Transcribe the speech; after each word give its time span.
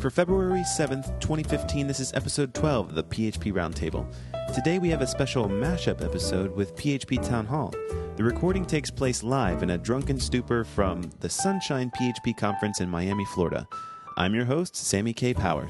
For 0.00 0.08
February 0.08 0.62
7th, 0.62 1.20
2015, 1.20 1.86
this 1.86 2.00
is 2.00 2.10
episode 2.14 2.54
12 2.54 2.88
of 2.88 2.94
the 2.94 3.04
PHP 3.04 3.52
Roundtable. 3.52 4.10
Today 4.54 4.78
we 4.78 4.88
have 4.88 5.02
a 5.02 5.06
special 5.06 5.46
mashup 5.46 6.02
episode 6.02 6.56
with 6.56 6.74
PHP 6.74 7.22
Town 7.22 7.44
Hall. 7.44 7.74
The 8.16 8.24
recording 8.24 8.64
takes 8.64 8.90
place 8.90 9.22
live 9.22 9.62
in 9.62 9.68
a 9.68 9.76
drunken 9.76 10.18
stupor 10.18 10.64
from 10.64 11.10
the 11.20 11.28
Sunshine 11.28 11.92
PHP 12.00 12.34
Conference 12.38 12.80
in 12.80 12.88
Miami, 12.88 13.26
Florida. 13.26 13.68
I'm 14.16 14.34
your 14.34 14.46
host, 14.46 14.74
Sammy 14.74 15.12
Kaye 15.12 15.34
Powell. 15.34 15.68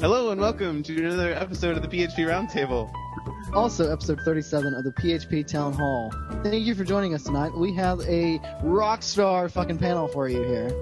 Hello 0.00 0.32
and 0.32 0.40
welcome 0.40 0.82
to 0.82 0.98
another 0.98 1.32
episode 1.32 1.76
of 1.76 1.88
the 1.88 1.88
PHP 1.88 2.26
Roundtable. 2.26 2.92
Also, 3.54 3.92
episode 3.92 4.20
37 4.22 4.74
of 4.74 4.82
the 4.82 4.90
PHP 4.90 5.46
Town 5.46 5.72
Hall. 5.72 6.12
Thank 6.42 6.66
you 6.66 6.74
for 6.74 6.82
joining 6.82 7.14
us 7.14 7.22
tonight. 7.22 7.56
We 7.56 7.72
have 7.74 8.00
a 8.00 8.40
rock 8.64 9.00
star 9.00 9.48
fucking 9.48 9.78
panel 9.78 10.08
for 10.08 10.28
you 10.28 10.42
here. 10.42 10.72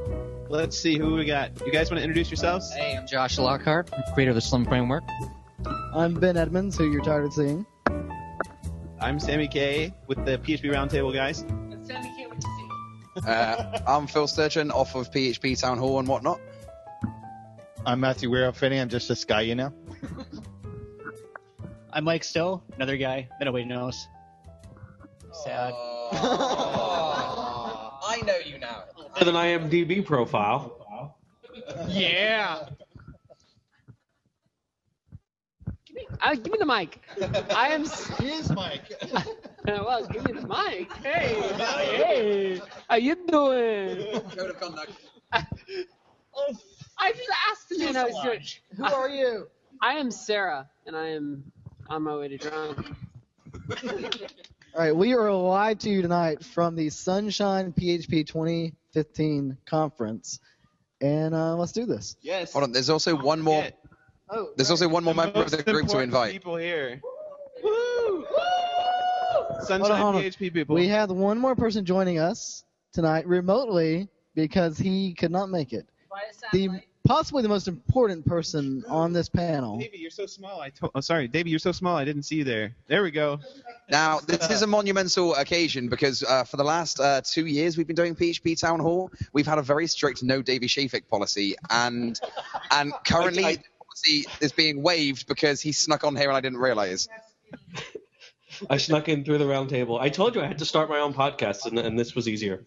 Let's 0.48 0.78
see 0.78 0.96
who 0.96 1.14
we 1.14 1.26
got. 1.26 1.50
You 1.66 1.70
guys 1.70 1.90
want 1.90 1.98
to 1.98 2.02
introduce 2.02 2.30
yourselves? 2.30 2.72
Hey, 2.72 2.96
I'm 2.96 3.06
Josh 3.06 3.38
Lockhart, 3.38 3.90
creator 4.14 4.30
of 4.30 4.36
the 4.36 4.40
Slim 4.40 4.64
Framework. 4.64 5.04
I'm 5.94 6.14
Ben 6.14 6.38
Edmunds, 6.38 6.78
who 6.78 6.90
you're 6.90 7.04
tired 7.04 7.26
of 7.26 7.34
seeing. 7.34 7.66
I'm 8.98 9.20
Sammy 9.20 9.48
Kaye 9.48 9.92
with 10.06 10.24
the 10.24 10.38
PHP 10.38 10.72
Roundtable 10.72 11.12
guys. 11.12 11.44
Uh, 13.26 13.80
I'm 13.86 14.06
Phil 14.06 14.26
Sturgeon 14.26 14.70
off 14.70 14.94
of 14.94 15.10
PHP 15.10 15.60
Town 15.60 15.76
Hall 15.76 15.98
and 15.98 16.08
whatnot. 16.08 16.40
I'm 17.84 18.00
Matthew 18.00 18.30
Weier 18.30 18.48
O'Phinney. 18.48 18.80
I'm 18.80 18.88
just 18.88 19.08
this 19.08 19.26
guy, 19.26 19.42
you 19.42 19.56
know. 19.56 19.74
I'm 21.92 22.04
Mike 22.04 22.24
Stowe, 22.24 22.62
another 22.76 22.96
guy 22.96 23.28
that 23.38 23.44
nobody 23.44 23.64
knows. 23.64 24.08
Sad. 25.44 25.74
I 28.04 28.20
know 28.26 28.36
you 28.44 28.58
now. 28.58 28.84
with 29.18 29.28
an 29.28 29.34
IMDb 29.34 30.04
profile. 30.04 30.78
Yeah. 31.88 32.66
give, 35.86 35.96
me, 35.96 36.06
uh, 36.20 36.34
give 36.34 36.52
me 36.52 36.58
the 36.58 36.66
mic. 36.66 37.00
I 37.54 37.68
am. 37.68 37.82
s- 37.82 38.08
Here's 38.18 38.50
Mike. 38.50 38.90
well, 39.66 40.06
give 40.06 40.24
me 40.24 40.32
the 40.32 40.46
mic. 40.46 40.92
Hey, 41.02 41.34
hey, 41.58 42.60
how 42.88 42.96
you 42.96 43.14
doing? 43.26 44.20
Code 44.30 44.50
of 44.50 44.60
conduct. 44.60 44.92
I 45.32 47.12
just 47.12 47.30
asked 47.50 47.70
him 47.72 47.88
and 47.88 47.96
I 47.98 48.04
was 48.04 48.16
doing. 48.22 48.40
Who 48.76 48.84
are 48.84 49.08
you? 49.08 49.48
I 49.80 49.94
am 49.94 50.10
Sarah, 50.10 50.68
and 50.86 50.94
I 50.96 51.08
am 51.08 51.44
on 51.92 52.02
my 52.02 52.16
way 52.16 52.26
to 52.26 52.38
drunk. 52.38 52.96
All 54.74 54.80
right, 54.80 54.96
we 54.96 55.12
are 55.12 55.30
live 55.30 55.78
to 55.80 55.90
you 55.90 56.00
tonight 56.00 56.42
from 56.42 56.74
the 56.74 56.88
Sunshine 56.88 57.74
PHP 57.74 58.26
2015 58.26 59.58
conference. 59.66 60.40
And 61.02 61.34
uh, 61.34 61.54
let's 61.54 61.72
do 61.72 61.84
this. 61.84 62.16
Yes. 62.22 62.54
Hold 62.54 62.62
on, 62.62 62.72
there's 62.72 62.88
also 62.88 63.14
one 63.14 63.42
more. 63.42 63.66
Oh, 64.30 64.52
There's 64.56 64.70
also 64.70 64.88
one 64.88 65.04
more 65.04 65.14
member 65.14 65.42
of 65.42 65.50
the 65.50 65.62
group 65.62 65.88
to 65.88 65.98
invite. 65.98 66.32
People 66.32 66.56
here. 66.56 67.02
Woo! 67.62 68.24
Sunshine 69.60 69.80
Hold 69.80 69.92
on, 69.92 70.00
hold 70.00 70.14
on. 70.14 70.22
PHP 70.22 70.54
people. 70.54 70.74
we 70.74 70.88
have 70.88 71.10
one 71.10 71.38
more 71.38 71.54
person 71.54 71.84
joining 71.84 72.18
us 72.18 72.64
tonight 72.94 73.26
remotely 73.26 74.08
because 74.34 74.78
he 74.78 75.12
could 75.12 75.30
not 75.30 75.50
make 75.50 75.74
it. 75.74 75.86
The 76.52 76.70
possibly 77.04 77.42
the 77.42 77.48
most 77.48 77.68
important 77.68 78.24
person 78.24 78.84
on 78.88 79.12
this 79.12 79.28
panel. 79.28 79.78
Davey, 79.78 79.98
you're 79.98 80.10
so 80.10 80.26
small. 80.26 80.60
I 80.60 80.70
to- 80.70 80.90
oh, 80.94 81.00
sorry, 81.00 81.28
Davey, 81.28 81.50
you're 81.50 81.58
so 81.58 81.72
small. 81.72 81.96
I 81.96 82.04
didn't 82.04 82.22
see 82.22 82.36
you 82.36 82.44
there. 82.44 82.74
There 82.86 83.02
we 83.02 83.10
go. 83.10 83.40
Now, 83.90 84.20
this 84.20 84.50
is 84.50 84.62
a 84.62 84.66
monumental 84.66 85.34
occasion 85.34 85.88
because 85.88 86.22
uh, 86.22 86.44
for 86.44 86.56
the 86.56 86.64
last 86.64 87.00
uh, 87.00 87.20
two 87.24 87.46
years 87.46 87.76
we've 87.76 87.86
been 87.86 87.96
doing 87.96 88.14
PHP 88.14 88.58
Town 88.58 88.80
Hall. 88.80 89.10
We've 89.32 89.46
had 89.46 89.58
a 89.58 89.62
very 89.62 89.86
strict 89.86 90.22
no 90.22 90.42
Davey 90.42 90.66
Shafik 90.66 91.08
policy, 91.08 91.56
and 91.70 92.18
and 92.70 92.92
currently 93.06 93.44
I- 93.44 93.56
the 93.56 93.62
policy 93.84 94.24
is 94.40 94.52
being 94.52 94.82
waived 94.82 95.26
because 95.26 95.60
he 95.60 95.72
snuck 95.72 96.04
on 96.04 96.16
here 96.16 96.28
and 96.28 96.36
I 96.36 96.40
didn't 96.40 96.58
realize. 96.58 97.08
I 98.70 98.76
snuck 98.76 99.08
in 99.08 99.24
through 99.24 99.38
the 99.38 99.46
round 99.46 99.70
table. 99.70 99.98
I 99.98 100.08
told 100.08 100.34
you 100.34 100.40
I 100.42 100.46
had 100.46 100.58
to 100.58 100.64
start 100.64 100.88
my 100.88 100.98
own 101.00 101.12
podcast, 101.14 101.66
and, 101.66 101.78
and 101.78 101.98
this 101.98 102.14
was 102.14 102.28
easier. 102.28 102.64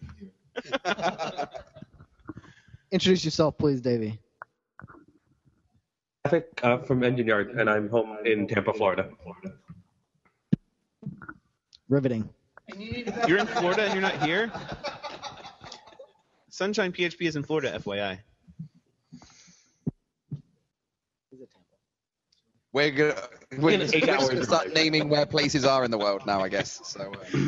Introduce 2.92 3.24
yourself, 3.24 3.56
please, 3.58 3.80
Davey. 3.80 4.18
Shafik 6.26 6.44
uh, 6.62 6.78
from 6.78 7.02
Engine 7.02 7.26
Yard, 7.26 7.50
and 7.50 7.68
I'm 7.70 7.88
home 7.88 8.18
in 8.24 8.46
Tampa, 8.48 8.72
Florida. 8.72 9.10
Riveting. 11.88 12.28
You're 13.26 13.38
in 13.38 13.46
Florida 13.46 13.82
and 13.82 13.92
you're 13.92 14.02
not 14.02 14.20
here. 14.22 14.50
Sunshine 16.48 16.92
PHP 16.92 17.28
is 17.28 17.36
in 17.36 17.44
Florida, 17.44 17.78
FYI. 17.78 18.18
We're 22.72 22.90
gonna, 22.90 23.14
we're 23.58 23.70
In 23.70 23.80
gonna, 23.80 23.84
eight 23.84 23.94
we're 23.94 24.00
just 24.00 24.08
hours 24.20 24.28
gonna 24.30 24.44
start 24.44 24.74
naming 24.74 25.08
where 25.08 25.24
places 25.24 25.64
are 25.64 25.84
in 25.84 25.90
the 25.90 25.96
world 25.98 26.26
now, 26.26 26.40
I 26.40 26.48
guess. 26.48 26.80
So. 26.84 27.12
Uh, 27.34 27.38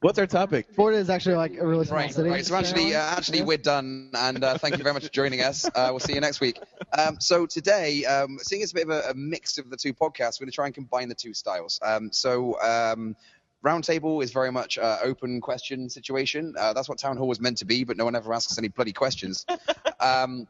What's 0.00 0.18
our 0.18 0.26
topic? 0.26 0.68
Florida 0.74 0.98
is 0.98 1.08
actually 1.10 1.36
like 1.36 1.56
a 1.58 1.66
really 1.66 1.86
small 1.86 1.98
Right, 1.98 2.12
city. 2.12 2.28
right. 2.28 2.44
So 2.44 2.54
actually, 2.54 2.94
uh, 2.94 3.00
actually, 3.00 3.42
we're 3.42 3.56
done, 3.56 4.10
and 4.14 4.44
uh, 4.44 4.58
thank 4.58 4.76
you 4.76 4.82
very 4.84 4.92
much 4.92 5.04
for 5.04 5.08
joining 5.12 5.40
us. 5.40 5.64
Uh, 5.74 5.88
we'll 5.90 5.98
see 6.00 6.12
you 6.14 6.20
next 6.20 6.40
week. 6.40 6.60
Um, 6.96 7.20
so 7.20 7.46
today, 7.46 8.04
um, 8.04 8.38
seeing 8.40 8.62
it's 8.62 8.72
a 8.72 8.74
bit 8.74 8.84
of 8.84 8.90
a, 8.90 9.10
a 9.10 9.14
mix 9.14 9.58
of 9.58 9.70
the 9.70 9.76
two 9.76 9.92
podcasts, 9.92 10.40
we're 10.40 10.46
going 10.46 10.50
to 10.50 10.54
try 10.54 10.66
and 10.66 10.74
combine 10.74 11.08
the 11.08 11.14
two 11.14 11.34
styles. 11.34 11.78
Um, 11.82 12.10
so. 12.12 12.60
Um, 12.60 13.16
Roundtable 13.64 14.22
is 14.22 14.30
very 14.30 14.52
much 14.52 14.78
uh, 14.78 14.98
open 15.02 15.40
question 15.40 15.90
situation. 15.90 16.54
Uh, 16.56 16.72
that's 16.72 16.88
what 16.88 16.98
Town 16.98 17.16
Hall 17.16 17.26
was 17.26 17.40
meant 17.40 17.56
to 17.58 17.64
be, 17.64 17.82
but 17.82 17.96
no 17.96 18.04
one 18.04 18.14
ever 18.14 18.32
asks 18.32 18.56
any 18.58 18.68
bloody 18.68 18.92
questions. 18.92 19.44
um, 20.00 20.46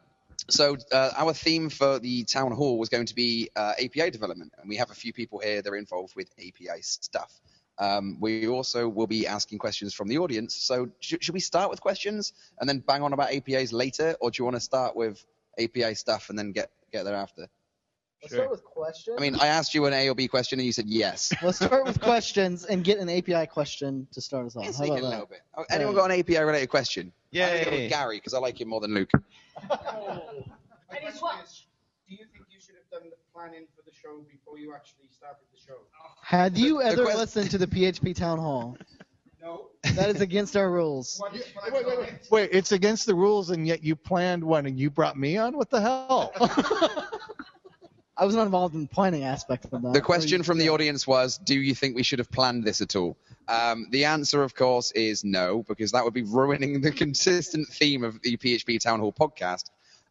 so 0.49 0.77
uh, 0.91 1.11
our 1.17 1.33
theme 1.33 1.69
for 1.69 1.97
the 1.97 2.25
Town 2.25 2.51
Hall 2.51 2.77
was 2.77 2.89
going 2.89 3.07
to 3.07 3.15
be 3.15 3.49
uh, 3.55 3.73
API 3.83 4.11
development, 4.11 4.53
and 4.59 4.69
we 4.69 4.75
have 4.75 4.91
a 4.91 4.93
few 4.93 5.13
people 5.13 5.39
here 5.39 5.61
that 5.61 5.69
are 5.69 5.77
involved 5.77 6.15
with 6.15 6.29
API 6.37 6.81
stuff. 6.81 7.41
Um, 7.79 8.17
we 8.19 8.47
also 8.47 8.87
will 8.87 9.07
be 9.07 9.25
asking 9.25 9.59
questions 9.59 9.93
from 9.93 10.07
the 10.07 10.17
audience. 10.17 10.55
So 10.55 10.89
sh- 10.99 11.15
should 11.19 11.33
we 11.33 11.39
start 11.39 11.69
with 11.69 11.81
questions 11.81 12.33
and 12.59 12.69
then 12.69 12.79
bang 12.79 13.01
on 13.01 13.13
about 13.13 13.31
APIs 13.31 13.71
later, 13.71 14.15
or 14.19 14.31
do 14.31 14.39
you 14.39 14.45
want 14.45 14.55
to 14.55 14.61
start 14.61 14.95
with 14.95 15.25
API 15.59 15.95
stuff 15.95 16.29
and 16.29 16.37
then 16.37 16.51
get 16.51 16.71
get 16.91 17.03
there 17.03 17.15
after? 17.15 17.47
Let's 18.23 18.33
start 18.33 18.49
with 18.49 18.63
questions. 18.63 19.15
I 19.17 19.21
mean, 19.21 19.35
I 19.35 19.47
asked 19.47 19.75
you 19.75 19.85
an 19.85 19.93
A 19.93 20.09
or 20.09 20.15
B 20.15 20.27
question 20.27 20.59
and 20.59 20.65
you 20.65 20.71
said 20.71 20.85
yes. 20.87 21.31
Let's 21.43 21.57
start 21.63 21.85
with 21.85 22.01
questions 22.01 22.65
and 22.65 22.83
get 22.83 22.97
an 22.97 23.09
API 23.09 23.45
question 23.45 24.07
to 24.11 24.21
start 24.21 24.47
us 24.47 24.55
off. 24.55 24.65
How 24.65 24.71
Sneak 24.71 24.93
in 24.93 24.97
about 24.99 25.07
a 25.07 25.09
little 25.09 25.25
bit. 25.27 25.41
Oh, 25.55 25.65
Anyone 25.69 25.93
got 25.93 26.11
an 26.11 26.19
API 26.19 26.39
related 26.39 26.67
question? 26.67 27.11
I'm 27.33 27.39
gonna 27.39 27.65
go 27.65 27.71
with 27.71 27.89
Gary 27.89 28.17
because 28.17 28.33
I 28.33 28.39
like 28.39 28.59
him 28.59 28.69
more 28.69 28.81
than 28.81 28.93
Luke. 28.93 29.11
Do 32.07 32.15
you 32.15 32.25
think 32.31 32.45
you 32.49 32.59
should 32.61 32.75
have 32.75 32.89
done 32.89 33.09
the 33.09 33.17
planning 33.33 33.67
for 33.75 33.83
the 33.85 33.91
show 33.93 34.23
before 34.31 34.57
you 34.57 34.73
actually 34.73 35.09
started 35.11 35.43
the 35.53 35.59
show? 35.59 35.75
Had 36.21 36.57
you 36.57 36.81
ever 36.81 37.03
listened 37.03 37.51
to 37.51 37.57
the 37.57 37.67
PHP 37.67 38.15
Town 38.15 38.39
Hall? 38.39 38.77
No. 39.85 39.91
That 39.91 40.09
is 40.09 40.21
against 40.21 40.55
our 40.57 40.69
rules. 40.71 41.21
Wait, 41.33 41.43
wait, 41.73 41.85
wait. 41.87 42.13
Wait, 42.31 42.49
it's 42.51 42.71
against 42.71 43.05
the 43.05 43.15
rules, 43.15 43.49
and 43.51 43.67
yet 43.67 43.83
you 43.83 43.95
planned 43.95 44.43
one, 44.43 44.65
and 44.65 44.79
you 44.79 44.89
brought 44.89 45.17
me 45.17 45.37
on. 45.37 45.55
What 45.57 45.69
the 45.69 45.81
hell? 45.81 46.31
I 48.17 48.25
was 48.25 48.35
not 48.35 48.45
involved 48.45 48.73
in 48.73 48.81
the 48.81 48.87
planning 48.87 49.23
aspect 49.23 49.65
of 49.65 49.81
that. 49.81 49.93
The 49.93 50.01
question 50.01 50.41
from 50.41 50.57
the 50.57 50.69
audience 50.69 51.05
was, 51.05 51.37
do 51.37 51.59
you 51.59 51.75
think 51.75 51.95
we 51.95 52.03
should 52.03 52.17
have 52.19 52.31
planned 52.31 52.63
this 52.63 52.81
at 52.81 52.95
all? 52.95 53.15
Um, 53.47 53.87
the 53.91 54.05
answer, 54.05 54.43
of 54.43 54.55
course, 54.55 54.91
is 54.91 55.23
no, 55.23 55.63
because 55.67 55.91
that 55.91 56.03
would 56.03 56.13
be 56.13 56.23
ruining 56.23 56.81
the 56.81 56.91
consistent 56.91 57.67
theme 57.67 58.03
of 58.03 58.19
the 58.21 58.35
PHP 58.37 58.79
Town 58.79 58.99
Hall 58.99 59.13
podcast. 59.13 59.65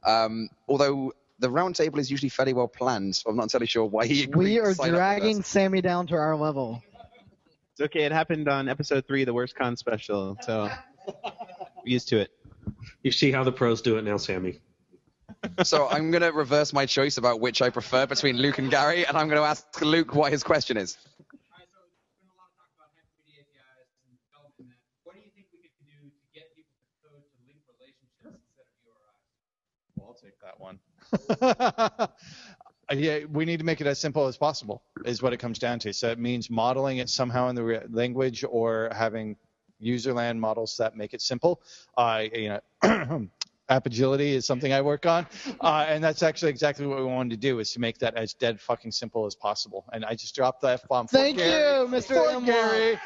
Um, 0.04 0.48
although 0.68 1.12
the 1.40 1.48
roundtable 1.48 1.98
is 1.98 2.10
usually 2.10 2.28
fairly 2.28 2.52
well 2.52 2.68
planned, 2.68 3.16
so 3.16 3.28
I'm 3.28 3.36
not 3.36 3.44
entirely 3.44 3.66
sure 3.66 3.84
why 3.84 4.06
he 4.06 4.22
agreed 4.22 4.36
We 4.36 4.54
to 4.54 4.60
are 4.60 4.74
sign 4.74 4.86
up 4.86 4.92
with 4.92 4.98
dragging 4.98 5.40
us. 5.40 5.46
Sammy 5.46 5.80
down 5.80 6.06
to 6.06 6.14
our 6.14 6.36
level. 6.36 6.82
It's 7.76 7.82
okay. 7.82 8.04
It 8.04 8.12
happened 8.12 8.48
on 8.48 8.70
episode 8.70 9.06
three, 9.06 9.24
the 9.24 9.34
worst 9.34 9.54
con 9.54 9.76
special. 9.76 10.38
So 10.40 10.70
we're 11.06 11.12
used 11.84 12.08
to 12.08 12.16
it. 12.20 12.30
You 13.02 13.12
see 13.12 13.30
how 13.30 13.44
the 13.44 13.52
pros 13.52 13.82
do 13.82 13.98
it 13.98 14.02
now, 14.02 14.16
Sammy. 14.16 14.60
So 15.62 15.86
I'm 15.86 16.10
going 16.10 16.22
to 16.22 16.32
reverse 16.32 16.72
my 16.72 16.86
choice 16.86 17.18
about 17.18 17.38
which 17.38 17.60
I 17.60 17.68
prefer 17.68 18.06
between 18.06 18.38
Luke 18.38 18.56
and 18.56 18.70
Gary, 18.70 19.04
and 19.04 19.14
I'm 19.14 19.28
going 19.28 19.38
to 19.38 19.46
ask 19.46 19.66
Luke 19.82 20.14
what 20.14 20.32
his 20.32 20.42
question 20.42 20.78
is. 20.78 20.96
Alright, 21.52 21.68
so 21.68 21.76
there's 21.84 22.16
been 22.16 22.32
a 22.32 22.40
lot 22.40 22.48
of 22.48 22.56
talk 22.56 22.72
about 22.80 22.88
Hyper-V 22.96 23.44
APIs 23.44 23.92
and 24.08 24.16
developing 24.24 24.72
that. 24.72 24.80
What 25.04 25.12
do 25.12 25.20
you 25.20 25.28
think 25.36 25.52
we 25.52 25.60
could 25.60 25.76
do 25.76 25.92
to 26.00 26.24
get 26.32 26.48
people 26.56 26.72
to 26.80 26.88
code 27.04 27.28
to 27.28 27.36
link 27.44 27.60
relationships 27.76 28.40
instead 28.40 28.64
of 28.64 28.72
URIs? 28.88 30.00
I'll 30.00 30.16
take 30.16 30.40
that 30.40 30.56
one. 30.56 30.80
yeah, 32.92 33.20
we 33.30 33.44
need 33.44 33.58
to 33.58 33.64
make 33.64 33.80
it 33.80 33.86
as 33.86 33.98
simple 33.98 34.26
as 34.26 34.36
possible, 34.36 34.82
is 35.04 35.22
what 35.22 35.32
it 35.32 35.38
comes 35.38 35.58
down 35.58 35.78
to. 35.80 35.92
So 35.92 36.08
it 36.08 36.18
means 36.18 36.50
modeling 36.50 36.98
it 36.98 37.08
somehow 37.08 37.48
in 37.48 37.54
the 37.54 37.64
re- 37.64 37.80
language 37.90 38.44
or 38.48 38.90
having 38.94 39.36
userland 39.82 40.38
models 40.38 40.76
that 40.78 40.96
make 40.96 41.12
it 41.12 41.20
simple. 41.20 41.60
Uh, 41.96 42.24
you 42.32 42.60
know, 42.82 43.28
Apigility 43.68 44.34
is 44.34 44.46
something 44.46 44.72
I 44.72 44.80
work 44.80 45.06
on, 45.06 45.26
uh, 45.60 45.86
and 45.88 46.02
that's 46.02 46.22
actually 46.22 46.50
exactly 46.50 46.86
what 46.86 46.98
we 46.98 47.04
wanted 47.04 47.30
to 47.30 47.36
do 47.36 47.58
is 47.58 47.72
to 47.72 47.80
make 47.80 47.98
that 47.98 48.14
as 48.14 48.32
dead 48.32 48.60
fucking 48.60 48.92
simple 48.92 49.26
as 49.26 49.34
possible. 49.34 49.84
And 49.92 50.04
I 50.04 50.14
just 50.14 50.36
dropped 50.36 50.60
the 50.60 50.68
f 50.68 50.86
bomb. 50.88 51.08
Thank 51.08 51.38
you, 51.38 51.44
Mr. 51.44 52.32
M. 52.32 52.44
Gary. 52.44 52.96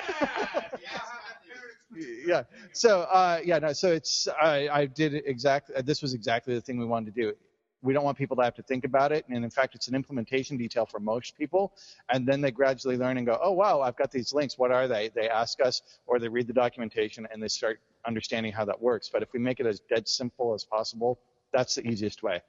yeah. 2.26 2.42
So 2.72 3.02
uh, 3.02 3.40
yeah, 3.42 3.58
no. 3.58 3.72
So 3.72 3.90
it's 3.90 4.28
I, 4.28 4.68
I 4.68 4.84
did 4.84 5.14
exactly. 5.24 5.80
This 5.80 6.02
was 6.02 6.12
exactly 6.12 6.52
the 6.54 6.60
thing 6.60 6.78
we 6.78 6.84
wanted 6.84 7.14
to 7.14 7.22
do. 7.22 7.32
We 7.82 7.92
don't 7.94 8.04
want 8.04 8.18
people 8.18 8.36
to 8.36 8.42
have 8.42 8.54
to 8.56 8.62
think 8.62 8.84
about 8.84 9.10
it, 9.10 9.24
and 9.28 9.42
in 9.42 9.50
fact, 9.50 9.74
it's 9.74 9.88
an 9.88 9.94
implementation 9.94 10.56
detail 10.56 10.84
for 10.84 11.00
most 11.00 11.36
people. 11.36 11.72
And 12.10 12.26
then 12.26 12.40
they 12.40 12.50
gradually 12.50 12.96
learn 12.96 13.16
and 13.16 13.26
go, 13.26 13.38
oh 13.42 13.52
wow, 13.52 13.80
I've 13.80 13.96
got 13.96 14.10
these 14.10 14.34
links. 14.34 14.58
What 14.58 14.70
are 14.70 14.86
they? 14.86 15.10
They 15.14 15.28
ask 15.28 15.60
us, 15.60 15.82
or 16.06 16.18
they 16.18 16.28
read 16.28 16.46
the 16.46 16.52
documentation 16.52 17.26
and 17.32 17.42
they 17.42 17.48
start 17.48 17.80
understanding 18.06 18.52
how 18.52 18.64
that 18.66 18.80
works. 18.80 19.08
But 19.12 19.22
if 19.22 19.32
we 19.32 19.40
make 19.40 19.60
it 19.60 19.66
as 19.66 19.80
dead 19.80 20.08
simple 20.08 20.52
as 20.54 20.64
possible, 20.64 21.20
that's 21.52 21.74
the 21.74 21.86
easiest 21.86 22.22
way. 22.22 22.42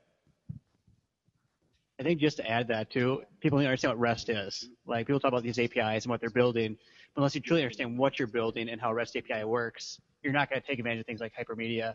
I 2.00 2.04
think 2.04 2.20
just 2.20 2.38
to 2.38 2.50
add 2.50 2.68
that 2.70 2.90
too, 2.90 3.22
people 3.42 3.60
need 3.60 3.66
to 3.66 3.70
understand 3.70 3.92
what 3.92 4.00
REST 4.00 4.30
is. 4.30 4.70
Like 4.88 5.06
people 5.06 5.20
talk 5.20 5.30
about 5.30 5.44
these 5.44 5.60
APIs 5.60 6.04
and 6.04 6.10
what 6.10 6.20
they're 6.20 6.32
building, 6.32 6.76
but 7.14 7.22
unless 7.22 7.36
you 7.36 7.42
truly 7.42 7.62
understand 7.62 7.98
what 7.98 8.18
you're 8.18 8.28
building 8.28 8.70
and 8.70 8.82
how 8.82 8.92
REST 8.92 9.18
API 9.18 9.44
works, 9.44 10.02
you're 10.24 10.34
not 10.34 10.50
going 10.50 10.62
to 10.62 10.68
take 10.68 10.80
advantage 10.80 11.02
of 11.02 11.06
things 11.06 11.22
like 11.22 11.34
hypermedia 11.36 11.94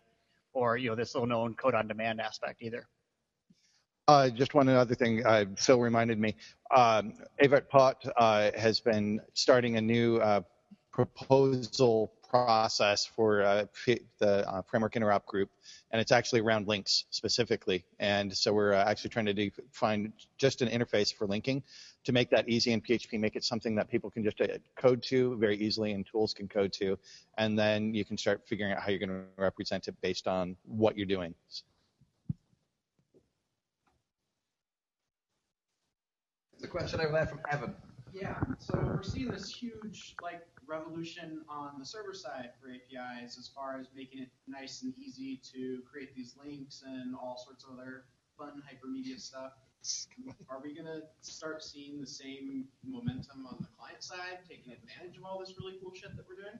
or 0.53 0.77
you 0.77 0.89
know 0.89 0.95
this 0.95 1.15
little 1.15 1.27
known 1.27 1.55
code 1.55 1.75
on 1.75 1.89
demand 1.89 2.21
aspect 2.21 2.63
either. 2.63 2.87
Uh, 4.09 4.31
just 4.31 4.55
one 4.55 4.69
other 4.69 4.95
thing, 4.95 5.27
uh, 5.27 5.45
Phil 5.57 5.81
reminded 5.81 6.17
me. 6.17 6.37
Um, 6.75 7.15
Pot 7.69 8.05
uh, 8.17 8.53
has 8.57 8.79
been 8.79 9.21
starting 9.35 9.79
a 9.79 9.81
new 9.81 10.19
uh, 10.19 10.43
proposal 10.93 12.13
process 12.31 13.05
for 13.05 13.43
uh, 13.43 13.65
the 14.21 14.49
uh, 14.49 14.63
Framework 14.63 14.95
Interop 14.95 15.27
group, 15.27 15.51
and 15.91 16.01
it's 16.01 16.13
actually 16.13 16.41
around 16.41 16.69
links 16.69 17.07
specifically. 17.11 17.85
And 17.99 18.33
so 18.33 18.53
we're 18.53 18.75
actually 18.75 19.11
trying 19.11 19.27
to 19.27 19.35
do, 19.35 19.51
find 19.73 20.13
just 20.39 20.63
an 20.63 20.69
interface 20.69 21.13
for 21.13 21.27
linking 21.27 21.65
to 22.05 22.13
make 22.13 22.31
that 22.31 22.49
easy 22.49 22.71
in 22.71 22.81
PHP, 22.81 23.19
make 23.19 23.35
it 23.35 23.43
something 23.43 23.75
that 23.75 23.89
people 23.89 24.09
can 24.09 24.23
just 24.23 24.41
code 24.77 25.03
to 25.03 25.37
very 25.37 25.57
easily 25.57 25.91
and 25.91 26.07
tools 26.07 26.33
can 26.33 26.47
code 26.47 26.73
to, 26.75 26.97
and 27.39 27.59
then 27.59 27.93
you 27.93 28.05
can 28.05 28.17
start 28.17 28.43
figuring 28.47 28.71
out 28.71 28.81
how 28.81 28.91
you're 28.91 29.01
going 29.01 29.09
to 29.09 29.25
represent 29.37 29.89
it 29.89 30.01
based 30.01 30.29
on 30.29 30.57
what 30.65 30.97
you're 30.97 31.07
doing. 31.07 31.35
The 36.67 36.73
question 36.73 37.01
over 37.01 37.13
there 37.13 37.27
from 37.27 37.39
Evan. 37.49 37.77
Yeah, 38.13 38.35
so 38.59 38.77
we're 38.83 39.05
seeing 39.05 39.31
this 39.31 39.49
huge 39.49 40.17
like 40.21 40.45
revolution 40.67 41.43
on 41.49 41.79
the 41.79 41.87
server 41.87 42.13
side 42.13 42.51
for 42.61 42.71
APIs 42.71 43.39
as 43.39 43.47
far 43.47 43.79
as 43.79 43.87
making 43.95 44.23
it 44.23 44.31
nice 44.49 44.83
and 44.83 44.93
easy 44.99 45.41
to 45.55 45.81
create 45.89 46.13
these 46.17 46.35
links 46.45 46.83
and 46.85 47.15
all 47.15 47.39
sorts 47.39 47.63
of 47.63 47.79
other 47.79 48.07
fun 48.37 48.61
hypermedia 48.67 49.21
stuff. 49.21 49.53
Are 50.51 50.61
we 50.61 50.75
gonna 50.75 51.03
start 51.21 51.63
seeing 51.63 52.01
the 52.01 52.07
same 52.07 52.65
momentum 52.85 53.47
on 53.47 53.59
the 53.61 53.69
client 53.79 54.03
side, 54.03 54.39
taking 54.49 54.73
advantage 54.73 55.17
of 55.19 55.25
all 55.25 55.39
this 55.39 55.55
really 55.61 55.79
cool 55.81 55.93
shit 55.95 56.17
that 56.17 56.25
we're 56.29 56.35
doing? 56.35 56.59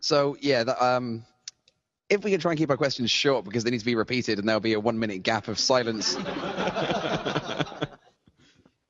So 0.00 0.38
yeah, 0.40 0.64
the, 0.64 0.82
um, 0.82 1.22
if 2.12 2.22
we 2.22 2.30
can 2.30 2.40
try 2.40 2.52
and 2.52 2.58
keep 2.58 2.68
our 2.68 2.76
questions 2.76 3.10
short 3.10 3.44
because 3.44 3.64
they 3.64 3.70
need 3.70 3.80
to 3.80 3.86
be 3.86 3.94
repeated 3.94 4.38
and 4.38 4.46
there'll 4.46 4.60
be 4.60 4.74
a 4.74 4.80
one 4.80 4.98
minute 4.98 5.22
gap 5.22 5.48
of 5.48 5.58
silence. 5.58 6.14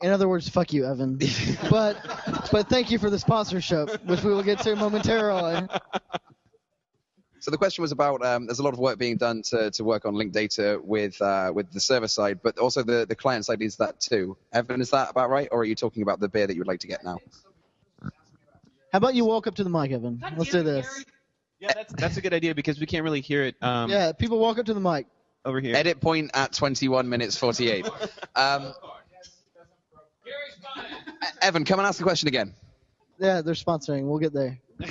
In 0.03 0.11
other 0.11 0.29
words, 0.29 0.49
fuck 0.49 0.73
you, 0.73 0.85
Evan. 0.85 1.21
but 1.71 1.97
but 2.51 2.69
thank 2.69 2.91
you 2.91 2.99
for 2.99 3.09
the 3.09 3.21
sponsorship, 3.21 4.05
which 4.05 4.25
we 4.25 4.35
will 4.35 4.43
get 4.43 4.59
to 4.61 4.75
momentarily. 4.75 5.69
So 7.39 7.53
the 7.53 7.57
question 7.57 7.83
was 7.83 7.93
about 7.93 8.25
um, 8.25 8.47
there's 8.47 8.59
a 8.59 8.65
lot 8.65 8.73
of 8.73 8.81
work 8.81 8.99
being 8.99 9.17
done 9.17 9.43
to, 9.43 9.71
to 9.71 9.85
work 9.85 10.05
on 10.05 10.15
linked 10.15 10.35
data 10.35 10.81
with 10.83 11.21
uh, 11.23 11.53
with 11.55 11.71
the 11.73 11.79
server 11.79 12.09
side, 12.09 12.41
but 12.43 12.59
also 12.59 12.83
the, 12.83 13.07
the 13.09 13.15
client 13.15 13.47
side 13.47 13.61
needs 13.61 13.77
that 13.77 14.01
too. 14.01 14.37
Evan, 14.53 14.81
is 14.81 14.91
that 14.91 15.11
about 15.11 15.31
right, 15.31 15.49
or 15.53 15.61
are 15.61 15.65
you 15.65 15.77
talking 15.77 16.03
about 16.03 16.19
the 16.19 16.29
beer 16.29 16.49
that 16.49 16.55
you 16.55 16.61
would 16.61 16.69
like 16.69 16.81
to 16.81 16.89
get 16.89 17.05
now? 17.05 17.19
How 18.93 18.99
about 18.99 19.15
you 19.15 19.25
walk 19.25 19.47
up 19.47 19.55
to 19.57 19.65
the 19.65 19.71
mic, 19.71 19.93
Evan? 19.93 20.21
Let's 20.37 20.51
do 20.51 20.65
this. 20.65 21.05
Yeah, 21.63 21.73
that's 21.75 21.93
that's 21.93 22.17
a 22.17 22.21
good 22.21 22.35
idea 22.35 22.57
because 22.57 22.81
we 22.81 22.87
can't 22.87 23.05
really 23.05 23.21
hear 23.21 23.45
it 23.45 23.55
um, 23.63 23.89
yeah, 23.89 24.11
people 24.11 24.41
walk 24.41 24.59
up 24.59 24.67
to 24.67 24.75
the 24.75 24.81
mic. 24.81 25.07
over 25.45 25.61
here. 25.61 25.77
Edit 25.77 26.01
point 26.01 26.33
at 26.35 26.53
21 26.53 27.09
minutes 27.09 27.37
48. 27.37 27.89
Um, 28.35 28.75
Evan, 31.41 31.65
come 31.65 31.79
and 31.79 31.87
ask 31.87 31.99
the 31.99 32.05
question 32.05 32.27
again. 32.27 32.53
Yeah, 33.21 33.43
they're 33.43 33.55
sponsoring. 33.55 34.09
We'll 34.09 34.19
get 34.19 34.33
there. 34.33 34.59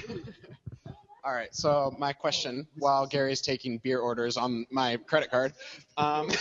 All 1.26 1.34
right. 1.34 1.54
So 1.54 1.94
my 2.00 2.14
question, 2.14 2.66
while 2.78 3.06
Gary's 3.06 3.42
taking 3.42 3.78
beer 3.80 4.00
orders 4.00 4.38
on 4.38 4.66
my 4.72 4.96
credit 4.96 5.30
card, 5.30 5.52
um, 5.98 6.30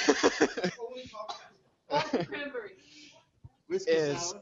is 3.68 4.34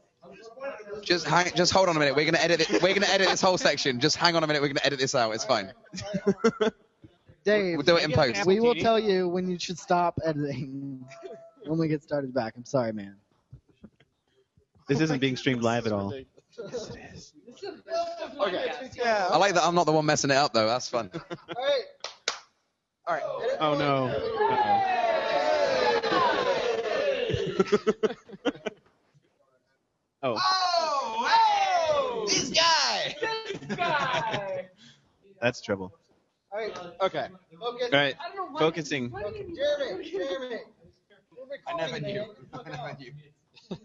Just 1.01 1.25
hang, 1.27 1.51
just 1.55 1.71
hold 1.71 1.89
on 1.89 1.95
a 1.95 1.99
minute. 1.99 2.15
We're 2.15 2.25
gonna 2.25 2.37
edit 2.39 2.61
it. 2.69 2.81
We're 2.81 2.93
gonna 2.93 3.07
edit 3.07 3.27
this 3.29 3.41
whole 3.41 3.57
section. 3.57 3.99
Just 3.99 4.15
hang 4.17 4.35
on 4.35 4.43
a 4.43 4.47
minute. 4.47 4.61
We're 4.61 4.67
gonna 4.69 4.81
edit 4.83 4.99
this 4.99 5.15
out. 5.15 5.33
It's 5.33 5.45
fine. 5.45 5.71
Dave, 7.45 7.77
We'll 7.77 7.85
do 7.85 7.95
it 7.97 8.03
in 8.03 8.11
post. 8.11 8.45
we 8.45 8.59
will 8.59 8.75
tell 8.75 8.99
you 8.99 9.27
when 9.29 9.49
you 9.49 9.57
should 9.57 9.79
stop 9.79 10.19
editing 10.25 11.05
when 11.65 11.79
we 11.79 11.87
get 11.87 12.03
started 12.03 12.33
back. 12.33 12.53
I'm 12.57 12.65
sorry, 12.65 12.91
man. 12.93 13.15
This 14.87 14.99
isn't 14.99 15.19
being 15.19 15.37
streamed 15.37 15.61
live 15.61 15.85
at 15.87 15.93
all. 15.93 16.13
okay. 16.13 16.25
I 19.05 19.37
like 19.37 19.53
that. 19.53 19.63
I'm 19.63 19.75
not 19.75 19.85
the 19.85 19.91
one 19.91 20.05
messing 20.05 20.31
it 20.31 20.37
up 20.37 20.53
though. 20.53 20.67
That's 20.67 20.89
fun. 20.89 21.09
All 21.13 21.23
right. 21.63 21.83
Oh, 23.07 23.07
all 23.07 23.13
right. 23.13 23.23
Oh 23.59 23.77
no. 23.77 24.07
Uh-oh. 27.71 28.75
oh. 30.23 30.35
Oh, 30.37 32.25
hey, 32.27 32.27
this 32.27 32.49
guy. 32.49 33.15
That's 35.41 35.61
trouble. 35.61 35.93
All 36.51 36.59
right. 36.59 36.77
Okay. 37.01 37.27
Focus. 37.59 37.89
All 37.93 37.99
right. 37.99 38.15
Focusing. 38.57 39.11
Jeremy. 39.11 40.11
Jeremy. 40.11 40.57
I 41.67 41.73
never 41.77 41.99
knew. 41.99 42.25
I 42.53 42.69
never 42.69 42.97
knew. 42.99 43.11
All 43.71 43.77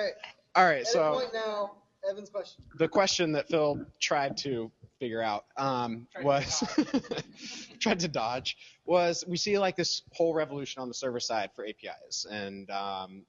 right. 0.00 0.12
All 0.54 0.64
right. 0.64 0.74
Edit 0.74 0.86
So 0.88 1.22
now. 1.32 1.70
Evan's 2.08 2.30
question. 2.30 2.64
the 2.78 2.88
question 2.88 3.32
that 3.32 3.48
Phil 3.48 3.84
tried 4.00 4.36
to 4.38 4.70
figure 4.98 5.22
out 5.22 5.44
um, 5.56 6.06
was 6.22 6.62
tried 7.80 8.00
to 8.00 8.08
dodge 8.08 8.56
was 8.84 9.24
we 9.26 9.36
see 9.36 9.58
like 9.58 9.76
this 9.76 10.02
whole 10.12 10.34
revolution 10.34 10.82
on 10.82 10.88
the 10.88 10.94
server 10.94 11.20
side 11.20 11.50
for 11.54 11.64
APIs 11.64 12.26
and 12.28 12.68
um, 12.70 13.22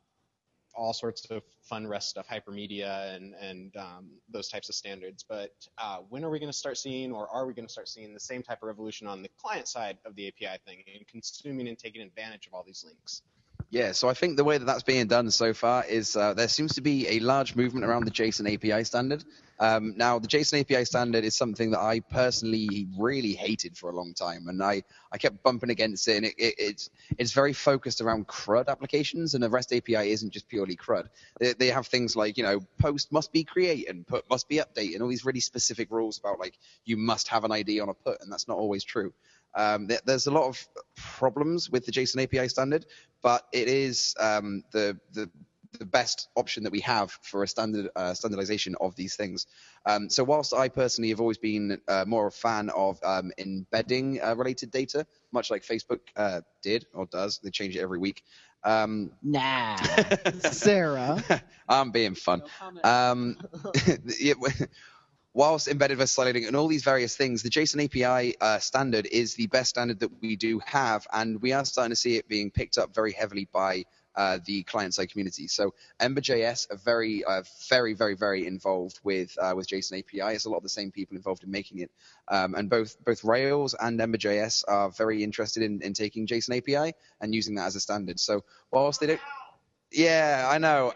all 0.76 0.94
sorts 0.94 1.26
of 1.30 1.44
fun 1.62 1.88
REST 1.88 2.10
stuff, 2.10 2.28
hypermedia 2.28 3.16
and 3.16 3.34
and 3.36 3.76
um, 3.78 4.10
those 4.30 4.48
types 4.48 4.70
of 4.70 4.76
standards. 4.76 5.24
But 5.28 5.52
uh, 5.78 6.00
when 6.10 6.24
are 6.24 6.30
we 6.30 6.40
going 6.40 6.52
to 6.52 6.58
start 6.58 6.78
seeing, 6.78 7.12
or 7.12 7.28
are 7.30 7.46
we 7.46 7.54
going 7.54 7.68
to 7.68 7.72
start 7.72 7.88
seeing 7.88 8.14
the 8.14 8.20
same 8.20 8.44
type 8.44 8.60
of 8.62 8.68
revolution 8.68 9.08
on 9.08 9.22
the 9.22 9.30
client 9.38 9.68
side 9.68 9.98
of 10.06 10.16
the 10.16 10.28
API 10.28 10.58
thing 10.66 10.84
and 10.94 11.08
consuming 11.08 11.68
and 11.68 11.78
taking 11.78 12.02
advantage 12.02 12.48
of 12.48 12.54
all 12.54 12.64
these 12.66 12.84
links? 12.86 13.22
Yeah, 13.70 13.92
so 13.92 14.08
I 14.08 14.14
think 14.14 14.38
the 14.38 14.44
way 14.44 14.58
that 14.58 14.66
that's 14.66 14.84
being 14.84 15.08
done 15.08 15.32
so 15.32 15.54
far 15.54 15.84
is 15.86 16.16
uh, 16.16 16.36
there 16.36 16.48
seems 16.48 16.76
to 16.76 16.82
be 16.82 17.08
a 17.08 17.20
large 17.20 17.56
movement 17.56 17.86
around 17.86 18.06
the 18.06 18.12
JSON 18.12 18.54
API 18.54 18.84
standard. 18.84 19.24
Um, 19.60 19.96
now, 19.96 20.20
the 20.20 20.28
JSON 20.28 20.62
API 20.62 20.86
standard 20.86 21.24
is 21.24 21.36
something 21.36 21.72
that 21.72 21.80
I 21.80 22.00
personally 22.00 22.88
really 22.98 23.34
hated 23.34 23.78
for 23.78 23.90
a 23.90 23.96
long 23.96 24.14
time, 24.14 24.48
and 24.48 24.62
I, 24.64 24.84
I 25.12 25.18
kept 25.18 25.44
bumping 25.44 25.70
against 25.70 26.08
it, 26.08 26.18
and 26.18 26.26
it, 26.26 26.34
it, 26.38 26.56
it's 26.58 26.90
it's 27.18 27.32
very 27.32 27.54
focused 27.54 28.02
around 28.02 28.28
CRUD 28.28 28.68
applications, 28.68 29.34
and 29.34 29.44
the 29.44 29.50
REST 29.50 29.74
API 29.74 30.12
isn't 30.12 30.32
just 30.32 30.48
purely 30.48 30.76
CRUD. 30.76 31.10
They, 31.40 31.54
they 31.54 31.68
have 31.68 31.88
things 31.88 32.16
like, 32.16 32.38
you 32.38 32.44
know, 32.44 32.62
post 32.80 33.12
must 33.12 33.32
be 33.32 33.44
create 33.44 33.90
and 33.90 34.06
put 34.06 34.30
must 34.30 34.48
be 34.50 34.58
update, 34.58 34.94
and 34.94 35.02
all 35.02 35.10
these 35.10 35.26
really 35.26 35.40
specific 35.40 35.92
rules 35.92 36.20
about 36.20 36.40
like 36.40 36.58
you 36.86 36.98
must 36.98 37.28
have 37.28 37.44
an 37.44 37.52
ID 37.52 37.80
on 37.80 37.90
a 37.90 37.94
put, 37.94 38.22
and 38.22 38.32
that's 38.32 38.48
not 38.48 38.58
always 38.58 38.84
true. 38.84 39.14
Um, 39.56 39.88
there, 39.88 40.00
there's 40.06 40.28
a 40.28 40.32
lot 40.32 40.48
of 40.48 40.68
problems 40.96 41.70
with 41.70 41.86
the 41.86 41.92
JSON 41.92 42.24
API 42.24 42.48
standard, 42.48 42.86
but 43.22 43.48
it 43.52 43.68
is 43.68 44.16
um, 44.20 44.64
the, 44.72 44.98
the 45.14 45.30
the 45.80 45.86
best 45.86 46.30
option 46.36 46.64
that 46.64 46.72
we 46.72 46.80
have 46.82 47.12
for 47.22 47.44
a 47.44 47.48
standard 47.48 47.90
uh, 47.96 48.14
standardization 48.14 48.76
of 48.80 48.96
these 48.96 49.16
things. 49.16 49.48
Um, 49.86 50.10
so 50.10 50.24
whilst 50.24 50.54
I 50.54 50.70
personally 50.70 51.10
have 51.10 51.20
always 51.20 51.38
been 51.38 51.80
uh, 51.88 52.06
more 52.08 52.28
of 52.28 52.34
a 52.34 52.38
fan 52.38 52.70
of 52.70 53.00
um, 53.04 53.32
embedding 53.38 54.22
uh, 54.22 54.36
related 54.36 54.72
data, 54.72 55.06
much 55.32 55.52
like 55.52 55.64
Facebook 55.64 56.00
uh, 56.16 56.42
did 56.62 56.86
or 56.94 57.06
does, 57.06 57.40
they 57.44 57.50
change 57.50 57.76
it 57.76 57.82
every 57.82 58.00
week. 58.00 58.24
Um, 58.64 59.12
Nah. 59.22 59.76
Sarah. 60.40 61.22
I'm 61.68 61.92
being 61.92 62.16
fun. 62.16 62.44
Um, 62.84 63.38
whilst 65.34 65.68
embedded 65.68 65.98
versus 65.98 66.12
sliding 66.12 66.46
and 66.46 66.56
all 66.56 66.68
these 66.68 66.84
various 66.84 67.16
things, 67.16 67.42
the 67.42 67.50
JSON 67.50 67.86
API 67.86 68.36
uh, 68.40 68.60
standard 68.60 69.08
is 69.12 69.36
the 69.36 69.48
best 69.48 69.72
standard 69.72 70.00
that 70.00 70.22
we 70.22 70.36
do 70.36 70.60
have, 70.66 71.08
and 71.12 71.42
we 71.42 71.52
are 71.54 71.66
starting 71.66 71.92
to 71.92 71.96
see 71.96 72.16
it 72.18 72.28
being 72.28 72.52
picked 72.52 72.78
up 72.78 72.94
very 72.94 73.12
heavily 73.12 73.48
by 73.52 73.86
uh, 74.16 74.40
the 74.46 74.64
client-side 74.64 75.10
community. 75.10 75.48
So 75.48 75.74
Ember.js 76.00 76.72
are 76.72 76.78
very, 76.78 77.24
uh, 77.24 77.44
very, 77.70 77.94
very, 77.94 78.16
very 78.16 78.46
involved 78.48 79.00
with 79.04 79.38
uh, 79.42 79.54
with 79.56 79.68
JSON 79.68 80.00
API. 80.00 80.36
It's 80.36 80.46
a 80.46 80.50
lot 80.50 80.58
of 80.58 80.64
the 80.64 80.70
same 80.70 80.92
people 80.92 81.18
involved 81.18 81.44
in 81.44 81.52
making 81.52 81.80
it, 81.80 81.92
um, 82.28 82.56
and 82.56 82.70
both 82.70 83.04
both 83.04 83.24
Rails 83.24 83.76
and 83.80 84.00
Ember.js 84.00 84.64
are 84.68 84.90
very 84.92 85.24
interested 85.24 85.64
in, 85.64 85.82
in 85.82 85.94
taking 85.94 86.28
JSON 86.28 86.58
API 86.58 86.94
and 87.22 87.34
using 87.34 87.56
that 87.56 87.66
as 87.66 87.76
a 87.76 87.80
standard. 87.80 88.20
So 88.20 88.44
whilst 88.72 89.00
they 89.00 89.08
don't, 89.08 89.22
yeah, 89.92 90.48
I 90.50 90.58
know. 90.58 90.94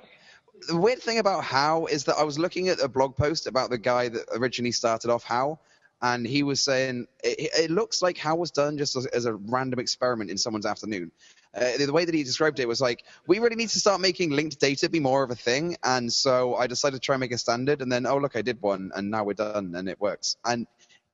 the 0.68 0.78
weird 0.78 1.02
thing 1.02 1.20
about 1.20 1.44
HAL 1.44 1.88
is 1.88 2.06
that 2.06 2.16
I 2.18 2.24
was 2.24 2.40
looking 2.40 2.70
at 2.70 2.80
a 2.80 2.88
blog 2.88 3.16
post 3.16 3.48
about 3.48 3.70
the 3.70 3.78
guy 3.78 4.10
that 4.10 4.26
originally 4.36 4.72
started 4.72 5.12
off 5.12 5.24
HAL, 5.24 5.62
and 6.02 6.26
he 6.26 6.44
was 6.44 6.62
saying 6.62 7.08
it, 7.24 7.50
it 7.58 7.72
looks 7.72 8.02
like 8.02 8.18
HAL 8.18 8.38
was 8.38 8.52
done 8.52 8.78
just 8.78 8.96
as, 8.96 9.06
as 9.08 9.26
a 9.26 9.34
random 9.34 9.80
experiment 9.80 10.30
in 10.30 10.38
someone's 10.38 10.66
afternoon. 10.66 11.12
Uh, 11.58 11.76
the, 11.78 11.88
the 11.88 11.94
way 11.94 12.06
that 12.06 12.14
he 12.14 12.24
described 12.24 12.60
it 12.60 12.68
was 12.68 12.80
like 12.80 13.04
we 13.26 13.40
really 13.40 13.56
need 13.56 13.70
to 13.70 13.80
start 13.80 14.00
making 14.00 14.30
linked 14.30 14.60
data 14.60 14.88
be 14.88 15.00
more 15.00 15.24
of 15.24 15.32
a 15.32 15.36
thing, 15.36 15.76
and 15.84 16.12
so 16.12 16.56
I 16.56 16.68
decided 16.68 16.98
to 16.98 17.00
try 17.00 17.16
and 17.16 17.20
make 17.20 17.32
a 17.32 17.38
standard, 17.38 17.82
and 17.82 17.92
then 17.92 18.06
oh 18.06 18.18
look, 18.18 18.36
I 18.36 18.44
did 18.44 18.62
one, 18.62 18.92
and 18.96 19.10
now 19.10 19.24
we're 19.24 19.34
done, 19.34 19.74
and 19.76 19.90
it 19.90 20.00
works. 20.00 20.38
And 20.46 20.68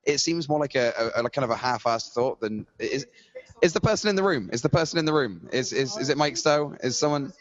it 0.04 0.18
seems 0.18 0.50
more 0.50 0.60
like 0.60 0.76
a, 0.76 1.12
a, 1.16 1.24
a 1.24 1.30
kind 1.30 1.46
of 1.46 1.52
a 1.52 1.56
half-assed 1.56 2.12
thought 2.12 2.42
than 2.42 2.68
is. 2.78 3.08
Is 3.62 3.72
the 3.72 3.80
person 3.80 4.10
in 4.10 4.18
the 4.18 4.24
room? 4.24 4.50
Is 4.52 4.62
the 4.62 4.68
person 4.68 5.00
in 5.00 5.06
the 5.06 5.14
room? 5.14 5.48
Is 5.54 5.72
is 5.72 5.96
is 5.96 6.10
it 6.10 6.18
Mike 6.18 6.36
Stowe? 6.36 6.76
Is 6.82 6.98
someone? 6.98 7.32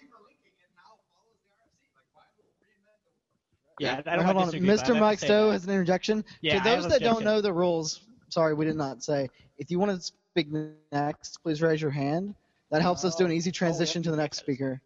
Yeah, 3.81 4.01
I 4.07 4.15
don't 4.15 4.25
Hold 4.25 4.37
on. 4.37 4.53
to 4.53 4.61
disagree, 4.61 4.69
but 4.69 4.89
I 4.89 4.93
Mr. 4.93 5.01
Mike 5.01 5.19
Stowe 5.19 5.47
that. 5.47 5.53
has 5.55 5.65
an 5.65 5.71
interjection. 5.71 6.25
Yeah, 6.41 6.59
to 6.59 6.65
those 6.71 6.85
an 6.85 6.91
that 6.91 7.03
don't 7.03 7.25
know 7.25 7.41
the 7.41 7.53
rules, 7.53 8.03
sorry, 8.29 8.55
we 8.55 8.65
did 8.65 8.77
not 8.77 9.03
say. 9.03 9.29
If 9.59 9.73
you 9.73 9.81
want 9.81 10.01
to 10.01 10.13
speak 10.33 10.49
next, 10.93 11.39
please 11.43 11.61
raise 11.61 11.83
your 11.83 11.91
hand. 11.91 12.37
That 12.73 12.81
helps 12.81 13.05
us 13.05 13.15
do 13.15 13.27
an 13.27 13.33
easy 13.33 13.53
transition 13.53 14.03
to 14.03 14.11
the 14.11 14.17
next 14.17 14.39
speaker. 14.39 14.81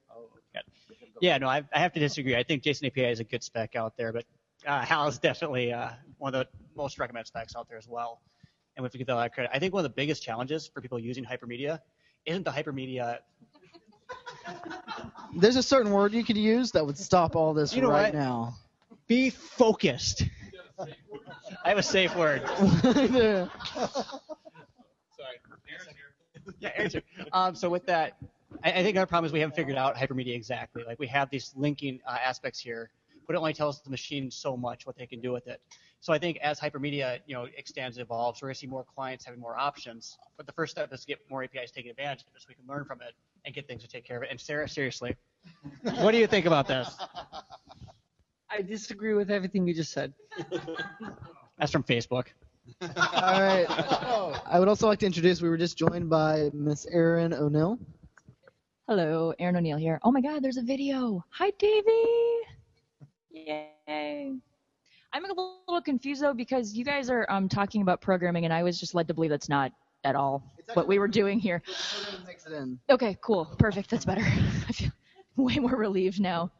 Yeah, 1.21 1.39
no, 1.39 1.49
I, 1.49 1.63
I 1.73 1.79
have 1.79 1.93
to 1.95 2.01
disagree. 2.01 2.37
I 2.37 2.43
think 2.43 2.63
JSON 2.63 2.89
API 2.89 3.05
is 3.05 3.21
a 3.21 3.25
good 3.25 3.43
spec 3.43 3.75
out 3.77 3.97
there, 3.97 4.13
but 4.13 4.25
uh, 4.67 4.85
HAL 4.85 5.09
is 5.09 5.19
definitely 5.19 5.73
uh, 5.73 5.91
one 6.19 6.35
of 6.35 6.41
the 6.41 6.49
most 6.77 6.99
recommended 6.99 7.29
specs 7.29 7.55
out 7.57 7.69
there 7.69 7.79
as 7.79 7.89
well. 7.89 8.21
And 8.77 8.83
we 8.83 8.87
have 8.87 8.93
to 8.93 8.99
give 8.99 9.07
that 9.07 9.15
a 9.15 9.17
lot 9.17 9.27
of 9.27 9.33
credit. 9.33 9.51
I 9.55 9.59
think 9.61 9.73
one 9.73 9.85
of 9.85 9.91
the 9.91 9.95
biggest 9.95 10.23
challenges 10.23 10.67
for 10.67 10.81
people 10.83 10.99
using 10.99 11.25
hypermedia 11.25 11.79
isn't 12.27 12.43
the 12.43 12.51
hypermedia. 12.51 13.21
There's 15.37 15.57
a 15.57 15.63
certain 15.63 15.93
word 15.93 16.13
you 16.13 16.25
could 16.25 16.37
use 16.37 16.73
that 16.73 16.85
would 16.85 16.99
stop 16.99 17.37
all 17.37 17.55
this 17.55 17.73
You 17.73 17.83
know 17.83 17.91
right 17.91 18.13
what? 18.13 18.15
now. 18.15 18.57
Be 19.07 19.31
focused. 19.31 20.25
I 21.65 21.69
have 21.69 21.79
a 21.79 21.83
safe 21.83 22.15
word. 22.17 22.43
Yeah. 26.61 26.89
here. 26.89 27.03
Um, 27.33 27.55
so 27.55 27.69
with 27.69 27.87
that, 27.87 28.17
I, 28.65 28.73
I 28.73 28.83
think 28.83 28.97
our 28.97 29.07
problem 29.07 29.27
is 29.27 29.33
we 29.33 29.41
haven't 29.41 29.57
figured 29.57 29.77
out 29.77 29.97
hypermedia 29.97 30.35
exactly. 30.35 30.85
Like 30.87 30.99
we 30.99 31.07
have 31.09 31.31
these 31.31 31.53
linking 31.57 32.01
uh, 32.07 32.19
aspects 32.25 32.61
here, 32.61 32.91
but 33.27 33.35
it 33.35 33.39
only 33.39 33.53
tells 33.53 33.83
the 33.83 33.91
machine 33.91 34.31
so 34.31 34.57
much 34.57 34.87
what 34.87 34.97
they 34.97 35.07
can 35.07 35.21
do 35.21 35.33
with 35.33 35.47
it. 35.47 35.61
So 36.01 36.13
I 36.13 36.19
think 36.19 36.39
as 36.39 36.61
hypermedia, 36.61 37.19
you 37.27 37.35
know, 37.35 37.47
extends 37.57 37.97
and 37.97 38.05
evolves, 38.05 38.41
we're 38.41 38.49
going 38.49 38.55
to 38.55 38.61
see 38.61 38.67
more 38.67 38.85
clients 38.85 39.25
having 39.25 39.41
more 39.41 39.59
options. 39.59 40.19
But 40.37 40.47
the 40.47 40.53
first 40.53 40.73
step 40.73 40.93
is 40.93 41.01
to 41.01 41.07
get 41.07 41.19
more 41.31 41.43
APIs 41.43 41.73
taking 41.73 41.91
advantage 41.91 42.23
of 42.23 42.29
it 42.37 42.43
so 42.43 42.47
we 42.49 42.55
can 42.55 42.65
learn 42.69 42.85
from 42.85 43.01
it 43.01 43.15
and 43.45 43.55
get 43.55 43.67
things 43.67 43.83
to 43.83 43.89
take 43.89 44.05
care 44.05 44.17
of 44.17 44.23
it. 44.23 44.29
And 44.31 44.41
Sarah, 44.41 44.69
seriously, 44.69 45.17
what 46.01 46.13
do 46.13 46.19
you 46.19 46.27
think 46.27 46.47
about 46.47 46.69
this? 46.69 46.97
I 48.51 48.63
disagree 48.63 49.15
with 49.15 49.31
everything 49.31 49.67
you 49.67 49.75
just 49.75 49.93
said. 49.93 50.13
That's 51.59 51.73
from 51.73 51.83
Facebook. 51.83 52.27
All 52.83 53.41
right. 53.41 53.67
I 54.47 54.59
would 54.59 54.69
also 54.69 54.87
like 54.87 54.99
to 55.01 55.07
introduce. 55.07 55.43
We 55.43 55.49
were 55.49 55.57
just 55.57 55.77
joined 55.77 56.09
by 56.11 56.51
Miss 56.53 56.87
Erin 56.87 57.33
O'Neill. 57.33 57.79
Hello, 58.89 59.35
Aaron 59.39 59.57
O'Neill 59.57 59.79
here. 59.79 59.99
Oh 60.05 60.13
my 60.13 60.21
God, 60.21 60.43
there's 60.43 60.59
a 60.59 60.63
video. 60.63 61.25
Hi, 61.31 61.51
Davey. 61.59 62.05
Yay. 63.31 64.33
I'm 65.13 65.25
a 65.25 65.29
little 65.29 65.83
confused 65.83 66.23
though 66.23 66.35
because 66.35 66.75
you 66.75 66.85
guys 66.85 67.11
are 67.11 67.27
um, 67.29 67.49
talking 67.49 67.83
about 67.83 68.01
programming, 68.01 68.45
and 68.45 68.53
I 68.53 68.63
was 68.63 68.79
just 68.79 68.95
led 68.95 69.09
to 69.09 69.15
believe 69.15 69.31
that's 69.31 69.49
not 69.49 69.73
at 70.05 70.15
all 70.15 70.43
what 70.75 70.87
we 70.87 70.99
were 70.99 71.09
doing 71.09 71.39
here. 71.39 71.63
Mix 72.27 72.47
it 72.47 72.53
in. 72.53 72.79
Okay, 72.91 73.17
cool, 73.23 73.47
perfect. 73.59 73.91
That's 73.91 74.05
better. 74.05 74.23
I 74.69 74.73
feel 74.73 74.91
way 75.37 75.57
more 75.57 75.77
relieved 75.77 76.21
now. 76.21 76.51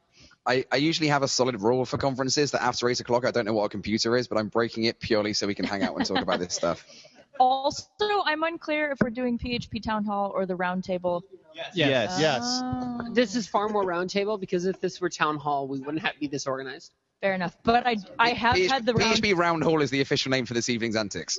I, 0.47 0.65
I 0.71 0.77
usually 0.77 1.09
have 1.09 1.23
a 1.23 1.29
solid 1.29 1.61
rule 1.61 1.85
for 1.85 1.99
conferences 1.99 2.53
that 2.53 2.63
after 2.63 2.89
eight 2.89 3.01
o'clock 3.01 3.27
I 3.27 3.31
don't 3.33 3.45
know 3.45 3.53
what 3.53 3.65
a 3.65 3.69
computer 3.69 4.17
is, 4.17 4.29
but 4.29 4.39
I'm 4.39 4.49
breaking 4.49 4.85
it 4.85 5.01
purely 5.01 5.33
so 5.33 5.47
we 5.47 5.55
can 5.55 5.65
hang 5.65 5.83
out 5.83 5.97
and 5.97 6.07
talk 6.07 6.19
about 6.21 6.39
this 6.39 6.55
stuff. 6.55 6.85
Also, 7.39 7.85
I'm 8.25 8.43
unclear 8.45 8.91
if 8.93 8.99
we're 9.03 9.11
doing 9.11 9.39
PHP 9.39 9.83
Town 9.83 10.07
Hall 10.07 10.33
or 10.35 10.47
the 10.47 10.57
Roundtable. 10.57 11.21
Yes. 11.55 11.73
Yes. 12.19 12.41
Ah, 12.43 13.03
This 13.13 13.37
is 13.37 13.47
far 13.47 13.69
more 13.69 13.85
roundtable 13.85 14.41
because 14.41 14.65
if 14.65 14.81
this 14.81 15.03
were 15.03 15.11
town 15.11 15.37
hall, 15.37 15.69
we 15.69 15.79
wouldn't 15.81 16.01
have 16.03 16.15
be 16.19 16.29
this 16.29 16.47
organized. 16.47 16.93
fair 17.21 17.35
enough. 17.35 17.55
But 17.63 17.87
I 17.87 17.97
I 18.19 18.31
have 18.31 18.57
PHP, 18.57 18.69
had 18.71 18.87
the 18.87 18.95
round, 18.95 19.17
PHP 19.23 19.37
Round 19.37 19.63
Hall 19.63 19.83
is 19.83 19.91
the 19.91 20.01
official 20.01 20.31
name 20.31 20.47
for 20.47 20.55
this 20.55 20.71
evening's 20.71 20.97
antics. 20.97 21.39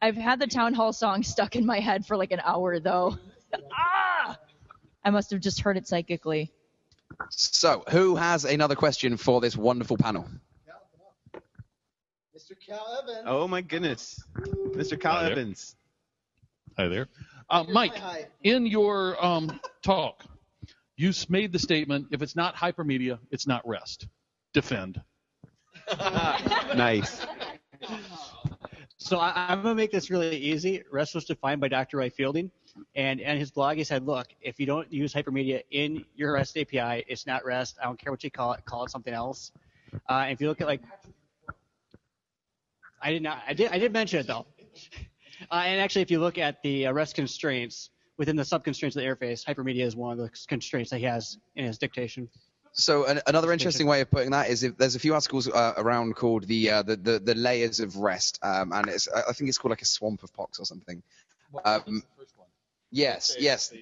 I've 0.00 0.16
had 0.16 0.38
the 0.40 0.46
Town 0.46 0.72
Hall 0.72 0.92
song 0.94 1.22
stuck 1.22 1.54
in 1.54 1.66
my 1.66 1.80
head 1.80 2.06
for 2.06 2.16
like 2.16 2.32
an 2.32 2.40
hour 2.42 2.80
though. 2.80 3.18
ah! 3.74 4.38
I 5.04 5.10
must 5.10 5.30
have 5.32 5.40
just 5.40 5.60
heard 5.60 5.76
it 5.76 5.86
psychically. 5.86 6.50
So, 7.30 7.84
who 7.90 8.16
has 8.16 8.44
another 8.44 8.74
question 8.74 9.16
for 9.16 9.40
this 9.40 9.56
wonderful 9.56 9.96
panel? 9.96 10.26
Mr. 12.36 12.52
Cal 12.66 12.98
Evans. 13.02 13.24
Oh 13.26 13.46
my 13.46 13.60
goodness, 13.60 14.22
Mr. 14.74 14.98
Cal 14.98 15.12
Hi 15.12 15.22
there. 15.24 15.32
Evans. 15.32 15.76
Hi 16.76 16.88
there. 16.88 17.08
Uh, 17.48 17.64
Mike, 17.68 17.96
Hi. 17.96 18.26
in 18.44 18.64
your 18.66 19.22
um, 19.24 19.60
talk, 19.82 20.24
you 20.96 21.12
made 21.28 21.52
the 21.52 21.58
statement 21.58 22.06
if 22.12 22.22
it's 22.22 22.36
not 22.36 22.54
hypermedia, 22.54 23.18
it's 23.30 23.46
not 23.46 23.66
REST. 23.66 24.06
Defend. 24.54 25.00
Nice. 26.76 27.26
So 28.96 29.18
I, 29.18 29.46
I'm 29.48 29.62
gonna 29.62 29.74
make 29.74 29.90
this 29.90 30.10
really 30.10 30.36
easy. 30.36 30.82
REST 30.92 31.14
was 31.16 31.24
defined 31.24 31.60
by 31.60 31.68
Dr. 31.68 31.96
Roy 31.96 32.10
Fielding, 32.10 32.50
and 32.94 33.20
and 33.20 33.38
his 33.38 33.50
blog 33.50 33.76
he 33.76 33.84
said, 33.84 34.06
look, 34.06 34.28
if 34.40 34.58
you 34.58 34.66
don't 34.66 34.92
use 34.92 35.12
hypermedia 35.12 35.62
in 35.70 36.04
your 36.16 36.32
REST 36.32 36.58
API, 36.58 37.04
it's 37.08 37.26
not 37.26 37.44
REST. 37.44 37.78
I 37.80 37.86
don't 37.86 37.98
care 37.98 38.12
what 38.12 38.22
you 38.24 38.30
call 38.30 38.52
it. 38.52 38.64
Call 38.64 38.84
it 38.84 38.90
something 38.90 39.14
else. 39.14 39.52
Uh, 40.08 40.26
if 40.28 40.40
you 40.40 40.48
look 40.48 40.60
at 40.60 40.66
like, 40.66 40.82
I 43.02 43.12
did 43.12 43.22
not. 43.22 43.42
I 43.46 43.54
did. 43.54 43.70
I 43.72 43.78
did 43.78 43.92
mention 43.92 44.20
it 44.20 44.26
though. 44.26 44.46
Uh, 45.50 45.62
and 45.64 45.80
actually, 45.80 46.02
if 46.02 46.10
you 46.10 46.20
look 46.20 46.36
at 46.36 46.62
the 46.62 46.86
uh, 46.86 46.92
REST 46.92 47.14
constraints 47.14 47.88
within 48.18 48.36
the 48.36 48.44
sub 48.44 48.62
constraints 48.62 48.94
of 48.94 49.02
the 49.02 49.08
interface, 49.08 49.42
hypermedia 49.42 49.86
is 49.86 49.96
one 49.96 50.12
of 50.12 50.18
the 50.18 50.30
constraints 50.48 50.90
that 50.90 50.98
he 50.98 51.04
has 51.04 51.38
in 51.56 51.64
his 51.64 51.78
dictation. 51.78 52.28
So 52.72 53.06
an, 53.06 53.20
another 53.26 53.50
interesting 53.52 53.86
way 53.86 54.00
of 54.00 54.10
putting 54.10 54.30
that 54.30 54.48
is 54.48 54.62
if 54.62 54.76
there's 54.76 54.94
a 54.94 54.98
few 54.98 55.14
articles 55.14 55.48
uh, 55.48 55.74
around 55.76 56.14
called 56.14 56.44
the, 56.44 56.70
uh, 56.70 56.82
the 56.82 56.96
the 56.96 57.18
the 57.18 57.34
layers 57.34 57.80
of 57.80 57.96
rest, 57.96 58.38
um, 58.42 58.72
and 58.72 58.88
it's 58.88 59.08
I 59.08 59.30
I 59.30 59.32
think 59.32 59.48
it's 59.48 59.58
called 59.58 59.70
like 59.70 59.82
a 59.82 59.86
swamp 59.86 60.22
of 60.22 60.32
pox 60.34 60.60
or 60.60 60.66
something. 60.66 61.02
Um, 61.64 62.02
yes, 62.90 63.36
yes. 63.38 63.72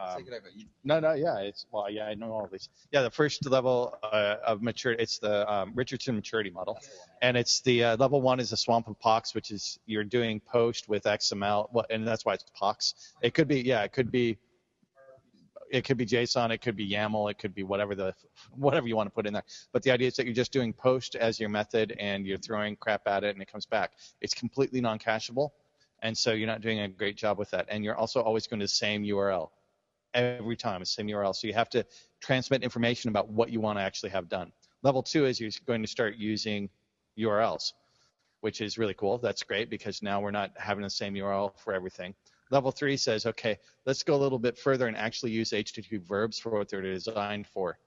Um, 0.00 0.22
it 0.26 0.28
over. 0.32 0.48
You- 0.54 0.66
No, 0.84 1.00
no, 1.00 1.12
yeah, 1.12 1.38
it's 1.38 1.66
well, 1.70 1.90
yeah, 1.90 2.06
I 2.06 2.14
know 2.14 2.32
all 2.32 2.48
these. 2.50 2.68
Yeah, 2.92 3.02
the 3.02 3.10
first 3.10 3.44
level 3.48 3.96
uh, 4.02 4.36
of 4.44 4.62
maturity, 4.62 5.02
it's 5.02 5.18
the 5.18 5.50
um, 5.52 5.72
Richardson 5.74 6.14
maturity 6.14 6.50
model, 6.50 6.78
and 7.20 7.36
it's 7.36 7.60
the 7.60 7.84
uh, 7.84 7.96
level 7.98 8.20
one 8.22 8.40
is 8.40 8.50
the 8.50 8.56
swamp 8.56 8.88
of 8.88 8.98
pox, 8.98 9.34
which 9.34 9.50
is 9.50 9.78
you're 9.86 10.04
doing 10.04 10.40
post 10.40 10.88
with 10.88 11.04
XML, 11.04 11.68
well, 11.72 11.84
and 11.90 12.06
that's 12.06 12.24
why 12.24 12.34
it's 12.34 12.44
pox. 12.54 12.94
It 13.22 13.34
could 13.34 13.48
be, 13.48 13.60
yeah, 13.60 13.82
it 13.82 13.92
could 13.92 14.10
be, 14.10 14.38
it 15.70 15.84
could 15.84 15.96
be 15.96 16.06
JSON, 16.06 16.50
it 16.50 16.58
could 16.62 16.76
be 16.76 16.88
YAML, 16.88 17.30
it 17.30 17.38
could 17.38 17.54
be 17.54 17.62
whatever 17.62 17.94
the 17.94 18.14
whatever 18.56 18.86
you 18.88 18.96
want 18.96 19.08
to 19.08 19.14
put 19.14 19.26
in 19.26 19.32
there. 19.32 19.44
But 19.72 19.82
the 19.82 19.90
idea 19.90 20.08
is 20.08 20.16
that 20.16 20.24
you're 20.26 20.34
just 20.34 20.52
doing 20.52 20.72
post 20.72 21.16
as 21.16 21.38
your 21.38 21.48
method, 21.48 21.94
and 21.98 22.26
you're 22.26 22.38
throwing 22.38 22.76
crap 22.76 23.06
at 23.06 23.24
it, 23.24 23.34
and 23.34 23.42
it 23.42 23.50
comes 23.50 23.66
back. 23.66 23.92
It's 24.20 24.34
completely 24.34 24.80
non-cacheable, 24.80 25.50
and 26.02 26.16
so 26.18 26.32
you're 26.32 26.48
not 26.48 26.60
doing 26.60 26.80
a 26.80 26.88
great 26.88 27.16
job 27.16 27.38
with 27.38 27.50
that. 27.50 27.66
And 27.68 27.84
you're 27.84 27.96
also 27.96 28.20
always 28.20 28.46
going 28.46 28.60
to 28.60 28.64
the 28.64 28.68
same 28.68 29.04
URL 29.04 29.50
every 30.14 30.56
time, 30.56 30.80
the 30.80 30.86
same 30.86 31.06
URL. 31.06 31.34
So 31.34 31.46
you 31.46 31.54
have 31.54 31.70
to 31.70 31.86
transmit 32.20 32.62
information 32.62 33.08
about 33.08 33.28
what 33.28 33.50
you 33.50 33.60
want 33.60 33.78
to 33.78 33.82
actually 33.82 34.10
have 34.10 34.28
done. 34.28 34.52
Level 34.82 35.02
two 35.02 35.26
is 35.26 35.40
you're 35.40 35.50
going 35.66 35.80
to 35.80 35.88
start 35.88 36.16
using 36.16 36.68
URLs, 37.18 37.72
which 38.40 38.60
is 38.60 38.78
really 38.78 38.94
cool. 38.94 39.18
That's 39.18 39.44
great 39.44 39.70
because 39.70 40.02
now 40.02 40.20
we're 40.20 40.32
not 40.32 40.50
having 40.56 40.82
the 40.82 40.90
same 40.90 41.14
URL 41.14 41.52
for 41.58 41.72
everything. 41.72 42.14
Level 42.50 42.72
three 42.72 42.96
says, 42.96 43.24
okay, 43.24 43.58
let's 43.86 44.02
go 44.02 44.14
a 44.14 44.16
little 44.16 44.38
bit 44.38 44.58
further 44.58 44.88
and 44.88 44.96
actually 44.96 45.30
use 45.30 45.50
HTTP 45.50 46.02
verbs 46.02 46.38
for 46.38 46.50
what 46.50 46.68
they're 46.68 46.82
designed 46.82 47.46
for, 47.46 47.78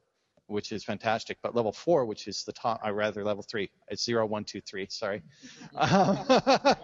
which 0.47 0.71
is 0.71 0.83
fantastic. 0.83 1.37
But 1.41 1.55
level 1.55 1.71
four, 1.71 2.05
which 2.05 2.27
is 2.27 2.43
the 2.43 2.53
top, 2.53 2.79
I 2.83 2.89
rather 2.89 3.23
level 3.23 3.43
three, 3.43 3.69
it's 3.87 4.03
zero, 4.03 4.25
one, 4.25 4.43
two, 4.43 4.61
three. 4.61 4.87
Sorry, 4.89 5.21
because 5.71 6.75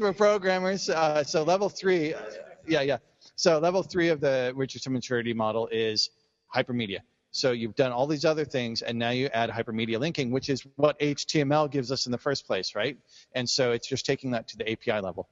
we're 0.00 0.12
programmers. 0.12 0.88
Uh, 0.88 1.24
so 1.24 1.42
level 1.42 1.68
three, 1.68 2.14
uh, 2.14 2.20
yeah, 2.66 2.82
yeah. 2.82 2.98
So 3.36 3.58
level 3.58 3.82
three 3.82 4.08
of 4.08 4.20
the 4.20 4.52
Richardson 4.54 4.92
maturity 4.92 5.34
model 5.34 5.68
is 5.70 6.10
hypermedia. 6.54 7.00
So 7.32 7.52
you've 7.52 7.76
done 7.76 7.92
all 7.92 8.06
these 8.06 8.24
other 8.24 8.44
things, 8.44 8.82
and 8.82 8.98
now 8.98 9.10
you 9.10 9.28
add 9.32 9.50
hypermedia 9.50 10.00
linking, 10.00 10.30
which 10.30 10.48
is 10.48 10.66
what 10.76 10.98
HTML 10.98 11.70
gives 11.70 11.92
us 11.92 12.06
in 12.06 12.12
the 12.12 12.18
first 12.18 12.46
place, 12.46 12.74
right? 12.74 12.98
And 13.34 13.48
so 13.48 13.70
it's 13.70 13.86
just 13.86 14.04
taking 14.04 14.32
that 14.32 14.48
to 14.48 14.56
the 14.56 14.70
API 14.70 15.00
level. 15.00 15.28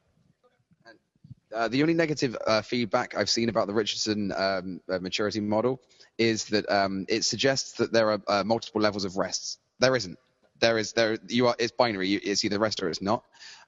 Uh, 1.54 1.66
the 1.66 1.80
only 1.80 1.94
negative 1.94 2.36
uh, 2.46 2.60
feedback 2.60 3.16
I've 3.16 3.30
seen 3.30 3.48
about 3.48 3.66
the 3.66 3.72
Richardson 3.72 4.32
um, 4.36 4.80
uh, 4.88 4.98
maturity 4.98 5.40
model 5.40 5.80
is 6.18 6.46
that 6.46 6.70
um, 6.70 7.06
it 7.08 7.24
suggests 7.24 7.72
that 7.74 7.92
there 7.92 8.12
are 8.12 8.22
uh, 8.28 8.44
multiple 8.44 8.80
levels 8.80 9.04
of 9.04 9.16
rests. 9.16 9.58
There 9.80 9.96
isn't. 9.96 10.18
There 10.60 10.78
is 10.78 10.92
there 10.94 11.18
you 11.28 11.48
are. 11.48 11.56
It's 11.58 11.72
binary. 11.72 12.08
You- 12.08 12.20
It's 12.22 12.44
either 12.44 12.58
rest 12.58 12.82
or 12.82 12.88
it's 12.90 13.02
not. 13.02 13.24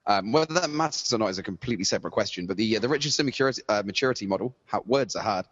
Um, 0.07 0.33
whether 0.33 0.55
that 0.55 0.71
matters 0.71 1.13
or 1.13 1.19
not 1.19 1.29
is 1.31 1.39
a 1.39 1.43
completely 1.45 1.85
separate 1.85 2.13
question. 2.13 2.47
But 2.47 2.57
the 2.59 2.77
uh, 2.77 2.81
the 2.81 2.89
Richardson 2.89 3.27
maturity, 3.27 3.63
uh, 3.69 3.83
maturity 3.87 4.27
model, 4.27 4.57
how, 4.67 4.83
words 4.87 5.17
are 5.17 5.23
hard, 5.23 5.47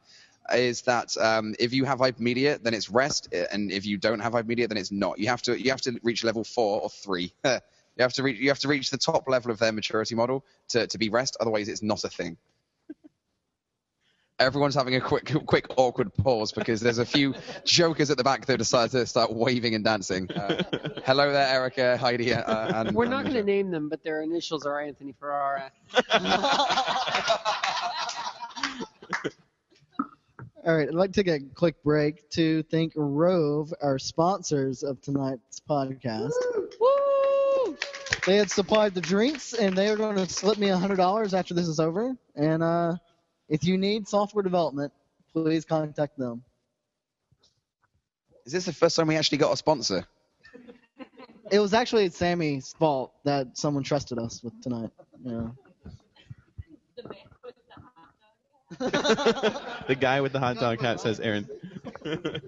is 0.54 0.82
that 0.82 1.16
um, 1.18 1.54
if 1.58 1.72
you 1.74 1.84
have 1.84 2.00
hypermedia, 2.00 2.62
then 2.62 2.74
it's 2.74 2.90
REST, 2.90 3.34
uh, 3.34 3.44
and 3.52 3.70
if 3.72 3.86
you 3.86 3.98
don't 3.98 4.20
have 4.20 4.32
hypermedia, 4.34 4.68
then 4.68 4.78
it's 4.78 4.92
not. 4.92 5.18
You 5.18 5.28
have 5.28 5.42
to 5.42 5.60
you 5.62 5.70
have 5.70 5.82
to 5.82 6.00
reach 6.02 6.24
level 6.24 6.44
four 6.44 6.82
or 6.82 6.90
three. 6.90 7.32
you 7.44 7.60
have 8.00 8.14
to 8.14 8.22
reach 8.24 8.38
you 8.40 8.48
have 8.48 8.60
to 8.60 8.68
reach 8.68 8.90
the 8.90 8.98
top 8.98 9.28
level 9.28 9.50
of 9.52 9.58
their 9.58 9.72
maturity 9.72 10.14
model 10.16 10.44
to, 10.70 10.86
to 10.88 10.98
be 10.98 11.08
REST. 11.10 11.36
Otherwise, 11.40 11.68
it's 11.68 11.82
not 11.82 12.04
a 12.04 12.08
thing. 12.08 12.36
Everyone's 14.38 14.74
having 14.74 14.94
a 14.94 15.00
quick 15.00 15.32
quick 15.46 15.66
awkward 15.76 16.14
pause 16.14 16.52
because 16.52 16.80
there's 16.80 16.98
a 16.98 17.06
few 17.06 17.34
jokers 17.64 18.10
at 18.10 18.16
the 18.16 18.24
back 18.24 18.46
that 18.46 18.58
decided 18.58 18.92
to 18.92 19.06
start 19.06 19.32
waving 19.32 19.74
and 19.74 19.84
dancing. 19.84 20.30
Uh, 20.30 20.62
hello 21.04 21.32
there, 21.32 21.48
Erica, 21.48 21.96
Heidi, 21.96 22.32
uh, 22.32 22.80
and 22.80 22.94
We're 22.94 23.06
not 23.06 23.24
going 23.24 23.34
to 23.34 23.42
name 23.42 23.70
them, 23.70 23.88
but 23.88 24.02
their 24.04 24.22
initials 24.22 24.64
are 24.64 24.80
Anthony 24.80 25.12
Ferrara. 25.18 25.72
All 30.64 30.76
right, 30.76 30.88
I'd 30.88 30.94
like 30.94 31.12
to 31.12 31.22
take 31.24 31.42
a 31.42 31.44
quick 31.54 31.82
break 31.82 32.28
to 32.30 32.62
thank 32.64 32.92
Roave, 32.94 33.72
our 33.80 33.98
sponsors 33.98 34.82
of 34.82 35.00
tonight's 35.00 35.60
podcast. 35.68 36.32
Woo! 36.78 37.76
They 38.26 38.36
had 38.36 38.50
supplied 38.50 38.94
the 38.94 39.00
drinks, 39.00 39.54
and 39.54 39.74
they 39.74 39.88
are 39.88 39.96
going 39.96 40.16
to 40.16 40.28
slip 40.28 40.58
me 40.58 40.66
$100 40.66 41.32
after 41.32 41.54
this 41.54 41.66
is 41.66 41.80
over. 41.80 42.14
And 42.36 42.62
uh, 42.62 42.96
if 43.48 43.64
you 43.64 43.78
need 43.78 44.08
software 44.08 44.42
development, 44.42 44.92
please 45.32 45.64
contact 45.64 46.18
them. 46.18 46.42
Is 48.44 48.52
this 48.52 48.64
the 48.66 48.72
first 48.72 48.96
time 48.96 49.08
we 49.08 49.16
actually 49.16 49.38
got 49.38 49.52
a 49.52 49.56
sponsor? 49.56 50.06
It 51.50 51.60
was 51.60 51.72
actually 51.72 52.10
Sammy's 52.10 52.74
fault 52.78 53.14
that 53.24 53.56
someone 53.56 53.82
trusted 53.82 54.18
us 54.18 54.42
with 54.44 54.52
tonight. 54.62 54.90
Yeah. 55.24 55.48
the 58.78 59.96
guy 59.98 60.20
with 60.20 60.32
the 60.32 60.40
hot 60.40 60.60
dog 60.60 60.78
hat 60.78 61.00
says 61.00 61.20
Aaron. 61.20 61.48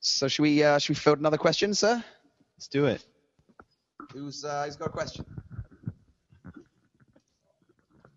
So 0.00 0.28
should 0.28 0.42
we 0.42 0.64
uh, 0.64 0.78
should 0.78 0.90
we 0.90 0.94
field 0.94 1.18
another 1.18 1.36
question, 1.36 1.74
sir? 1.74 2.02
Let's 2.56 2.68
do 2.68 2.86
it. 2.86 3.04
Who's 4.12 4.44
uh, 4.44 4.64
who's 4.64 4.76
got 4.76 4.88
a 4.88 4.92
question? 4.92 5.26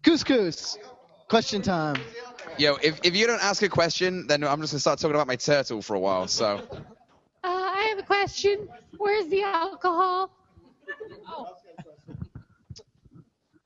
Couscous. 0.01 0.77
Question 1.33 1.63
time. 1.63 1.95
Yo, 2.59 2.75
if, 2.83 2.99
if 3.03 3.15
you 3.15 3.25
don't 3.25 3.43
ask 3.43 3.63
a 3.63 3.67
question, 3.67 4.27
then 4.27 4.43
I'm 4.43 4.61
just 4.61 4.71
gonna 4.71 4.79
start 4.79 4.99
talking 4.99 5.15
about 5.15 5.25
my 5.25 5.35
turtle 5.35 5.81
for 5.81 5.95
a 5.95 5.99
while. 5.99 6.27
So 6.27 6.61
Uh, 7.43 7.47
I 7.47 7.87
have 7.89 7.97
a 7.97 8.03
question. 8.03 8.69
Where's 8.99 9.25
the 9.29 9.41
alcohol? 9.41 10.29
Oh. 11.27 11.47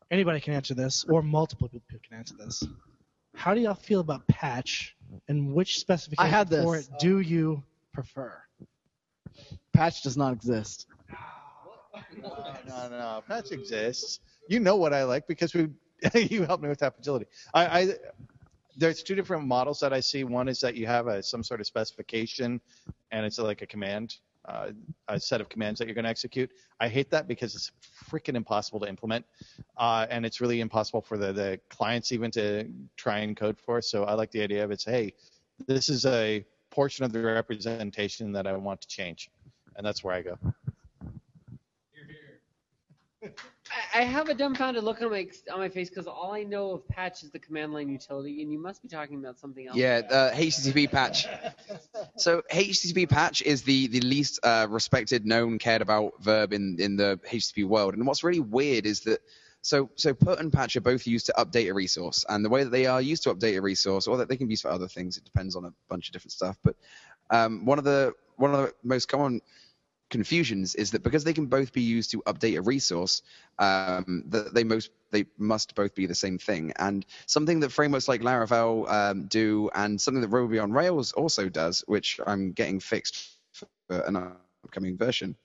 Anybody 0.10 0.40
can 0.40 0.54
answer 0.54 0.76
this, 0.76 1.04
or 1.10 1.22
multiple 1.22 1.68
people 1.68 2.00
can 2.08 2.18
answer 2.18 2.36
this. 2.38 2.64
How 3.36 3.54
do 3.54 3.60
y'all 3.60 3.74
feel 3.74 4.00
about 4.00 4.26
patch, 4.28 4.96
and 5.28 5.54
which 5.54 5.78
specification 5.78 6.26
I 6.26 6.30
had 6.30 6.48
this. 6.48 6.64
for 6.64 6.78
it 6.78 6.88
do 7.02 7.20
you 7.20 7.62
prefer? 7.94 8.32
Patch 9.74 10.04
does 10.04 10.16
not 10.16 10.32
exist. 10.32 10.88
No, 12.16 12.56
no, 12.66 12.90
no. 12.90 13.24
Patch 13.28 13.52
exists. 13.52 14.22
You 14.48 14.62
know 14.62 14.78
what 14.78 14.94
I 14.94 15.04
like 15.04 15.28
because 15.28 15.54
we 15.54 15.68
you 16.14 16.44
helped 16.44 16.64
me 16.64 16.70
with 16.70 16.80
that 16.80 16.96
agility. 17.00 17.26
I, 17.54 17.66
I 17.66 17.94
there's 18.78 19.02
two 19.02 19.16
different 19.16 19.46
models 19.46 19.80
that 19.80 19.92
I 19.92 20.00
see. 20.00 20.24
One 20.24 20.48
is 20.48 20.60
that 20.62 20.76
you 20.76 20.86
have 20.86 21.08
a 21.08 21.24
some 21.24 21.44
sort 21.44 21.60
of 21.60 21.68
specification, 21.68 22.62
and 23.12 23.26
it's 23.26 23.40
like 23.40 23.62
a 23.64 23.66
command, 23.66 24.18
uh, 24.46 24.70
a 25.08 25.20
set 25.20 25.42
of 25.42 25.50
commands 25.50 25.80
that 25.80 25.88
you're 25.88 25.96
going 25.96 26.06
to 26.06 26.10
execute. 26.10 26.52
I 26.80 26.88
hate 26.88 27.10
that 27.10 27.28
because 27.28 27.56
it's 27.56 27.72
freaking 28.10 28.36
impossible 28.36 28.80
to 28.82 28.88
implement, 28.88 29.26
uh, 29.78 30.06
and 30.10 30.26
it's 30.26 30.40
really 30.40 30.62
impossible 30.62 31.02
for 31.02 31.18
the 31.18 31.34
the 31.34 31.60
clients 31.70 32.12
even 32.12 32.30
to 32.32 32.70
try 32.96 33.20
and 33.20 33.36
code 33.36 33.60
for. 33.60 33.82
So 33.82 34.04
I 34.04 34.14
like 34.14 34.32
the 34.32 34.42
idea 34.42 34.64
of 34.64 34.72
it's 34.72 34.86
hey, 34.86 35.14
this 35.66 35.90
is 35.90 36.06
a 36.06 36.46
portion 36.70 37.04
of 37.04 37.12
the 37.12 37.22
representation 37.22 38.32
that 38.34 38.46
I 38.46 38.56
want 38.56 38.82
to 38.82 38.88
change, 38.88 39.32
and 39.76 39.86
that's 39.86 40.04
where 40.04 40.14
I 40.14 40.22
go. 40.22 40.38
I 43.98 44.04
have 44.04 44.30
a 44.30 44.36
dumbfounded 44.36 44.84
look 44.84 45.02
on 45.02 45.10
my 45.10 45.28
on 45.52 45.58
my 45.58 45.70
face 45.70 45.90
because 45.90 46.06
all 46.06 46.32
I 46.32 46.44
know 46.44 46.70
of 46.70 46.88
patch 46.88 47.24
is 47.24 47.32
the 47.32 47.40
command 47.40 47.74
line 47.74 47.90
utility, 47.90 48.44
and 48.44 48.52
you 48.52 48.62
must 48.62 48.84
be 48.84 48.88
talking 48.88 49.18
about 49.18 49.40
something 49.40 49.68
else. 49.68 49.76
yeah, 49.76 50.02
uh, 50.12 50.32
HTTP 50.34 50.92
patch. 50.92 51.26
So 52.18 52.44
HTTP 52.52 53.10
patch 53.10 53.42
is 53.42 53.64
the 53.64 53.88
the 53.88 54.02
least 54.02 54.40
uh, 54.44 54.68
respected, 54.70 55.26
known, 55.26 55.58
cared 55.58 55.82
about 55.82 56.14
verb 56.22 56.54
in 56.54 56.78
in 56.80 56.96
the 56.96 57.20
HTTP 57.28 57.66
world. 57.66 57.96
And 57.96 58.06
what's 58.06 58.24
really 58.24 58.40
weird 58.40 58.86
is 58.86 59.00
that 59.02 59.20
so 59.62 59.90
so 59.96 60.14
put 60.14 60.40
and 60.40 60.54
patch 60.54 60.76
are 60.76 60.82
both 60.82 61.08
used 61.08 61.26
to 61.26 61.34
update 61.34 61.68
a 61.68 61.74
resource, 61.74 62.24
and 62.30 62.46
the 62.46 62.50
way 62.50 62.64
that 62.64 62.70
they 62.70 62.86
are 62.86 63.02
used 63.02 63.24
to 63.24 63.34
update 63.34 63.58
a 63.58 63.62
resource, 63.64 64.06
or 64.06 64.18
that 64.18 64.30
they 64.30 64.38
can 64.38 64.46
be 64.46 64.54
used 64.54 64.62
for 64.62 64.70
other 64.70 64.88
things, 64.88 65.18
it 65.18 65.26
depends 65.26 65.56
on 65.56 65.66
a 65.66 65.74
bunch 65.90 66.08
of 66.08 66.14
different 66.14 66.34
stuff. 66.34 66.56
But 66.64 66.76
um, 67.32 67.66
one 67.66 67.80
of 67.80 67.84
the 67.84 68.14
one 68.36 68.54
of 68.54 68.60
the 68.60 68.74
most 68.84 69.08
common 69.08 69.42
confusions 70.10 70.76
is 70.76 70.92
that 70.92 71.04
because 71.04 71.24
they 71.24 71.34
can 71.34 71.48
both 71.48 71.74
be 71.74 71.82
used 71.82 72.12
to 72.12 72.22
update 72.24 72.58
a 72.58 72.62
resource, 72.62 73.22
um, 73.60 74.24
that 74.28 74.54
they 74.54 74.64
most 74.64 74.92
they 75.12 75.26
must 75.38 75.76
both 75.76 75.96
be 75.96 76.06
the 76.06 76.16
same 76.16 76.38
thing. 76.38 76.74
And 76.78 77.06
something 77.26 77.62
that 77.62 77.72
frameworks 77.72 78.08
like 78.08 78.22
Laravel 78.22 78.90
um, 78.90 79.26
do, 79.26 79.70
and 79.74 80.00
something 80.00 80.22
that 80.22 80.30
Ruby 80.30 80.60
on 80.60 80.72
Rails 80.72 81.14
also 81.14 81.50
does, 81.50 81.84
which 81.88 82.20
I'm 82.26 82.52
getting 82.52 82.80
fixed 82.80 83.38
for 83.52 84.00
an 84.00 84.16
upcoming 84.64 84.98
version, 84.98 85.36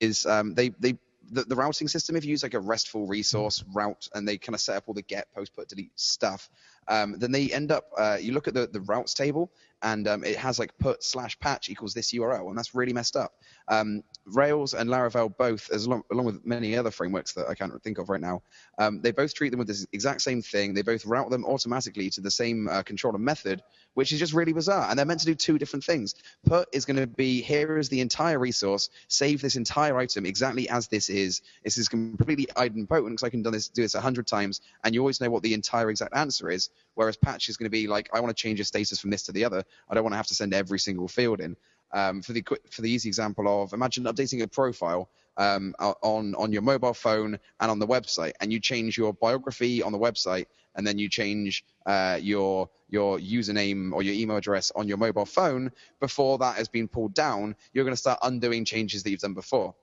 is 0.00 0.26
um, 0.26 0.54
they 0.54 0.70
they 0.70 0.98
the, 1.30 1.44
the 1.44 1.56
routing 1.56 1.88
system. 1.88 2.16
If 2.16 2.24
you 2.24 2.30
use 2.30 2.42
like 2.42 2.54
a 2.54 2.60
RESTful 2.60 3.06
resource 3.06 3.64
route, 3.72 4.08
and 4.14 4.26
they 4.26 4.38
kind 4.38 4.54
of 4.54 4.60
set 4.60 4.76
up 4.76 4.84
all 4.86 4.94
the 4.94 5.02
get, 5.02 5.32
post, 5.34 5.54
put, 5.54 5.68
delete 5.68 5.98
stuff, 5.98 6.50
um, 6.88 7.18
then 7.18 7.32
they 7.32 7.50
end 7.50 7.72
up. 7.72 7.84
Uh, 7.96 8.18
you 8.20 8.32
look 8.32 8.48
at 8.48 8.54
the 8.54 8.66
the 8.66 8.80
routes 8.80 9.14
table, 9.14 9.50
and 9.82 10.06
um, 10.06 10.24
it 10.24 10.36
has 10.36 10.58
like 10.58 10.76
put 10.78 11.02
slash 11.02 11.38
patch 11.40 11.68
equals 11.68 11.94
this 11.94 12.12
URL, 12.12 12.48
and 12.48 12.56
that's 12.56 12.74
really 12.74 12.92
messed 12.92 13.16
up. 13.16 13.34
Um, 13.68 14.02
Rails 14.26 14.74
and 14.74 14.88
Laravel 14.88 15.36
both, 15.36 15.70
as 15.72 15.88
long, 15.88 16.02
along 16.12 16.26
with 16.26 16.46
many 16.46 16.76
other 16.76 16.90
frameworks 16.90 17.32
that 17.32 17.48
I 17.48 17.54
can't 17.54 17.82
think 17.82 17.98
of 17.98 18.08
right 18.08 18.20
now, 18.20 18.42
um, 18.78 19.00
they 19.00 19.10
both 19.10 19.34
treat 19.34 19.50
them 19.50 19.58
with 19.58 19.66
this 19.66 19.86
exact 19.92 20.22
same 20.22 20.42
thing. 20.42 20.74
They 20.74 20.82
both 20.82 21.04
route 21.04 21.30
them 21.30 21.44
automatically 21.44 22.10
to 22.10 22.20
the 22.20 22.30
same 22.30 22.68
uh, 22.68 22.82
controller 22.82 23.18
method, 23.18 23.62
which 23.94 24.12
is 24.12 24.20
just 24.20 24.32
really 24.32 24.52
bizarre. 24.52 24.88
And 24.88 24.98
they're 24.98 25.06
meant 25.06 25.20
to 25.20 25.26
do 25.26 25.34
two 25.34 25.58
different 25.58 25.84
things. 25.84 26.14
Put 26.46 26.68
is 26.72 26.84
going 26.84 26.98
to 26.98 27.06
be 27.08 27.42
here 27.42 27.78
is 27.78 27.88
the 27.88 28.00
entire 28.00 28.38
resource, 28.38 28.88
save 29.08 29.42
this 29.42 29.56
entire 29.56 29.98
item 29.98 30.26
exactly 30.26 30.68
as 30.68 30.86
this 30.86 31.10
is. 31.10 31.42
This 31.64 31.76
is 31.76 31.88
completely 31.88 32.46
idempotent 32.56 33.08
because 33.10 33.24
I 33.24 33.30
can 33.30 33.42
do 33.42 33.50
this 33.50 33.68
do 33.68 33.82
this 33.82 33.96
a 33.96 34.00
hundred 34.00 34.28
times, 34.28 34.60
and 34.84 34.94
you 34.94 35.00
always 35.00 35.20
know 35.20 35.30
what 35.30 35.42
the 35.42 35.54
entire 35.54 35.90
exact 35.90 36.14
answer 36.14 36.50
is. 36.50 36.70
Whereas 36.94 37.16
patch 37.16 37.48
is 37.48 37.56
going 37.56 37.66
to 37.66 37.70
be 37.70 37.86
like, 37.86 38.10
I 38.12 38.20
want 38.20 38.36
to 38.36 38.40
change 38.40 38.60
a 38.60 38.64
status 38.64 39.00
from 39.00 39.10
this 39.10 39.22
to 39.24 39.32
the 39.32 39.44
other. 39.44 39.64
I 39.88 39.94
don't 39.94 40.02
want 40.04 40.12
to 40.12 40.18
have 40.18 40.26
to 40.28 40.34
send 40.34 40.54
every 40.54 40.78
single 40.78 41.08
field 41.08 41.40
in. 41.40 41.56
Um, 41.94 42.22
for 42.22 42.32
the 42.32 42.42
for 42.70 42.80
the 42.80 42.90
easy 42.90 43.08
example 43.08 43.62
of 43.62 43.74
imagine 43.74 44.04
updating 44.04 44.42
a 44.42 44.48
profile 44.48 45.10
um, 45.36 45.74
on 45.78 46.34
on 46.36 46.50
your 46.50 46.62
mobile 46.62 46.94
phone 46.94 47.38
and 47.60 47.70
on 47.70 47.78
the 47.78 47.86
website, 47.86 48.32
and 48.40 48.50
you 48.50 48.60
change 48.60 48.96
your 48.96 49.12
biography 49.12 49.82
on 49.82 49.92
the 49.92 49.98
website, 49.98 50.46
and 50.74 50.86
then 50.86 50.98
you 50.98 51.08
change 51.08 51.64
uh, 51.84 52.18
your 52.20 52.70
your 52.88 53.18
username 53.18 53.92
or 53.92 54.02
your 54.02 54.14
email 54.14 54.36
address 54.36 54.72
on 54.74 54.88
your 54.88 54.96
mobile 54.96 55.26
phone 55.26 55.70
before 56.00 56.38
that 56.38 56.56
has 56.56 56.68
been 56.68 56.88
pulled 56.88 57.14
down. 57.14 57.56
You're 57.72 57.84
going 57.84 57.94
to 57.94 58.00
start 58.00 58.18
undoing 58.22 58.64
changes 58.64 59.02
that 59.02 59.10
you've 59.10 59.20
done 59.20 59.34
before. 59.34 59.74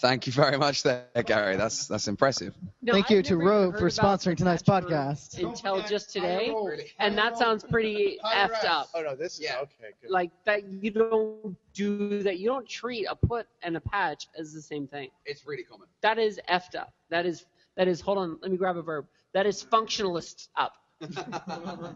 Thank 0.00 0.26
you 0.26 0.32
very 0.32 0.56
much, 0.56 0.82
there, 0.82 1.04
Gary. 1.26 1.56
That's 1.56 1.86
that's 1.86 2.08
impressive. 2.08 2.54
No, 2.80 2.94
Thank 2.94 3.06
I've 3.06 3.10
you 3.10 3.22
to 3.22 3.32
never 3.32 3.42
even 3.42 3.54
Roave 3.54 3.72
heard 3.72 3.80
for 3.80 3.88
sponsoring 3.88 4.36
tonight's 4.36 4.62
podcast. 4.62 5.38
until 5.42 5.82
just 5.82 6.10
today, 6.10 6.54
and 6.98 7.18
that 7.18 7.36
sounds 7.36 7.62
pretty 7.62 8.18
effed 8.24 8.64
up. 8.64 8.88
Oh 8.94 9.02
no, 9.02 9.14
this 9.14 9.34
is 9.34 9.40
yeah. 9.40 9.58
okay. 9.58 9.90
Good. 10.00 10.10
Like 10.10 10.30
that, 10.46 10.64
you 10.64 10.90
don't 10.90 11.54
do 11.74 12.22
that. 12.22 12.38
You 12.38 12.48
don't 12.48 12.66
treat 12.66 13.06
a 13.06 13.14
put 13.14 13.46
and 13.62 13.76
a 13.76 13.80
patch 13.80 14.28
as 14.38 14.54
the 14.54 14.62
same 14.62 14.86
thing. 14.86 15.10
It's 15.26 15.46
really 15.46 15.64
common. 15.64 15.86
That 16.00 16.18
is 16.18 16.40
effed 16.48 16.76
up. 16.76 16.94
That 17.10 17.26
is 17.26 17.44
that 17.76 17.86
is. 17.86 18.00
Hold 18.00 18.18
on, 18.18 18.38
let 18.40 18.50
me 18.50 18.56
grab 18.56 18.78
a 18.78 18.82
verb. 18.82 19.06
That 19.34 19.46
is 19.46 19.62
functionalist 19.62 20.48
up. 20.56 20.74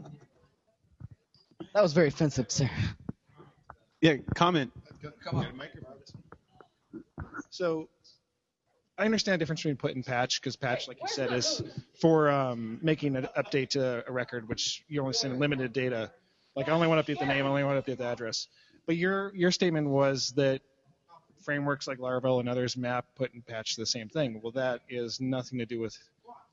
That 1.74 1.82
was 1.82 1.92
very 1.92 2.06
offensive, 2.06 2.52
sir. 2.52 2.70
Yeah, 4.00 4.18
comment. 4.36 4.70
Come 5.24 5.40
on. 5.40 5.60
So 7.50 7.88
I 8.96 9.04
understand 9.04 9.35
the 9.35 9.38
difference 9.38 9.62
between 9.62 9.76
put 9.76 9.94
and 9.96 10.07
patch 10.07 10.40
because 10.40 10.54
patch, 10.54 10.87
like 10.87 11.00
you 11.00 11.09
said, 11.09 11.33
is 11.33 11.62
for 12.00 12.30
um, 12.30 12.78
making 12.80 13.16
an 13.16 13.28
update 13.37 13.70
to 13.70 14.04
a 14.07 14.12
record, 14.12 14.48
which 14.48 14.85
you 14.88 15.00
only 15.00 15.14
send 15.14 15.38
limited 15.40 15.72
data. 15.72 16.12
Like 16.54 16.68
I 16.68 16.72
only 16.72 16.87
want 16.87 17.04
to 17.04 17.12
update 17.12 17.18
the 17.18 17.26
name, 17.26 17.44
I 17.44 17.48
only 17.48 17.64
want 17.64 17.85
to 17.85 17.90
update 17.90 17.98
the 17.98 18.04
address. 18.04 18.46
But 18.87 18.96
your 18.96 19.35
your 19.35 19.50
statement 19.50 19.88
was 19.88 20.33
that 20.37 20.61
frameworks 21.42 21.88
like 21.88 21.98
Laravel 21.98 22.38
and 22.38 22.48
others 22.48 22.76
map 22.76 23.07
put 23.16 23.35
and 23.35 23.44
patch 23.44 23.74
to 23.74 23.80
the 23.80 23.87
same 23.87 24.09
thing. 24.09 24.40
Well, 24.42 24.52
that 24.52 24.80
is 24.88 25.20
nothing 25.20 25.59
to 25.59 25.66
do 25.66 25.80
with 25.80 25.96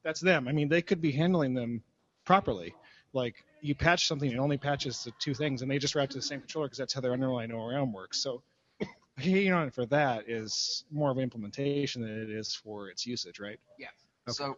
that's 0.04 0.20
them. 0.20 0.48
I 0.48 0.52
mean, 0.52 0.68
they 0.68 0.82
could 0.82 1.02
be 1.02 1.12
handling 1.12 1.54
them 1.54 1.84
properly. 2.26 2.74
Like 3.14 3.36
you 3.62 3.76
patch 3.76 4.08
something, 4.08 4.32
it 4.32 4.40
only 4.40 4.58
patches 4.58 5.04
the 5.04 5.12
two 5.20 5.36
things, 5.36 5.62
and 5.62 5.70
they 5.70 5.78
just 5.78 5.94
route 5.94 6.10
to 6.10 6.18
the 6.18 6.24
same 6.24 6.40
controller 6.40 6.68
because 6.68 6.80
that's 6.80 6.94
how 6.94 7.02
their 7.02 7.14
underlying 7.14 7.52
ORM 7.52 7.94
works. 7.94 8.18
So 8.18 8.42
hating 9.18 9.54
on 9.54 9.68
it 9.68 9.74
for 9.74 9.86
that 9.88 10.30
is 10.30 10.84
more 10.92 11.12
of 11.12 11.20
implementation 11.20 12.02
than 12.02 12.12
it 12.12 12.30
is 12.30 12.54
for 12.54 12.90
its 12.90 13.06
usage, 13.06 13.40
right? 13.40 13.60
Yeah. 13.78 13.88
Okay. 14.28 14.34
So 14.34 14.58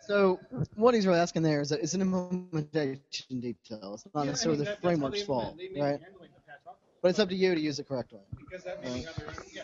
So 0.00 0.40
what 0.76 0.94
he's 0.94 1.06
really 1.06 1.18
asking 1.18 1.42
there 1.42 1.60
is 1.60 1.68
that 1.70 1.80
it's 1.80 1.94
an 1.94 2.02
implementation 2.02 3.40
detail. 3.40 3.94
It's 3.94 4.06
not 4.14 4.26
necessarily 4.26 4.64
the 4.64 4.76
framework's 4.76 5.22
fault, 5.22 5.58
right? 5.78 6.00
But 7.02 7.08
it's 7.08 7.18
up 7.18 7.28
to 7.28 7.34
you 7.34 7.54
to 7.54 7.60
use 7.60 7.78
it 7.78 7.88
correctly. 7.88 8.20
Because 8.38 8.64
that 8.64 8.82
may 8.82 8.90
may 8.90 9.00
be 9.00 9.06
uh, 9.06 9.10
yeah. 9.52 9.62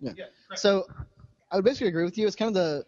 Yeah. 0.00 0.12
Yeah. 0.16 0.24
So 0.54 0.86
I 1.50 1.56
would 1.56 1.64
basically 1.64 1.88
agree 1.88 2.04
with 2.04 2.18
you. 2.18 2.26
It's 2.26 2.36
kind 2.36 2.48
of 2.48 2.54
the 2.54 2.84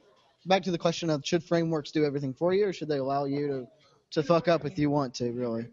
back 0.47 0.63
to 0.65 0.71
the 0.71 0.79
question 0.79 1.11
of 1.11 1.25
should 1.25 1.43
frameworks 1.43 1.91
do 1.91 2.05
everything 2.05 2.35
for 2.35 2.53
you 2.55 2.67
or 2.67 2.73
should 2.73 2.89
they 2.89 2.99
allow 2.99 3.25
you 3.25 3.49
to 3.49 3.67
to 4.13 4.23
fuck 4.23 4.49
up 4.49 4.65
if 4.65 4.79
you 4.79 4.91
want 4.91 5.15
to, 5.15 5.33
really? 5.33 5.67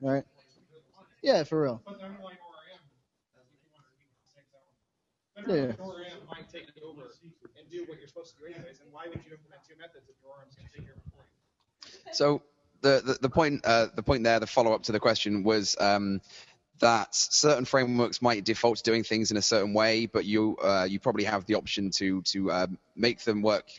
Right? 0.00 0.24
Yeah, 1.22 1.42
for 1.44 1.62
real. 1.62 1.82
But 1.84 1.98
the 1.98 2.04
underlying 2.04 2.38
ORM, 2.38 2.80
Yeah. 5.46 5.72
might 6.28 6.48
take 6.52 6.68
it 6.68 6.82
over 6.82 7.02
and 7.02 7.70
do 7.70 7.84
what 7.86 7.98
you're 7.98 8.08
supposed 8.08 8.34
to 8.36 8.40
do 8.40 8.46
anyways. 8.46 8.80
And 8.80 8.92
why 8.92 9.06
would 9.08 9.24
you 9.24 9.32
implement 9.32 9.62
two 9.68 9.76
methods 9.78 10.08
if 10.08 10.16
your 10.22 10.34
going 10.36 10.50
to 10.50 10.56
take 10.56 10.84
care 10.84 10.94
of 10.94 10.98
you? 12.06 12.14
So 12.14 12.42
the 12.82 13.02
the, 13.04 13.18
the 13.22 13.30
point 13.30 13.64
uh, 13.64 13.88
the 13.94 14.02
point 14.02 14.24
there, 14.24 14.40
the 14.40 14.46
follow 14.46 14.72
up 14.72 14.82
to 14.84 14.92
the 14.92 15.00
question 15.00 15.42
was 15.42 15.76
um, 15.80 16.20
that 16.80 17.14
certain 17.14 17.64
frameworks 17.64 18.22
might 18.22 18.44
default 18.44 18.78
to 18.78 18.82
doing 18.82 19.04
things 19.04 19.30
in 19.30 19.36
a 19.36 19.42
certain 19.42 19.72
way, 19.72 20.06
but 20.06 20.24
you 20.24 20.56
uh, 20.62 20.86
you 20.88 20.98
probably 20.98 21.24
have 21.24 21.46
the 21.46 21.54
option 21.54 21.90
to 21.90 22.22
to 22.22 22.50
um, 22.52 22.78
make 22.96 23.20
them 23.20 23.42
work 23.42 23.70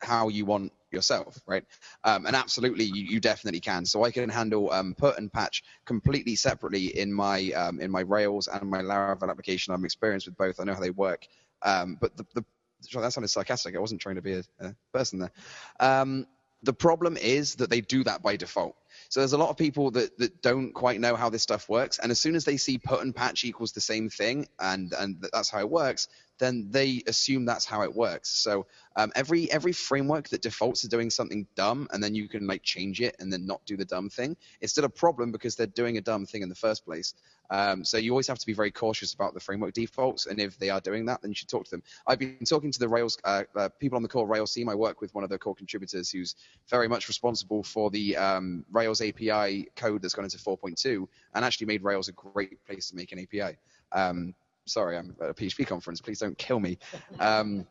how 0.00 0.28
you 0.28 0.44
want 0.44 0.72
yourself, 0.94 1.38
right? 1.46 1.64
Um, 2.04 2.26
and 2.26 2.34
absolutely, 2.34 2.84
you, 2.84 3.04
you 3.04 3.20
definitely 3.20 3.60
can. 3.60 3.84
So 3.84 4.04
I 4.04 4.10
can 4.10 4.28
handle 4.28 4.72
um, 4.72 4.94
put 4.94 5.18
and 5.18 5.32
patch 5.32 5.62
completely 5.84 6.36
separately 6.36 6.98
in 6.98 7.12
my 7.12 7.50
um, 7.50 7.80
in 7.80 7.90
my 7.90 8.00
Rails 8.00 8.48
and 8.48 8.70
my 8.70 8.80
Laravel 8.80 9.28
application. 9.28 9.74
I'm 9.74 9.84
experienced 9.84 10.26
with 10.26 10.36
both. 10.36 10.60
I 10.60 10.64
know 10.64 10.74
how 10.74 10.80
they 10.80 10.90
work. 10.90 11.26
Um, 11.62 11.98
but 12.00 12.16
the, 12.16 12.26
the 12.34 12.44
that 12.92 13.12
sounded 13.12 13.28
sarcastic. 13.28 13.74
I 13.76 13.78
wasn't 13.78 14.00
trying 14.00 14.16
to 14.16 14.22
be 14.22 14.34
a, 14.34 14.44
a 14.60 14.74
person 14.92 15.18
there. 15.18 15.32
Um, 15.80 16.26
the 16.62 16.72
problem 16.72 17.16
is 17.16 17.56
that 17.56 17.68
they 17.68 17.82
do 17.82 18.04
that 18.04 18.22
by 18.22 18.36
default. 18.36 18.74
So 19.10 19.20
there's 19.20 19.34
a 19.34 19.38
lot 19.38 19.50
of 19.50 19.56
people 19.56 19.90
that, 19.92 20.16
that 20.18 20.40
don't 20.40 20.72
quite 20.72 20.98
know 20.98 21.14
how 21.14 21.28
this 21.28 21.42
stuff 21.42 21.68
works, 21.68 21.98
and 21.98 22.10
as 22.10 22.18
soon 22.18 22.34
as 22.34 22.44
they 22.44 22.56
see 22.56 22.78
put 22.78 23.02
and 23.02 23.14
patch 23.14 23.44
equals 23.44 23.72
the 23.72 23.80
same 23.80 24.08
thing, 24.08 24.48
and 24.58 24.92
and 24.94 25.26
that's 25.32 25.50
how 25.50 25.60
it 25.60 25.70
works, 25.70 26.08
then 26.38 26.68
they 26.70 27.02
assume 27.06 27.44
that's 27.44 27.64
how 27.64 27.82
it 27.82 27.94
works. 27.94 28.30
So 28.30 28.66
um, 28.96 29.12
every 29.14 29.50
every 29.50 29.72
framework 29.72 30.28
that 30.30 30.42
defaults 30.42 30.82
to 30.82 30.88
doing 30.88 31.10
something 31.10 31.46
dumb, 31.54 31.88
and 31.92 32.02
then 32.02 32.14
you 32.14 32.28
can 32.28 32.46
like 32.46 32.62
change 32.62 33.00
it 33.00 33.16
and 33.18 33.32
then 33.32 33.46
not 33.46 33.64
do 33.66 33.76
the 33.76 33.84
dumb 33.84 34.10
thing, 34.10 34.36
it's 34.60 34.72
still 34.72 34.84
a 34.84 34.88
problem 34.88 35.32
because 35.32 35.56
they're 35.56 35.66
doing 35.66 35.96
a 35.96 36.00
dumb 36.00 36.26
thing 36.26 36.42
in 36.42 36.48
the 36.48 36.54
first 36.54 36.84
place. 36.84 37.14
Um, 37.50 37.84
so 37.84 37.98
you 37.98 38.10
always 38.10 38.26
have 38.28 38.38
to 38.38 38.46
be 38.46 38.52
very 38.52 38.70
cautious 38.70 39.12
about 39.12 39.34
the 39.34 39.40
framework 39.40 39.74
defaults, 39.74 40.26
and 40.26 40.40
if 40.40 40.58
they 40.58 40.70
are 40.70 40.80
doing 40.80 41.06
that, 41.06 41.22
then 41.22 41.30
you 41.30 41.34
should 41.34 41.48
talk 41.48 41.64
to 41.64 41.70
them. 41.70 41.82
I've 42.06 42.18
been 42.18 42.44
talking 42.44 42.72
to 42.72 42.78
the 42.78 42.88
Rails 42.88 43.18
uh, 43.24 43.44
uh, 43.54 43.68
people 43.78 43.96
on 43.96 44.02
the 44.02 44.08
core 44.08 44.26
Rails 44.26 44.52
team. 44.52 44.68
I 44.68 44.74
work 44.74 45.00
with 45.00 45.14
one 45.14 45.24
of 45.24 45.30
the 45.30 45.38
core 45.38 45.54
contributors 45.54 46.10
who's 46.10 46.36
very 46.68 46.88
much 46.88 47.08
responsible 47.08 47.62
for 47.62 47.90
the 47.90 48.16
um, 48.16 48.64
Rails 48.72 49.00
API 49.00 49.68
code 49.76 50.02
that's 50.02 50.14
gone 50.14 50.24
into 50.24 50.38
4.2, 50.38 51.06
and 51.34 51.44
actually 51.44 51.66
made 51.66 51.82
Rails 51.82 52.08
a 52.08 52.12
great 52.12 52.64
place 52.64 52.88
to 52.90 52.96
make 52.96 53.12
an 53.12 53.20
API. 53.20 53.56
Um, 53.92 54.34
sorry, 54.66 54.96
I'm 54.96 55.14
at 55.20 55.30
a 55.30 55.34
PHP 55.34 55.66
conference. 55.66 56.00
Please 56.00 56.18
don't 56.18 56.36
kill 56.38 56.60
me. 56.60 56.78
Um, 57.20 57.66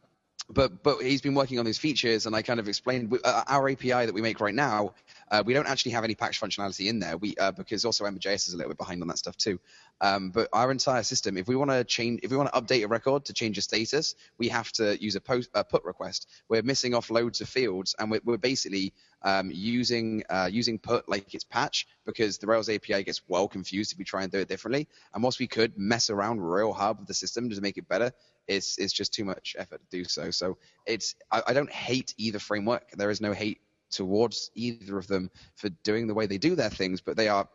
but 0.49 0.83
but 0.83 0.99
he's 1.01 1.21
been 1.21 1.35
working 1.35 1.59
on 1.59 1.65
these 1.65 1.77
features, 1.77 2.25
and 2.25 2.35
I 2.35 2.41
kind 2.41 2.59
of 2.59 2.67
explained 2.67 3.17
uh, 3.23 3.43
our 3.47 3.69
API 3.69 4.05
that 4.05 4.13
we 4.13 4.21
make 4.21 4.39
right 4.39 4.53
now. 4.53 4.93
Uh, 5.31 5.41
we 5.45 5.53
don't 5.53 5.67
actually 5.67 5.93
have 5.93 6.03
any 6.03 6.15
patch 6.15 6.39
functionality 6.39 6.87
in 6.87 6.99
there. 6.99 7.17
We 7.17 7.35
uh, 7.37 7.51
because 7.51 7.85
also 7.85 8.05
Ember.js 8.05 8.47
is 8.47 8.53
a 8.53 8.57
little 8.57 8.69
bit 8.69 8.77
behind 8.77 9.01
on 9.01 9.07
that 9.07 9.17
stuff 9.17 9.37
too. 9.37 9.59
Um, 10.01 10.31
but 10.31 10.49
our 10.51 10.71
entire 10.71 11.03
system, 11.03 11.37
if 11.37 11.47
we 11.47 11.55
want 11.55 11.71
to 11.71 11.83
change, 11.83 12.19
if 12.23 12.31
we 12.31 12.37
want 12.37 12.53
to 12.53 12.59
update 12.59 12.83
a 12.83 12.87
record 12.87 13.25
to 13.25 13.33
change 13.33 13.57
a 13.57 13.61
status, 13.61 14.15
we 14.37 14.49
have 14.49 14.71
to 14.73 15.01
use 15.01 15.15
a 15.15 15.21
post 15.21 15.49
a 15.53 15.63
put 15.63 15.83
request. 15.85 16.29
We're 16.49 16.63
missing 16.63 16.93
off 16.93 17.09
loads 17.09 17.41
of 17.41 17.47
fields, 17.47 17.95
and 17.97 18.11
we're, 18.11 18.21
we're 18.23 18.37
basically 18.37 18.93
um, 19.21 19.49
using 19.53 20.23
uh, 20.29 20.49
using 20.51 20.77
put 20.77 21.07
like 21.07 21.33
it's 21.33 21.45
patch 21.45 21.87
because 22.05 22.37
the 22.37 22.47
Rails 22.47 22.69
API 22.69 23.03
gets 23.03 23.21
well 23.27 23.47
confused 23.47 23.93
if 23.93 23.97
we 23.97 24.03
try 24.03 24.23
and 24.23 24.31
do 24.31 24.39
it 24.39 24.49
differently. 24.49 24.87
And 25.13 25.23
whilst 25.23 25.39
we 25.39 25.47
could 25.47 25.77
mess 25.77 26.09
around 26.09 26.41
real 26.41 26.73
hard 26.73 26.99
with 26.99 27.07
the 27.07 27.13
system 27.13 27.49
to 27.49 27.61
make 27.61 27.77
it 27.77 27.87
better, 27.87 28.11
it's 28.47 28.77
it's 28.77 28.93
just 28.93 29.13
too 29.13 29.25
much 29.25 29.55
effort 29.57 29.81
to 29.81 29.97
do 29.97 30.03
so. 30.03 30.31
So 30.31 30.57
it's 30.85 31.15
I, 31.31 31.41
I 31.47 31.53
don't 31.53 31.71
hate 31.71 32.13
either 32.17 32.39
framework. 32.39 32.91
There 32.91 33.09
is 33.09 33.21
no 33.21 33.33
hate 33.33 33.59
towards 33.93 34.49
either 34.55 34.97
of 34.97 35.07
them 35.07 35.29
for 35.55 35.69
doing 35.83 36.07
the 36.07 36.13
way 36.13 36.25
they 36.25 36.37
do 36.37 36.55
their 36.55 36.69
things, 36.69 36.99
but 36.99 37.15
they 37.15 37.27
are 37.27 37.47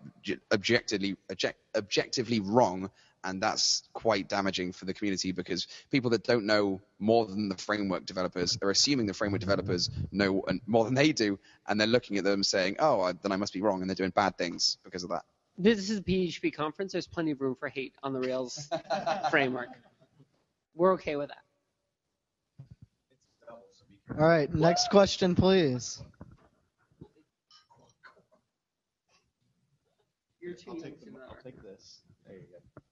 objectively 0.52 1.16
object, 1.30 1.58
objectively 1.76 2.40
wrong, 2.40 2.90
and 3.24 3.42
that's 3.42 3.82
quite 3.92 4.28
damaging 4.28 4.72
for 4.72 4.84
the 4.84 4.94
community 4.94 5.32
because 5.32 5.66
people 5.90 6.10
that 6.10 6.22
don't 6.22 6.46
know 6.46 6.80
more 7.00 7.26
than 7.26 7.48
the 7.48 7.56
framework 7.56 8.06
developers 8.06 8.56
are 8.62 8.70
assuming 8.70 9.06
the 9.06 9.14
framework 9.14 9.40
developers 9.40 9.90
know 10.12 10.44
more 10.66 10.84
than 10.84 10.94
they 10.94 11.12
do, 11.12 11.38
and 11.66 11.80
they're 11.80 11.88
looking 11.88 12.16
at 12.18 12.24
them 12.24 12.42
saying, 12.42 12.76
"Oh, 12.78 13.12
then 13.12 13.32
I 13.32 13.36
must 13.36 13.52
be 13.52 13.60
wrong," 13.60 13.80
and 13.80 13.90
they're 13.90 13.96
doing 13.96 14.10
bad 14.10 14.38
things 14.38 14.78
because 14.84 15.02
of 15.02 15.10
that. 15.10 15.24
This 15.60 15.90
is 15.90 15.98
a 15.98 16.02
PHP 16.02 16.54
conference. 16.54 16.92
There's 16.92 17.08
plenty 17.08 17.32
of 17.32 17.40
room 17.40 17.56
for 17.56 17.68
hate 17.68 17.94
on 18.04 18.12
the 18.12 18.20
Rails 18.20 18.68
framework. 19.30 19.70
We're 20.74 20.94
okay 20.94 21.16
with 21.16 21.28
that. 21.28 21.42
All 24.18 24.26
right, 24.26 24.52
next 24.52 24.90
question, 24.90 25.34
please. 25.34 26.02
I'll 30.66 31.36
take 31.44 31.62
this. 31.62 32.00
There 32.26 32.36
you 32.36 32.42
go. 32.50 32.82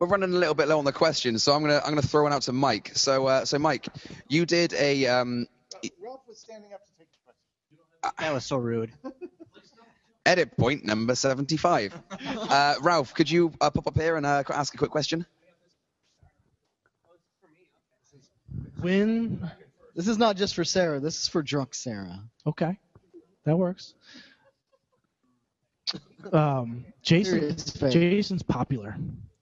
We're 0.00 0.08
running 0.08 0.30
a 0.30 0.36
little 0.36 0.54
bit 0.54 0.66
low 0.66 0.78
on 0.78 0.84
the 0.84 0.92
questions, 0.92 1.44
so 1.44 1.52
I'm 1.52 1.62
gonna 1.62 1.78
I'm 1.84 1.90
gonna 1.90 2.02
throw 2.02 2.24
one 2.24 2.32
out 2.32 2.42
to 2.42 2.52
Mike. 2.52 2.90
So 2.94 3.28
uh, 3.28 3.44
so 3.44 3.60
Mike, 3.60 3.86
you 4.28 4.44
did 4.44 4.72
a 4.72 5.06
um, 5.06 5.46
Ralph 6.02 6.22
was 6.26 6.38
standing 6.38 6.72
up 6.72 6.84
to 6.84 6.92
take 6.98 7.06
the 7.12 7.18
question. 8.02 8.14
That 8.18 8.34
was 8.34 8.44
so 8.44 8.56
rude. 8.56 8.92
edit 10.26 10.56
point 10.56 10.84
number 10.84 11.14
75. 11.14 11.94
Uh, 12.52 12.74
Ralph, 12.82 13.14
could 13.14 13.30
you 13.30 13.52
uh, 13.60 13.70
pop 13.70 13.86
up 13.86 13.96
here 13.96 14.16
and 14.16 14.26
uh, 14.26 14.42
ask 14.50 14.74
a 14.74 14.76
quick 14.76 14.90
question? 14.90 15.24
When 18.82 19.50
This 19.94 20.08
is 20.08 20.18
not 20.18 20.36
just 20.36 20.54
for 20.54 20.64
Sarah. 20.64 20.98
This 21.00 21.22
is 21.22 21.28
for 21.28 21.42
drunk 21.42 21.74
Sarah. 21.74 22.20
okay, 22.46 22.78
that 23.44 23.56
works. 23.56 23.94
Um, 26.32 26.84
Jason. 27.02 27.56
Jason's 27.90 28.42
popular. 28.42 28.96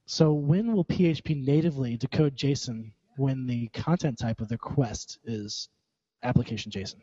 So 0.07 0.33
when 0.33 0.72
will 0.72 0.85
PHP 0.85 1.44
natively 1.44 1.96
decode 1.96 2.37
JSON 2.37 2.90
when 3.16 3.46
the 3.46 3.68
content 3.68 4.18
type 4.18 4.40
of 4.40 4.48
the 4.48 4.55
request 4.55 5.18
is 5.24 5.68
application 6.22 6.72
JSON? 6.72 6.96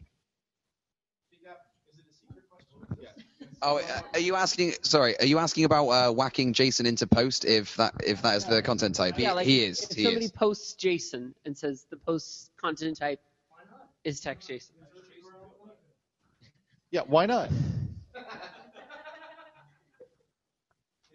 Oh, 3.61 3.79
uh, 3.79 4.01
are 4.13 4.19
you 4.19 4.35
asking? 4.35 4.73
Sorry, 4.83 5.19
are 5.19 5.25
you 5.25 5.39
asking 5.39 5.63
about 5.65 5.87
uh, 5.87 6.11
whacking 6.11 6.53
JSON 6.53 6.85
into 6.85 7.07
post 7.07 7.43
if 7.43 7.75
that 7.77 7.93
if 8.03 8.21
that 8.21 8.35
is 8.35 8.45
the 8.45 8.61
content 8.61 8.95
type? 8.95 9.15
He, 9.17 9.23
yeah, 9.23 9.31
like 9.33 9.47
he 9.47 9.63
is. 9.63 9.89
If 9.89 9.97
He 9.97 10.03
somebody 10.03 10.25
is. 10.25 10.31
posts 10.31 10.75
JSON 10.75 11.33
and 11.45 11.57
says 11.57 11.87
the 11.89 11.97
post 11.97 12.51
content 12.61 12.97
type 12.97 13.19
is 14.03 14.19
text 14.19 14.49
JSON. 14.49 14.71
Yeah, 16.91 17.01
why 17.07 17.25
not? 17.25 17.49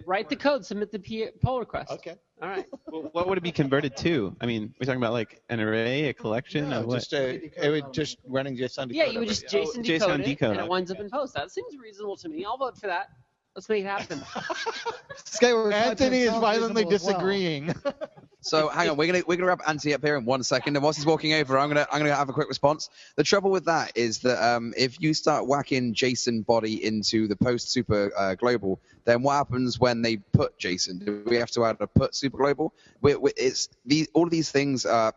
Write 0.04 0.28
the 0.28 0.36
code, 0.36 0.66
submit 0.66 0.90
the 0.90 0.98
P- 0.98 1.28
pull 1.40 1.60
request. 1.60 1.92
Okay. 1.92 2.16
All 2.42 2.48
right. 2.48 2.66
Well, 2.92 3.08
what 3.12 3.26
would 3.26 3.38
it 3.38 3.42
be 3.42 3.52
converted 3.52 3.96
to? 3.98 4.36
I 4.42 4.44
mean, 4.44 4.74
we're 4.78 4.84
talking 4.84 5.00
about 5.00 5.14
like 5.14 5.40
an 5.48 5.60
array, 5.60 6.08
a 6.08 6.12
collection 6.12 6.68
No, 6.68 6.80
of 6.80 6.86
what? 6.88 6.96
just 6.96 7.14
a, 7.14 7.40
it 7.64 7.70
would 7.70 7.90
just 7.94 8.18
running 8.26 8.54
JSON. 8.54 8.88
Yeah, 8.90 9.04
you 9.06 9.20
would 9.20 9.28
decoder. 9.28 9.48
just 9.50 9.54
Oh, 9.54 9.58
JSON 9.58 9.76
JSON 9.78 9.84
decode 9.86 10.20
it, 10.20 10.24
decode, 10.26 10.50
and 10.50 10.60
it 10.60 10.68
winds 10.68 10.90
up 10.90 11.00
in 11.00 11.08
post. 11.08 11.32
That 11.32 11.50
seems 11.50 11.74
reasonable 11.78 12.18
to 12.18 12.28
me. 12.28 12.44
I'll 12.44 12.58
vote 12.58 12.76
for 12.76 12.88
that. 12.88 13.08
Let's 13.56 13.66
make 13.70 13.84
it 13.84 13.86
happen. 13.86 14.20
Skyward 15.24 15.72
Anthony 15.72 16.22
is 16.22 16.32
violently 16.32 16.84
disagreeing. 16.84 17.74
well. 17.82 17.94
So 18.44 18.68
hang 18.68 18.90
on, 18.90 18.96
we're 18.96 19.06
gonna 19.06 19.22
we're 19.24 19.36
gonna 19.36 19.46
wrap 19.46 19.62
Anthony 19.68 19.94
up 19.94 20.02
here 20.02 20.16
in 20.16 20.24
one 20.24 20.42
second, 20.42 20.74
and 20.74 20.82
whilst 20.82 20.98
he's 20.98 21.06
walking 21.06 21.32
over, 21.34 21.56
I'm 21.56 21.68
gonna 21.68 21.86
I'm 21.92 22.00
gonna 22.00 22.14
have 22.14 22.28
a 22.28 22.32
quick 22.32 22.48
response. 22.48 22.90
The 23.14 23.22
trouble 23.22 23.52
with 23.52 23.66
that 23.66 23.92
is 23.94 24.18
that 24.20 24.44
um, 24.44 24.74
if 24.76 25.00
you 25.00 25.14
start 25.14 25.46
whacking 25.46 25.94
JSON 25.94 26.44
body 26.44 26.84
into 26.84 27.28
the 27.28 27.36
post 27.36 27.70
super 27.70 28.10
uh, 28.18 28.34
global, 28.34 28.80
then 29.04 29.22
what 29.22 29.34
happens 29.34 29.78
when 29.78 30.02
they 30.02 30.16
put 30.16 30.58
JSON? 30.58 31.04
Do 31.04 31.22
we 31.24 31.36
have 31.36 31.52
to 31.52 31.64
add 31.64 31.76
a 31.78 31.86
put 31.86 32.16
super 32.16 32.36
global? 32.36 32.74
we 33.00 33.14
we 33.14 33.30
it's 33.36 33.68
these 33.86 34.08
all 34.12 34.24
of 34.24 34.30
these 34.30 34.50
things 34.50 34.84
are. 34.86 35.14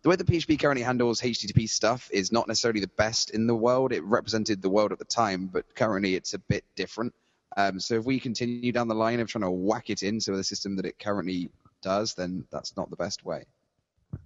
The 0.00 0.08
way 0.08 0.16
the 0.16 0.24
PHP 0.24 0.58
currently 0.58 0.82
handles 0.82 1.20
HTTP 1.20 1.68
stuff 1.68 2.08
is 2.10 2.32
not 2.32 2.48
necessarily 2.48 2.80
the 2.80 2.88
best 2.88 3.30
in 3.30 3.46
the 3.46 3.54
world. 3.54 3.92
It 3.92 4.02
represented 4.02 4.60
the 4.60 4.70
world 4.70 4.90
at 4.90 4.98
the 4.98 5.04
time, 5.04 5.46
but 5.46 5.72
currently 5.76 6.16
it's 6.16 6.34
a 6.34 6.40
bit 6.40 6.64
different. 6.74 7.14
Um, 7.56 7.78
so 7.78 7.94
if 7.94 8.04
we 8.04 8.18
continue 8.18 8.72
down 8.72 8.88
the 8.88 8.94
line 8.94 9.20
of 9.20 9.28
trying 9.28 9.42
to 9.42 9.50
whack 9.50 9.90
it 9.90 10.02
into 10.02 10.34
the 10.34 10.42
system 10.42 10.74
that 10.76 10.86
it 10.86 10.98
currently 10.98 11.50
does, 11.82 12.14
then 12.14 12.44
that's 12.50 12.76
not 12.76 12.90
the 12.90 12.96
best 12.96 13.24
way. 13.24 13.44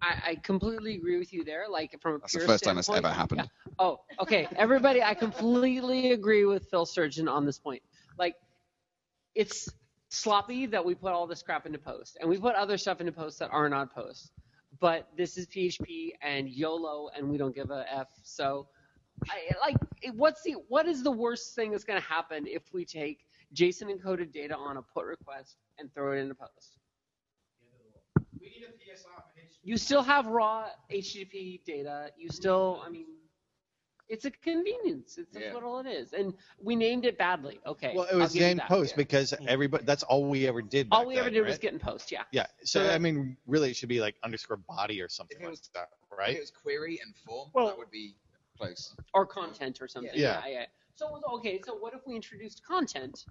I, 0.03 0.31
I 0.31 0.35
completely 0.37 0.97
agree 0.97 1.19
with 1.19 1.33
you 1.33 1.45
there. 1.45 1.65
Like 1.69 2.01
from 2.01 2.17
a 2.17 2.19
That's 2.19 2.33
the 2.33 2.41
first 2.41 2.65
time 2.65 2.77
that's 2.77 2.89
ever 2.89 3.09
happened. 3.09 3.43
Yeah. 3.45 3.73
Oh, 3.79 4.01
okay. 4.21 4.49
Everybody, 4.57 5.03
I 5.03 5.15
completely 5.15 6.13
agree 6.13 6.45
with 6.45 6.69
Phil 6.71 6.87
Sturgeon 6.87 7.29
on 7.29 7.47
this 7.47 7.59
point. 7.59 7.83
Like, 8.19 8.35
it's 9.35 9.69
sloppy 10.09 10.67
that 10.67 10.85
we 10.85 10.95
put 10.95 11.13
all 11.13 11.27
this 11.27 11.43
crap 11.43 11.67
into 11.67 11.79
post, 11.79 12.17
and 12.21 12.29
we 12.29 12.39
put 12.39 12.55
other 12.55 12.79
stuff 12.79 13.01
into 13.01 13.13
post 13.13 13.39
that 13.39 13.51
are 13.51 13.69
not 13.69 13.95
post. 13.95 14.33
But 14.81 15.09
this 15.17 15.39
is 15.39 15.47
PHP 15.47 16.13
and 16.23 16.49
YOLO, 16.49 17.11
and 17.17 17.29
we 17.29 17.39
don't 17.39 17.55
give 17.55 17.71
a 17.71 17.85
f. 17.91 18.09
So 18.23 18.67
I, 19.31 19.51
like, 19.61 19.77
what's 20.15 20.43
the 20.43 20.57
what 20.69 20.87
is 20.87 21.03
the 21.03 21.11
worst 21.11 21.55
thing 21.55 21.71
that's 21.71 21.85
going 21.85 22.01
to 22.01 22.07
happen 22.07 22.47
if 22.47 22.63
we 22.73 22.85
take 22.85 23.27
JSON 23.55 23.91
encoded 23.95 24.33
data 24.33 24.57
on 24.57 24.77
a 24.77 24.83
put 24.83 25.07
request 25.07 25.57
and 25.79 25.93
throw 25.95 26.13
it 26.13 26.19
into 26.19 26.35
post? 26.35 26.79
You 29.63 29.77
still 29.77 30.03
have 30.03 30.27
raw 30.27 30.67
HTTP 30.93 31.65
data. 31.65 32.11
You 32.17 32.29
still, 32.29 32.83
I 32.87 32.89
mean, 32.89 33.07
it's 34.09 34.25
a 34.25 34.31
convenience. 34.31 35.19
It's 35.19 35.37
Yeah. 35.37 35.53
what 35.53 35.65
all 35.65 35.81
it 35.81 35.87
is. 35.87 36.13
And 36.13 36.35
we 36.61 36.77
named 36.77 37.05
it 37.05 37.19
badly. 37.19 37.59
Okay. 37.67 37.93
Well, 37.95 38.07
it 38.11 38.15
was 38.15 38.33
give 38.33 38.43
you 38.43 38.47
named 38.49 38.61
that. 38.61 38.69
post 38.69 38.97
because 38.97 39.33
hmm. 39.33 39.49
everybody. 39.49 39.85
That's 39.85 40.05
all 40.05 40.25
we 40.25 40.47
ever 40.47 40.63
did. 40.63 40.89
All 40.91 41.01
back 41.01 41.09
we 41.09 41.15
ever 41.17 41.25
then, 41.25 41.35
did 41.35 41.41
was 41.43 41.55
right? 41.55 41.61
get 41.61 41.73
in 41.73 41.81
post. 41.81 42.13
Yeah. 42.13 42.23
Yeah. 42.31 42.47
So, 42.63 42.85
So 42.85 42.91
I 42.91 42.99
mean, 42.99 43.37
really, 43.47 43.71
it 43.71 43.77
should 43.77 43.89
be 43.89 44.01
like 44.01 44.15
underscore 44.23 44.59
body 44.59 45.01
or 45.03 45.09
something 45.09 45.43
like 45.43 45.59
that, 45.75 45.89
right? 46.17 46.31
If 46.31 46.37
it 46.37 46.41
was 46.41 46.51
query 46.51 47.01
and 47.05 47.15
form, 47.17 47.51
Well- 47.53 47.67
that 47.67 47.79
would 47.79 47.91
be 47.91 48.17
close. 48.57 48.95
Or 49.15 49.27
content 49.27 49.83
or 49.83 49.89
something. 49.89 50.13
Yeah. 50.15 50.43
Yeah. 50.47 50.53
yeah. 50.53 50.67
So 50.95 51.21
okay. 51.35 51.61
So 51.65 51.75
what 51.75 51.93
if 51.93 52.01
we 52.07 52.15
introduced 52.15 52.65
content, 52.65 53.25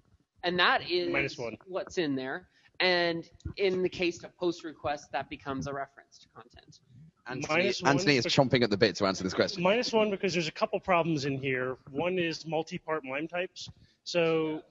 and 0.44 0.60
that 0.60 0.90
is 0.90 1.12
Minus 1.12 1.38
one. 1.38 1.58
what's 1.66 1.98
in 1.98 2.16
there, 2.16 2.50
and 2.80 3.30
in 3.58 3.82
the 3.82 3.90
case 3.90 4.24
of 4.24 4.36
post 4.38 4.64
request, 4.64 5.12
that 5.12 5.30
becomes 5.30 5.68
a 5.68 5.74
reference 5.74 6.18
to 6.20 6.28
content. 6.34 6.80
Anthony, 7.28 7.64
Minus 7.64 7.84
Anthony 7.84 8.18
is 8.18 8.26
chomping 8.26 8.64
at 8.64 8.70
the 8.70 8.78
bit 8.78 8.96
to 8.98 9.06
answer 9.06 9.24
this 9.24 9.34
question. 9.34 9.64
Minus 9.64 9.92
one 9.92 10.12
because 10.12 10.34
there's 10.34 10.48
a 10.48 10.52
couple 10.52 10.80
problems 10.80 11.26
in 11.26 11.40
here. 11.40 11.78
One 11.90 12.20
is 12.20 12.46
multi-part 12.46 13.04
MIME 13.04 13.28
types. 13.28 13.70
So 14.04 14.62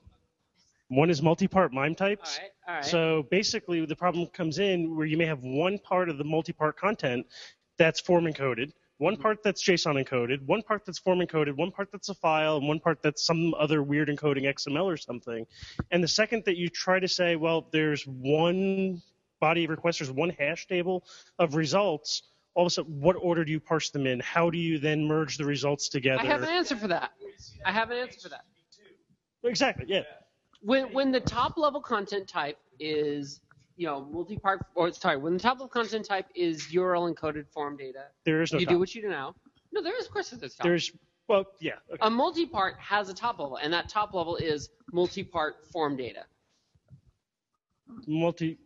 one 0.88 1.10
is 1.10 1.20
multi-part 1.20 1.72
MIME 1.72 1.96
types. 1.96 2.38
All 2.38 2.42
right, 2.42 2.50
all 2.68 2.74
right. 2.76 2.84
So 2.84 3.26
basically, 3.30 3.84
the 3.84 3.96
problem 3.96 4.26
comes 4.28 4.60
in 4.60 4.96
where 4.96 5.06
you 5.06 5.16
may 5.16 5.26
have 5.26 5.42
one 5.42 5.78
part 5.78 6.08
of 6.08 6.18
the 6.18 6.24
multi-part 6.24 6.76
content 6.76 7.26
that's 7.76 8.00
form 8.00 8.26
encoded, 8.26 8.72
one 9.04 9.18
part 9.18 9.42
that's 9.42 9.62
JSON 9.62 10.02
encoded, 10.02 10.40
one 10.46 10.62
part 10.62 10.86
that's 10.86 10.98
form 10.98 11.18
encoded, 11.18 11.54
one 11.56 11.70
part 11.70 11.92
that's 11.92 12.08
a 12.08 12.14
file, 12.14 12.56
and 12.56 12.66
one 12.66 12.80
part 12.80 13.02
that's 13.02 13.22
some 13.22 13.52
other 13.58 13.82
weird 13.82 14.08
encoding 14.08 14.44
XML 14.44 14.84
or 14.84 14.96
something. 14.96 15.46
And 15.90 16.02
the 16.02 16.08
second 16.08 16.42
that 16.46 16.56
you 16.56 16.70
try 16.70 16.98
to 17.00 17.06
say, 17.06 17.36
well, 17.36 17.68
there's 17.70 18.06
one 18.06 19.02
body 19.42 19.64
of 19.64 19.70
requests, 19.70 19.98
there's 19.98 20.10
one 20.10 20.30
hash 20.30 20.66
table 20.68 21.04
of 21.38 21.54
results. 21.54 22.22
All 22.54 22.64
of 22.64 22.68
a 22.68 22.70
sudden, 22.70 22.98
what 22.98 23.16
order 23.20 23.44
do 23.44 23.52
you 23.52 23.60
parse 23.60 23.90
them 23.90 24.06
in? 24.06 24.20
How 24.20 24.48
do 24.48 24.56
you 24.56 24.78
then 24.78 25.04
merge 25.04 25.36
the 25.36 25.44
results 25.44 25.90
together? 25.90 26.22
I 26.22 26.24
have 26.24 26.42
an 26.42 26.48
answer 26.48 26.74
for 26.74 26.88
that. 26.88 27.10
I 27.66 27.72
have 27.72 27.90
an 27.90 27.98
answer 27.98 28.20
for 28.20 28.28
that. 28.30 28.46
Exactly. 29.42 29.84
Yeah. 29.86 30.04
When 30.62 30.90
when 30.94 31.12
the 31.12 31.20
top 31.20 31.58
level 31.58 31.82
content 31.82 32.26
type 32.26 32.56
is 32.80 33.40
you 33.76 33.86
know 33.86 34.04
multi-part 34.12 34.64
or 34.74 34.92
sorry 34.92 35.16
when 35.16 35.34
the 35.34 35.38
top 35.38 35.54
level 35.54 35.68
content 35.68 36.04
type 36.04 36.26
is 36.34 36.62
URL 36.72 37.12
encoded 37.12 37.48
form 37.48 37.76
data. 37.76 38.04
There 38.24 38.42
is 38.42 38.52
no 38.52 38.58
You 38.58 38.66
top. 38.66 38.72
do 38.74 38.78
what 38.78 38.94
you 38.94 39.02
do 39.02 39.08
now. 39.08 39.34
No, 39.72 39.82
there 39.82 39.96
is 39.98 40.06
of 40.06 40.12
course 40.12 40.30
there's 40.30 40.54
top. 40.54 40.64
There's 40.64 40.92
well, 41.26 41.46
yeah. 41.58 41.72
okay. 41.90 41.98
a 42.02 42.10
multi-part 42.10 42.76
has 42.78 43.08
a 43.08 43.14
top 43.14 43.38
level, 43.38 43.56
and 43.56 43.72
that 43.72 43.88
top 43.88 44.12
level 44.12 44.36
is 44.36 44.68
multi-part 44.92 45.54
form 45.72 45.96
data. 45.96 46.24
multi. 48.06 48.58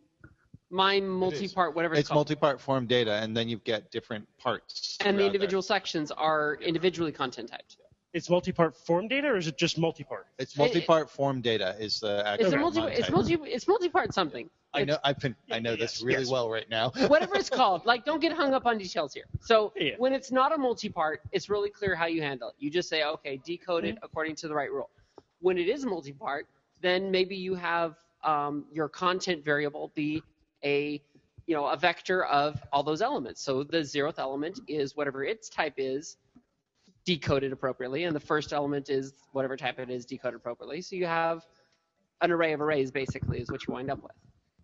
My 0.71 0.99
multi-part, 0.99 1.73
whatever 1.73 1.95
it's, 1.95 2.01
It's 2.01 2.09
called. 2.09 2.17
multi-part 2.17 2.61
form 2.61 2.85
data, 2.85 3.13
and 3.13 3.35
then 3.35 3.49
you 3.49 3.57
get 3.59 3.89
different 3.91 4.27
parts. 4.37 4.97
and 4.99 5.15
the 5.15 5.21
throughout 5.21 5.25
individual 5.27 5.61
sections 5.63 6.11
are 6.11 6.59
individually 6.61 7.11
content 7.11 7.49
typed. 7.49 7.77
It's 8.11 8.29
multi-part 8.29 8.75
form 8.75 9.07
data, 9.07 9.27
or 9.27 9.37
is 9.37 9.45
it 9.47 9.57
just 9.57 9.77
multi-part? 9.77 10.25
It's 10.39 10.57
multi-part 10.57 11.11
form 11.11 11.41
data 11.41 11.75
is 11.79 11.99
the 11.99 12.27
actual. 12.27 12.45
It's 12.47 12.55
a 12.55 12.57
multi. 12.57 12.79
MIME 12.79 12.89
It's 12.89 13.01
type. 13.01 13.11
multi. 13.11 13.33
It's 13.35 13.67
multi-part 13.67 14.13
something. 14.13 14.49
I 14.73 14.83
know. 14.83 14.97
I've 15.03 15.19
been. 15.19 15.35
I 15.51 15.59
know 15.59 15.75
this 15.75 16.01
really 16.01 16.21
yes. 16.23 16.31
well 16.31 16.49
right 16.49 16.67
now. 16.69 16.89
whatever 17.07 17.35
it's 17.35 17.51
called. 17.51 17.85
Like, 17.85 18.05
don't 18.05 18.19
get 18.19 18.31
hung 18.31 18.53
up 18.55 18.65
on 18.65 18.79
details 18.79 19.13
here. 19.13 19.25
So 19.41 19.73
Yeah. 19.75 19.93
when 19.99 20.13
it's 20.13 20.31
not 20.31 20.51
a 20.53 20.57
multi-part, 20.57 21.21
it's 21.31 21.49
really 21.49 21.69
clear 21.69 21.95
how 21.95 22.07
you 22.07 22.21
handle 22.23 22.49
it. 22.49 22.55
You 22.57 22.71
just 22.71 22.89
say, 22.89 23.03
okay, 23.03 23.39
decode 23.45 23.85
it 23.85 23.97
according 24.01 24.35
to 24.37 24.47
the 24.47 24.55
right 24.55 24.71
rule. 24.71 24.89
When 25.41 25.59
it 25.59 25.67
is 25.67 25.83
a 25.83 25.87
multi-part, 25.87 26.47
then 26.81 27.11
maybe 27.11 27.35
you 27.35 27.53
have 27.53 27.95
um, 28.23 28.65
your 28.71 28.89
content 28.89 29.45
variable 29.45 29.91
be 29.93 30.23
a 30.63 31.01
you 31.45 31.55
know 31.55 31.67
a 31.67 31.77
vector 31.77 32.25
of 32.25 32.59
all 32.71 32.83
those 32.83 33.01
elements. 33.01 33.41
So 33.41 33.63
the 33.63 33.79
zeroth 33.79 34.17
element 34.17 34.59
is 34.67 34.95
whatever 34.95 35.23
its 35.23 35.49
type 35.49 35.73
is 35.77 36.17
decoded 37.17 37.51
appropriately, 37.51 38.03
and 38.03 38.15
the 38.15 38.19
first 38.19 38.53
element 38.53 38.87
is 38.87 39.13
whatever 39.31 39.57
type 39.57 39.79
it 39.79 39.89
is 39.89 40.05
decoded 40.05 40.35
appropriately. 40.35 40.79
So 40.79 40.95
you 40.95 41.07
have 41.07 41.43
an 42.21 42.29
array 42.29 42.53
of 42.53 42.61
arrays 42.61 42.91
basically 42.91 43.39
is 43.39 43.49
what 43.49 43.65
you 43.67 43.73
wind 43.73 43.89
up 43.89 44.03
with. 44.03 44.11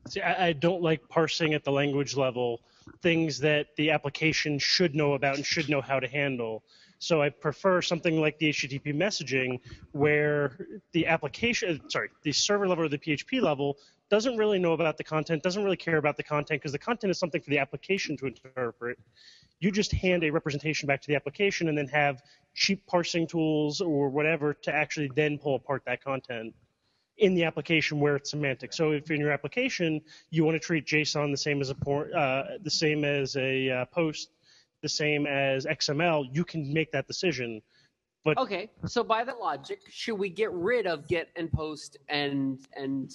See, 0.10 0.22
I, 0.22 0.50
I 0.50 0.54
don't 0.54 0.84
like 0.84 1.02
parsing 1.10 1.56
at 1.56 1.64
the 1.64 1.72
language 1.72 2.16
level 2.16 2.62
things 3.02 3.40
that 3.40 3.76
the 3.78 3.90
application 3.90 4.60
should 4.60 4.94
know 4.94 5.14
about 5.14 5.38
and 5.38 5.46
should 5.46 5.70
know 5.70 5.82
how 5.82 6.00
to 6.00 6.08
handle. 6.08 6.64
So 7.00 7.20
I 7.20 7.30
prefer 7.30 7.82
something 7.82 8.22
like 8.22 8.38
the 8.38 8.52
HTTP 8.52 8.94
messaging, 8.94 9.60
where 9.94 10.68
the 10.92 11.08
application, 11.08 11.82
uh, 11.84 11.90
sorry, 11.90 12.10
the 12.22 12.32
server 12.32 12.68
level 12.68 12.86
or 12.86 12.90
the 12.90 13.00
PHP 13.00 13.42
level 13.42 13.78
doesn't 14.12 14.38
really 14.38 14.60
know 14.60 14.74
about 14.74 14.98
the 14.98 15.04
content, 15.04 15.42
doesn't 15.42 15.64
really 15.64 15.78
care 15.78 15.98
about 15.98 16.16
the 16.16 16.24
content 16.24 16.62
because 16.62 16.74
the 16.74 16.78
content 16.78 17.10
is 17.10 17.18
something 17.18 17.42
for 17.42 17.50
the 17.50 17.58
application 17.58 18.16
to 18.18 18.28
interpret. 18.28 19.00
You 19.60 19.72
just 19.72 19.92
hand 19.92 20.24
a 20.24 20.30
representation 20.30 20.88
back 20.88 21.02
to 21.02 21.08
the 21.08 21.16
application 21.16 21.70
and 21.70 21.78
then 21.78 21.88
have 21.88 22.22
cheap 22.54 22.86
parsing 22.88 23.28
tools 23.28 23.82
or 23.82 24.10
whatever 24.10 24.54
to 24.54 24.74
actually 24.74 25.10
then 25.16 25.38
pull 25.38 25.56
apart 25.56 25.84
that 25.86 26.04
content 26.04 26.54
in 27.18 27.34
the 27.34 27.44
application 27.46 28.00
where 28.00 28.16
it's 28.18 28.32
semantic. 28.32 28.74
So 28.74 28.92
if 28.92 29.10
in 29.10 29.20
your 29.20 29.32
application 29.32 30.02
you 30.30 30.44
want 30.44 30.56
to 30.56 30.60
treat 30.60 30.86
JSON 30.86 31.32
the 31.32 31.38
same 31.38 31.62
as 31.62 31.70
a 31.70 31.76
por- 31.76 32.16
uh, 32.16 32.58
the 32.62 32.70
same 32.70 33.06
as 33.06 33.36
a 33.38 33.70
uh, 33.70 33.86
post, 33.86 34.32
the 34.82 34.90
same 34.90 35.26
as 35.26 35.66
XML, 35.66 36.28
you 36.34 36.44
can 36.44 36.72
make 36.74 36.92
that 36.92 37.08
decision. 37.08 37.62
But 38.24 38.38
Okay, 38.38 38.70
so 38.86 39.04
by 39.04 39.24
that 39.24 39.40
logic, 39.40 39.82
should 39.90 40.16
we 40.16 40.30
get 40.30 40.52
rid 40.52 40.88
of 40.88 41.08
get 41.08 41.30
and 41.36 41.52
post 41.52 41.98
and 42.10 42.60
and 42.76 43.12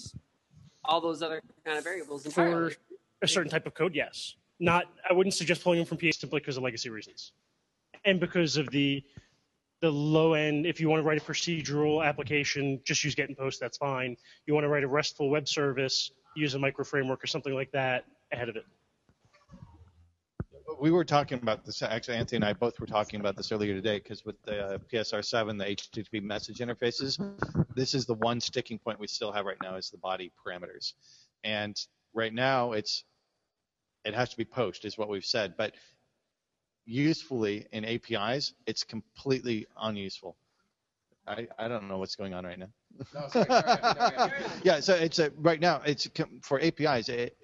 all 0.85 1.01
those 1.01 1.21
other 1.21 1.43
kind 1.65 1.77
of 1.77 1.85
variables 1.85 2.25
entirely? 2.25 2.73
for 2.73 2.81
a 3.23 3.29
certain 3.29 3.51
type 3.51 3.67
of 3.67 3.75
code, 3.75 3.95
yes. 3.95 4.37
Not, 4.61 4.85
I 5.09 5.15
wouldn't 5.15 5.35
suggest 5.35 5.65
pulling 5.65 5.79
them 5.79 5.87
from 5.87 5.99
PHP 5.99 6.15
simply 6.15 6.41
because 6.41 6.59
of 6.59 6.63
legacy 6.63 6.91
reasons, 6.91 7.33
and 8.05 8.21
because 8.21 8.57
of 8.57 8.69
the 8.71 9.03
the 9.81 9.91
low 9.91 10.35
end. 10.35 10.67
If 10.67 10.81
you 10.81 10.89
want 10.89 11.03
to 11.03 11.09
write 11.09 11.19
a 11.19 11.25
procedural 11.25 12.05
application, 12.05 12.81
just 12.85 13.03
use 13.03 13.15
get 13.15 13.29
and 13.29 13.37
post. 13.37 13.61
That's 13.61 13.79
fine. 13.79 14.17
You 14.47 14.55
want 14.55 14.65
to 14.65 14.69
write 14.69 14.85
a 14.85 14.89
RESTful 14.89 15.31
web 15.31 15.49
service, 15.49 16.11
use 16.37 16.55
a 16.55 16.59
micro 16.59 16.85
framework 16.85 17.25
or 17.25 17.27
something 17.27 17.55
like 17.55 17.73
that 17.73 18.05
ahead 18.33 18.49
of 18.49 18.57
it. 18.57 18.65
we 20.81 20.91
were 20.91 21.05
talking 21.05 21.39
about 21.43 21.65
this. 21.65 21.83
Actually, 21.83 22.19
Anthony 22.19 22.37
and 22.37 22.45
I 22.45 22.53
both 22.53 22.79
were 22.79 22.87
talking 22.87 23.21
about 23.21 23.37
this 23.37 23.51
earlier 23.51 23.75
today 23.75 23.99
because 23.99 24.25
with 24.25 24.41
the 24.45 24.75
uh, 24.75 24.79
PSR7, 24.93 25.59
the 25.59 25.65
HTTP 25.65 26.23
message 26.23 26.59
interfaces, 26.59 27.19
this 27.75 27.95
is 27.95 28.07
the 28.07 28.15
one 28.15 28.41
sticking 28.41 28.79
point 28.79 29.01
we 29.01 29.07
still 29.07 29.33
have 29.33 29.47
right 29.47 29.57
now 29.63 29.77
is 29.77 29.91
the 29.91 29.99
body 29.99 30.31
parameters. 30.47 30.93
And 31.43 31.77
right 32.15 32.33
now, 32.33 32.73
it's 32.73 33.05
it 34.05 34.15
has 34.15 34.31
to 34.31 34.37
be 34.37 34.45
post, 34.45 34.85
is 34.85 34.97
what 34.97 35.09
we've 35.09 35.25
said. 35.25 35.55
But 35.57 35.75
usefully 36.85 37.67
in 37.73 37.85
APIs, 37.85 38.55
it's 38.67 38.85
completely 38.85 39.67
unuseful. 39.81 40.37
I, 41.27 41.47
I 41.59 41.69
don't 41.69 41.89
know 41.89 41.99
what's 41.99 42.17
going 42.17 42.35
on 42.35 42.45
right 42.45 42.59
now. 42.59 42.71
yeah, 44.65 44.81
so 44.81 44.95
it's 44.95 45.19
a, 45.19 45.31
right 45.37 45.61
now 45.61 45.81
it's 45.85 46.09
for 46.43 46.61
APIs. 46.61 47.09
It, 47.09 47.37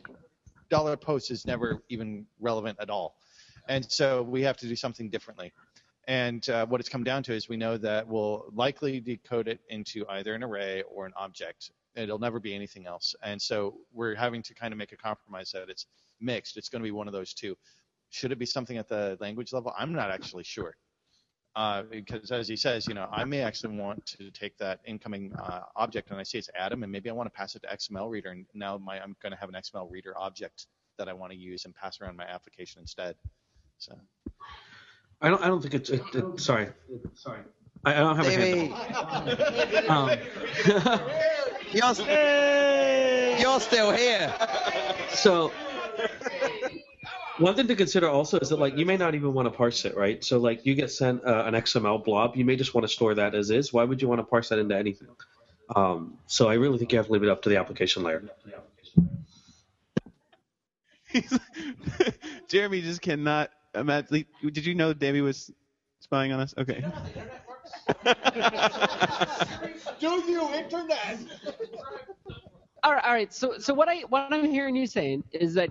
dollar 0.69 0.97
post 0.97 1.31
is 1.31 1.47
never 1.47 1.83
even 1.89 2.27
relevant 2.41 2.79
at 2.81 2.91
all, 2.91 3.17
and 3.69 3.89
so 3.91 4.23
we 4.23 4.43
have 4.43 4.57
to 4.59 4.67
do 4.67 4.75
something 4.75 5.09
differently. 5.09 5.53
And 6.09 6.49
uh, 6.49 6.67
what 6.67 6.81
it's 6.81 6.89
come 6.89 7.05
down 7.05 7.23
to 7.25 7.35
is 7.35 7.49
we 7.49 7.57
know 7.57 7.77
that 7.79 8.07
we'll 8.07 8.47
likely 8.55 9.01
decode 9.01 9.49
it 9.49 9.61
into 9.69 10.07
either 10.09 10.35
an 10.35 10.45
array 10.45 10.83
or 10.83 11.07
an 11.07 11.13
object. 11.17 11.71
It'll 11.97 12.19
never 12.19 12.39
be 12.39 12.55
anything 12.55 12.87
else. 12.87 13.15
And 13.23 13.41
so 13.43 13.79
we're 13.93 14.15
having 14.15 14.43
to 14.43 14.55
kind 14.55 14.73
of 14.73 14.79
make 14.79 14.93
a 14.93 14.97
compromise 14.97 15.51
that 15.53 15.69
it's 15.69 15.87
mixed. 16.21 16.57
It's 16.57 16.69
going 16.69 16.83
to 16.83 16.87
be 16.87 16.93
one 16.93 17.07
of 17.07 17.13
those 17.13 17.35
two. 17.35 17.57
Should 18.11 18.33
it 18.33 18.39
be 18.39 18.47
something 18.47 18.79
at 18.79 18.89
the 18.89 19.17
language 19.21 19.53
level? 19.53 19.73
I'm 19.77 19.93
not 19.93 20.11
actually 20.11 20.45
sure. 20.45 20.77
Uh, 21.57 21.83
because 21.91 22.31
as 22.31 22.47
he 22.47 22.55
says, 22.55 22.87
you 22.87 22.93
know, 22.93 23.09
I 23.11 23.25
may 23.25 23.41
actually 23.41 23.79
want 23.79 24.05
to 24.07 24.31
take 24.31 24.59
that 24.59 24.81
incoming 24.87 25.33
uh, 25.43 25.61
object 25.75 26.11
and 26.11 26.21
I 26.21 26.23
see 26.23 26.37
it's 26.37 26.51
Atom, 26.55 26.83
and 26.83 26.93
maybe 26.93 27.09
I 27.09 27.15
want 27.15 27.33
to 27.33 27.37
pass 27.37 27.55
it 27.55 27.63
to 27.63 27.69
XML 27.69 28.11
reader, 28.11 28.29
and 28.31 28.45
now 28.53 28.77
my, 28.77 29.01
I'm 29.01 29.17
going 29.23 29.33
to 29.33 29.39
have 29.39 29.49
an 29.49 29.55
XML 29.55 29.91
reader 29.91 30.13
object 30.19 30.67
that 30.99 31.09
I 31.09 31.15
want 31.15 31.33
to 31.33 31.39
use 31.39 31.65
and 31.65 31.75
pass 31.75 32.01
around 32.01 32.17
my 32.17 32.25
application 32.25 32.83
instead. 32.83 33.17
So 33.79 33.99
I 35.21 35.31
don't. 35.31 35.43
I 35.43 35.49
don't 35.49 35.63
think 35.63 35.75
it's. 35.75 35.91
It, 35.91 36.03
it, 36.15 36.41
sorry. 36.41 36.69
Sorry. 37.15 37.41
I, 37.85 37.95
I 37.95 38.01
don't 38.01 38.17
have 38.17 38.27
Davey. 38.27 38.71
a 38.71 38.75
hand. 38.75 39.87
Um, 39.89 40.11
You're, 41.73 41.95
you're 43.39 43.61
still 43.61 43.93
here. 43.93 44.35
so 45.11 45.53
one 47.39 47.55
thing 47.55 47.67
to 47.69 47.77
consider 47.77 48.09
also 48.09 48.39
is 48.39 48.49
that 48.49 48.59
like 48.59 48.77
you 48.77 48.87
may 48.87 48.97
not 48.97 49.15
even 49.15 49.35
want 49.35 49.47
to 49.47 49.57
parse 49.57 49.85
it, 49.85 49.97
right? 49.97 50.25
So 50.25 50.39
like 50.39 50.65
you 50.67 50.75
get 50.75 50.91
sent 50.91 51.25
uh, 51.25 51.45
an 51.47 51.55
XML 51.55 52.05
blob, 52.05 52.37
you 52.37 52.45
may 52.45 52.57
just 52.57 52.75
want 52.75 52.87
to 52.87 52.93
store 52.93 53.15
that 53.15 53.35
as 53.35 53.51
is. 53.51 53.73
Why 53.73 53.85
would 53.85 54.01
you 54.01 54.09
want 54.09 54.21
to 54.21 54.25
parse 54.25 54.49
that 54.51 54.59
into 54.59 54.77
anything? 54.77 55.09
Um, 55.75 56.19
so 56.27 56.49
I 56.49 56.55
really 56.55 56.79
think 56.79 56.93
you 56.93 56.99
have 56.99 57.07
to 57.07 57.13
leave 57.13 57.23
it 57.23 57.29
up 57.29 57.43
to 57.43 57.49
the 57.49 57.57
application 57.57 58.03
layer. 58.03 58.23
Jeremy 62.49 62.83
just 62.83 63.03
cannot 63.03 63.51
imagine. 63.75 64.25
Did 64.43 64.67
you 64.67 64.75
know 64.75 64.93
Davey 64.93 65.21
was 65.21 65.51
spying 66.01 66.33
on 66.33 66.41
us? 66.41 66.55
Okay. 66.57 66.85
Do 70.01 70.07
you 70.29 70.55
internet? 70.55 71.19
All 72.87 72.93
right, 72.93 73.05
all 73.05 73.13
right. 73.13 73.35
So, 73.35 73.59
so 73.59 73.75
what 73.75 73.89
I 73.89 74.03
what 74.11 74.33
I'm 74.33 74.45
hearing 74.45 74.77
you 74.77 74.87
saying 74.87 75.25
is 75.33 75.55
that 75.55 75.71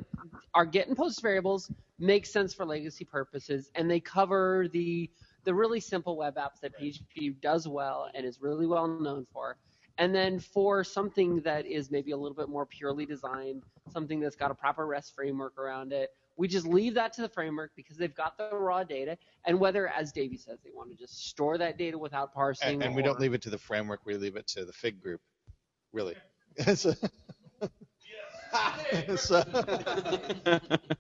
our 0.54 0.66
get 0.66 0.90
and 0.90 0.98
post 0.98 1.22
variables 1.22 1.72
make 1.98 2.26
sense 2.26 2.54
for 2.54 2.66
legacy 2.66 3.06
purposes, 3.06 3.72
and 3.76 3.90
they 3.90 4.02
cover 4.02 4.68
the 4.74 5.10
the 5.46 5.54
really 5.54 5.80
simple 5.80 6.18
web 6.18 6.36
apps 6.36 6.60
that 6.62 6.78
PHP 6.78 7.40
does 7.40 7.70
well 7.70 8.10
and 8.14 8.26
is 8.26 8.42
really 8.42 8.68
well 8.68 8.86
known 8.86 9.26
for. 9.32 9.56
And 9.98 10.14
then 10.14 10.40
for 10.40 10.84
something 10.84 11.40
that 11.44 11.66
is 11.66 11.90
maybe 11.90 12.12
a 12.12 12.18
little 12.18 12.36
bit 12.36 12.50
more 12.50 12.66
purely 12.66 13.06
designed, 13.06 13.64
something 13.94 14.20
that's 14.20 14.36
got 14.36 14.52
a 14.52 14.56
proper 14.56 14.86
REST 14.86 15.16
framework 15.16 15.58
around 15.58 15.94
it, 15.94 16.10
we 16.36 16.50
just 16.50 16.68
leave 16.68 16.94
that 16.96 17.14
to 17.14 17.22
the 17.22 17.30
framework 17.30 17.72
because 17.78 17.96
they've 17.96 18.14
got 18.14 18.38
the 18.38 18.58
raw 18.58 18.84
data. 18.84 19.18
And 19.46 19.58
whether, 19.58 19.88
as 19.88 20.12
Davey 20.12 20.36
says, 20.36 20.60
they 20.66 20.72
want 20.74 20.92
to 20.92 20.98
just 20.98 21.30
store 21.30 21.58
that 21.60 21.78
data 21.78 21.98
without 21.98 22.34
parsing, 22.34 22.74
And, 22.74 22.84
and 22.84 22.94
we 22.94 23.04
or- 23.04 23.06
don't 23.06 23.22
leave 23.22 23.34
it 23.34 23.42
to 23.44 23.50
the 23.50 23.58
framework. 23.58 24.02
We 24.04 24.18
leave 24.18 24.36
it 24.36 24.48
to 24.48 24.66
the 24.66 24.74
fig 24.74 25.02
group. 25.02 25.22
Really. 25.94 26.16
It's 26.58 26.86
a- 26.86 26.96
So- 29.18 29.44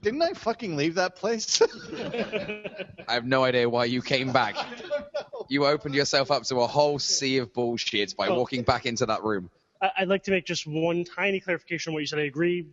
didn't 0.01 0.21
I 0.21 0.33
fucking 0.33 0.75
leave 0.75 0.95
that 0.95 1.15
place? 1.15 1.61
I 3.07 3.13
have 3.13 3.25
no 3.25 3.43
idea 3.45 3.69
why 3.69 3.85
you 3.85 4.01
came 4.01 4.33
back. 4.33 4.55
You 5.47 5.65
opened 5.65 5.95
yourself 5.95 6.31
up 6.31 6.43
to 6.43 6.57
a 6.57 6.67
whole 6.67 6.99
sea 6.99 7.37
of 7.37 7.53
bullshit 7.53 8.15
by 8.17 8.27
Oh. 8.27 8.35
walking 8.39 8.63
back 8.63 8.85
into 8.85 9.05
that 9.05 9.23
room. 9.23 9.49
I- 9.81 9.91
I'd 9.99 10.07
like 10.09 10.23
to 10.23 10.31
make 10.31 10.45
just 10.45 10.67
one 10.67 11.05
tiny 11.05 11.39
clarification 11.39 11.91
on 11.91 11.93
what 11.93 11.99
you 12.01 12.07
said. 12.07 12.19
I 12.19 12.23
agree 12.23 12.67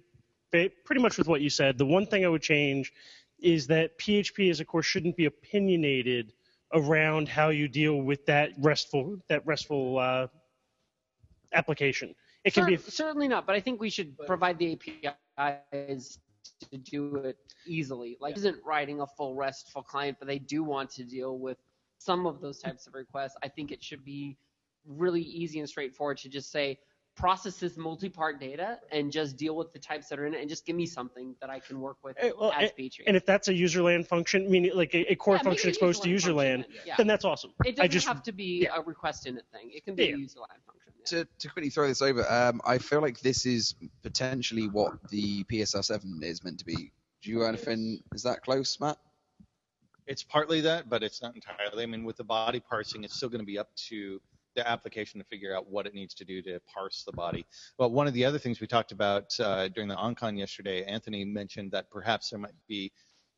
ba- 0.50 0.70
pretty 0.84 1.00
much 1.02 1.16
with 1.18 1.28
what 1.28 1.40
you 1.42 1.50
said. 1.50 1.78
The 1.78 1.86
one 1.86 2.06
thing 2.06 2.24
I 2.24 2.28
would 2.28 2.42
change 2.42 2.92
is 3.38 3.66
that 3.68 3.98
PHP 3.98 4.50
as 4.50 4.58
of 4.60 4.66
course 4.66 4.86
shouldn't 4.86 5.16
be 5.16 5.26
opinionated 5.26 6.32
around 6.72 7.28
how 7.28 7.50
you 7.50 7.68
deal 7.68 7.96
with 7.98 8.24
that 8.26 8.50
restful 8.58 9.18
that 9.28 9.46
restful 9.46 9.98
uh, 9.98 10.26
application. 11.52 12.14
It 12.44 12.54
can 12.54 12.66
be 12.66 12.76
certainly 12.76 13.28
not, 13.28 13.46
but 13.46 13.54
I 13.54 13.60
think 13.60 13.80
we 13.80 13.90
should 13.90 14.16
provide 14.26 14.58
the 14.58 14.72
APIs 14.72 16.18
to 16.70 16.76
do 16.78 17.16
it 17.16 17.38
easily. 17.66 18.16
Like, 18.20 18.36
isn't 18.36 18.56
writing 18.64 19.00
a 19.00 19.06
full 19.06 19.34
RESTful 19.34 19.82
client, 19.82 20.16
but 20.18 20.26
they 20.26 20.38
do 20.38 20.64
want 20.64 20.90
to 20.90 21.04
deal 21.04 21.38
with 21.38 21.58
some 21.98 22.26
of 22.26 22.40
those 22.40 22.58
types 22.58 22.86
of 22.86 22.94
requests. 22.94 23.36
I 23.42 23.48
think 23.48 23.70
it 23.70 23.82
should 23.82 24.04
be 24.04 24.36
really 24.84 25.22
easy 25.22 25.60
and 25.60 25.68
straightforward 25.68 26.18
to 26.18 26.28
just 26.28 26.50
say 26.50 26.78
process 27.14 27.58
this 27.58 27.76
multi-part 27.76 28.40
data 28.40 28.78
and 28.90 29.12
just 29.12 29.36
deal 29.36 29.54
with 29.54 29.70
the 29.72 29.78
types 29.78 30.08
that 30.08 30.18
are 30.18 30.26
in 30.26 30.34
it 30.34 30.40
and 30.40 30.48
just 30.48 30.64
give 30.64 30.74
me 30.74 30.86
something 30.86 31.36
that 31.42 31.50
I 31.50 31.60
can 31.60 31.78
work 31.78 31.98
with 32.02 32.16
Eh, 32.18 32.30
well, 32.36 32.50
as 32.52 32.70
and- 32.70 32.78
PHP. 32.78 33.02
And 33.06 33.16
if 33.16 33.26
that's 33.26 33.48
a 33.48 33.52
userland 33.52 34.06
function, 34.08 34.50
meaning 34.50 34.72
like 34.74 34.94
a, 34.94 35.12
a 35.12 35.14
core 35.14 35.36
Yeah, 35.36 35.42
function 35.42 35.68
exposed 35.68 36.02
to 36.04 36.08
userland 36.08 36.60
userland, 36.60 36.64
Yeah. 36.86 36.94
then 36.96 37.06
that's 37.06 37.24
awesome. 37.26 37.52
It 37.66 37.76
doesn't 37.76 37.90
just 37.90 38.08
have 38.08 38.22
to 38.24 38.32
be 38.32 38.66
a 38.66 38.80
request 38.80 39.26
in 39.26 39.36
it 39.36 39.44
thing. 39.52 39.70
It 39.72 39.84
can 39.84 39.94
be 39.94 40.06
Yeah. 40.06 40.14
a 40.14 40.18
userland 40.18 40.64
function. 40.66 40.81
To, 41.06 41.26
to 41.40 41.48
quickly 41.48 41.70
throw 41.70 41.88
this 41.88 42.02
over, 42.02 42.30
um, 42.30 42.60
I 42.64 42.78
feel 42.78 43.00
like 43.00 43.20
this 43.20 43.44
is 43.44 43.74
potentially 44.02 44.68
what 44.68 44.92
the 45.10 45.44
PSR7 45.44 46.22
is 46.22 46.44
meant 46.44 46.58
to 46.60 46.64
be. 46.64 46.92
Do 47.22 47.30
you 47.30 47.44
anything? 47.44 48.02
Is 48.14 48.22
that 48.22 48.42
close, 48.42 48.78
Matt? 48.80 48.98
It's 50.06 50.22
partly 50.22 50.60
that, 50.62 50.88
but 50.88 51.02
it's 51.02 51.22
not 51.22 51.34
entirely. 51.34 51.82
I 51.82 51.86
mean, 51.86 52.04
with 52.04 52.16
the 52.16 52.24
body 52.24 52.60
parsing, 52.60 53.04
it's 53.04 53.14
still 53.14 53.28
going 53.28 53.40
to 53.40 53.46
be 53.46 53.58
up 53.58 53.74
to 53.88 54.20
the 54.54 54.68
application 54.68 55.20
to 55.20 55.26
figure 55.26 55.56
out 55.56 55.68
what 55.68 55.86
it 55.86 55.94
needs 55.94 56.14
to 56.14 56.24
do 56.24 56.42
to 56.42 56.60
parse 56.72 57.04
the 57.04 57.12
body. 57.12 57.46
But 57.78 57.90
one 57.92 58.06
of 58.06 58.14
the 58.14 58.24
other 58.24 58.38
things 58.38 58.60
we 58.60 58.66
talked 58.66 58.92
about 58.92 59.32
uh, 59.40 59.68
during 59.68 59.88
the 59.88 59.96
UnCon 59.96 60.38
yesterday, 60.38 60.84
Anthony 60.84 61.24
mentioned 61.24 61.70
that 61.72 61.90
perhaps 61.90 62.30
there 62.30 62.38
might 62.38 62.52
be 62.68 62.92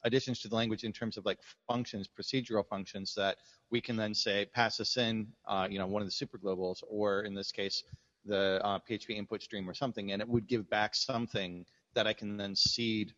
additions 0.04 0.38
to 0.40 0.48
the 0.48 0.54
language 0.54 0.84
in 0.84 0.92
terms 0.92 1.16
of 1.16 1.24
like 1.24 1.38
functions, 1.66 2.08
procedural 2.08 2.66
functions 2.66 3.14
that 3.14 3.38
we 3.70 3.80
can 3.80 3.96
then 3.96 4.14
say 4.14 4.46
pass 4.54 4.76
this 4.76 4.96
in, 4.96 5.26
uh, 5.48 5.66
you 5.70 5.78
know, 5.78 5.86
one 5.86 6.02
of 6.02 6.06
the 6.08 6.12
super 6.12 6.38
globals, 6.38 6.82
or 6.88 7.22
in 7.22 7.34
this 7.34 7.50
case, 7.50 7.82
the 8.24 8.60
uh, 8.64 8.78
PHP 8.88 9.10
input 9.10 9.42
stream 9.42 9.68
or 9.68 9.74
something, 9.74 10.12
and 10.12 10.22
it 10.22 10.28
would 10.28 10.46
give 10.46 10.68
back 10.70 10.94
something 10.94 11.64
that 11.94 12.06
I 12.06 12.12
can 12.12 12.36
then 12.36 12.54
seed 12.54 13.12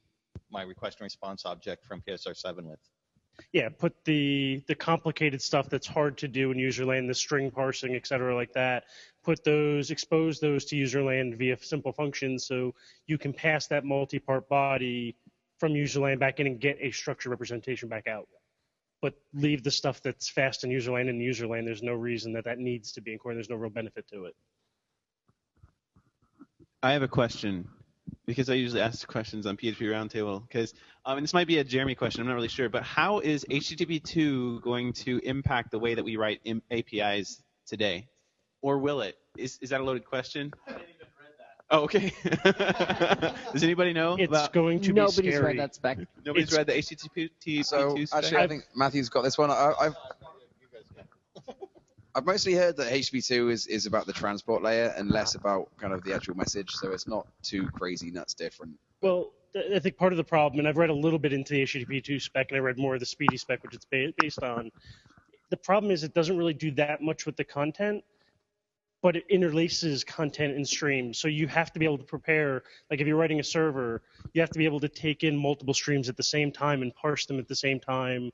my 0.50 0.62
request 0.62 0.98
and 1.00 1.04
response 1.04 1.44
object 1.44 1.84
from 1.84 2.02
PSR7 2.02 2.64
with. 2.64 2.78
yeah, 3.52 3.68
put 3.68 3.94
the 4.04 4.62
the 4.66 4.74
complicated 4.74 5.42
stuff 5.42 5.68
that's 5.68 5.86
hard 5.86 6.16
to 6.18 6.28
do 6.28 6.50
in 6.52 6.58
userland, 6.58 7.06
the 7.08 7.14
string 7.14 7.50
parsing, 7.50 7.94
et 7.94 8.06
cetera, 8.06 8.34
like 8.34 8.52
that. 8.54 8.84
Put 9.24 9.44
those, 9.44 9.90
expose 9.90 10.40
those 10.40 10.64
to 10.66 10.76
userland 10.76 11.36
via 11.36 11.56
simple 11.60 11.92
functions, 11.92 12.46
so 12.46 12.74
you 13.06 13.18
can 13.18 13.32
pass 13.32 13.66
that 13.68 13.84
multi-part 13.84 14.48
body 14.48 15.16
from 15.58 15.72
userland 15.72 16.18
back 16.18 16.40
in 16.40 16.46
and 16.46 16.60
get 16.60 16.78
a 16.80 16.90
structured 16.90 17.30
representation 17.30 17.88
back 17.88 18.06
out. 18.06 18.28
But 19.02 19.14
leave 19.34 19.62
the 19.62 19.70
stuff 19.70 20.02
that's 20.02 20.28
fast 20.28 20.64
in 20.64 20.70
userland 20.70 21.08
in 21.08 21.18
userland. 21.18 21.64
There's 21.64 21.82
no 21.82 21.94
reason 21.94 22.32
that 22.34 22.44
that 22.44 22.58
needs 22.58 22.92
to 22.92 23.00
be 23.00 23.12
in 23.12 23.18
core. 23.18 23.34
There's 23.34 23.50
no 23.50 23.56
real 23.56 23.70
benefit 23.70 24.06
to 24.08 24.24
it. 24.26 24.34
I 26.82 26.92
have 26.92 27.02
a 27.02 27.08
question 27.08 27.68
because 28.26 28.50
I 28.50 28.54
usually 28.54 28.80
ask 28.80 29.06
questions 29.06 29.46
on 29.46 29.56
PHP 29.56 29.80
Roundtable. 29.80 30.46
Because 30.46 30.74
um, 31.04 31.18
and 31.18 31.24
this 31.24 31.34
might 31.34 31.46
be 31.46 31.58
a 31.58 31.64
Jeremy 31.64 31.94
question. 31.94 32.20
I'm 32.20 32.28
not 32.28 32.34
really 32.34 32.48
sure, 32.48 32.68
but 32.68 32.82
how 32.82 33.20
is 33.20 33.44
HTTP2 33.50 34.62
going 34.62 34.92
to 34.94 35.18
impact 35.24 35.70
the 35.70 35.78
way 35.78 35.94
that 35.94 36.04
we 36.04 36.16
write 36.16 36.40
im- 36.44 36.62
APIs 36.70 37.42
today, 37.66 38.08
or 38.62 38.78
will 38.78 39.00
it? 39.00 39.16
Is 39.36 39.58
is 39.60 39.70
that 39.70 39.80
a 39.80 39.84
loaded 39.84 40.04
question? 40.04 40.52
Oh, 41.70 41.80
okay. 41.82 42.12
Does 43.52 43.62
anybody 43.64 43.92
know? 43.92 44.14
It's 44.16 44.28
about- 44.28 44.52
going 44.52 44.80
to 44.82 44.88
be 44.90 44.94
Nobody's 44.94 45.34
scary. 45.34 45.44
read 45.54 45.58
that 45.58 45.74
spec. 45.74 45.98
Nobody's 46.24 46.52
It's- 46.52 46.56
read 46.56 46.66
the 46.68 46.74
HTTP2 46.74 47.64
So 47.64 47.96
spec? 48.04 48.08
actually, 48.24 48.36
I 48.38 48.46
think 48.46 48.64
Matthew's 48.74 49.08
got 49.08 49.22
this 49.22 49.36
one. 49.36 49.50
I, 49.50 49.72
I've 49.80 49.94
I've 52.14 52.24
mostly 52.24 52.54
heard 52.54 52.78
that 52.78 52.90
HTTP2 52.90 53.50
is, 53.52 53.66
is 53.66 53.84
about 53.84 54.06
the 54.06 54.12
transport 54.12 54.62
layer 54.62 54.94
and 54.96 55.10
less 55.10 55.34
about 55.34 55.68
kind 55.76 55.92
of 55.92 56.02
the 56.02 56.14
actual 56.14 56.34
message, 56.34 56.70
so 56.70 56.92
it's 56.92 57.06
not 57.06 57.26
too 57.42 57.66
crazy 57.72 58.10
nuts 58.10 58.32
different. 58.32 58.72
Well, 59.02 59.32
th- 59.52 59.66
I 59.74 59.78
think 59.80 59.98
part 59.98 60.14
of 60.14 60.16
the 60.16 60.24
problem, 60.24 60.60
and 60.60 60.66
I've 60.66 60.78
read 60.78 60.88
a 60.88 60.94
little 60.94 61.18
bit 61.18 61.34
into 61.34 61.52
the 61.52 61.64
HTTP2 61.64 62.22
spec, 62.22 62.46
and 62.50 62.56
I 62.56 62.60
read 62.60 62.78
more 62.78 62.94
of 62.94 63.00
the 63.00 63.06
SPDY 63.06 63.38
spec, 63.38 63.62
which 63.62 63.74
it's 63.74 63.84
ba- 63.84 64.14
based 64.18 64.42
on. 64.42 64.70
The 65.50 65.58
problem 65.58 65.92
is 65.92 66.04
it 66.04 66.14
doesn't 66.14 66.38
really 66.38 66.54
do 66.54 66.70
that 66.72 67.02
much 67.02 67.26
with 67.26 67.36
the 67.36 67.44
content, 67.44 68.02
but 69.06 69.14
it 69.14 69.24
interlaces 69.28 70.04
content 70.04 70.56
and 70.56 70.66
streams. 70.66 71.16
So 71.16 71.28
you 71.28 71.46
have 71.46 71.72
to 71.72 71.78
be 71.78 71.84
able 71.84 71.98
to 71.98 72.02
prepare, 72.02 72.64
like 72.90 73.00
if 73.00 73.06
you're 73.06 73.16
writing 73.16 73.38
a 73.38 73.44
server, 73.44 74.02
you 74.32 74.40
have 74.40 74.50
to 74.50 74.58
be 74.58 74.64
able 74.64 74.80
to 74.80 74.88
take 74.88 75.22
in 75.22 75.36
multiple 75.36 75.74
streams 75.74 76.08
at 76.08 76.16
the 76.16 76.24
same 76.24 76.50
time 76.50 76.82
and 76.82 76.92
parse 76.92 77.24
them 77.24 77.38
at 77.38 77.46
the 77.46 77.54
same 77.54 77.78
time, 77.78 78.32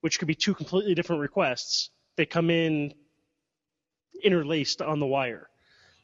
which 0.00 0.20
could 0.20 0.28
be 0.28 0.34
two 0.36 0.54
completely 0.54 0.94
different 0.94 1.20
requests. 1.20 1.90
They 2.14 2.24
come 2.24 2.50
in 2.50 2.94
interlaced 4.22 4.80
on 4.80 5.00
the 5.00 5.06
wire. 5.06 5.48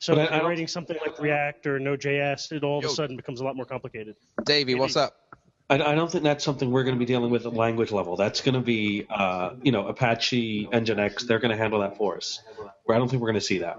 So 0.01 0.17
But 0.17 0.25
if 0.25 0.33
I 0.33 0.39
you're 0.39 0.49
writing 0.49 0.67
something 0.67 0.97
like 1.07 1.17
React 1.21 1.69
or 1.69 1.79
Node.js, 1.79 2.51
it 2.51 2.65
all 2.65 2.79
of 2.79 2.85
Yo. 2.87 2.91
a 2.91 2.93
sudden 2.93 3.15
becomes 3.15 3.41
a 3.41 3.45
lot 3.45 3.55
more 3.55 3.67
complicated. 3.67 4.17
Davey, 4.45 4.75
what's 4.75 4.97
up? 4.97 5.28
I, 5.71 5.75
I 5.75 5.95
don't 5.95 6.11
think 6.11 6.25
that's 6.25 6.45
something 6.45 6.71
we're 6.71 6.85
going 6.85 6.95
to 6.95 6.99
be 6.99 7.05
dealing 7.05 7.31
with 7.31 7.47
at 7.47 7.55
language 7.55 7.93
level. 7.93 8.17
That's 8.17 8.41
going 8.41 8.55
to 8.55 8.61
be, 8.61 9.07
uh, 9.11 9.51
you 9.63 9.73
know, 9.73 9.87
Apache, 9.87 10.69
Nginx. 10.73 11.27
They're 11.27 11.39
going 11.39 11.51
to 11.51 11.57
handle 11.57 11.81
that 11.81 11.97
for 11.97 12.17
us. 12.17 12.41
Where 12.85 12.97
I 12.97 12.99
don't 12.99 13.09
think 13.09 13.21
we're 13.21 13.29
going 13.29 13.41
to 13.41 13.47
see 13.47 13.59
that. 13.59 13.79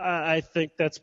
I 0.00 0.36
I 0.36 0.40
think 0.40 0.72
that's 0.78 1.00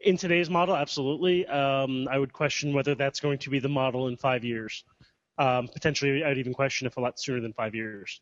in 0.00 0.16
today's 0.16 0.50
model, 0.50 0.76
absolutely. 0.76 1.46
Um, 1.46 2.08
I 2.08 2.18
would 2.18 2.32
question 2.32 2.74
whether 2.74 2.94
that's 2.94 3.20
going 3.20 3.38
to 3.38 3.50
be 3.50 3.58
the 3.58 3.68
model 3.68 4.08
in 4.08 4.16
five 4.16 4.44
years. 4.44 4.84
Um, 5.38 5.68
potentially, 5.68 6.24
I'd 6.24 6.38
even 6.38 6.52
question 6.52 6.86
if 6.86 6.96
a 6.96 7.00
lot 7.00 7.18
sooner 7.18 7.40
than 7.40 7.52
five 7.52 7.74
years. 7.74 8.20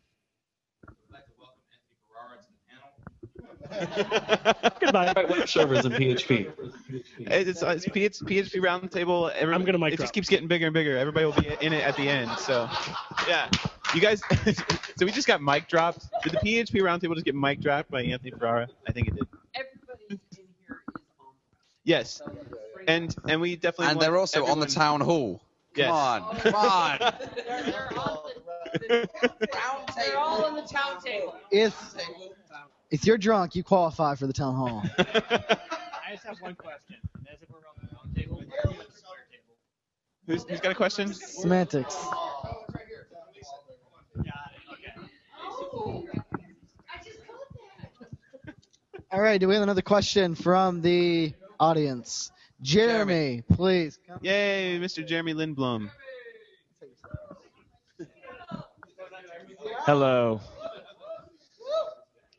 Goodbye. 4.79 5.13
Web 5.29 5.47
servers 5.47 5.85
in 5.85 5.91
PHP. 5.93 6.51
It's, 7.19 7.63
uh, 7.63 7.67
it's, 7.69 7.85
it's 7.85 8.21
PHP 8.21 8.61
Roundtable. 8.61 9.31
Every, 9.33 9.53
I'm 9.53 9.63
gonna 9.63 9.77
mic 9.77 9.93
It 9.93 9.97
drop. 9.97 10.05
just 10.05 10.13
keeps 10.13 10.29
getting 10.29 10.47
bigger 10.47 10.67
and 10.67 10.73
bigger. 10.73 10.97
Everybody 10.97 11.25
will 11.25 11.33
be 11.33 11.47
in 11.65 11.73
it 11.73 11.83
at 11.83 11.95
the 11.95 12.07
end. 12.09 12.31
So, 12.39 12.69
yeah. 13.27 13.49
You 13.95 14.01
guys, 14.01 14.21
so 14.97 15.05
we 15.05 15.11
just 15.11 15.27
got 15.27 15.41
mic 15.41 15.67
dropped. 15.67 16.07
Did 16.23 16.33
the 16.33 16.37
PHP 16.37 16.81
Roundtable 16.81 17.13
just 17.13 17.25
get 17.25 17.35
mic 17.35 17.59
dropped 17.61 17.91
by 17.91 18.03
Anthony 18.03 18.31
Ferrara? 18.31 18.67
I 18.87 18.91
think 18.91 19.07
it 19.09 19.15
did. 19.15 19.27
Everybody 19.55 20.03
in 20.11 20.19
here 20.67 20.81
is 20.95 21.01
on. 21.19 21.27
Yes. 21.83 22.21
And 22.87 23.15
and 23.27 23.41
we 23.41 23.55
definitely 23.55 23.87
And 23.87 23.97
want 23.97 24.07
they're 24.07 24.17
also 24.17 24.45
on 24.45 24.59
the 24.59 24.65
everyone- 24.65 24.67
town 24.69 25.01
hall. 25.01 25.41
Come 25.73 25.83
Yes. 25.85 25.89
on, 25.91 26.21
oh. 26.23 26.35
come 26.41 26.55
on. 26.55 26.97
They're, 27.47 27.63
they're 27.63 27.99
on 27.99 28.19
the, 28.73 29.07
They're 29.95 30.17
all 30.17 30.43
on 30.43 30.55
the 30.55 30.63
town 30.63 31.01
table. 31.01 31.35
If 31.49 31.73
if 32.91 33.05
you're 33.05 33.17
drunk, 33.17 33.55
you 33.55 33.63
qualify 33.63 34.15
for 34.15 34.27
the 34.27 34.33
town 34.33 34.53
hall. 34.55 34.83
I 34.97 36.13
just 36.13 36.25
have 36.25 36.41
one 36.41 36.55
question. 36.55 36.97
And 37.15 37.25
that's 37.25 37.41
if 37.41 37.49
we're 37.49 37.57
on 37.57 37.63
the 37.81 37.95
round 37.95 38.15
table. 38.15 38.35
where 38.35 38.59
are 38.65 38.71
we 38.71 38.77
on 38.77 38.85
the 38.89 38.97
square 38.97 39.25
table? 39.31 39.55
Who's, 40.27 40.43
who's 40.43 40.59
got 40.59 40.73
a 40.73 40.75
question? 40.75 41.13
Semantics. 41.13 41.95
Oh, 41.97 42.37
All 49.13 49.21
right. 49.21 49.39
Do 49.39 49.47
we 49.47 49.55
have 49.55 49.63
another 49.63 49.81
question 49.81 50.35
from 50.35 50.81
the 50.81 51.33
audience? 51.59 52.31
Jeremy, 52.61 53.43
please. 53.53 53.99
Yay, 54.21 54.79
Mr. 54.79 55.05
Jeremy 55.05 55.33
Lindblom. 55.33 55.89
Hello. 59.85 60.39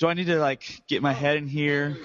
Do 0.03 0.09
I 0.09 0.15
need 0.15 0.27
to 0.27 0.41
like 0.41 0.83
get 0.89 1.01
my 1.01 1.13
head 1.13 1.37
in 1.37 1.47
here? 1.47 1.97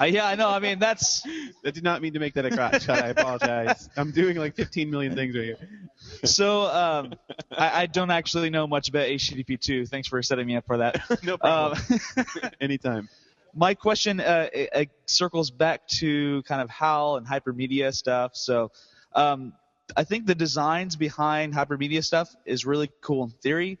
Uh, 0.00 0.04
yeah, 0.04 0.26
I 0.26 0.34
know. 0.34 0.48
I 0.48 0.60
mean, 0.60 0.78
that's. 0.78 1.22
I 1.66 1.72
did 1.72 1.84
not 1.84 2.00
mean 2.00 2.14
to 2.14 2.18
make 2.18 2.32
that 2.32 2.46
a 2.46 2.50
crotch. 2.50 2.88
I 2.88 3.08
apologize. 3.08 3.90
I'm 3.98 4.12
doing 4.12 4.38
like 4.38 4.56
15 4.56 4.90
million 4.90 5.14
things 5.14 5.36
right 5.36 5.44
here. 5.44 5.58
So 6.24 6.62
um, 6.62 7.12
I, 7.52 7.82
I 7.82 7.86
don't 7.86 8.10
actually 8.10 8.48
know 8.48 8.66
much 8.66 8.88
about 8.88 9.08
HTTP2. 9.08 9.90
Thanks 9.90 10.08
for 10.08 10.22
setting 10.22 10.46
me 10.46 10.56
up 10.56 10.64
for 10.66 10.78
that. 10.78 11.02
no 11.22 11.36
problem. 11.36 11.78
Um, 12.16 12.24
Anytime. 12.62 13.10
my 13.54 13.74
question 13.74 14.18
uh, 14.18 14.48
it, 14.50 14.70
it 14.72 14.90
circles 15.04 15.50
back 15.50 15.86
to 15.98 16.42
kind 16.44 16.62
of 16.62 16.70
HAL 16.70 17.16
and 17.16 17.26
hypermedia 17.26 17.92
stuff. 17.92 18.30
So 18.36 18.72
um, 19.14 19.52
I 19.98 20.04
think 20.04 20.24
the 20.24 20.34
designs 20.34 20.96
behind 20.96 21.52
hypermedia 21.52 22.02
stuff 22.02 22.34
is 22.46 22.64
really 22.64 22.90
cool 23.02 23.24
in 23.24 23.30
theory, 23.42 23.78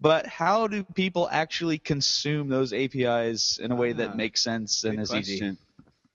but 0.00 0.26
how 0.26 0.66
do 0.66 0.84
people 0.84 1.28
actually 1.30 1.78
consume 1.78 2.48
those 2.48 2.72
APIs 2.72 3.58
in 3.58 3.70
a 3.72 3.74
way 3.76 3.92
that 3.92 4.10
Ah, 4.10 4.14
makes 4.14 4.42
sense 4.42 4.84
and 4.84 4.96
Good 4.96 5.02
is 5.02 5.14
easy? 5.14 5.56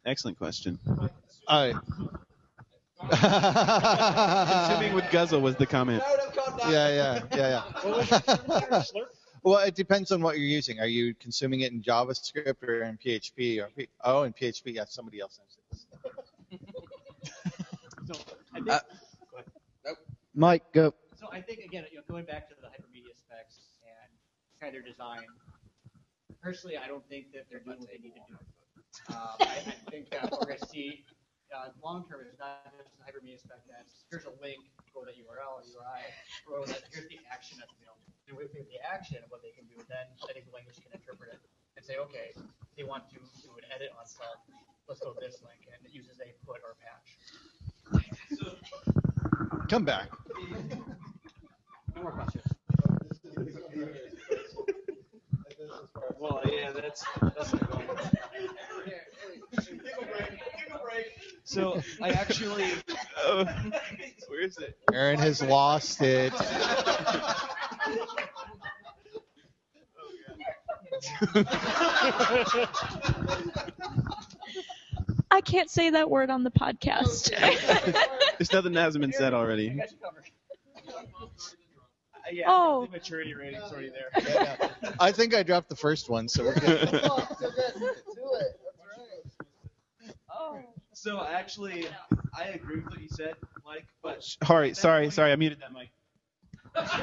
Excellent 0.06 0.38
question. 0.38 0.80
I. 1.48 1.74
Consuming 3.10 4.94
with 4.94 5.10
Guzzle 5.12 5.42
was 5.42 5.56
the 5.56 5.66
comment. 5.66 6.04
yeah, 6.70 6.90
yeah, 6.90 7.22
yeah, 7.36 7.64
yeah. 7.84 8.84
well, 9.44 9.58
it 9.60 9.74
depends 9.76 10.12
on 10.12 10.22
what 10.22 10.38
you're 10.38 10.48
using. 10.48 10.80
Are 10.80 10.86
you 10.88 11.16
consuming 11.16 11.62
it 11.62 11.72
in 11.72 11.82
JavaScript 11.82 12.62
or 12.64 12.84
in 12.84 12.98
PHP? 13.04 13.60
Or 13.64 13.70
P- 13.76 13.90
oh, 14.04 14.24
in 14.24 14.34
PHP, 14.34 14.76
yeah, 14.76 14.86
somebody 14.88 15.20
else 15.20 15.40
answered 15.42 15.86
this. 18.08 18.70
Uh, 18.70 18.80
Mike, 20.36 20.64
go. 20.74 20.94
So 21.20 21.28
I 21.32 21.42
think 21.42 21.60
again, 21.62 21.86
you 21.92 21.98
know, 21.98 22.04
going 22.10 22.26
back 22.26 22.50
to 22.50 22.56
the 22.62 22.68
hypermedia 22.68 23.16
specs 23.18 23.60
and 23.84 24.12
kind 24.62 24.78
of 24.78 24.78
their 24.78 24.86
design. 24.86 25.26
Personally, 26.38 26.78
I 26.78 26.86
don't 26.86 27.02
think 27.10 27.34
that 27.34 27.50
they're 27.50 27.66
doing 27.66 27.82
what 27.82 27.90
they 27.90 27.98
need 27.98 28.14
to 28.14 28.26
do. 28.30 28.38
Um, 29.08 29.40
I, 29.40 29.64
I 29.64 29.88
think 29.88 30.12
that 30.12 30.28
we're 30.36 30.52
going 30.52 30.60
to 30.60 30.68
see 30.68 31.08
uh, 31.56 31.72
long 31.80 32.04
term. 32.12 32.28
It's 32.28 32.36
not 32.36 32.68
just 32.76 32.92
a 33.00 33.08
hypermedia 33.08 33.40
spec 33.40 33.64
that's 33.64 34.04
here's 34.12 34.28
a 34.28 34.36
link, 34.44 34.60
go 34.92 35.08
to 35.08 35.08
that 35.08 35.16
URL 35.16 35.48
or 35.48 35.64
URI, 35.64 36.04
or 36.44 36.68
that 36.68 36.84
here's 36.92 37.08
the 37.08 37.16
action 37.32 37.56
that's 37.56 37.72
you 37.80 37.88
know, 37.88 37.96
and 38.28 38.36
with 38.36 38.52
with 38.52 38.68
the 38.68 38.84
action 38.84 39.24
of 39.24 39.32
what 39.32 39.40
they 39.40 39.56
can 39.56 39.64
do, 39.72 39.80
then 39.88 40.12
I 40.28 40.36
think 40.36 40.44
the 40.44 40.52
language 40.52 40.76
can 40.84 40.92
interpret 40.92 41.32
it 41.32 41.40
and 41.80 41.88
say, 41.88 42.04
okay, 42.04 42.36
they 42.76 42.84
want 42.84 43.08
to 43.16 43.16
do 43.16 43.24
an 43.56 43.64
edit 43.72 43.96
on 43.96 44.04
stuff. 44.04 44.44
Let's 44.92 45.00
go 45.00 45.16
to 45.16 45.20
this 45.24 45.40
link, 45.40 45.64
and 45.72 45.80
it 45.88 45.96
uses 45.96 46.20
a 46.20 46.36
put 46.44 46.60
or 46.60 46.76
patch. 46.84 47.16
Come 49.72 49.88
back. 49.88 50.12
No 51.96 52.04
more 52.04 52.12
questions. 52.12 52.44
Well, 56.20 56.42
yeah, 56.46 56.72
that's 56.72 57.04
that's 57.36 57.54
So 61.44 61.82
I 62.02 62.10
actually. 62.10 62.72
Oh, 63.26 63.44
where 64.28 64.42
is 64.42 64.58
it? 64.58 64.78
Aaron 64.94 65.20
has 65.20 65.42
lost 65.42 66.02
it. 66.02 66.34
I 75.30 75.42
can't 75.42 75.70
say 75.70 75.90
that 75.90 76.10
word 76.10 76.30
on 76.30 76.44
the 76.44 76.52
podcast. 76.52 77.32
There's 78.38 78.54
nothing 78.54 78.74
that 78.74 78.82
hasn't 78.82 79.02
been 79.02 79.14
said 79.14 79.34
already. 79.34 79.82
Uh, 82.26 82.32
yeah, 82.32 82.46
Oh. 82.48 82.86
the 82.86 82.92
maturity 82.92 83.34
rating's 83.34 83.64
already 83.72 83.90
there. 83.90 84.70
I 85.00 85.12
think 85.12 85.34
I 85.34 85.44
dropped 85.44 85.70
the 85.70 85.76
first 85.76 86.10
one, 86.10 86.28
so 86.28 86.44
we're 86.44 86.56
good. 86.56 87.02
So 91.02 91.20
actually, 91.20 91.88
I 92.38 92.50
agree 92.50 92.76
with 92.76 92.92
what 92.92 93.02
you 93.02 93.08
said, 93.10 93.34
Mike. 93.66 93.88
But 94.04 94.24
Sorry, 94.24 94.76
sorry, 94.76 95.10
sorry. 95.10 95.32
I 95.32 95.36
muted 95.36 95.60
that 95.62 95.74
mic. 95.74 95.90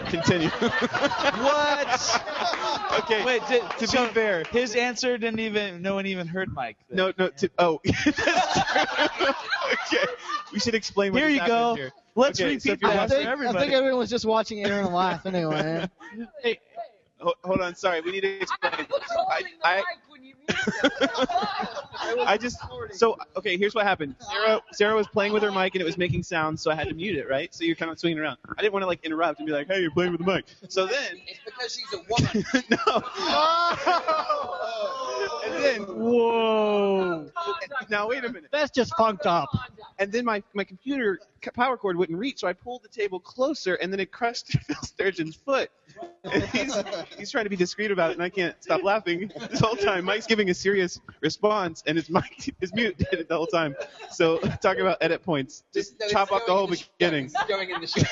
Continue. 0.06 0.48
what? 0.50 2.22
okay. 3.00 3.24
Wait, 3.24 3.42
did, 3.48 3.62
to 3.78 3.86
so 3.86 4.06
be 4.06 4.14
fair, 4.14 4.44
his 4.44 4.74
answer 4.74 5.18
didn't 5.18 5.40
even. 5.40 5.82
No 5.82 5.94
one 5.94 6.06
even 6.06 6.26
heard 6.26 6.52
Mike. 6.54 6.78
then. 6.88 6.96
no, 6.96 7.12
no. 7.18 7.28
To, 7.28 7.50
oh, 7.58 7.80
okay. 7.86 8.06
We 10.52 10.58
should 10.58 10.74
explain 10.74 11.12
what 11.12 11.20
Here 11.20 11.28
you 11.28 11.46
go. 11.46 11.74
Here. 11.74 11.92
Let's 12.14 12.40
okay, 12.40 12.48
repeat 12.48 12.62
so 12.62 12.72
if 12.72 12.84
I 12.84 13.06
think, 13.06 13.28
I 13.28 13.52
think 13.52 13.72
everyone 13.72 13.98
was 13.98 14.10
just 14.10 14.24
watching 14.24 14.64
Aaron 14.64 14.92
laugh 14.92 15.26
anyway. 15.26 15.88
Hey, 16.42 16.58
hold 17.20 17.60
on. 17.60 17.74
Sorry, 17.74 18.00
we 18.00 18.12
need 18.12 18.22
to 18.22 18.40
explain. 18.40 18.86
I, 19.30 19.42
I, 19.62 19.82
I 20.51 22.38
just 22.40 22.59
so 22.92 23.16
okay. 23.36 23.57
Here's 23.57 23.74
what 23.74 23.84
happened. 23.84 24.14
Sarah, 24.18 24.61
Sarah 24.72 24.94
was 24.94 25.07
playing 25.09 25.32
with 25.32 25.42
her 25.42 25.53
mic 25.53 25.74
and 25.74 25.82
it 25.82 25.84
was 25.84 25.99
making 25.99 26.22
sounds, 26.22 26.62
so 26.62 26.70
I 26.70 26.74
had 26.74 26.88
to 26.88 26.94
mute 26.94 27.16
it. 27.16 27.28
Right. 27.28 27.55
So 27.55 27.64
you're 27.64 27.76
kind 27.76 27.90
of 27.90 27.99
swinging 27.99 28.18
around. 28.18 28.38
I 28.57 28.62
didn't 28.62 28.72
want 28.72 28.82
to 28.82 28.86
like 28.86 29.05
interrupt 29.05 29.40
and 29.40 29.46
be 29.46 29.53
like, 29.53 29.66
"Hey, 29.66 29.80
you're 29.80 29.90
playing 29.90 30.12
with 30.12 30.24
the 30.24 30.26
mic." 30.26 30.44
So 30.68 30.86
then, 30.86 31.20
It's 31.26 31.40
because 31.44 31.74
she's 31.74 31.92
a 31.92 32.03
woman. 32.09 32.44
no. 32.70 32.78
Oh. 33.90 35.14
And 35.45 35.55
then, 35.64 35.83
whoa. 35.83 37.31
Now 37.91 38.09
wait 38.09 38.24
a 38.24 38.29
minute. 38.29 38.51
That's 38.53 38.70
just 38.70 38.95
funked 38.97 39.26
up. 39.26 39.49
And 39.99 40.12
then 40.12 40.24
my 40.24 40.43
my 40.55 40.64
computer 40.64 41.18
power 41.55 41.76
cord 41.76 41.97
wouldn't 41.97 42.18
reach, 42.18 42.41
so 42.41 42.49
I 42.49 42.53
pulled 42.53 42.83
the 42.83 42.89
table 42.89 43.18
closer, 43.20 43.74
and 43.76 43.93
then 43.93 44.01
it 44.01 44.12
crushed 44.12 44.49
Phil 44.66 44.76
Sturgeon's 44.83 45.37
foot. 45.37 45.70
And 46.24 46.43
he's 46.45 46.74
he's 47.16 47.31
trying 47.31 47.45
to 47.45 47.51
be 47.51 47.57
discreet 47.57 47.91
about 47.91 48.11
it, 48.11 48.14
and 48.14 48.22
I 48.22 48.29
can't 48.29 48.55
stop 48.62 48.83
laughing 48.85 49.31
this 49.51 49.61
whole 49.61 49.76
time. 49.76 50.05
Mike's 50.05 50.26
giving 50.26 50.51
a 50.51 50.55
serious 50.55 51.01
response, 51.20 51.83
and 51.87 51.97
his 51.97 52.11
mic 52.11 52.55
is 52.61 52.72
muted 52.74 53.26
the 53.29 53.37
whole 53.37 53.47
time. 53.47 53.74
So 54.11 54.39
talking 54.39 54.83
about 54.83 54.99
edit 55.01 55.22
points, 55.22 55.64
just 55.72 55.99
No, 55.99 56.09
chop 56.09 56.31
off 56.33 56.43
the 56.47 56.53
whole 56.53 56.66
the 56.66 56.76
sh- 56.76 56.89
beginning. 56.99 57.26
It's 57.26 57.45
going 57.45 57.70
in 57.70 57.81
the 57.81 57.87
show. 57.87 58.03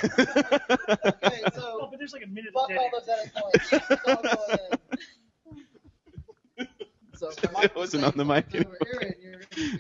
okay, 1.27 1.43
so 1.55 1.81
Oh, 1.83 1.89
but 1.91 1.99
there's 1.99 2.12
like 2.12 2.25
a 2.25 2.27
minute 2.29 2.53
fuck 2.55 2.71
all 2.71 2.91
those 2.93 3.09
edit 3.09 3.33
points. 3.35 3.73
It's 3.73 4.09
all 4.09 4.23
going 4.23 4.59
in. 6.59 6.67
So 7.17 7.31
it 7.62 7.75
wasn't 7.75 8.05
on 8.05 8.12
the 8.17 8.25
mic. 8.25 8.55
anymore. 8.55 8.77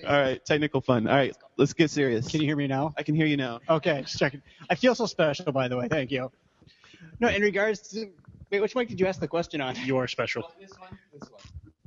All 0.06 0.20
right, 0.20 0.44
technical 0.44 0.80
fun. 0.80 1.06
All 1.06 1.14
right, 1.14 1.36
let's 1.56 1.72
get 1.72 1.90
serious. 1.90 2.28
Can 2.28 2.40
you 2.40 2.46
hear 2.46 2.56
me 2.56 2.66
now? 2.66 2.94
I 2.96 3.02
can 3.02 3.14
hear 3.14 3.26
you 3.26 3.36
now. 3.36 3.60
Okay, 3.68 4.02
just 4.02 4.18
checking. 4.18 4.42
I 4.70 4.74
feel 4.74 4.94
so 4.94 5.06
special, 5.06 5.52
by 5.52 5.68
the 5.68 5.76
way. 5.76 5.88
Thank 5.88 6.10
you. 6.10 6.30
No, 7.20 7.28
in 7.28 7.42
regards 7.42 7.80
to 7.90 8.10
wait, 8.50 8.60
which 8.60 8.74
mic 8.74 8.88
did 8.88 8.98
you 9.00 9.06
ask 9.06 9.20
the 9.20 9.28
question 9.28 9.60
on? 9.60 9.76
You 9.76 9.96
are 9.98 10.06
special. 10.06 10.44
Oh, 10.46 10.52
this 10.60 10.72
one. 10.78 10.98
This 11.12 11.30
one. 11.30 11.40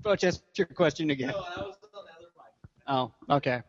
Oh, 0.06 0.16
just 0.16 0.44
your 0.56 0.68
question 0.68 1.10
again. 1.10 1.30
No, 1.30 1.42
that 1.42 1.66
was 1.66 1.76
on 1.94 2.04
the 2.06 2.12
other 2.12 2.32
mic. 2.38 3.12
Oh, 3.30 3.36
okay. 3.36 3.62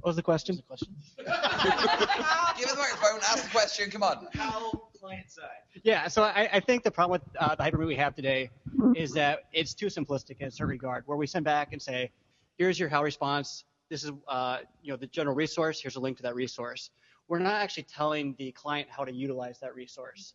What 0.00 0.10
was 0.10 0.16
the 0.16 0.22
question? 0.22 0.56
The 0.56 0.62
question. 0.62 0.94
Give 1.18 1.26
us 1.26 2.72
the 2.72 2.78
microphone. 2.78 3.20
Ask 3.20 3.44
the 3.44 3.50
question. 3.50 3.90
Come 3.90 4.02
on. 4.02 4.28
How 4.34 4.84
client 5.04 5.30
side. 5.30 5.48
Yeah, 5.82 6.08
so 6.08 6.22
I, 6.22 6.48
I 6.52 6.60
think 6.60 6.82
the 6.82 6.90
problem 6.90 7.20
with 7.20 7.36
uh, 7.38 7.54
the 7.54 7.62
Hypermedia 7.62 7.86
we 7.86 7.96
have 7.96 8.14
today 8.14 8.50
is 8.96 9.12
that 9.12 9.44
it's 9.52 9.74
too 9.74 9.86
simplistic 9.86 10.40
in 10.40 10.50
certain 10.50 10.70
regard, 10.70 11.04
where 11.06 11.16
we 11.16 11.26
send 11.26 11.44
back 11.44 11.72
and 11.72 11.80
say, 11.80 12.10
here's 12.56 12.78
your 12.78 12.88
HAL 12.88 13.02
response. 13.02 13.64
This 13.90 14.04
is, 14.04 14.12
uh, 14.28 14.58
you 14.82 14.92
know, 14.92 14.96
the 14.96 15.06
general 15.06 15.36
resource. 15.36 15.80
Here's 15.80 15.96
a 15.96 16.00
link 16.00 16.16
to 16.18 16.22
that 16.24 16.34
resource. 16.34 16.90
We're 17.28 17.38
not 17.38 17.54
actually 17.54 17.84
telling 17.84 18.34
the 18.38 18.52
client 18.52 18.88
how 18.90 19.04
to 19.04 19.12
utilize 19.12 19.60
that 19.60 19.74
resource. 19.74 20.34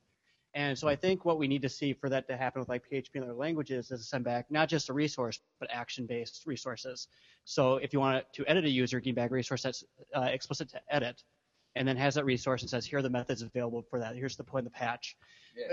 And 0.56 0.78
so 0.78 0.88
I 0.88 0.96
think 0.96 1.26
what 1.26 1.38
we 1.38 1.48
need 1.48 1.62
to 1.62 1.70
see 1.70 1.94
for 1.94 2.10
that 2.10 2.28
to 2.28 2.36
happen 2.36 2.60
with 2.60 2.70
like 2.70 2.84
PHP 2.92 3.10
and 3.16 3.24
other 3.24 3.34
languages 3.34 3.92
is 3.92 4.00
to 4.00 4.06
send 4.06 4.24
back 4.24 4.50
not 4.50 4.68
just 4.68 4.90
a 4.90 4.94
resource, 4.94 5.40
but 5.60 5.70
action-based 5.72 6.44
resources. 6.48 7.08
So 7.46 7.76
if 7.76 7.94
you 7.94 8.00
want 8.00 8.26
to 8.34 8.46
edit 8.48 8.66
a 8.66 8.70
user, 8.70 9.00
give 9.00 9.16
back 9.16 9.30
a 9.30 9.34
resource 9.34 9.62
that's 9.62 9.84
uh, 10.16 10.22
explicit 10.22 10.70
to 10.70 10.82
edit, 10.90 11.24
and 11.76 11.88
then 11.88 11.98
has 11.98 12.16
that 12.16 12.26
resource 12.26 12.62
and 12.62 12.70
says, 12.70 12.86
here 12.86 12.98
are 12.98 13.04
the 13.04 13.10
methods 13.10 13.44
available 13.44 13.84
for 13.84 14.00
that. 14.00 14.16
Here's 14.16 14.36
the 14.36 14.44
point 14.44 14.66
of 14.66 14.74
the 14.74 14.78
patch. 14.78 15.16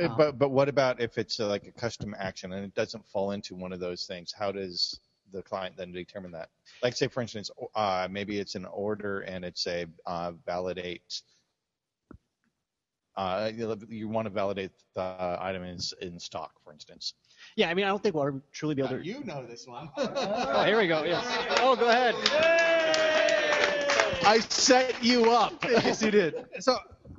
Uh, 0.00 0.08
But 0.16 0.38
but 0.38 0.50
what 0.50 0.68
about 0.68 1.00
if 1.00 1.18
it's 1.18 1.38
uh, 1.40 1.48
like 1.48 1.66
a 1.66 1.72
custom 1.72 2.14
action 2.18 2.52
and 2.52 2.64
it 2.64 2.74
doesn't 2.74 3.06
fall 3.06 3.32
into 3.32 3.54
one 3.54 3.72
of 3.72 3.80
those 3.80 4.04
things? 4.06 4.32
How 4.32 4.52
does 4.52 5.00
the 5.32 5.42
client 5.42 5.76
then 5.76 5.92
determine 5.92 6.30
that? 6.32 6.48
Like 6.82 6.96
say 6.96 7.08
for 7.08 7.20
instance, 7.20 7.50
uh, 7.74 8.08
maybe 8.10 8.38
it's 8.38 8.54
an 8.54 8.64
order 8.66 9.20
and 9.20 9.44
it's 9.44 9.66
a 9.66 9.86
uh, 10.06 10.32
validate. 10.44 11.22
Uh, 13.16 13.50
you, 13.54 13.74
you 13.88 14.08
want 14.08 14.26
to 14.26 14.30
validate 14.30 14.70
the 14.94 15.36
item 15.40 15.62
is 15.64 15.94
in 16.02 16.18
stock, 16.20 16.52
for 16.62 16.70
instance. 16.72 17.14
Yeah, 17.56 17.70
I 17.70 17.74
mean, 17.74 17.86
I 17.86 17.88
don't 17.88 18.02
think 18.02 18.14
we'll 18.14 18.42
truly 18.52 18.74
be 18.74 18.82
able 18.82 18.98
to. 18.98 19.04
you 19.04 19.24
know 19.24 19.46
this 19.46 19.66
one. 19.66 19.88
Oh, 19.96 20.64
here 20.64 20.78
we 20.78 20.86
go. 20.86 21.02
Yes. 21.02 21.24
Oh, 21.60 21.74
go 21.76 21.88
ahead. 21.88 22.14
I 24.26 24.38
set 24.40 25.02
you 25.02 25.30
up. 25.30 25.64
yes, 25.64 26.02
you 26.02 26.10
did. 26.10 26.44
So 26.60 26.76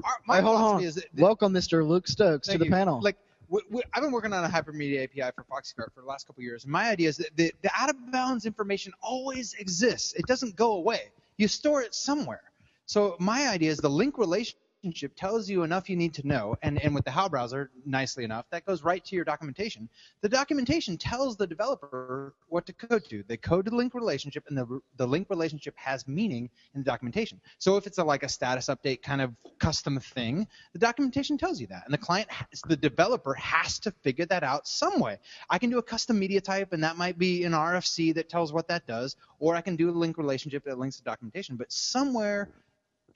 our, 0.07 0.13
my 0.25 0.41
hold 0.41 0.57
on. 0.57 0.83
is 0.83 0.95
that, 0.95 1.05
Welcome, 1.15 1.53
Mr. 1.53 1.87
Luke 1.87 2.07
Stokes, 2.07 2.47
to 2.47 2.51
Thank 2.53 2.59
the 2.59 2.65
you. 2.65 2.71
panel. 2.71 3.01
Like, 3.01 3.17
w- 3.49 3.65
w- 3.67 3.83
I've 3.93 4.01
been 4.01 4.11
working 4.11 4.33
on 4.33 4.43
a 4.43 4.47
hypermedia 4.49 5.03
API 5.03 5.31
for 5.35 5.43
FoxyCart 5.43 5.93
for 5.93 6.01
the 6.01 6.07
last 6.07 6.27
couple 6.27 6.41
of 6.41 6.45
years. 6.45 6.63
And 6.63 6.71
my 6.71 6.89
idea 6.89 7.09
is 7.09 7.17
that 7.17 7.29
the, 7.35 7.53
the 7.61 7.69
out 7.77 7.89
of 7.89 7.95
bounds 8.11 8.45
information 8.45 8.93
always 9.01 9.53
exists. 9.55 10.13
It 10.13 10.25
doesn't 10.25 10.55
go 10.55 10.73
away. 10.73 11.11
You 11.37 11.47
store 11.47 11.81
it 11.81 11.93
somewhere. 11.93 12.41
So 12.85 13.15
my 13.19 13.49
idea 13.49 13.69
is 13.69 13.77
the 13.79 13.89
link 13.89 14.17
relationship 14.17 14.59
relationship 14.83 15.15
tells 15.15 15.49
you 15.49 15.63
enough 15.63 15.89
you 15.89 15.95
need 15.95 16.13
to 16.13 16.27
know, 16.27 16.55
and, 16.61 16.81
and 16.83 16.93
with 16.93 17.03
the 17.03 17.11
HAL 17.11 17.29
browser, 17.29 17.71
nicely 17.85 18.23
enough, 18.23 18.45
that 18.51 18.65
goes 18.65 18.83
right 18.83 19.03
to 19.05 19.15
your 19.15 19.25
documentation. 19.25 19.89
The 20.21 20.29
documentation 20.29 20.97
tells 20.97 21.35
the 21.35 21.47
developer 21.47 22.35
what 22.47 22.65
to 22.67 22.73
code 22.73 23.03
to. 23.05 23.23
They 23.27 23.37
code 23.37 23.65
to 23.65 23.71
the 23.71 23.77
link 23.77 23.93
relationship, 23.95 24.43
and 24.47 24.57
the, 24.57 24.79
the 24.97 25.07
link 25.07 25.29
relationship 25.29 25.73
has 25.77 26.07
meaning 26.07 26.49
in 26.75 26.81
the 26.81 26.85
documentation. 26.85 27.41
So 27.57 27.77
if 27.77 27.87
it's 27.87 27.97
a, 27.97 28.03
like 28.03 28.23
a 28.23 28.29
status 28.29 28.67
update 28.67 29.01
kind 29.01 29.21
of 29.21 29.33
custom 29.59 29.99
thing, 29.99 30.47
the 30.73 30.79
documentation 30.79 31.37
tells 31.37 31.59
you 31.59 31.67
that, 31.67 31.83
and 31.85 31.93
the 31.93 31.97
client, 31.97 32.29
has, 32.29 32.61
the 32.67 32.77
developer 32.77 33.33
has 33.33 33.79
to 33.79 33.91
figure 34.03 34.25
that 34.27 34.43
out 34.43 34.67
some 34.67 34.99
way. 34.99 35.17
I 35.49 35.57
can 35.57 35.69
do 35.69 35.79
a 35.79 35.83
custom 35.83 36.19
media 36.19 36.39
type, 36.39 36.73
and 36.73 36.83
that 36.83 36.97
might 36.97 37.17
be 37.17 37.43
an 37.45 37.53
RFC 37.53 38.13
that 38.15 38.29
tells 38.29 38.53
what 38.53 38.67
that 38.67 38.85
does, 38.85 39.15
or 39.39 39.55
I 39.55 39.61
can 39.61 39.75
do 39.75 39.89
a 39.89 39.91
link 39.91 40.17
relationship 40.17 40.63
that 40.65 40.77
links 40.77 40.97
to 40.97 41.03
documentation. 41.03 41.55
But 41.55 41.71
somewhere 41.71 42.49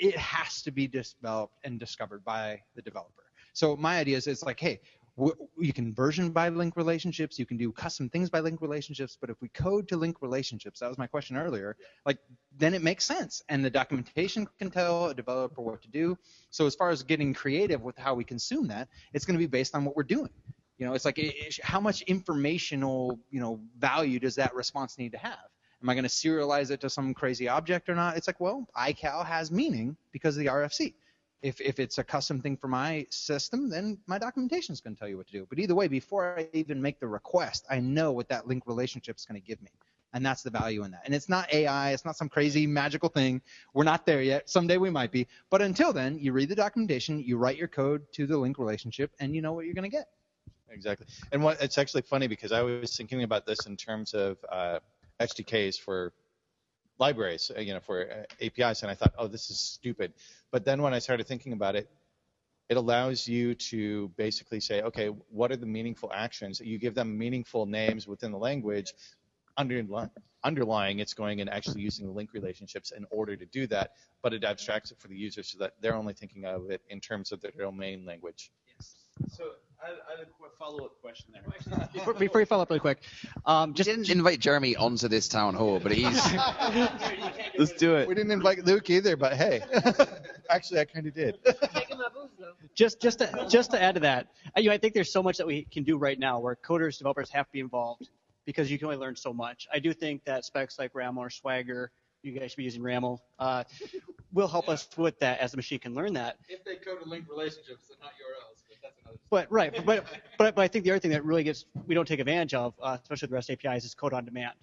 it 0.01 0.17
has 0.17 0.63
to 0.63 0.71
be 0.71 0.87
developed 0.87 1.55
and 1.63 1.79
discovered 1.79 2.25
by 2.25 2.59
the 2.75 2.81
developer. 2.81 3.23
So 3.53 3.77
my 3.77 3.97
idea 3.97 4.17
is 4.17 4.27
it's 4.27 4.43
like, 4.43 4.59
hey, 4.59 4.81
you 5.59 5.73
can 5.73 5.93
version 5.93 6.31
by 6.31 6.49
link 6.49 6.75
relationships, 6.75 7.37
you 7.37 7.45
can 7.45 7.57
do 7.57 7.71
custom 7.71 8.09
things 8.09 8.29
by 8.29 8.39
link 8.39 8.61
relationships, 8.61 9.17
but 9.19 9.29
if 9.29 9.39
we 9.41 9.49
code 9.49 9.87
to 9.89 9.97
link 9.97 10.21
relationships, 10.21 10.79
that 10.79 10.89
was 10.89 10.97
my 10.97 11.05
question 11.05 11.37
earlier, 11.37 11.77
like 12.05 12.17
then 12.57 12.73
it 12.73 12.81
makes 12.81 13.05
sense, 13.05 13.43
and 13.47 13.63
the 13.63 13.69
documentation 13.69 14.47
can 14.57 14.71
tell 14.71 15.07
a 15.07 15.13
developer 15.13 15.61
what 15.61 15.81
to 15.83 15.89
do. 15.89 16.17
So 16.49 16.65
as 16.65 16.73
far 16.73 16.89
as 16.89 17.03
getting 17.03 17.33
creative 17.33 17.81
with 17.83 17.97
how 17.97 18.15
we 18.15 18.23
consume 18.23 18.67
that, 18.69 18.87
it's 19.13 19.25
going 19.25 19.37
to 19.37 19.43
be 19.43 19.47
based 19.47 19.75
on 19.75 19.85
what 19.85 19.95
we're 19.95 20.03
doing. 20.03 20.31
You 20.79 20.87
know, 20.87 20.93
it's 20.93 21.05
like 21.05 21.19
it, 21.19 21.35
it, 21.35 21.59
how 21.61 21.79
much 21.79 22.01
informational, 22.03 23.19
you 23.29 23.41
know, 23.41 23.59
value 23.77 24.17
does 24.17 24.35
that 24.35 24.55
response 24.55 24.97
need 24.97 25.11
to 25.11 25.19
have? 25.19 25.49
Am 25.81 25.89
I 25.89 25.95
going 25.95 26.03
to 26.03 26.09
serialize 26.09 26.69
it 26.69 26.79
to 26.81 26.89
some 26.89 27.13
crazy 27.13 27.47
object 27.47 27.89
or 27.89 27.95
not? 27.95 28.15
It's 28.15 28.27
like, 28.27 28.39
well, 28.39 28.67
iCal 28.77 29.25
has 29.25 29.51
meaning 29.51 29.97
because 30.11 30.37
of 30.37 30.43
the 30.43 30.49
RFC. 30.49 30.93
If, 31.41 31.59
if 31.59 31.79
it's 31.79 31.97
a 31.97 32.03
custom 32.03 32.39
thing 32.39 32.55
for 32.55 32.67
my 32.67 33.07
system, 33.09 33.67
then 33.67 33.97
my 34.05 34.19
documentation 34.19 34.73
is 34.73 34.79
going 34.81 34.95
to 34.95 34.99
tell 34.99 35.09
you 35.09 35.17
what 35.17 35.25
to 35.27 35.33
do. 35.33 35.47
But 35.49 35.57
either 35.57 35.73
way, 35.73 35.87
before 35.87 36.37
I 36.37 36.47
even 36.53 36.79
make 36.79 36.99
the 36.99 37.07
request, 37.07 37.65
I 37.67 37.79
know 37.79 38.11
what 38.11 38.29
that 38.29 38.47
link 38.47 38.67
relationship 38.67 39.17
is 39.17 39.25
going 39.25 39.41
to 39.41 39.47
give 39.47 39.59
me. 39.63 39.71
And 40.13 40.23
that's 40.23 40.43
the 40.43 40.51
value 40.51 40.83
in 40.83 40.91
that. 40.91 41.01
And 41.05 41.15
it's 41.15 41.29
not 41.29 41.51
AI, 41.51 41.93
it's 41.93 42.05
not 42.05 42.15
some 42.15 42.29
crazy 42.29 42.67
magical 42.67 43.09
thing. 43.09 43.41
We're 43.73 43.85
not 43.85 44.05
there 44.05 44.21
yet. 44.21 44.49
Someday 44.49 44.77
we 44.77 44.91
might 44.91 45.11
be. 45.11 45.25
But 45.49 45.63
until 45.63 45.93
then, 45.93 46.19
you 46.19 46.31
read 46.31 46.49
the 46.49 46.55
documentation, 46.55 47.23
you 47.23 47.37
write 47.37 47.57
your 47.57 47.69
code 47.69 48.03
to 48.13 48.27
the 48.27 48.37
link 48.37 48.59
relationship, 48.59 49.11
and 49.19 49.33
you 49.33 49.41
know 49.41 49.53
what 49.53 49.65
you're 49.65 49.73
going 49.73 49.89
to 49.89 49.97
get. 49.97 50.09
Exactly. 50.69 51.07
And 51.31 51.43
what 51.43 51.61
it's 51.61 51.77
actually 51.77 52.03
funny 52.03 52.27
because 52.27 52.51
I 52.51 52.61
was 52.61 52.95
thinking 52.95 53.23
about 53.23 53.45
this 53.45 53.65
in 53.65 53.75
terms 53.75 54.13
of 54.13 54.37
uh, 54.49 54.79
SDKs 55.21 55.79
for 55.79 56.13
libraries, 56.99 57.51
uh, 57.55 57.59
you 57.59 57.73
know, 57.73 57.79
for 57.79 58.09
uh, 58.09 58.45
APIs, 58.45 58.81
and 58.83 58.91
I 58.91 58.95
thought, 58.95 59.13
oh, 59.17 59.27
this 59.27 59.49
is 59.49 59.59
stupid. 59.59 60.13
But 60.51 60.65
then 60.65 60.81
when 60.81 60.93
I 60.93 60.99
started 60.99 61.27
thinking 61.27 61.53
about 61.53 61.75
it, 61.75 61.89
it 62.69 62.77
allows 62.77 63.27
you 63.27 63.53
to 63.55 64.09
basically 64.15 64.61
say, 64.61 64.81
okay, 64.81 65.07
what 65.29 65.51
are 65.51 65.57
the 65.57 65.65
meaningful 65.65 66.11
actions? 66.13 66.61
You 66.61 66.77
give 66.77 66.95
them 66.95 67.17
meaningful 67.17 67.65
names 67.65 68.07
within 68.07 68.31
the 68.31 68.37
language. 68.37 68.93
Underlying, 69.57 70.09
underlying 70.43 70.99
it's 70.99 71.13
going 71.13 71.41
and 71.41 71.49
actually 71.49 71.81
using 71.81 72.05
the 72.05 72.13
link 72.13 72.29
relationships 72.33 72.91
in 72.91 73.05
order 73.11 73.35
to 73.35 73.45
do 73.45 73.67
that, 73.67 73.91
but 74.21 74.33
it 74.33 74.45
abstracts 74.45 74.91
it 74.91 74.99
for 74.99 75.09
the 75.09 75.17
user 75.17 75.43
so 75.43 75.57
that 75.59 75.73
they're 75.81 75.95
only 75.95 76.13
thinking 76.13 76.45
of 76.45 76.71
it 76.71 76.81
in 76.89 77.01
terms 77.01 77.33
of 77.33 77.41
their 77.41 77.51
domain 77.51 78.05
language. 78.05 78.51
So 79.27 79.43
I 79.83 79.87
have, 79.87 79.97
I 80.07 80.11
have 80.19 80.27
a 80.27 80.31
quick 80.31 80.51
follow-up 80.59 81.01
question 81.01 81.33
there. 81.33 81.43
Before, 81.93 82.13
before 82.13 82.39
you 82.41 82.45
follow 82.45 82.61
up 82.61 82.69
really 82.69 82.79
quick, 82.79 82.99
um, 83.45 83.73
just 83.73 83.89
we 83.89 83.95
didn't 83.95 84.09
invite 84.11 84.39
Jeremy 84.39 84.75
onto 84.75 85.07
this 85.07 85.27
town 85.27 85.55
hall, 85.55 85.79
but 85.79 85.91
he's. 85.91 86.05
Let's 87.57 87.73
do 87.73 87.95
it. 87.95 88.07
We 88.07 88.13
didn't 88.13 88.31
invite 88.31 88.63
Luke 88.65 88.89
either, 88.89 89.15
but 89.15 89.33
hey, 89.33 89.61
actually, 90.49 90.81
I 90.81 90.85
kind 90.85 91.07
of 91.07 91.15
did. 91.15 91.39
just 92.75 93.01
just 93.01 93.19
to, 93.19 93.47
just 93.49 93.71
to 93.71 93.81
add 93.81 93.95
to 93.95 94.01
that, 94.01 94.27
I, 94.55 94.59
you 94.59 94.69
know, 94.69 94.75
I 94.75 94.77
think 94.77 94.93
there's 94.93 95.11
so 95.11 95.23
much 95.23 95.37
that 95.37 95.47
we 95.47 95.63
can 95.71 95.83
do 95.83 95.97
right 95.97 96.19
now 96.19 96.39
where 96.39 96.55
coders, 96.55 96.97
developers 96.99 97.31
have 97.31 97.47
to 97.47 97.51
be 97.51 97.59
involved 97.59 98.09
because 98.45 98.69
you 98.69 98.77
can 98.77 98.85
only 98.85 98.97
learn 98.97 99.15
so 99.15 99.33
much. 99.33 99.67
I 99.73 99.79
do 99.79 99.93
think 99.93 100.23
that 100.25 100.45
specs 100.45 100.77
like 100.77 100.93
RAML 100.93 101.17
or 101.17 101.29
Swagger, 101.29 101.91
you 102.21 102.33
guys 102.33 102.51
should 102.51 102.57
be 102.57 102.63
using 102.63 102.81
RAML, 102.81 103.19
uh, 103.39 103.63
will 104.33 104.47
help 104.47 104.69
us 104.69 104.87
with 104.97 105.17
that 105.19 105.39
as 105.39 105.51
the 105.51 105.57
machine 105.57 105.79
can 105.79 105.95
learn 105.95 106.13
that. 106.13 106.37
If 106.49 106.63
they 106.63 106.75
code 106.75 107.01
a 107.03 107.09
link 107.09 107.25
relationships, 107.29 107.89
and 107.89 107.99
not 107.99 108.11
URLs, 108.11 108.50
but 109.29 109.51
right, 109.51 109.73
but, 109.85 110.05
but 110.37 110.55
but 110.55 110.59
I 110.59 110.67
think 110.67 110.85
the 110.85 110.91
other 110.91 110.99
thing 110.99 111.11
that 111.11 111.25
really 111.25 111.43
gets 111.43 111.65
we 111.87 111.95
don't 111.95 112.07
take 112.07 112.19
advantage 112.19 112.53
of, 112.53 112.73
uh, 112.81 112.97
especially 113.01 113.27
with 113.27 113.33
REST 113.33 113.51
APIs, 113.51 113.85
is 113.85 113.93
code 113.93 114.13
on 114.13 114.25
demand. 114.25 114.53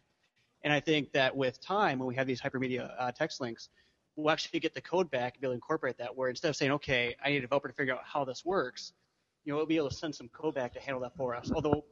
And 0.62 0.72
I 0.72 0.80
think 0.80 1.12
that 1.12 1.36
with 1.36 1.60
time, 1.60 1.98
when 1.98 2.08
we 2.08 2.14
have 2.16 2.26
these 2.26 2.40
hypermedia 2.40 2.90
uh, 2.98 3.12
text 3.12 3.40
links, 3.40 3.68
we'll 4.16 4.30
actually 4.30 4.60
get 4.60 4.74
the 4.74 4.80
code 4.80 5.10
back 5.10 5.34
and 5.34 5.40
be 5.40 5.46
able 5.46 5.52
to 5.52 5.56
incorporate 5.56 5.98
that. 5.98 6.16
Where 6.16 6.28
instead 6.28 6.48
of 6.48 6.56
saying, 6.56 6.72
okay, 6.72 7.14
I 7.24 7.30
need 7.30 7.38
a 7.38 7.40
developer 7.42 7.68
to 7.68 7.74
figure 7.74 7.94
out 7.94 8.00
how 8.04 8.24
this 8.24 8.44
works, 8.44 8.92
you 9.44 9.52
know, 9.52 9.56
we'll 9.56 9.66
be 9.66 9.76
able 9.76 9.88
to 9.90 9.94
send 9.94 10.14
some 10.14 10.28
code 10.28 10.54
back 10.54 10.74
to 10.74 10.80
handle 10.80 11.00
that 11.02 11.16
for 11.16 11.34
us. 11.34 11.50
Although 11.54 11.84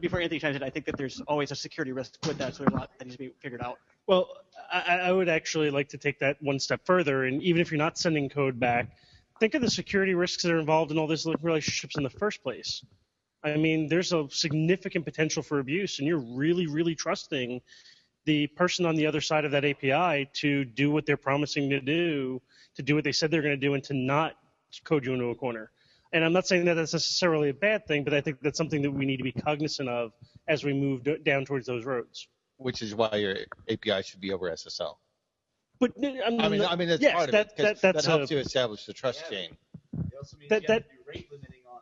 before 0.00 0.20
Anthony 0.20 0.40
chimes 0.40 0.56
in, 0.56 0.62
I 0.62 0.70
think 0.70 0.86
that 0.86 0.96
there's 0.96 1.20
always 1.22 1.50
a 1.50 1.56
security 1.56 1.92
risk 1.92 2.16
with 2.26 2.38
that, 2.38 2.54
so 2.54 2.64
there's 2.64 2.74
a 2.74 2.76
lot 2.76 2.90
that 2.98 3.04
needs 3.04 3.16
to 3.16 3.24
be 3.24 3.32
figured 3.40 3.60
out. 3.60 3.78
Well, 4.06 4.28
I, 4.72 4.98
I 5.02 5.12
would 5.12 5.28
actually 5.28 5.70
like 5.70 5.88
to 5.90 5.98
take 5.98 6.18
that 6.20 6.42
one 6.42 6.58
step 6.58 6.80
further, 6.84 7.24
and 7.24 7.42
even 7.42 7.60
if 7.60 7.70
you're 7.70 7.78
not 7.78 7.98
sending 7.98 8.28
code 8.28 8.58
back, 8.58 8.96
think 9.40 9.54
of 9.54 9.62
the 9.62 9.70
security 9.70 10.14
risks 10.14 10.42
that 10.42 10.52
are 10.52 10.58
involved 10.58 10.90
in 10.90 10.98
all 10.98 11.06
these 11.06 11.26
relationships 11.42 11.96
in 11.96 12.02
the 12.02 12.10
first 12.10 12.42
place. 12.42 12.84
I 13.42 13.56
mean, 13.56 13.88
there's 13.88 14.12
a 14.12 14.26
significant 14.30 15.04
potential 15.04 15.42
for 15.42 15.58
abuse, 15.58 15.98
and 15.98 16.08
you're 16.08 16.18
really, 16.18 16.66
really 16.66 16.94
trusting 16.94 17.60
the 18.24 18.46
person 18.46 18.86
on 18.86 18.96
the 18.96 19.06
other 19.06 19.20
side 19.20 19.44
of 19.44 19.50
that 19.50 19.64
API 19.64 20.30
to 20.34 20.64
do 20.64 20.90
what 20.90 21.04
they're 21.04 21.18
promising 21.18 21.68
to 21.70 21.80
do, 21.80 22.40
to 22.76 22.82
do 22.82 22.94
what 22.94 23.04
they 23.04 23.12
said 23.12 23.30
they're 23.30 23.42
going 23.42 23.52
to 23.52 23.66
do, 23.66 23.74
and 23.74 23.84
to 23.84 23.94
not 23.94 24.34
code 24.84 25.04
you 25.04 25.12
into 25.12 25.26
a 25.26 25.34
corner. 25.34 25.70
And 26.12 26.24
I'm 26.24 26.32
not 26.32 26.46
saying 26.46 26.64
that 26.66 26.74
that's 26.74 26.92
necessarily 26.92 27.50
a 27.50 27.54
bad 27.54 27.86
thing, 27.86 28.04
but 28.04 28.14
I 28.14 28.20
think 28.20 28.40
that's 28.40 28.56
something 28.56 28.82
that 28.82 28.90
we 28.90 29.04
need 29.04 29.18
to 29.18 29.24
be 29.24 29.32
cognizant 29.32 29.88
of 29.88 30.12
as 30.48 30.64
we 30.64 30.72
move 30.72 31.06
down 31.24 31.44
towards 31.44 31.66
those 31.66 31.84
roads. 31.84 32.28
Which 32.56 32.82
is 32.82 32.94
why 32.94 33.10
your 33.16 33.36
API 33.68 34.02
should 34.02 34.20
be 34.20 34.32
over 34.32 34.48
SSL. 34.50 34.96
But 35.80 35.92
I 35.96 36.00
mean, 36.00 36.20
I 36.22 36.48
mean, 36.48 36.62
I 36.62 36.76
mean 36.76 36.88
that's 36.88 37.02
yes, 37.02 37.14
part 37.14 37.30
that, 37.32 37.46
of 37.46 37.52
it. 37.52 37.56
'cause 37.56 37.64
that, 37.64 37.80
that's 37.80 38.06
that 38.06 38.10
helps 38.10 38.30
a, 38.30 38.34
you 38.34 38.40
establish 38.40 38.86
the 38.86 38.92
trust 38.92 39.28
chain. 39.28 39.56
that, 40.48 40.66
that, 40.66 40.84
rate 41.06 41.28
limiting 41.30 41.60
on 41.70 41.80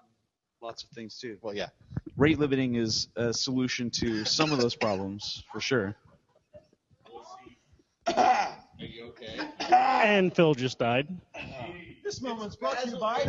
lots 0.61 0.83
of 0.83 0.91
things 0.91 1.19
too. 1.19 1.39
Well, 1.43 1.55
yeah. 1.55 1.69
Rate 2.17 2.39
limiting 2.39 2.77
is 2.77 3.09
a 3.17 3.33
solution 3.33 3.91
to 3.91 4.25
some 4.25 4.53
of 4.53 4.61
those 4.61 4.75
problems 4.75 5.45
for 5.53 5.61
sure. 5.61 5.95
Are 8.07 8.57
you 8.79 9.07
okay? 9.09 9.39
and 9.71 10.35
Phil 10.35 10.55
just 10.55 10.79
died. 10.79 11.09
This 12.03 12.21
moment's 12.21 12.57
brought 12.57 12.83
to 12.83 12.91
you 12.91 12.99
by 12.99 13.21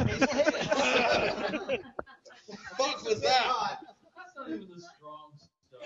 Fuck 2.78 3.04
was 3.06 3.22
that? 3.22 3.78
That's 4.16 4.36
not 4.36 4.50
even 4.50 4.68
the 4.68 4.82
strong 4.82 5.32
stuff. 5.38 5.84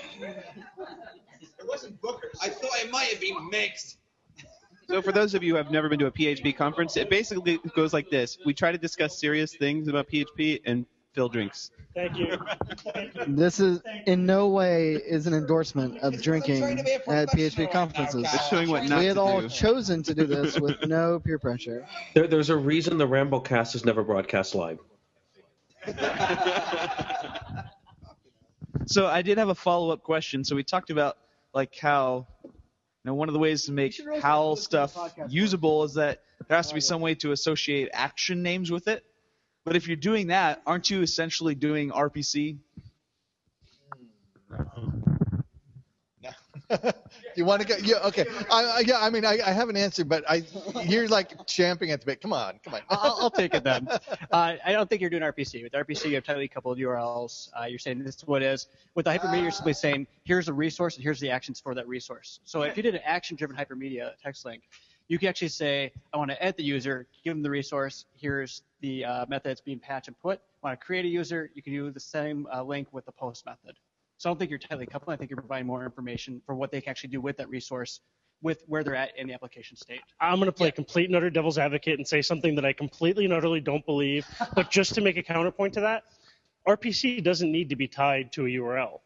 It 1.59 1.67
wasn't 1.67 2.01
Booker's. 2.01 2.37
I 2.41 2.49
thought 2.49 2.79
it 2.79 2.89
might 2.91 3.09
have 3.09 3.19
been 3.19 3.49
mixed. 3.49 3.97
So 4.89 5.01
for 5.01 5.11
those 5.11 5.33
of 5.33 5.43
you 5.43 5.51
who 5.53 5.57
have 5.57 5.69
never 5.69 5.89
been 5.89 5.99
to 5.99 6.05
a 6.07 6.11
PHP 6.11 6.55
conference, 6.55 6.95
it 6.95 7.09
basically 7.09 7.59
goes 7.75 7.93
like 7.93 8.09
this. 8.09 8.37
We 8.45 8.53
try 8.53 8.71
to 8.71 8.77
discuss 8.77 9.19
serious 9.19 9.53
things 9.53 9.87
about 9.87 10.07
PHP 10.09 10.61
and 10.65 10.85
Phil 11.11 11.27
drinks. 11.27 11.71
Thank 11.93 12.17
you. 12.17 12.37
This 13.27 13.59
is 13.59 13.81
in 14.05 14.25
no 14.25 14.47
way 14.47 14.93
is 14.93 15.27
an 15.27 15.33
endorsement 15.33 15.97
of 15.97 16.21
drinking 16.21 16.79
at 17.07 17.29
PHP 17.29 17.71
conferences. 17.71 18.23
It's 18.33 18.47
showing 18.47 18.69
what 18.69 18.85
not 18.85 18.99
we 18.99 19.05
had 19.05 19.15
to 19.15 19.21
all 19.21 19.41
do. 19.41 19.49
chosen 19.49 20.03
to 20.03 20.13
do 20.13 20.25
this 20.27 20.59
with 20.59 20.75
no 20.87 21.19
peer 21.19 21.39
pressure. 21.39 21.85
There, 22.13 22.27
there's 22.27 22.49
a 22.49 22.55
reason 22.55 22.97
the 22.97 23.07
Ramblecast 23.07 23.75
is 23.75 23.83
never 23.83 24.03
broadcast 24.03 24.55
live. 24.55 24.79
So 28.87 29.07
I 29.07 29.21
did 29.21 29.37
have 29.37 29.49
a 29.49 29.55
follow-up 29.55 30.01
question. 30.01 30.45
So 30.45 30.55
we 30.55 30.63
talked 30.63 30.89
about 30.91 31.17
like 31.53 31.77
how 31.77 32.25
you 33.07 33.11
know 33.13 33.15
one 33.15 33.29
of 33.29 33.33
the 33.33 33.39
ways 33.39 33.63
to 33.67 33.71
make 33.71 33.97
HAL 34.21 34.57
stuff 34.57 34.93
usable 35.29 35.85
is 35.85 35.93
that 35.93 36.23
there 36.49 36.57
has 36.57 36.67
to 36.67 36.73
be 36.73 36.81
some 36.81 36.99
way 36.99 37.15
to 37.15 37.31
associate 37.31 37.87
action 37.93 38.43
names 38.43 38.69
with 38.69 38.89
it. 38.89 39.05
But 39.63 39.77
if 39.77 39.87
you're 39.87 39.95
doing 39.95 40.27
that, 40.27 40.61
aren't 40.67 40.89
you 40.89 41.01
essentially 41.03 41.55
doing 41.55 41.89
RPC? 41.91 42.57
Hmm. 44.51 44.96
You 47.35 47.45
want 47.45 47.61
to 47.61 47.67
go? 47.67 47.75
Yeah, 47.83 47.97
okay. 48.07 48.25
I, 48.51 48.63
I, 48.63 48.79
yeah, 48.79 48.97
I 48.99 49.11
mean, 49.11 49.23
I, 49.23 49.37
I 49.45 49.51
have 49.51 49.69
an 49.69 49.77
answer, 49.77 50.03
but 50.03 50.23
I, 50.27 50.43
you're 50.83 51.07
like 51.07 51.45
champing 51.45 51.91
at 51.91 51.99
the 51.99 52.05
bit. 52.07 52.19
Come 52.19 52.33
on, 52.33 52.59
come 52.63 52.73
on. 52.73 52.81
I'll, 52.89 53.17
I'll 53.21 53.29
take 53.29 53.53
it 53.53 53.63
then. 53.63 53.87
Uh, 54.31 54.55
I 54.65 54.71
don't 54.71 54.89
think 54.89 55.01
you're 55.01 55.09
doing 55.09 55.21
RPC. 55.21 55.63
With 55.63 55.73
RPC, 55.73 56.09
you 56.09 56.15
have 56.15 56.23
tightly 56.23 56.47
coupled 56.47 56.79
URLs. 56.79 57.49
Uh, 57.59 57.65
you're 57.65 57.79
saying 57.79 58.03
this 58.03 58.15
is 58.15 58.27
what 58.27 58.41
is. 58.41 58.67
With 58.95 59.05
the 59.05 59.11
hypermedia, 59.11 59.43
you're 59.43 59.51
simply 59.51 59.73
saying 59.73 60.07
here's 60.23 60.47
a 60.47 60.53
resource 60.53 60.95
and 60.95 61.03
here's 61.03 61.19
the 61.19 61.29
actions 61.29 61.59
for 61.59 61.75
that 61.75 61.87
resource. 61.87 62.39
So 62.43 62.63
if 62.63 62.75
you 62.75 62.83
did 62.83 62.95
an 62.95 63.01
action-driven 63.05 63.55
hypermedia 63.55 64.13
text 64.21 64.43
link, 64.43 64.63
you 65.07 65.17
can 65.17 65.29
actually 65.29 65.49
say, 65.49 65.91
I 66.13 66.17
want 66.17 66.31
to 66.31 66.41
edit 66.41 66.57
the 66.57 66.63
user, 66.63 67.07
give 67.23 67.33
them 67.33 67.43
the 67.43 67.49
resource. 67.49 68.05
Here's 68.15 68.63
the 68.81 69.05
uh, 69.05 69.25
method 69.27 69.49
that's 69.49 69.61
being 69.61 69.79
patch 69.79 70.07
and 70.07 70.19
put. 70.19 70.39
I 70.63 70.67
want 70.67 70.79
to 70.79 70.85
create 70.85 71.05
a 71.05 71.07
user. 71.07 71.49
You 71.53 71.61
can 71.61 71.73
do 71.73 71.91
the 71.91 71.99
same 71.99 72.47
uh, 72.53 72.63
link 72.63 72.87
with 72.91 73.05
the 73.05 73.11
post 73.11 73.45
method. 73.45 73.77
So 74.17 74.29
I 74.29 74.31
don't 74.31 74.39
think 74.39 74.49
you're 74.49 74.59
tightly 74.59 74.85
coupled. 74.85 75.13
I 75.13 75.17
think 75.17 75.29
you're 75.29 75.39
providing 75.39 75.67
more 75.67 75.83
information 75.85 76.41
for 76.45 76.55
what 76.55 76.71
they 76.71 76.81
can 76.81 76.89
actually 76.89 77.09
do 77.09 77.21
with 77.21 77.37
that 77.37 77.49
resource 77.49 78.01
with 78.41 78.63
where 78.67 78.83
they're 78.83 78.95
at 78.95 79.17
in 79.17 79.27
the 79.27 79.33
application 79.33 79.77
state. 79.77 80.01
I'm 80.19 80.35
going 80.35 80.47
to 80.47 80.51
play 80.51 80.67
a 80.67 80.71
complete 80.71 81.05
and 81.05 81.15
utter 81.15 81.29
devil's 81.29 81.57
advocate 81.57 81.97
and 81.97 82.07
say 82.07 82.21
something 82.21 82.55
that 82.55 82.65
I 82.65 82.73
completely 82.73 83.25
and 83.25 83.33
utterly 83.33 83.59
don't 83.59 83.85
believe. 83.85 84.25
but 84.55 84.69
just 84.69 84.95
to 84.95 85.01
make 85.01 85.17
a 85.17 85.23
counterpoint 85.23 85.73
to 85.75 85.81
that, 85.81 86.03
RPC 86.67 87.23
doesn't 87.23 87.51
need 87.51 87.69
to 87.69 87.75
be 87.75 87.87
tied 87.87 88.31
to 88.33 88.45
a 88.45 88.49
URL. 88.49 88.99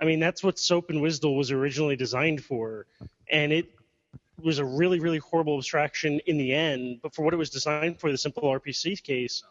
I 0.00 0.04
mean, 0.04 0.20
that's 0.20 0.42
what 0.42 0.58
SOAP 0.58 0.90
and 0.90 1.00
WSDL 1.00 1.36
was 1.36 1.50
originally 1.50 1.96
designed 1.96 2.44
for, 2.44 2.86
and 3.30 3.52
it 3.52 3.70
was 4.42 4.58
a 4.58 4.64
really, 4.64 5.00
really 5.00 5.18
horrible 5.18 5.56
abstraction 5.56 6.20
in 6.26 6.36
the 6.36 6.52
end. 6.52 7.00
But 7.02 7.14
for 7.14 7.22
what 7.22 7.32
it 7.32 7.38
was 7.38 7.50
designed 7.50 7.98
for, 7.98 8.10
the 8.10 8.18
simple 8.18 8.42
RPC 8.42 9.02
case, 9.02 9.42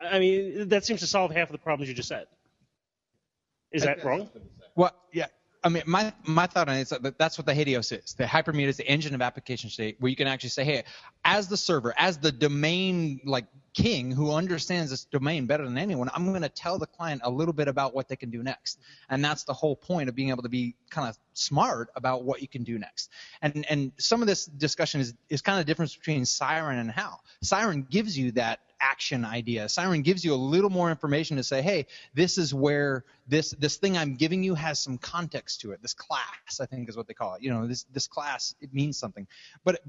I 0.00 0.18
mean, 0.18 0.68
that 0.68 0.84
seems 0.84 1.00
to 1.00 1.06
solve 1.06 1.30
half 1.30 1.48
of 1.48 1.52
the 1.52 1.58
problems 1.58 1.88
you 1.88 1.94
just 1.94 2.08
said. 2.08 2.26
Is 3.72 3.82
that 3.82 4.04
wrong? 4.04 4.28
Well, 4.74 4.92
yeah. 5.12 5.26
I 5.62 5.68
mean, 5.68 5.82
my 5.86 6.12
my 6.24 6.46
thought 6.46 6.68
on 6.68 6.76
it 6.76 6.80
is 6.80 6.88
that 6.88 7.18
that's 7.18 7.36
what 7.36 7.46
the 7.46 7.52
HATEOAS 7.52 7.92
is. 8.02 8.14
The 8.14 8.24
hypermedia 8.24 8.68
is 8.68 8.78
the 8.78 8.88
engine 8.88 9.14
of 9.14 9.20
application 9.20 9.68
state, 9.68 9.96
where 10.00 10.08
you 10.08 10.16
can 10.16 10.26
actually 10.26 10.50
say, 10.50 10.64
hey, 10.64 10.84
as 11.24 11.48
the 11.48 11.56
server, 11.56 11.92
as 11.98 12.16
the 12.18 12.32
domain 12.32 13.20
like 13.24 13.44
king 13.74 14.10
who 14.10 14.32
understands 14.32 14.90
this 14.90 15.04
domain 15.04 15.46
better 15.46 15.64
than 15.64 15.78
anyone, 15.78 16.10
I'm 16.14 16.26
going 16.26 16.42
to 16.42 16.48
tell 16.48 16.78
the 16.78 16.86
client 16.86 17.22
a 17.24 17.30
little 17.30 17.54
bit 17.54 17.68
about 17.68 17.94
what 17.94 18.08
they 18.08 18.16
can 18.16 18.30
do 18.30 18.42
next, 18.42 18.78
mm-hmm. 18.78 19.14
and 19.14 19.24
that's 19.24 19.44
the 19.44 19.52
whole 19.52 19.76
point 19.76 20.08
of 20.08 20.14
being 20.14 20.30
able 20.30 20.42
to 20.42 20.48
be 20.48 20.74
kind 20.90 21.08
of 21.08 21.18
smart 21.34 21.90
about 21.96 22.24
what 22.24 22.42
you 22.42 22.48
can 22.48 22.62
do 22.62 22.78
next. 22.78 23.10
And 23.42 23.64
and 23.70 23.92
some 23.98 24.20
of 24.20 24.26
this 24.26 24.46
discussion 24.46 25.00
is 25.00 25.14
is 25.28 25.42
kind 25.42 25.58
of 25.58 25.66
the 25.66 25.70
difference 25.70 25.94
between 25.94 26.24
Siren 26.24 26.78
and 26.78 26.90
HAL. 26.90 27.22
Siren 27.42 27.86
gives 27.88 28.18
you 28.18 28.32
that 28.32 28.60
action 28.80 29.24
idea. 29.24 29.68
Siren 29.68 30.02
gives 30.02 30.24
you 30.24 30.34
a 30.34 30.36
little 30.36 30.70
more 30.70 30.90
information 30.90 31.36
to 31.36 31.42
say, 31.42 31.62
hey, 31.62 31.86
this 32.14 32.38
is 32.38 32.54
where 32.54 33.04
this 33.28 33.50
this 33.58 33.76
thing 33.76 33.96
I'm 33.96 34.16
giving 34.16 34.42
you 34.42 34.54
has 34.54 34.78
some 34.78 34.98
context 34.98 35.60
to 35.62 35.72
it. 35.72 35.82
This 35.82 35.94
class, 35.94 36.60
I 36.60 36.66
think, 36.66 36.88
is 36.88 36.96
what 36.96 37.06
they 37.06 37.14
call 37.14 37.34
it. 37.34 37.42
You 37.42 37.52
know, 37.52 37.66
this 37.66 37.84
this 37.92 38.06
class 38.06 38.54
it 38.60 38.72
means 38.74 38.98
something. 38.98 39.26
But 39.64 39.80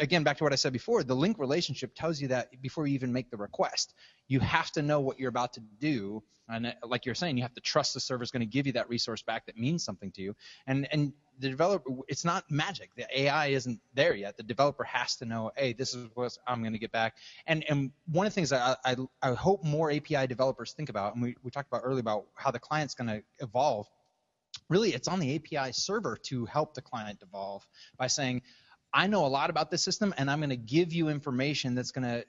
again, 0.00 0.22
back 0.22 0.38
to 0.38 0.44
what 0.44 0.52
I 0.52 0.56
said 0.56 0.72
before, 0.72 1.02
the 1.02 1.14
link 1.14 1.38
relationship 1.38 1.94
tells 1.94 2.20
you 2.20 2.28
that 2.28 2.60
before 2.60 2.86
you 2.86 2.94
even 2.94 3.12
make 3.12 3.30
the 3.30 3.36
request. 3.36 3.94
You 4.28 4.40
have 4.40 4.70
to 4.72 4.82
know 4.82 5.00
what 5.00 5.18
you're 5.18 5.28
about 5.28 5.52
to 5.54 5.60
do, 5.78 6.22
and 6.48 6.66
uh, 6.66 6.72
like 6.86 7.06
you're 7.06 7.14
saying, 7.14 7.36
you 7.36 7.42
have 7.42 7.54
to 7.54 7.60
trust 7.60 7.94
the 7.94 8.00
server 8.00 8.22
is 8.22 8.30
going 8.30 8.40
to 8.40 8.46
give 8.46 8.66
you 8.66 8.72
that 8.72 8.88
resource 8.88 9.22
back 9.22 9.46
that 9.46 9.56
means 9.56 9.84
something 9.84 10.10
to 10.12 10.22
you. 10.22 10.36
And 10.66 10.88
and 10.92 11.12
the 11.38 11.48
developer, 11.48 11.90
it's 12.08 12.24
not 12.24 12.44
magic. 12.50 12.90
The 12.96 13.06
AI 13.22 13.48
isn't 13.48 13.80
there 13.94 14.14
yet. 14.14 14.36
The 14.36 14.42
developer 14.42 14.84
has 14.84 15.16
to 15.16 15.24
know, 15.24 15.50
hey, 15.56 15.72
this 15.72 15.94
is 15.94 16.08
what 16.14 16.36
I'm 16.46 16.60
going 16.60 16.72
to 16.72 16.78
get 16.78 16.92
back. 16.92 17.16
And 17.46 17.64
and 17.68 17.90
one 18.06 18.26
of 18.26 18.32
the 18.32 18.34
things 18.34 18.52
I, 18.52 18.76
I 18.84 18.96
I 19.22 19.32
hope 19.32 19.64
more 19.64 19.90
API 19.90 20.26
developers 20.26 20.72
think 20.72 20.88
about, 20.88 21.14
and 21.14 21.22
we 21.22 21.36
we 21.42 21.50
talked 21.50 21.68
about 21.68 21.82
earlier 21.84 22.00
about 22.00 22.26
how 22.34 22.50
the 22.50 22.60
client's 22.60 22.94
going 22.94 23.08
to 23.08 23.22
evolve. 23.40 23.86
Really, 24.68 24.94
it's 24.94 25.08
on 25.08 25.18
the 25.18 25.34
API 25.34 25.72
server 25.72 26.16
to 26.24 26.46
help 26.46 26.74
the 26.74 26.80
client 26.80 27.18
evolve 27.22 27.66
by 27.98 28.06
saying, 28.06 28.42
I 28.94 29.08
know 29.08 29.26
a 29.26 29.28
lot 29.28 29.50
about 29.50 29.72
this 29.72 29.82
system, 29.82 30.14
and 30.16 30.30
I'm 30.30 30.38
going 30.38 30.50
to 30.50 30.56
give 30.56 30.92
you 30.92 31.08
information 31.08 31.74
that's 31.74 31.90
going 31.90 32.04
to 32.04 32.24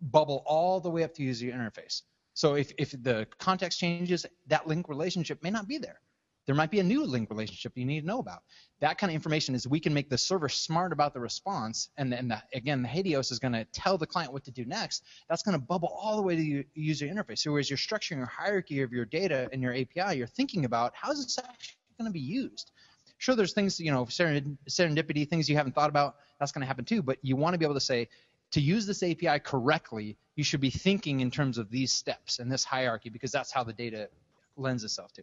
bubble 0.00 0.42
all 0.46 0.80
the 0.80 0.88
way 0.88 1.04
up 1.04 1.12
to 1.14 1.22
user 1.22 1.46
interface. 1.46 2.02
So 2.32 2.54
if, 2.54 2.72
if 2.78 2.90
the 3.02 3.26
context 3.38 3.78
changes, 3.78 4.24
that 4.46 4.66
link 4.66 4.88
relationship 4.88 5.42
may 5.42 5.50
not 5.50 5.68
be 5.68 5.76
there. 5.76 6.00
There 6.46 6.54
might 6.54 6.70
be 6.70 6.78
a 6.78 6.84
new 6.84 7.04
link 7.04 7.28
relationship 7.28 7.72
you 7.74 7.84
need 7.84 8.02
to 8.02 8.06
know 8.06 8.20
about. 8.20 8.44
That 8.80 8.98
kind 8.98 9.10
of 9.10 9.14
information 9.14 9.54
is 9.54 9.66
we 9.66 9.80
can 9.80 9.92
make 9.92 10.08
the 10.08 10.16
server 10.16 10.48
smart 10.48 10.92
about 10.92 11.12
the 11.12 11.20
response, 11.20 11.88
and 11.98 12.10
then 12.10 12.28
the, 12.28 12.40
again, 12.54 12.82
the 12.82 12.88
HATEOAS 12.88 13.32
is 13.32 13.38
going 13.38 13.52
to 13.52 13.64
tell 13.72 13.98
the 13.98 14.06
client 14.06 14.32
what 14.32 14.44
to 14.44 14.50
do 14.50 14.64
next. 14.64 15.02
That's 15.28 15.42
going 15.42 15.58
to 15.58 15.64
bubble 15.64 15.88
all 16.00 16.16
the 16.16 16.22
way 16.22 16.36
to 16.36 16.42
the 16.42 16.66
user 16.74 17.06
interface. 17.06 17.40
So 17.40 17.56
as 17.56 17.68
you're 17.68 17.76
structuring 17.76 18.18
your 18.18 18.26
hierarchy 18.26 18.80
of 18.82 18.92
your 18.92 19.04
data 19.04 19.48
and 19.52 19.60
your 19.60 19.74
API, 19.74 20.16
you're 20.16 20.26
thinking 20.28 20.64
about 20.64 20.92
how 20.94 21.10
is 21.10 21.22
this 21.22 21.38
actually 21.38 21.76
going 21.98 22.08
to 22.08 22.12
be 22.12 22.20
used. 22.20 22.70
Sure, 23.18 23.34
there's 23.34 23.52
things 23.52 23.80
you 23.80 23.90
know 23.90 24.04
serendipity, 24.06 25.28
things 25.28 25.48
you 25.48 25.56
haven't 25.56 25.74
thought 25.74 25.90
about. 25.90 26.16
That's 26.38 26.52
going 26.52 26.60
to 26.60 26.66
happen 26.66 26.84
too. 26.84 27.02
But 27.02 27.18
you 27.22 27.36
want 27.36 27.54
to 27.54 27.58
be 27.58 27.64
able 27.64 27.74
to 27.74 27.80
say, 27.80 28.08
to 28.52 28.60
use 28.60 28.86
this 28.86 29.02
API 29.02 29.38
correctly, 29.40 30.16
you 30.34 30.44
should 30.44 30.60
be 30.60 30.70
thinking 30.70 31.20
in 31.20 31.30
terms 31.30 31.58
of 31.58 31.70
these 31.70 31.92
steps 31.92 32.38
and 32.38 32.50
this 32.50 32.64
hierarchy 32.64 33.08
because 33.08 33.32
that's 33.32 33.50
how 33.50 33.64
the 33.64 33.72
data 33.72 34.08
lends 34.56 34.84
itself 34.84 35.12
to. 35.14 35.22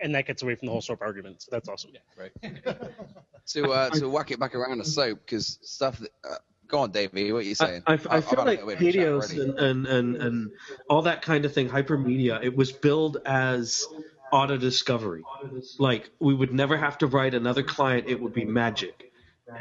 And 0.00 0.14
that 0.14 0.26
gets 0.26 0.42
away 0.42 0.54
from 0.54 0.66
the 0.66 0.72
whole 0.72 0.80
SOAP 0.80 1.02
argument. 1.02 1.42
So 1.42 1.48
that's 1.50 1.68
awesome. 1.68 1.90
Yeah, 1.92 2.00
right. 2.16 2.32
to 3.48 3.70
uh, 3.70 3.90
to 3.90 4.08
whack 4.08 4.30
it 4.30 4.38
back 4.38 4.54
around 4.54 4.78
to 4.78 4.84
soap 4.84 5.20
because 5.24 5.58
stuff. 5.62 5.98
That, 5.98 6.10
uh, 6.24 6.36
go 6.68 6.80
on, 6.80 6.92
Davey. 6.92 7.32
What 7.32 7.40
are 7.40 7.42
you 7.42 7.54
saying? 7.54 7.82
I, 7.86 7.94
I, 7.94 7.94
I 7.94 8.16
I've 8.16 8.24
feel 8.24 8.38
like 8.44 8.62
little 8.62 8.66
bit 8.66 8.76
of 8.76 8.80
a 8.80 8.84
chat 8.84 8.94
Helios 8.94 9.32
already. 9.32 9.50
and, 9.50 9.58
and, 9.58 9.86
and, 9.86 10.16
and 10.16 10.50
all 10.88 11.02
that 11.02 11.22
kind 11.22 11.44
of 11.44 11.52
thing, 11.52 11.68
hypermedia, 11.68 12.42
it 12.42 12.54
was 12.54 12.70
billed 12.70 13.18
as 13.26 13.84
auto 14.32 14.56
discovery. 14.56 15.22
Like 15.78 16.10
we 16.20 16.34
would 16.34 16.52
never 16.52 16.76
have 16.76 16.98
to 16.98 17.06
write 17.06 17.34
another 17.34 17.62
client; 17.62 18.08
it 18.08 18.20
would 18.20 18.32
be 18.32 18.44
magic. 18.44 19.12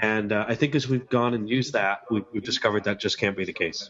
And 0.02 0.32
uh, 0.32 0.46
I 0.48 0.56
think 0.56 0.76
as 0.76 0.88
we've 0.88 1.08
gone 1.10 1.34
and 1.34 1.50
used 1.50 1.74
that, 1.74 2.02
we've, 2.12 2.26
we've 2.34 2.44
discovered 2.44 2.84
that 2.84 3.00
just 3.00 3.18
can't 3.18 3.38
be 3.38 3.46
the 3.46 3.54
case. 3.54 3.90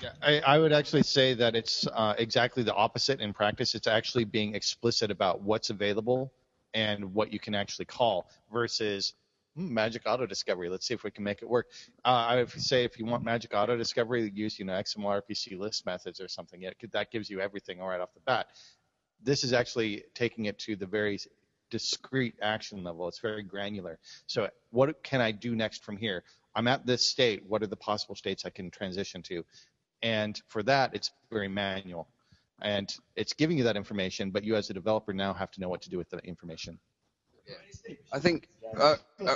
Yeah, 0.00 0.10
I, 0.22 0.40
I 0.40 0.58
would 0.58 0.72
actually 0.72 1.02
say 1.02 1.34
that 1.34 1.54
it's 1.54 1.86
uh, 1.88 2.14
exactly 2.18 2.62
the 2.62 2.74
opposite 2.74 3.20
in 3.20 3.32
practice. 3.32 3.74
It's 3.74 3.86
actually 3.86 4.24
being 4.24 4.54
explicit 4.54 5.10
about 5.10 5.42
what's 5.42 5.70
available 5.70 6.32
and 6.72 7.14
what 7.14 7.32
you 7.32 7.38
can 7.38 7.54
actually 7.54 7.84
call 7.84 8.28
versus 8.52 9.14
hmm, 9.56 9.72
magic 9.72 10.02
auto 10.06 10.26
discovery. 10.26 10.68
Let's 10.68 10.86
see 10.86 10.94
if 10.94 11.04
we 11.04 11.10
can 11.10 11.24
make 11.24 11.42
it 11.42 11.48
work. 11.48 11.66
Uh, 12.04 12.08
I 12.08 12.36
would 12.36 12.50
say 12.50 12.84
if 12.84 12.98
you 12.98 13.04
want 13.04 13.24
magic 13.24 13.52
auto 13.54 13.76
discovery, 13.76 14.30
use 14.34 14.58
you 14.58 14.64
know 14.64 14.72
XML 14.72 15.22
RPC 15.22 15.58
list 15.58 15.84
methods 15.84 16.20
or 16.20 16.28
something. 16.28 16.62
Yeah, 16.62 16.70
that 16.92 17.10
gives 17.10 17.28
you 17.28 17.40
everything 17.40 17.78
right 17.80 18.00
off 18.00 18.14
the 18.14 18.20
bat. 18.20 18.46
This 19.24 19.42
is 19.42 19.52
actually 19.52 20.04
taking 20.14 20.44
it 20.44 20.58
to 20.60 20.76
the 20.76 20.86
very 20.86 21.18
discrete 21.70 22.34
action 22.42 22.84
level. 22.84 23.08
It's 23.08 23.18
very 23.18 23.42
granular. 23.42 23.98
So 24.26 24.48
what 24.70 25.02
can 25.02 25.20
I 25.20 25.32
do 25.32 25.56
next 25.56 25.84
from 25.84 25.96
here? 25.96 26.22
I'm 26.54 26.68
at 26.68 26.86
this 26.86 27.04
state. 27.04 27.42
What 27.48 27.62
are 27.62 27.66
the 27.66 27.76
possible 27.76 28.14
states 28.14 28.44
I 28.44 28.50
can 28.50 28.70
transition 28.70 29.22
to? 29.22 29.44
And 30.02 30.40
for 30.46 30.62
that, 30.64 30.94
it's 30.94 31.10
very 31.30 31.48
manual. 31.48 32.06
And 32.62 32.94
it's 33.16 33.32
giving 33.32 33.58
you 33.58 33.64
that 33.64 33.76
information, 33.76 34.30
but 34.30 34.44
you 34.44 34.54
as 34.54 34.70
a 34.70 34.74
developer 34.74 35.12
now 35.12 35.32
have 35.34 35.50
to 35.52 35.60
know 35.60 35.68
what 35.68 35.82
to 35.82 35.90
do 35.90 35.98
with 35.98 36.10
that 36.10 36.24
information. 36.24 36.78
I 38.12 38.18
think 38.18 38.48
uh, 38.78 38.96
a, 39.20 39.34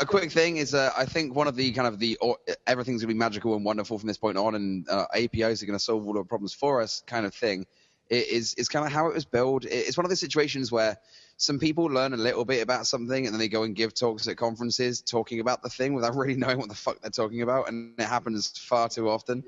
a 0.00 0.04
quick 0.04 0.30
thing 0.30 0.58
is 0.58 0.74
uh, 0.74 0.90
I 0.96 1.06
think 1.06 1.34
one 1.34 1.46
of 1.46 1.56
the 1.56 1.72
kind 1.72 1.88
of 1.88 1.98
the 1.98 2.16
or, 2.16 2.36
everything's 2.66 3.00
gonna 3.02 3.14
be 3.14 3.18
magical 3.18 3.54
and 3.54 3.64
wonderful 3.64 3.98
from 3.98 4.08
this 4.08 4.18
point 4.18 4.36
on, 4.36 4.54
and 4.54 4.88
uh, 4.88 5.06
APIs 5.14 5.62
are 5.62 5.66
gonna 5.66 5.78
solve 5.78 6.06
all 6.06 6.18
our 6.18 6.24
problems 6.24 6.52
for 6.52 6.82
us 6.82 7.02
kind 7.06 7.24
of 7.24 7.34
thing. 7.34 7.66
It 8.08 8.28
is 8.28 8.54
is 8.54 8.68
kind 8.68 8.86
of 8.86 8.92
how 8.92 9.08
it 9.08 9.14
was 9.14 9.24
built. 9.24 9.64
It's 9.64 9.96
one 9.96 10.04
of 10.04 10.10
those 10.10 10.20
situations 10.20 10.70
where 10.70 10.96
some 11.38 11.58
people 11.58 11.84
learn 11.86 12.14
a 12.14 12.16
little 12.16 12.44
bit 12.44 12.62
about 12.62 12.86
something 12.86 13.26
and 13.26 13.34
then 13.34 13.38
they 13.38 13.48
go 13.48 13.64
and 13.64 13.74
give 13.74 13.92
talks 13.94 14.26
at 14.28 14.36
conferences 14.36 15.02
talking 15.02 15.40
about 15.40 15.62
the 15.62 15.68
thing 15.68 15.92
without 15.92 16.14
really 16.16 16.36
knowing 16.36 16.58
what 16.58 16.68
the 16.68 16.74
fuck 16.74 17.00
they're 17.00 17.10
talking 17.10 17.42
about, 17.42 17.68
and 17.68 17.98
it 17.98 18.06
happens 18.06 18.56
far 18.58 18.88
too 18.88 19.08
often. 19.08 19.42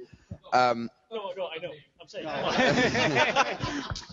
Um, 0.52 0.90
No, 1.10 1.30
no, 1.36 1.48
I 1.48 1.58
know. 1.62 1.72
I'm 2.00 2.08
saying. 2.08 2.26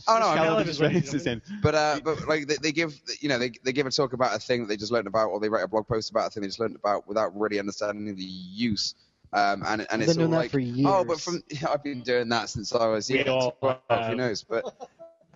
Oh 0.07 0.19
no, 0.19 0.27
I 0.27 0.35
Caleb 0.35 0.59
mean, 0.59 0.67
is 0.69 0.79
ready 0.79 1.01
to- 1.01 1.41
but 1.63 1.73
uh, 1.73 1.99
but 2.03 2.27
like 2.27 2.47
they, 2.47 2.57
they 2.61 2.71
give 2.71 2.93
you 3.21 3.27
know 3.29 3.39
they 3.39 3.51
they 3.63 3.73
give 3.73 3.87
a 3.87 3.91
talk 3.91 4.13
about 4.13 4.35
a 4.35 4.39
thing 4.39 4.61
that 4.61 4.67
they 4.67 4.77
just 4.77 4.91
learned 4.91 5.07
about, 5.07 5.29
or 5.29 5.39
they 5.39 5.49
write 5.49 5.63
a 5.63 5.67
blog 5.67 5.87
post 5.87 6.11
about 6.11 6.27
a 6.27 6.29
thing 6.29 6.41
they 6.41 6.47
just 6.47 6.59
learned 6.59 6.75
about 6.75 7.07
without 7.07 7.35
really 7.35 7.57
understanding 7.57 8.15
the 8.15 8.23
use. 8.23 8.93
Um, 9.35 9.63
and 9.67 9.81
and 9.81 10.01
I've 10.01 10.01
it's 10.01 10.13
been 10.13 10.29
doing 10.29 10.33
all 10.33 10.39
like, 10.39 10.51
for 10.51 10.61
oh, 10.61 11.03
but 11.03 11.07
years. 11.07 11.23
from 11.23 11.43
I've 11.69 11.83
been 11.83 12.01
doing 12.01 12.29
that 12.29 12.49
since 12.49 12.73
I 12.73 12.87
was 12.87 13.09
We 13.09 13.19
yeah, 13.19 13.31
all 13.31 13.51
12, 13.51 14.07
who 14.07 14.15
knows? 14.15 14.43
But 14.43 14.89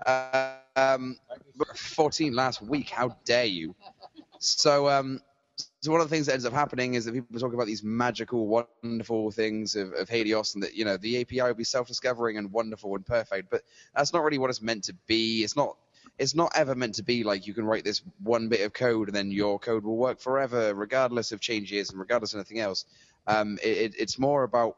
uh, 0.05 0.53
um, 0.77 1.17
but 1.57 1.77
14 1.77 2.33
last 2.33 2.61
week. 2.61 2.89
How 2.89 3.17
dare 3.25 3.43
you? 3.43 3.75
So 4.39 4.87
um, 4.87 5.19
so 5.81 5.91
one 5.91 5.99
of 5.99 6.09
the 6.09 6.15
things 6.15 6.27
that 6.27 6.33
ends 6.33 6.45
up 6.45 6.53
happening 6.53 6.93
is 6.93 7.03
that 7.05 7.13
people 7.13 7.37
talk 7.37 7.53
about 7.53 7.67
these 7.67 7.83
magical, 7.83 8.47
wonderful 8.47 9.31
things 9.31 9.75
of, 9.75 9.91
of 9.91 10.07
HATEOAS, 10.07 10.53
and 10.53 10.63
that 10.63 10.75
you 10.75 10.85
know 10.85 10.95
the 10.95 11.19
API 11.19 11.41
will 11.41 11.53
be 11.53 11.65
self-discovering 11.65 12.37
and 12.37 12.53
wonderful 12.53 12.95
and 12.95 13.05
perfect. 13.05 13.49
But 13.49 13.63
that's 13.93 14.13
not 14.13 14.23
really 14.23 14.37
what 14.37 14.49
it's 14.49 14.61
meant 14.61 14.85
to 14.85 14.93
be. 15.07 15.43
It's 15.43 15.57
not. 15.57 15.75
It's 16.17 16.35
not 16.35 16.51
ever 16.55 16.75
meant 16.75 16.95
to 16.95 17.03
be 17.03 17.23
like 17.23 17.47
you 17.47 17.53
can 17.53 17.65
write 17.65 17.85
this 17.85 18.01
one 18.23 18.49
bit 18.49 18.61
of 18.61 18.73
code 18.73 19.07
and 19.07 19.15
then 19.15 19.31
your 19.31 19.57
code 19.57 19.85
will 19.85 19.95
work 19.95 20.19
forever, 20.19 20.73
regardless 20.73 21.31
of 21.31 21.39
changes 21.39 21.89
and 21.89 21.99
regardless 21.99 22.33
of 22.33 22.39
anything 22.39 22.59
else. 22.59 22.85
Um, 23.29 23.57
it, 23.63 23.77
it, 23.77 23.95
it's 23.97 24.19
more 24.19 24.43
about. 24.43 24.77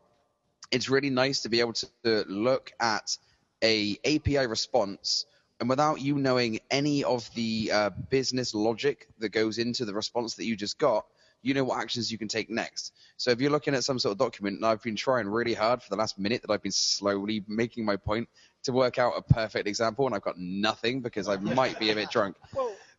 It's 0.71 0.89
really 0.89 1.09
nice 1.09 1.41
to 1.41 1.49
be 1.49 1.59
able 1.59 1.73
to, 1.73 2.25
look 2.29 2.71
at 2.79 3.17
a 3.61 3.97
API 4.05 4.47
response 4.47 5.25
and 5.61 5.69
without 5.69 6.01
you 6.01 6.15
knowing 6.15 6.59
any 6.71 7.03
of 7.03 7.29
the 7.35 7.69
uh, 7.71 7.89
business 8.09 8.55
logic 8.55 9.07
that 9.19 9.29
goes 9.29 9.59
into 9.59 9.85
the 9.85 9.93
response 9.93 10.33
that 10.35 10.45
you 10.45 10.55
just 10.55 10.79
got, 10.79 11.05
you 11.43 11.53
know 11.53 11.63
what 11.63 11.79
actions 11.79 12.11
you 12.11 12.17
can 12.17 12.27
take 12.27 12.49
next. 12.49 12.93
So 13.17 13.29
if 13.29 13.39
you're 13.39 13.51
looking 13.51 13.75
at 13.75 13.83
some 13.83 13.99
sort 13.99 14.13
of 14.13 14.17
document, 14.17 14.55
and 14.57 14.65
I've 14.65 14.81
been 14.81 14.95
trying 14.95 15.27
really 15.27 15.53
hard 15.53 15.83
for 15.83 15.89
the 15.91 15.97
last 15.97 16.17
minute 16.17 16.41
that 16.41 16.51
I've 16.51 16.63
been 16.63 16.71
slowly 16.71 17.43
making 17.47 17.85
my 17.85 17.95
point 17.95 18.27
to 18.63 18.71
work 18.71 18.97
out 18.97 19.13
a 19.15 19.21
perfect 19.21 19.67
example, 19.67 20.07
and 20.07 20.15
I've 20.15 20.23
got 20.23 20.39
nothing 20.39 21.01
because 21.01 21.27
I 21.27 21.37
might 21.37 21.77
be 21.77 21.91
a 21.91 21.95
bit 21.95 22.09
drunk. 22.09 22.37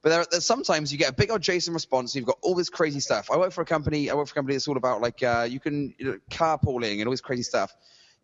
But 0.03 0.11
there, 0.11 0.27
there's 0.31 0.45
sometimes 0.45 0.93
you 0.93 0.99
get 0.99 1.11
a 1.11 1.15
big 1.15 1.31
old 1.31 1.41
JSON 1.41 1.75
response, 1.75 2.13
and 2.13 2.21
you've 2.21 2.27
got 2.27 2.39
all 2.43 2.55
this 2.55 2.69
crazy 2.69 3.01
stuff. 3.01 3.31
I 3.31 3.37
work 3.37 3.53
for 3.53 3.63
a 3.63 3.65
company. 3.65 4.11
I 4.11 4.15
work 4.15 4.27
for 4.27 4.33
a 4.33 4.35
company 4.35 4.55
that's 4.55 4.69
all 4.69 4.77
about 4.77 5.01
like 5.01 5.23
uh, 5.23 5.47
you 5.49 5.61
can 5.61 5.95
you 5.99 6.05
know, 6.07 6.19
carpooling 6.31 6.99
and 6.99 7.07
all 7.07 7.13
this 7.13 7.21
crazy 7.21 7.45
stuff. 7.45 7.75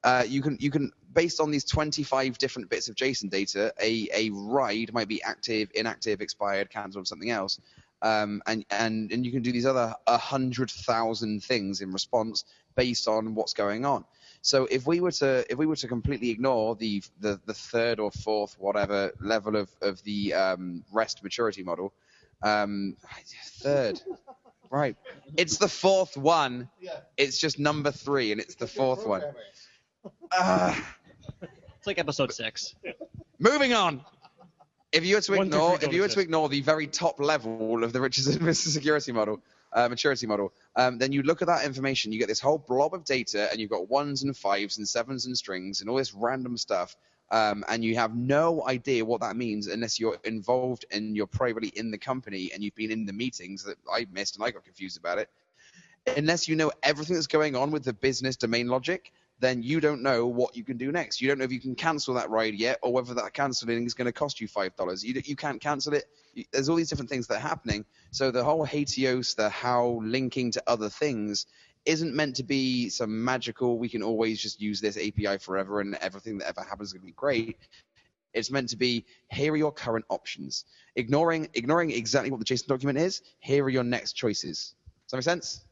Uh, 0.03 0.25
you 0.27 0.43
can 0.43 0.57
you 0.61 0.71
can 0.71 0.91
based 1.13 1.41
on 1.41 1.51
these 1.51 1.65
25 1.65 2.39
different 2.39 2.69
bits 2.69 2.89
of 2.89 2.97
JSON 2.97 3.31
data, 3.31 3.73
a 3.81 4.09
a 4.13 4.31
ride 4.31 4.93
might 4.93 5.09
be 5.09 5.23
active, 5.23 5.71
inactive, 5.75 6.21
expired, 6.21 6.69
cancelled, 6.71 7.07
something 7.07 7.31
else. 7.31 7.61
Um, 8.01 8.43
and, 8.47 8.65
and, 8.71 9.11
and 9.11 9.27
you 9.27 9.33
can 9.33 9.43
do 9.43 9.51
these 9.51 9.67
other 9.67 9.93
100,000 10.05 11.43
things 11.43 11.81
in 11.81 11.93
response 11.93 12.45
based 12.77 13.09
on 13.09 13.35
what's 13.35 13.55
going 13.55 13.85
on. 13.85 14.05
So 14.43 14.67
if 14.71 14.87
we 14.87 15.01
were 15.01 15.13
to 15.13 15.45
if 15.51 15.59
we 15.59 15.67
were 15.67 15.77
to 15.77 15.89
completely 15.89 16.31
ignore 16.31 16.75
the 16.77 17.03
the, 17.21 17.41
the 17.47 17.55
third 17.55 18.01
or 18.01 18.11
fourth 18.11 18.57
whatever 18.59 19.13
level 19.21 19.57
of 19.57 19.71
of 19.81 20.03
the 20.05 20.35
um, 20.35 20.85
REST 20.93 21.23
maturity 21.23 21.63
model, 21.63 21.93
um, 22.43 22.97
third, 23.61 24.01
right? 24.71 24.97
It's 25.37 25.59
the 25.59 25.69
fourth 25.69 26.17
one. 26.17 26.69
Yeah. 26.81 27.01
It's 27.17 27.39
just 27.39 27.59
number 27.59 27.91
three, 27.91 28.33
and 28.33 28.41
it's 28.41 28.55
the 28.55 28.69
fourth 28.69 29.07
one. 29.07 29.23
Ah. 30.33 30.95
It's 31.79 31.87
like 31.87 31.99
episode 31.99 32.33
six. 32.33 32.75
Moving 33.39 33.73
on. 33.73 34.05
If 34.91 35.05
you 35.05 35.17
were 35.17 35.21
to 35.21 35.35
ignore, 35.35 35.79
if 35.81 35.93
you 35.93 36.01
were 36.01 36.09
to 36.09 36.21
ignore 36.21 36.49
the 36.49 36.63
very 36.63 36.87
top 36.87 37.21
level 37.21 37.85
of 37.85 37.93
the 37.93 38.01
Richardson 38.01 38.55
security 38.55 39.13
model, 39.13 39.43
uh, 39.73 39.89
maturity 39.89 40.27
model, 40.27 40.53
um, 40.77 40.99
then 40.99 41.13
you 41.13 41.23
look 41.23 41.43
at 41.43 41.49
that 41.49 41.65
information, 41.65 42.13
you 42.13 42.19
get 42.19 42.29
this 42.29 42.41
whole 42.41 42.59
blob 42.59 42.95
of 42.95 43.05
data, 43.05 43.49
and 43.51 43.61
you've 43.61 43.71
got 43.71 43.89
ones 43.89 44.23
and 44.23 44.37
fives 44.37 44.79
and 44.79 44.89
sevens 44.89 45.27
and 45.27 45.37
strings 45.37 45.81
and 45.81 45.91
all 45.91 45.97
this 45.97 46.15
random 46.15 46.57
stuff, 46.57 46.97
um, 47.31 47.65
and 47.69 47.85
you 47.85 47.95
have 47.97 48.15
no 48.15 48.67
idea 48.67 49.05
what 49.05 49.21
that 49.21 49.37
means 49.37 49.67
unless 49.67 50.01
you're 50.01 50.19
involved 50.25 50.87
and 50.91 51.15
you're 51.15 51.27
privately 51.27 51.69
in 51.69 51.91
the 51.91 51.99
company 51.99 52.51
and 52.55 52.63
you've 52.63 52.75
been 52.75 52.91
in 52.91 53.05
the 53.05 53.13
meetings 53.13 53.63
that 53.65 53.77
I 53.93 54.07
missed 54.11 54.37
and 54.37 54.45
I 54.45 54.51
got 54.51 54.65
confused 54.65 54.99
about 54.99 55.19
it. 55.19 55.29
Unless 56.17 56.49
you 56.49 56.57
know 56.57 56.73
everything 56.83 57.17
that's 57.17 57.27
going 57.27 57.55
on 57.55 57.71
with 57.71 57.85
the 57.85 57.93
business 57.93 58.37
domain 58.37 58.69
logic, 58.69 59.13
then 59.41 59.63
you 59.63 59.81
don't 59.81 60.03
know 60.03 60.27
what 60.27 60.57
you 60.57 60.65
can 60.65 60.77
do 60.77 60.91
next. 60.91 61.21
You 61.21 61.29
don't 61.29 61.39
know 61.39 61.45
if 61.45 61.53
you 61.53 61.61
can 61.61 61.75
cancel 61.75 62.15
that 62.15 62.31
ride 62.31 62.55
yet, 62.55 62.79
or 62.83 62.93
whether 62.93 63.15
that 63.15 63.33
canceling 63.33 63.87
is 63.87 63.95
going 63.95 64.07
to 64.07 64.13
cost 64.13 64.41
you 64.41 64.49
five 64.49 64.75
dollars. 64.77 65.05
You 65.05 65.21
you 65.25 65.37
can't 65.37 65.61
cancel 65.61 65.95
it. 65.95 66.05
You, 66.35 66.45
there's 66.53 66.69
all 66.69 66.77
these 66.77 66.89
different 66.89 67.11
things 67.11 67.27
that 67.29 67.37
are 67.37 67.49
happening. 67.49 67.85
So 68.11 68.31
the 68.31 68.43
whole 68.43 68.67
HATEOAS, 68.67 69.37
the 69.37 69.49
HAL 69.49 70.03
linking 70.03 70.51
to 70.53 70.63
other 70.67 70.89
things, 70.89 71.47
isn't 71.85 72.15
meant 72.15 72.37
to 72.37 72.43
be 72.43 72.89
some 72.89 73.25
magical. 73.25 73.79
We 73.79 73.89
can 73.89 74.03
always 74.03 74.41
just 74.41 74.61
use 74.61 74.81
this 74.81 74.97
API 74.97 75.39
forever, 75.39 75.81
and 75.81 75.95
everything 75.97 76.39
that 76.39 76.49
ever 76.49 76.63
happens 76.63 76.89
is 76.89 76.93
going 76.95 77.03
to 77.03 77.07
be 77.07 77.13
great. 77.13 77.59
It's 78.35 78.51
meant 78.51 78.69
to 78.71 78.77
be 78.77 79.07
here 79.31 79.53
are 79.53 79.57
your 79.57 79.73
current 79.73 80.05
options. 80.09 80.65
Ignoring 80.97 81.49
ignoring 81.55 81.91
exactly 81.93 82.31
what 82.31 82.41
the 82.41 82.45
JSON 82.45 82.67
document 82.67 82.99
is. 82.99 83.23
Here 83.39 83.65
are 83.65 83.71
your 83.71 83.85
next 83.85 84.13
choices. 84.15 84.75
Does 85.07 85.13
that 85.13 85.17
make 85.19 85.25
sense? 85.25 85.65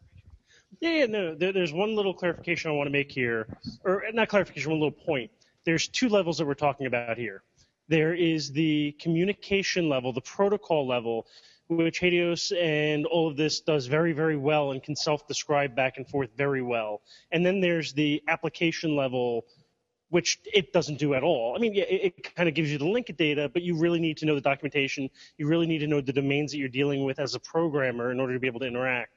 Yeah, 0.80 0.90
yeah, 0.90 1.06
no. 1.06 1.34
There, 1.34 1.52
there's 1.52 1.72
one 1.72 1.96
little 1.96 2.14
clarification 2.14 2.70
I 2.70 2.74
want 2.74 2.86
to 2.86 2.92
make 2.92 3.10
here, 3.10 3.46
or 3.84 4.02
not 4.12 4.28
clarification, 4.28 4.70
one 4.70 4.80
little 4.80 4.92
point. 4.92 5.30
There's 5.64 5.88
two 5.88 6.08
levels 6.08 6.38
that 6.38 6.46
we're 6.46 6.54
talking 6.54 6.86
about 6.86 7.18
here. 7.18 7.42
There 7.88 8.14
is 8.14 8.52
the 8.52 8.94
communication 9.00 9.88
level, 9.88 10.12
the 10.12 10.20
protocol 10.20 10.86
level, 10.86 11.26
which 11.68 12.00
HATEOAS 12.00 12.52
and 12.60 13.06
all 13.06 13.28
of 13.28 13.36
this 13.36 13.60
does 13.60 13.86
very, 13.86 14.12
very 14.12 14.36
well 14.36 14.72
and 14.72 14.82
can 14.82 14.94
self-describe 14.94 15.74
back 15.74 15.96
and 15.96 16.08
forth 16.08 16.30
very 16.36 16.62
well. 16.62 17.02
And 17.32 17.44
then 17.44 17.60
there's 17.60 17.92
the 17.92 18.22
application 18.28 18.94
level, 18.94 19.46
which 20.10 20.38
it 20.52 20.72
doesn't 20.72 20.98
do 20.98 21.14
at 21.14 21.24
all. 21.24 21.56
I 21.56 21.58
mean, 21.58 21.74
yeah, 21.74 21.84
it, 21.84 22.14
it 22.16 22.34
kind 22.36 22.48
of 22.48 22.54
gives 22.54 22.70
you 22.70 22.78
the 22.78 22.86
link 22.86 23.12
data, 23.16 23.48
but 23.52 23.62
you 23.62 23.76
really 23.76 23.98
need 23.98 24.16
to 24.18 24.26
know 24.26 24.34
the 24.34 24.40
documentation. 24.40 25.10
You 25.38 25.48
really 25.48 25.66
need 25.66 25.78
to 25.78 25.86
know 25.88 26.00
the 26.00 26.12
domains 26.12 26.52
that 26.52 26.58
you're 26.58 26.68
dealing 26.68 27.04
with 27.04 27.18
as 27.18 27.34
a 27.34 27.40
programmer 27.40 28.12
in 28.12 28.20
order 28.20 28.34
to 28.34 28.40
be 28.40 28.46
able 28.46 28.60
to 28.60 28.66
interact. 28.66 29.15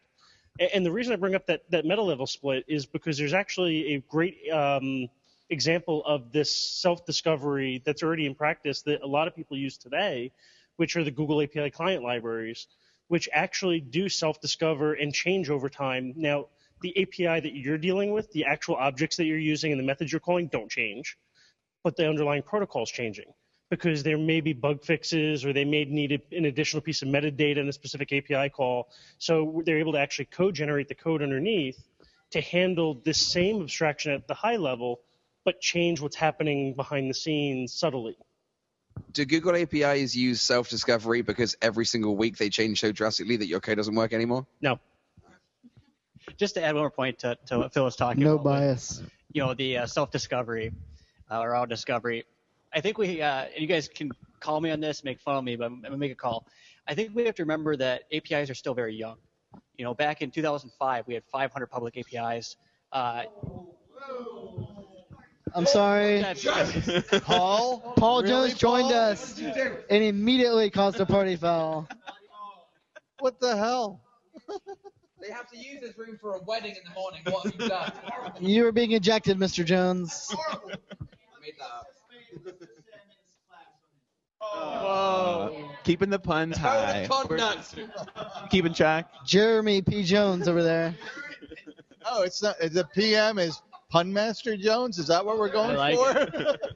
And 0.59 0.85
the 0.85 0.91
reason 0.91 1.13
I 1.13 1.15
bring 1.15 1.35
up 1.35 1.45
that, 1.47 1.61
that 1.71 1.85
meta 1.85 2.01
level 2.01 2.27
split 2.27 2.65
is 2.67 2.85
because 2.85 3.17
there's 3.17 3.33
actually 3.33 3.95
a 3.95 3.99
great 4.09 4.37
um, 4.51 5.07
example 5.49 6.03
of 6.05 6.33
this 6.33 6.53
self 6.81 7.05
discovery 7.05 7.81
that's 7.85 8.03
already 8.03 8.25
in 8.25 8.35
practice 8.35 8.81
that 8.81 9.01
a 9.01 9.07
lot 9.07 9.27
of 9.27 9.35
people 9.35 9.57
use 9.57 9.77
today, 9.77 10.33
which 10.75 10.97
are 10.97 11.03
the 11.03 11.11
Google 11.11 11.41
API 11.41 11.69
client 11.69 12.03
libraries, 12.03 12.67
which 13.07 13.29
actually 13.31 13.79
do 13.79 14.09
self 14.09 14.41
discover 14.41 14.93
and 14.93 15.13
change 15.13 15.49
over 15.49 15.69
time. 15.69 16.13
Now, 16.17 16.47
the 16.81 17.01
API 17.01 17.39
that 17.39 17.55
you're 17.55 17.77
dealing 17.77 18.11
with, 18.11 18.29
the 18.33 18.45
actual 18.45 18.75
objects 18.75 19.15
that 19.17 19.25
you're 19.25 19.37
using, 19.37 19.71
and 19.71 19.79
the 19.79 19.85
methods 19.85 20.11
you're 20.11 20.19
calling 20.19 20.47
don't 20.47 20.69
change, 20.69 21.17
but 21.83 21.95
the 21.95 22.07
underlying 22.07 22.43
protocol 22.43 22.83
is 22.83 22.91
changing 22.91 23.31
because 23.69 24.03
there 24.03 24.17
may 24.17 24.41
be 24.41 24.53
bug 24.53 24.83
fixes 24.83 25.45
or 25.45 25.53
they 25.53 25.65
may 25.65 25.85
need 25.85 26.21
an 26.31 26.45
additional 26.45 26.81
piece 26.81 27.01
of 27.01 27.07
metadata 27.07 27.57
in 27.57 27.69
a 27.69 27.73
specific 27.73 28.11
API 28.11 28.49
call. 28.49 28.89
So 29.19 29.61
they're 29.65 29.79
able 29.79 29.93
to 29.93 29.99
actually 29.99 30.25
code 30.25 30.55
generate 30.55 30.87
the 30.87 30.95
code 30.95 31.21
underneath 31.21 31.77
to 32.31 32.41
handle 32.41 32.99
this 33.03 33.17
same 33.17 33.61
abstraction 33.61 34.11
at 34.11 34.27
the 34.27 34.33
high 34.33 34.57
level, 34.57 35.01
but 35.45 35.61
change 35.61 36.01
what's 36.01 36.15
happening 36.15 36.73
behind 36.73 37.09
the 37.09 37.13
scenes 37.13 37.73
subtly. 37.73 38.17
Do 39.13 39.23
Google 39.25 39.55
APIs 39.55 40.15
use 40.15 40.41
self-discovery 40.41 41.21
because 41.21 41.55
every 41.61 41.85
single 41.85 42.17
week 42.17 42.37
they 42.37 42.49
change 42.49 42.81
so 42.81 42.91
drastically 42.91 43.37
that 43.37 43.47
your 43.47 43.59
code 43.59 43.77
doesn't 43.77 43.95
work 43.95 44.13
anymore? 44.13 44.45
No. 44.61 44.79
Just 46.37 46.55
to 46.55 46.63
add 46.63 46.75
one 46.75 46.83
more 46.83 46.91
point 46.91 47.19
to, 47.19 47.37
to 47.47 47.59
what 47.59 47.73
Phil 47.73 47.85
was 47.85 47.95
talking 47.95 48.23
No 48.23 48.33
about. 48.33 48.45
No 48.45 48.51
bias. 48.51 49.01
you 49.31 49.41
know, 49.41 49.53
the 49.53 49.77
uh, 49.77 49.85
self-discovery 49.85 50.71
uh, 51.31 51.39
or 51.39 51.55
auto-discovery. 51.55 52.25
I 52.73 52.81
think 52.81 52.97
we, 52.97 53.21
uh, 53.21 53.45
and 53.45 53.57
you 53.61 53.67
guys 53.67 53.87
can 53.87 54.11
call 54.39 54.61
me 54.61 54.71
on 54.71 54.79
this, 54.79 55.03
make 55.03 55.19
fun 55.19 55.35
of 55.37 55.43
me, 55.43 55.55
but 55.55 55.65
I'm, 55.65 55.75
I'm 55.75 55.81
gonna 55.81 55.97
make 55.97 56.11
a 56.11 56.15
call. 56.15 56.45
I 56.87 56.93
think 56.93 57.15
we 57.15 57.25
have 57.25 57.35
to 57.35 57.43
remember 57.43 57.75
that 57.77 58.03
APIs 58.11 58.49
are 58.49 58.55
still 58.55 58.73
very 58.73 58.95
young. 58.95 59.17
You 59.77 59.85
know, 59.85 59.93
back 59.93 60.21
in 60.21 60.31
2005, 60.31 61.07
we 61.07 61.13
had 61.13 61.23
500 61.31 61.67
public 61.67 61.97
APIs. 61.97 62.57
Uh, 62.91 63.23
I'm 65.55 65.65
sorry. 65.65 66.23
Paul. 67.21 67.93
Paul 67.97 68.21
Really, 68.21 68.49
Jones 68.49 68.53
joined 68.59 68.89
Paul? 68.89 68.93
us 68.93 69.39
and 69.39 70.03
immediately 70.03 70.69
caused 70.69 70.99
a 70.99 71.05
party 71.05 71.35
foul. 71.35 71.87
What 73.19 73.39
the 73.39 73.55
hell? 73.55 74.01
They 75.21 75.31
have 75.31 75.49
to 75.49 75.57
use 75.57 75.81
this 75.81 75.97
room 75.97 76.17
for 76.21 76.35
a 76.35 76.43
wedding 76.43 76.71
in 76.71 76.81
the 76.85 76.91
morning. 76.97 77.19
What 77.25 77.43
have 77.43 77.61
you 77.61 77.67
done? 77.67 77.91
You 78.39 78.65
are 78.67 78.71
being 78.71 78.93
ejected, 78.93 79.37
Mr. 79.37 79.65
Jones. 79.65 80.33
Made 81.41 81.55
that 81.59 81.65
up. 81.65 81.87
Uh, 84.59 85.49
keeping 85.83 86.09
the 86.09 86.19
puns 86.19 86.57
high. 86.57 87.07
Keeping 88.49 88.73
track. 88.73 89.11
Jeremy 89.25 89.81
P. 89.81 90.03
Jones 90.03 90.47
over 90.47 90.63
there. 90.63 90.95
Oh, 92.05 92.23
it's 92.23 92.41
not. 92.41 92.57
The 92.59 92.87
PM 92.93 93.39
is 93.39 93.61
Pun 93.89 94.11
Master 94.11 94.57
Jones. 94.57 94.97
Is 94.97 95.07
that 95.07 95.25
what 95.25 95.37
we're 95.37 95.49
going 95.49 95.71
I 95.71 95.93
like 95.93 95.97
for? 95.97 96.63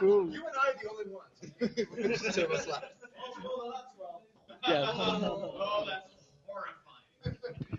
You 0.00 0.22
and 0.24 0.34
I 0.34 0.70
are 0.70 0.74
the 0.82 0.90
only 0.90 1.04
ones. 1.12 1.86
There's 1.96 2.20
the 2.20 2.32
two 2.32 2.44
of 2.46 2.50
us 2.50 2.66
left. 2.66 2.86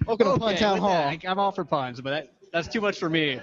Welcome 0.06 0.34
to 0.34 0.40
Pun 0.40 0.56
Town 0.56 0.78
Hall. 0.80 1.10
that, 1.12 1.26
I'm 1.28 1.40
all 1.40 1.52
for 1.52 1.66
puns, 1.66 2.00
but 2.02 2.12
that, 2.12 2.34
that's 2.54 2.68
too 2.68 2.82
much 2.82 2.98
for 3.00 3.10
me. 3.10 3.40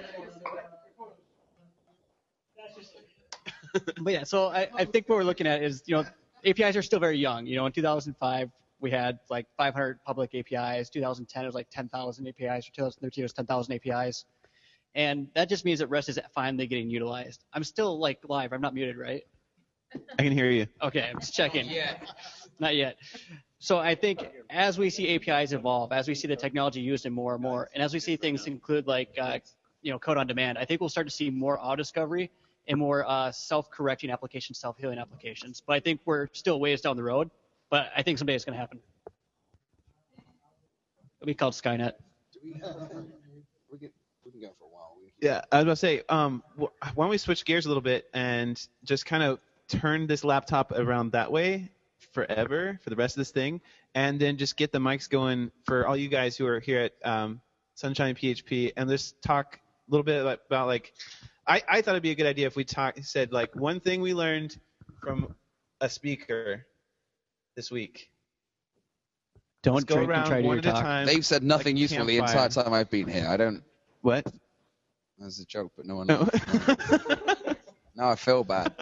But 4.00 4.12
yeah, 4.12 4.24
so 4.24 4.48
I, 4.48 4.68
I 4.74 4.84
think 4.84 5.08
what 5.08 5.16
we're 5.16 5.24
looking 5.24 5.46
at 5.46 5.62
is, 5.62 5.82
you 5.86 5.96
know, 5.96 6.04
APIs 6.44 6.76
are 6.76 6.82
still 6.82 7.00
very 7.00 7.18
young. 7.18 7.46
You 7.46 7.56
know, 7.56 7.66
in 7.66 7.72
2005, 7.72 8.50
we 8.80 8.90
had 8.90 9.18
like 9.30 9.46
500 9.56 10.00
public 10.04 10.34
APIs. 10.34 10.90
2010, 10.90 11.42
it 11.42 11.46
was 11.46 11.54
like 11.54 11.68
10,000 11.70 12.28
APIs. 12.28 12.68
Or 12.68 12.72
2013, 12.72 13.22
it 13.22 13.24
was 13.24 13.32
10,000 13.32 13.74
APIs. 13.74 14.24
And 14.94 15.28
that 15.34 15.48
just 15.48 15.64
means 15.64 15.78
that 15.78 15.86
REST 15.86 16.10
is 16.10 16.18
finally 16.34 16.66
getting 16.66 16.90
utilized. 16.90 17.44
I'm 17.52 17.64
still 17.64 17.98
like 17.98 18.18
live. 18.28 18.52
I'm 18.52 18.60
not 18.60 18.74
muted, 18.74 18.98
right? 18.98 19.22
I 20.18 20.22
can 20.22 20.32
hear 20.32 20.50
you. 20.50 20.66
Okay, 20.82 21.08
I'm 21.08 21.20
just 21.20 21.34
checking. 21.34 21.68
Yeah. 21.68 21.96
Not 22.58 22.76
yet. 22.76 22.96
So 23.58 23.78
I 23.78 23.94
think 23.94 24.26
as 24.50 24.78
we 24.78 24.90
see 24.90 25.14
APIs 25.14 25.52
evolve, 25.52 25.92
as 25.92 26.08
we 26.08 26.14
see 26.14 26.28
the 26.28 26.36
technology 26.36 26.80
used 26.80 27.06
in 27.06 27.12
more 27.12 27.34
and 27.34 27.42
more, 27.42 27.70
and 27.74 27.82
as 27.82 27.94
we 27.94 28.00
see 28.00 28.16
things 28.16 28.46
include 28.46 28.86
like 28.86 29.10
uh, 29.20 29.38
you 29.82 29.92
know 29.92 29.98
code 29.98 30.16
on 30.16 30.26
demand, 30.26 30.58
I 30.58 30.64
think 30.64 30.80
we'll 30.80 30.90
start 30.90 31.06
to 31.06 31.12
see 31.12 31.30
more 31.30 31.58
auto 31.60 31.76
discovery 31.76 32.30
and 32.68 32.78
more 32.78 33.04
uh, 33.08 33.30
self-correcting 33.32 34.10
applications, 34.10 34.58
self-healing 34.58 34.98
applications. 34.98 35.62
But 35.66 35.74
I 35.74 35.80
think 35.80 36.00
we're 36.04 36.28
still 36.32 36.60
ways 36.60 36.80
down 36.80 36.96
the 36.96 37.02
road. 37.02 37.30
But 37.70 37.90
I 37.96 38.02
think 38.02 38.18
someday 38.18 38.34
it's 38.34 38.44
going 38.44 38.54
to 38.54 38.60
happen. 38.60 38.78
It'll 41.20 41.26
be 41.26 41.34
called 41.34 41.54
Skynet. 41.54 41.92
We 42.44 42.52
can, 43.78 43.90
we 44.24 44.30
can 44.30 44.40
go 44.40 44.50
for 44.58 44.64
a 44.64 44.68
while. 44.68 44.96
We 45.00 45.10
can 45.10 45.14
Yeah, 45.20 45.40
I 45.50 45.56
was 45.56 45.62
about 45.62 45.72
to 45.72 45.76
say, 45.76 46.02
um, 46.08 46.42
wh- 46.60 46.96
why 46.96 47.04
don't 47.04 47.08
we 47.10 47.18
switch 47.18 47.44
gears 47.44 47.64
a 47.64 47.68
little 47.68 47.82
bit 47.82 48.08
and 48.12 48.60
just 48.84 49.06
kind 49.06 49.22
of 49.22 49.40
turn 49.68 50.06
this 50.06 50.24
laptop 50.24 50.72
around 50.72 51.12
that 51.12 51.30
way 51.30 51.70
forever 52.12 52.78
for 52.82 52.90
the 52.90 52.96
rest 52.96 53.16
of 53.16 53.20
this 53.20 53.30
thing, 53.30 53.60
and 53.94 54.20
then 54.20 54.36
just 54.36 54.56
get 54.56 54.72
the 54.72 54.78
mics 54.78 55.08
going 55.08 55.50
for 55.64 55.86
all 55.86 55.96
you 55.96 56.08
guys 56.08 56.36
who 56.36 56.46
are 56.46 56.60
here 56.60 56.80
at 56.80 56.92
um, 57.04 57.40
Sunshine 57.74 58.14
PHP, 58.14 58.72
and 58.76 58.90
just 58.90 59.20
talk 59.22 59.56
a 59.56 59.90
little 59.90 60.04
bit 60.04 60.20
about, 60.20 60.40
about 60.46 60.66
like, 60.66 60.92
I, 61.46 61.62
I 61.68 61.82
thought 61.82 61.92
it'd 61.92 62.02
be 62.02 62.10
a 62.10 62.14
good 62.14 62.26
idea 62.26 62.46
if 62.46 62.56
we 62.56 62.64
talk 62.64 62.96
said 63.02 63.32
like 63.32 63.54
one 63.56 63.80
thing 63.80 64.00
we 64.00 64.14
learned 64.14 64.58
from 65.00 65.34
a 65.80 65.88
speaker 65.88 66.64
this 67.56 67.70
week. 67.70 68.10
Don't 69.62 69.74
Let's 69.74 69.84
go 69.84 69.96
drink 69.96 70.10
and 70.10 70.18
around 70.18 70.26
try 70.26 70.40
to 70.42 70.46
one 70.46 70.56
your 70.56 70.58
at 70.58 70.66
a 70.66 70.72
talk. 70.72 70.82
time. 70.82 71.06
They've 71.06 71.24
said 71.26 71.42
nothing 71.42 71.76
like 71.76 71.80
a 71.80 71.80
useful 71.80 72.04
the 72.06 72.16
entire 72.16 72.34
campfire. 72.34 72.64
time 72.64 72.72
I've 72.74 72.90
been 72.90 73.08
here. 73.08 73.26
I 73.28 73.36
don't. 73.36 73.62
What? 74.00 74.26
That's 75.18 75.40
a 75.40 75.46
joke, 75.46 75.72
but 75.76 75.86
no 75.86 75.96
one. 75.96 76.06
No. 76.08 76.28
now 77.94 78.08
I 78.10 78.16
feel 78.16 78.42
bad. 78.42 78.74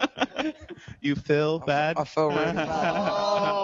You 1.01 1.15
feel 1.15 1.59
bad? 1.59 1.97
I 1.97 2.03
feel 2.03 2.29
really 2.29 2.53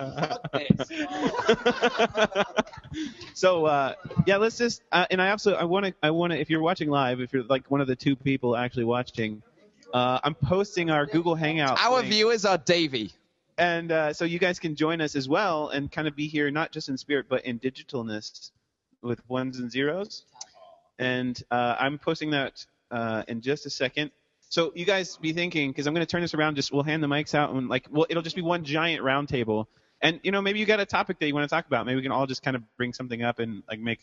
so 3.34 3.66
uh, 3.66 3.94
yeah, 4.26 4.36
let's 4.36 4.58
just 4.58 4.82
uh, 4.92 5.06
and 5.10 5.20
I 5.20 5.30
also 5.30 5.54
I 5.54 5.64
want 5.64 5.86
to 5.86 5.94
I 6.02 6.10
want 6.10 6.32
to 6.32 6.40
if 6.40 6.50
you're 6.50 6.62
watching 6.62 6.88
live, 6.88 7.20
if 7.20 7.32
you're 7.32 7.44
like 7.44 7.70
one 7.70 7.80
of 7.80 7.86
the 7.86 7.96
two 7.96 8.16
people 8.16 8.56
actually 8.56 8.84
watching, 8.84 9.42
uh, 9.92 10.20
I'm 10.22 10.34
posting 10.34 10.90
our 10.90 11.06
Google 11.06 11.34
Hangout. 11.34 11.78
Our 11.78 11.98
link. 11.98 12.12
viewers 12.12 12.44
are 12.44 12.58
Davey. 12.58 13.12
and 13.58 13.92
uh, 13.92 14.12
so 14.12 14.24
you 14.24 14.38
guys 14.38 14.58
can 14.58 14.74
join 14.74 15.00
us 15.00 15.16
as 15.16 15.28
well 15.28 15.68
and 15.68 15.92
kind 15.92 16.08
of 16.08 16.16
be 16.16 16.26
here 16.26 16.50
not 16.50 16.72
just 16.72 16.88
in 16.88 16.96
spirit 16.96 17.26
but 17.28 17.44
in 17.44 17.58
digitalness 17.58 18.50
with 19.02 19.26
ones 19.28 19.58
and 19.58 19.70
zeros. 19.70 20.24
And 20.98 21.40
uh, 21.50 21.76
I'm 21.78 21.98
posting 21.98 22.30
that 22.30 22.64
uh, 22.90 23.22
in 23.28 23.40
just 23.40 23.66
a 23.66 23.70
second. 23.70 24.10
So 24.50 24.72
you 24.74 24.84
guys 24.84 25.16
be 25.16 25.32
thinking 25.32 25.70
because 25.70 25.86
I'm 25.86 25.94
going 25.94 26.04
to 26.04 26.10
turn 26.10 26.22
this 26.22 26.34
around. 26.34 26.56
Just 26.56 26.72
we'll 26.72 26.82
hand 26.82 27.02
the 27.02 27.06
mics 27.06 27.34
out 27.34 27.54
and 27.54 27.68
like 27.68 27.86
well 27.90 28.06
it'll 28.10 28.22
just 28.22 28.36
be 28.36 28.42
one 28.42 28.64
giant 28.64 29.02
round 29.02 29.28
table. 29.28 29.68
And 30.02 30.20
you 30.22 30.32
know 30.32 30.40
maybe 30.40 30.58
you 30.58 30.66
got 30.66 30.80
a 30.80 30.86
topic 30.86 31.18
that 31.18 31.26
you 31.26 31.34
want 31.34 31.48
to 31.48 31.54
talk 31.54 31.66
about. 31.66 31.86
Maybe 31.86 31.96
we 31.96 32.02
can 32.02 32.12
all 32.12 32.26
just 32.26 32.42
kind 32.42 32.56
of 32.56 32.62
bring 32.76 32.92
something 32.92 33.22
up 33.22 33.38
and 33.38 33.62
like 33.68 33.80
make. 33.80 34.00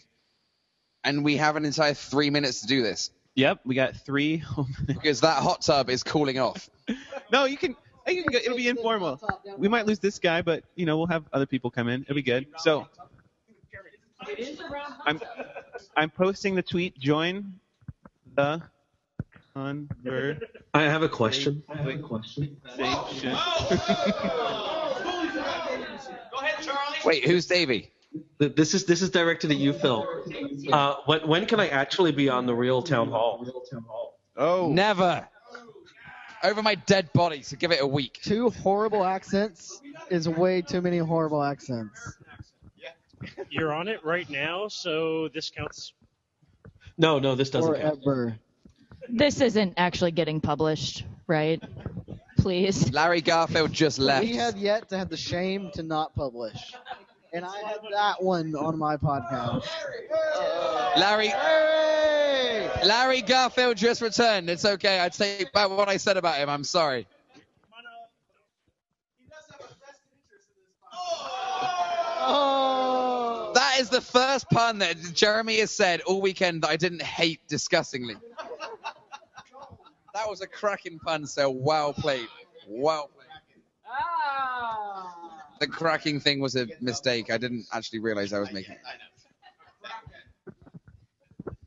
And 1.04 1.24
we 1.24 1.38
have 1.38 1.56
an 1.56 1.66
entire 1.66 1.94
three 1.94 2.30
minutes 2.30 2.62
to 2.62 2.68
do 2.68 2.84
this. 2.84 3.12
Yep, 3.36 3.62
we 3.66 3.76
got 3.76 3.96
three. 3.96 4.44
because 4.86 5.22
that 5.22 5.42
hot 5.42 5.62
tub 5.62 5.90
is 5.90 6.04
cooling 6.04 6.40
off. 6.40 6.70
no, 7.32 7.46
you 7.46 7.58
can. 7.58 7.76
You 8.08 8.24
can 8.24 8.32
go, 8.32 8.38
it'll 8.38 8.56
be 8.56 8.70
informal. 8.70 9.20
We 9.58 9.68
might 9.68 9.86
lose 9.86 10.00
this 10.00 10.18
guy, 10.18 10.42
but 10.42 10.64
you 10.76 10.86
know 10.86 10.98
we'll 10.98 11.08
have 11.08 11.26
other 11.34 11.46
people 11.46 11.70
come 11.70 11.90
in. 11.90 12.04
It'll 12.04 12.16
be 12.16 12.22
good. 12.22 12.48
So 12.58 12.88
I'm 15.06 15.20
I'm 15.96 16.10
posting 16.10 16.56
the 16.56 16.62
tweet. 16.62 16.98
Join 16.98 17.60
the 18.36 18.62
conversation. 19.54 20.40
I 20.74 20.84
have 20.84 21.04
a 21.04 21.10
question. 21.10 21.64
I 21.68 21.76
have 21.76 21.88
a 21.88 21.98
question. 21.98 22.58
Wait, 27.08 27.26
who's 27.26 27.46
Davey? 27.46 27.90
This 28.38 28.74
is 28.74 28.84
this 28.84 29.02
is 29.02 29.12
directed 29.12 29.50
at 29.50 29.56
you, 29.56 29.72
Phil. 29.72 30.06
Uh, 30.74 30.96
when 31.06 31.26
when 31.26 31.46
can 31.46 31.58
I 31.62 31.70
actually 31.70 32.12
be 32.12 32.28
on 32.28 32.46
the 32.46 32.54
real 32.54 32.82
town 32.82 33.10
hall? 33.10 33.46
Oh. 34.36 34.70
Never. 34.74 35.26
Over 36.44 36.62
my 36.62 36.76
dead 36.76 37.14
body, 37.14 37.44
so 37.44 37.56
give 37.56 37.72
it 37.72 37.80
a 37.82 37.88
week. 37.88 38.20
Two 38.22 38.50
horrible 38.50 39.06
accents 39.06 39.82
is 40.10 40.28
way 40.28 40.62
too 40.62 40.82
many 40.82 40.98
horrible 40.98 41.42
accents. 41.42 42.18
You're 43.50 43.72
on 43.72 43.88
it 43.88 44.04
right 44.04 44.30
now, 44.30 44.68
so 44.68 45.30
this 45.30 45.50
counts. 45.50 45.94
No, 46.98 47.20
no, 47.20 47.36
this 47.36 47.52
doesn't 47.52 47.74
count. 47.74 48.04
Forever. 48.04 48.38
This 49.08 49.40
isn't 49.40 49.76
actually 49.78 50.12
getting 50.12 50.42
published, 50.42 51.06
right? 51.26 51.64
Please. 52.48 52.94
Larry 52.94 53.20
Garfield 53.20 53.74
just 53.74 54.00
left. 54.00 54.24
We 54.24 54.38
have 54.38 54.56
yet 54.56 54.88
to 54.88 54.98
have 54.98 55.10
the 55.10 55.18
shame 55.18 55.70
to 55.74 55.84
not 55.84 56.16
publish. 56.16 56.56
And 57.34 57.44
I 57.44 57.58
had 57.58 57.80
that 57.92 58.24
one 58.24 58.56
on 58.56 58.80
my 58.80 58.96
podcast. 58.96 59.68
Larry. 60.96 61.28
Larry 62.88 63.22
Garfield 63.22 63.76
just 63.76 64.02
returned. 64.02 64.50
It's 64.50 64.64
okay. 64.64 65.04
I 65.04 65.10
take 65.10 65.52
back 65.52 65.70
what 65.70 65.90
I 65.90 65.98
said 65.98 66.16
about 66.16 66.38
him. 66.38 66.50
I'm 66.50 66.64
sorry. 66.64 67.06
Oh. 72.30 73.52
That 73.56 73.82
is 73.82 73.90
the 73.90 74.00
first 74.00 74.50
pun 74.50 74.78
that 74.80 74.96
Jeremy 75.14 75.60
has 75.60 75.72
said 75.72 76.00
all 76.00 76.22
weekend 76.22 76.62
that 76.62 76.70
I 76.70 76.78
didn't 76.78 77.02
hate 77.02 77.42
disgustingly. 77.50 78.16
That 80.18 80.28
was 80.28 80.42
a 80.42 80.48
cracking 80.48 80.98
pun, 80.98 81.28
so 81.28 81.52
well 81.52 81.94
played. 81.94 82.28
Well 82.68 83.10
played. 83.14 83.28
The 85.60 85.68
cracking 85.68 86.20
thing 86.20 86.40
was 86.40 86.56
a 86.56 86.68
mistake. 86.82 87.32
I 87.32 87.38
didn't 87.38 87.66
actually 87.72 88.00
realize 88.00 88.34
I 88.34 88.40
was 88.40 88.52
making 88.52 88.74
it. 88.74 88.80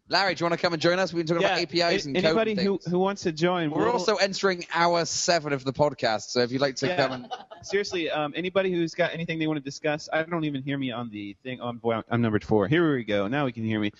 Larry, 0.08 0.34
do 0.34 0.42
you 0.42 0.46
want 0.50 0.58
to 0.60 0.62
come 0.62 0.72
and 0.72 0.82
join 0.82 0.98
us? 0.98 1.12
We 1.12 1.20
can 1.22 1.28
talk 1.28 1.38
about 1.38 1.58
APIs 1.60 2.04
and 2.06 2.16
code 2.16 2.24
anybody 2.24 2.50
and 2.52 2.60
who 2.60 2.80
who 2.88 2.98
wants 2.98 3.22
to 3.22 3.30
join. 3.30 3.70
We're 3.70 3.84
we'll- 3.84 3.92
also 3.92 4.16
entering 4.16 4.66
hour 4.74 5.04
seven 5.04 5.52
of 5.52 5.62
the 5.62 5.72
podcast, 5.72 6.30
so 6.30 6.40
if 6.40 6.50
you'd 6.50 6.60
like 6.60 6.74
to 6.76 6.88
Yeah. 6.88 6.96
come 6.96 7.12
and 7.12 7.32
Seriously, 7.62 8.10
um, 8.10 8.32
anybody 8.34 8.72
who's 8.72 8.94
got 8.94 9.12
anything 9.12 9.38
they 9.38 9.46
want 9.46 9.58
to 9.58 9.62
discuss, 9.62 10.08
I 10.12 10.22
don't 10.22 10.44
even 10.44 10.62
hear 10.62 10.78
me 10.78 10.92
on 10.92 11.10
the 11.10 11.36
thing. 11.44 11.60
Oh, 11.60 11.72
boy, 11.74 12.00
I'm 12.10 12.22
numbered 12.22 12.42
four. 12.42 12.66
Here 12.66 12.94
we 12.96 13.04
go. 13.04 13.28
Now 13.28 13.44
we 13.44 13.52
can 13.52 13.64
hear 13.64 13.78
me. 13.78 13.92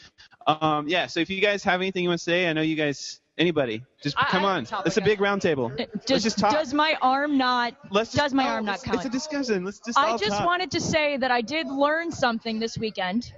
Um, 0.47 0.89
yeah. 0.89 1.07
So 1.07 1.21
if 1.21 1.29
you 1.29 1.41
guys 1.43 1.63
have 1.65 1.81
anything 1.83 2.03
you 2.03 2.09
want 2.09 2.19
to 2.21 2.25
say, 2.25 2.49
I 2.49 2.55
know 2.55 2.63
you 2.63 2.75
guys. 2.75 3.20
Anybody, 3.41 3.83
just 4.03 4.19
I- 4.19 4.27
come 4.27 4.45
I 4.45 4.59
on. 4.59 4.67
It's 4.85 4.99
a 4.99 5.01
big 5.01 5.19
round 5.19 5.41
table. 5.41 5.73
Let's 5.77 6.05
Does, 6.05 6.23
just 6.23 6.39
talk. 6.39 6.53
does 6.53 6.75
my 6.75 6.95
arm 7.01 7.39
not? 7.39 7.75
Let's 7.91 8.13
does 8.13 8.35
my 8.35 8.47
arm 8.47 8.67
not 8.67 8.73
it's- 8.77 8.85
count? 8.85 8.97
It's 8.99 9.07
a 9.07 9.09
discussion. 9.09 9.65
Let's 9.65 9.81
just. 9.81 9.99
I 9.99 10.11
all 10.11 10.19
just 10.19 10.37
talk. 10.37 10.45
wanted 10.45 10.71
to 10.73 10.81
say 10.81 11.17
that 11.17 11.31
I 11.31 11.41
did 11.41 11.67
learn 11.67 12.13
something 12.13 12.59
this 12.61 12.77
weekend. 12.77 13.33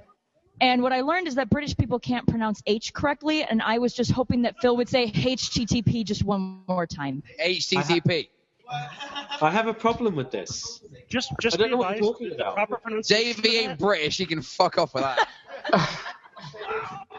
And 0.61 0.83
what 0.83 0.93
I 0.93 1.03
learned 1.03 1.29
is 1.29 1.37
that 1.37 1.51
British 1.51 1.77
people 1.77 2.01
can't 2.01 2.27
pronounce 2.27 2.63
H 2.67 2.93
correctly, 2.93 3.45
and 3.45 3.63
I 3.63 3.79
was 3.79 3.95
just 3.95 4.11
hoping 4.11 4.43
that 4.43 4.57
Phil 4.61 4.77
would 4.77 4.89
say 4.89 5.09
HTTP 5.11 6.05
just 6.05 6.25
one 6.25 6.63
more 6.67 6.87
time. 6.87 7.23
HTTP. 7.41 8.29
I 9.41 9.51
have 9.51 9.69
a 9.69 9.75
problem 9.75 10.17
with 10.17 10.33
this. 10.33 10.83
Just 11.09 11.33
just 11.41 11.55
I 11.55 11.59
don't 11.63 11.71
know 11.71 11.77
what 11.77 11.91
you're 11.91 11.95
advised, 11.99 12.13
talking 12.13 12.29
the 12.31 12.35
about. 12.35 12.55
proper 12.55 12.77
pronunciation. 12.79 13.41
Davey 13.41 13.57
of 13.57 13.63
ain't 13.63 13.79
that- 13.79 13.85
British. 13.85 14.17
He 14.19 14.27
can 14.27 14.43
fuck 14.43 14.79
off 14.79 14.95
with 14.95 15.05
that. 15.05 15.29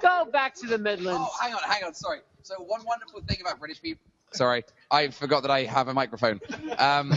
Go 0.02 0.26
back 0.32 0.54
to 0.56 0.68
the 0.68 0.78
Midlands. 0.78 1.22
Oh, 1.24 1.34
hang 1.42 1.54
on, 1.54 1.60
hang 1.66 1.84
on. 1.86 1.94
Sorry. 1.94 2.20
So 2.44 2.56
one 2.56 2.84
wonderful 2.86 3.22
thing 3.22 3.38
about 3.40 3.58
British 3.58 3.82
people. 3.82 4.04
Sorry, 4.34 4.64
I 4.92 5.10
forgot 5.10 5.44
that 5.44 5.52
I 5.52 5.64
have 5.64 5.88
a 5.88 5.94
microphone. 5.94 6.42
Um, 6.78 7.14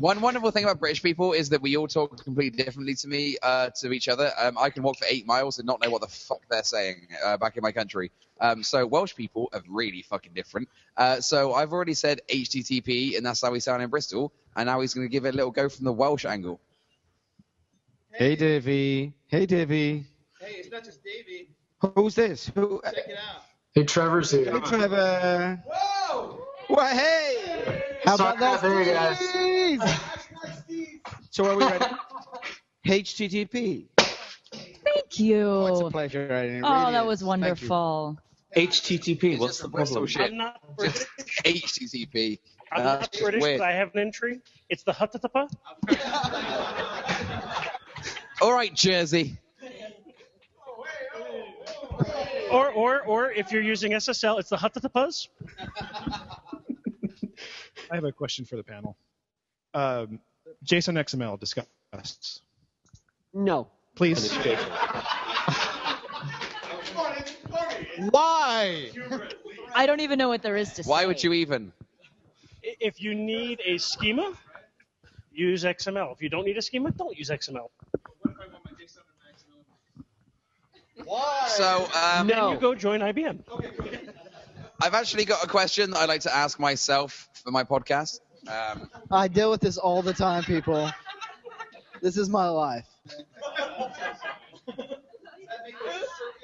one 0.00 0.20
wonderful 0.20 0.50
thing 0.50 0.64
about 0.64 0.80
British 0.80 1.02
people 1.02 1.32
is 1.32 1.48
that 1.50 1.62
we 1.62 1.76
all 1.76 1.86
talk 1.86 2.22
completely 2.22 2.62
differently 2.62 2.94
to 2.96 3.08
me, 3.08 3.38
uh, 3.42 3.70
to 3.80 3.92
each 3.92 4.08
other. 4.08 4.32
Um, 4.38 4.58
I 4.58 4.68
can 4.68 4.82
walk 4.82 4.98
for 4.98 5.06
eight 5.08 5.26
miles 5.26 5.58
and 5.58 5.66
not 5.66 5.80
know 5.80 5.88
what 5.88 6.02
the 6.02 6.08
fuck 6.08 6.40
they're 6.50 6.62
saying 6.64 7.08
uh, 7.24 7.38
back 7.38 7.56
in 7.56 7.62
my 7.62 7.72
country. 7.72 8.10
Um, 8.40 8.62
so 8.62 8.84
Welsh 8.86 9.14
people 9.14 9.48
are 9.54 9.62
really 9.68 10.02
fucking 10.02 10.32
different. 10.34 10.68
Uh, 10.96 11.20
so 11.20 11.54
I've 11.54 11.72
already 11.72 11.94
said 11.94 12.20
HTTP, 12.28 13.16
and 13.16 13.24
that's 13.24 13.40
how 13.40 13.52
we 13.52 13.60
sound 13.60 13.82
in 13.82 13.88
Bristol. 13.88 14.32
And 14.56 14.66
now 14.66 14.80
he's 14.80 14.92
going 14.92 15.06
to 15.06 15.10
give 15.10 15.24
it 15.24 15.34
a 15.34 15.36
little 15.36 15.52
go 15.52 15.70
from 15.70 15.86
the 15.86 15.92
Welsh 15.92 16.26
angle. 16.26 16.60
Hey, 18.12 18.36
Davey. 18.36 19.14
Hey, 19.28 19.46
Davey. 19.46 20.04
Hey, 20.40 20.56
it's 20.58 20.70
not 20.70 20.84
just 20.84 21.02
Davey. 21.02 21.48
Who's 21.94 22.14
this? 22.14 22.50
Who? 22.54 22.82
Check 22.84 23.08
it 23.08 23.16
out. 23.16 23.45
Hey, 23.76 23.84
Trevor's 23.84 24.30
here. 24.30 24.50
Hey, 24.52 24.60
Trevor. 24.60 25.62
Whoa! 25.70 26.40
What? 26.68 26.96
Hey. 26.96 27.82
How 28.06 28.14
about 28.14 28.38
that? 28.38 28.62
There 28.62 28.78
you 28.82 28.86
go. 28.86 29.12
Steve? 29.12 29.82
So 31.30 31.44
are 31.44 31.54
we 31.56 31.62
ready? 31.66 31.84
HTTP. 32.86 33.84
Thank 33.98 35.18
you. 35.20 35.66
It's 35.66 35.80
a 35.80 35.90
pleasure. 35.90 36.22
I 36.34 36.46
didn't 36.46 36.64
Oh, 36.64 36.70
that 36.70 36.92
that 36.92 37.02
is. 37.02 37.06
was 37.06 37.24
wonderful. 37.24 38.18
HTTP. 38.56 39.38
What's 39.38 39.58
the 39.58 39.68
problem? 39.68 40.06
shit. 40.06 40.22
I'm 40.22 40.38
not 40.38 40.58
Just 40.80 41.06
HTTP. 41.44 42.38
I'm 42.72 42.80
Uh, 42.80 42.84
not 42.84 43.12
British, 43.20 43.42
weird. 43.42 43.58
but 43.58 43.68
I 43.68 43.72
have 43.72 43.90
an 43.94 44.00
entry. 44.00 44.40
It's 44.70 44.84
the 44.84 44.92
Huttapa. 44.92 45.50
All 48.40 48.54
right, 48.54 48.72
Jersey. 48.74 49.36
Or, 52.50 52.70
or, 52.70 53.02
or 53.02 53.30
if 53.32 53.52
you're 53.52 53.62
using 53.62 53.92
SSL, 53.92 54.38
it's 54.40 54.50
the 54.50 54.56
Huttapaz. 54.56 55.28
I 57.90 57.94
have 57.94 58.04
a 58.04 58.12
question 58.12 58.44
for 58.44 58.56
the 58.56 58.62
panel. 58.62 58.96
Um, 59.74 60.20
JSON 60.64 60.94
XML 60.94 61.38
discussed. 61.38 62.42
No. 63.32 63.68
Please. 63.94 64.32
Why? 68.10 68.90
I 69.74 69.86
don't 69.86 70.00
even 70.00 70.18
know 70.18 70.28
what 70.28 70.42
there 70.42 70.56
is 70.56 70.72
to 70.74 70.84
say. 70.84 70.88
Why 70.88 71.06
would 71.06 71.22
you 71.22 71.32
even? 71.32 71.72
If 72.62 73.00
you 73.00 73.14
need 73.14 73.60
a 73.64 73.78
schema, 73.78 74.32
use 75.32 75.64
XML. 75.64 76.12
If 76.12 76.20
you 76.22 76.28
don't 76.28 76.44
need 76.44 76.58
a 76.58 76.62
schema, 76.62 76.90
don't 76.90 77.16
use 77.16 77.30
XML. 77.30 77.68
So, 81.48 81.88
um, 81.94 82.26
then 82.26 82.50
you 82.50 82.58
go 82.58 82.74
join 82.74 83.00
IBM. 83.00 83.38
I've 84.82 84.94
actually 84.94 85.24
got 85.24 85.42
a 85.42 85.46
question 85.46 85.90
that 85.90 86.00
I'd 86.00 86.08
like 86.08 86.20
to 86.22 86.34
ask 86.34 86.58
myself 86.58 87.28
for 87.32 87.50
my 87.50 87.64
podcast. 87.64 88.20
Um, 88.48 88.90
I 89.10 89.28
deal 89.28 89.50
with 89.50 89.60
this 89.60 89.78
all 89.78 90.02
the 90.02 90.12
time, 90.12 90.44
people. 90.44 90.90
This 92.02 92.16
is 92.16 92.28
my 92.28 92.48
life. 92.48 92.86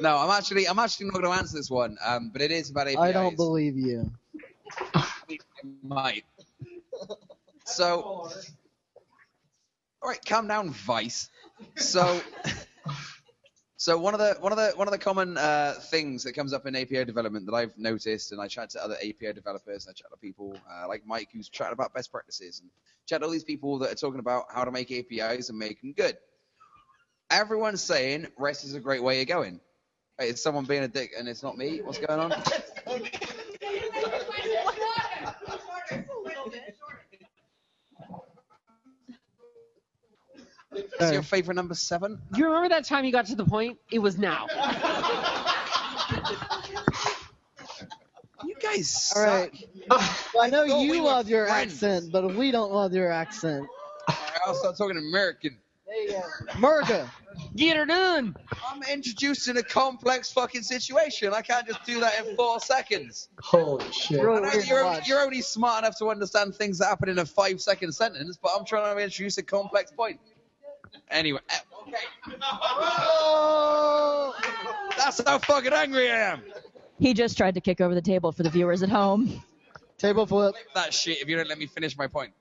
no, 0.00 0.16
I'm 0.18 0.30
actually 0.30 0.66
I'm 0.66 0.78
actually 0.78 1.06
not 1.06 1.12
going 1.14 1.24
to 1.24 1.30
answer 1.30 1.56
this 1.56 1.70
one, 1.70 1.96
um, 2.04 2.30
but 2.32 2.40
it 2.42 2.50
is 2.50 2.70
about 2.70 2.88
APIs. 2.88 2.98
I 2.98 3.12
don't 3.12 3.36
believe 3.36 3.76
you. 3.76 4.10
might. 5.82 6.24
So, 7.64 8.02
all 10.02 10.08
right, 10.08 10.24
calm 10.24 10.48
down, 10.48 10.70
Vice. 10.70 11.30
So, 11.76 12.20
So 13.82 13.98
one 13.98 14.14
of 14.14 14.20
the 14.20 14.36
one 14.38 14.52
of 14.52 14.58
the 14.58 14.70
one 14.76 14.86
of 14.86 14.92
the 14.92 14.98
common 14.98 15.36
uh, 15.36 15.74
things 15.90 16.22
that 16.22 16.34
comes 16.34 16.52
up 16.52 16.66
in 16.66 16.76
API 16.76 17.04
development 17.04 17.46
that 17.46 17.52
I've 17.52 17.76
noticed, 17.76 18.30
and 18.30 18.40
I 18.40 18.46
chat 18.46 18.70
to 18.70 18.84
other 18.84 18.94
API 18.94 19.32
developers, 19.32 19.86
and 19.86 19.92
I 19.92 19.94
chat 19.94 20.08
to 20.12 20.16
people 20.18 20.56
uh, 20.70 20.86
like 20.86 21.02
Mike 21.04 21.30
who's 21.32 21.48
chatting 21.48 21.72
about 21.72 21.92
best 21.92 22.12
practices, 22.12 22.60
and 22.60 22.70
chat 23.08 23.22
to 23.22 23.26
all 23.26 23.32
these 23.32 23.42
people 23.42 23.80
that 23.80 23.90
are 23.90 23.96
talking 23.96 24.20
about 24.20 24.44
how 24.54 24.64
to 24.64 24.70
make 24.70 24.92
APIs 24.92 25.48
and 25.48 25.58
make 25.58 25.80
them 25.80 25.94
good. 25.94 26.16
Everyone's 27.28 27.82
saying 27.82 28.28
REST 28.38 28.66
is 28.66 28.76
a 28.76 28.80
great 28.80 29.02
way 29.02 29.20
of 29.20 29.26
going. 29.26 29.58
Hey, 30.16 30.28
is 30.28 30.40
someone 30.40 30.64
being 30.64 30.84
a 30.84 30.88
dick 30.88 31.10
and 31.18 31.26
it's 31.26 31.42
not 31.42 31.58
me? 31.58 31.80
What's 31.82 31.98
going 31.98 32.20
on? 32.20 32.32
What's 40.72 41.12
your 41.12 41.22
favorite 41.22 41.54
number 41.54 41.74
seven? 41.74 42.18
You 42.36 42.46
remember 42.46 42.68
that 42.70 42.84
time 42.84 43.04
you 43.04 43.12
got 43.12 43.26
to 43.26 43.34
the 43.36 43.44
point? 43.44 43.78
It 43.90 43.98
was 43.98 44.18
now. 44.18 44.46
You 48.44 48.54
guys 48.60 49.12
All 49.14 49.22
right. 49.22 49.50
I 50.40 50.48
know 50.50 50.66
thought 50.66 50.80
you 50.80 50.90
we 50.90 51.00
were 51.00 51.06
love 51.06 51.28
your 51.28 51.46
friends. 51.46 51.74
accent, 51.74 52.12
but 52.12 52.34
we 52.34 52.50
don't 52.50 52.72
love 52.72 52.92
your 52.92 53.10
accent. 53.10 53.66
I'll 54.44 54.54
start 54.54 54.76
talking 54.76 54.96
American. 54.96 55.58
There 55.86 56.02
you 56.02 56.10
go. 56.10 56.22
America. 56.56 57.10
Get 57.54 57.76
her 57.76 57.86
done. 57.86 58.34
I'm 58.68 58.82
introducing 58.82 59.56
a 59.56 59.62
complex 59.62 60.32
fucking 60.32 60.62
situation. 60.62 61.32
I 61.32 61.40
can't 61.42 61.66
just 61.66 61.84
do 61.84 62.00
that 62.00 62.26
in 62.26 62.34
four 62.36 62.58
seconds. 62.60 63.28
Holy 63.40 63.84
shit. 63.92 64.20
I 64.20 64.22
know 64.22 64.50
you're, 64.66 65.00
you're 65.06 65.20
only 65.20 65.40
smart 65.40 65.84
enough 65.84 65.96
to 65.98 66.08
understand 66.10 66.54
things 66.54 66.78
that 66.78 66.86
happen 66.86 67.08
in 67.10 67.18
a 67.18 67.24
five 67.26 67.60
second 67.60 67.92
sentence, 67.92 68.38
but 68.42 68.52
I'm 68.58 68.64
trying 68.64 68.94
to 68.96 69.02
introduce 69.02 69.38
a 69.38 69.42
complex 69.42 69.92
point. 69.92 70.18
Anyway, 71.10 71.40
okay. 71.88 71.98
That's 74.96 75.20
how 75.26 75.38
fucking 75.38 75.72
angry 75.72 76.10
I 76.10 76.32
am. 76.32 76.42
He 76.98 77.14
just 77.14 77.36
tried 77.36 77.54
to 77.54 77.60
kick 77.60 77.80
over 77.80 77.94
the 77.94 78.02
table 78.02 78.32
for 78.32 78.42
the 78.42 78.50
viewers 78.50 78.82
at 78.82 78.88
home. 78.88 79.42
Table 79.98 80.26
flip. 80.26 80.54
That 80.74 80.94
shit 80.94 81.20
if 81.20 81.28
you 81.28 81.36
don't 81.36 81.48
let 81.48 81.58
me 81.58 81.66
finish 81.66 81.96
my 81.96 82.06
point. 82.06 82.32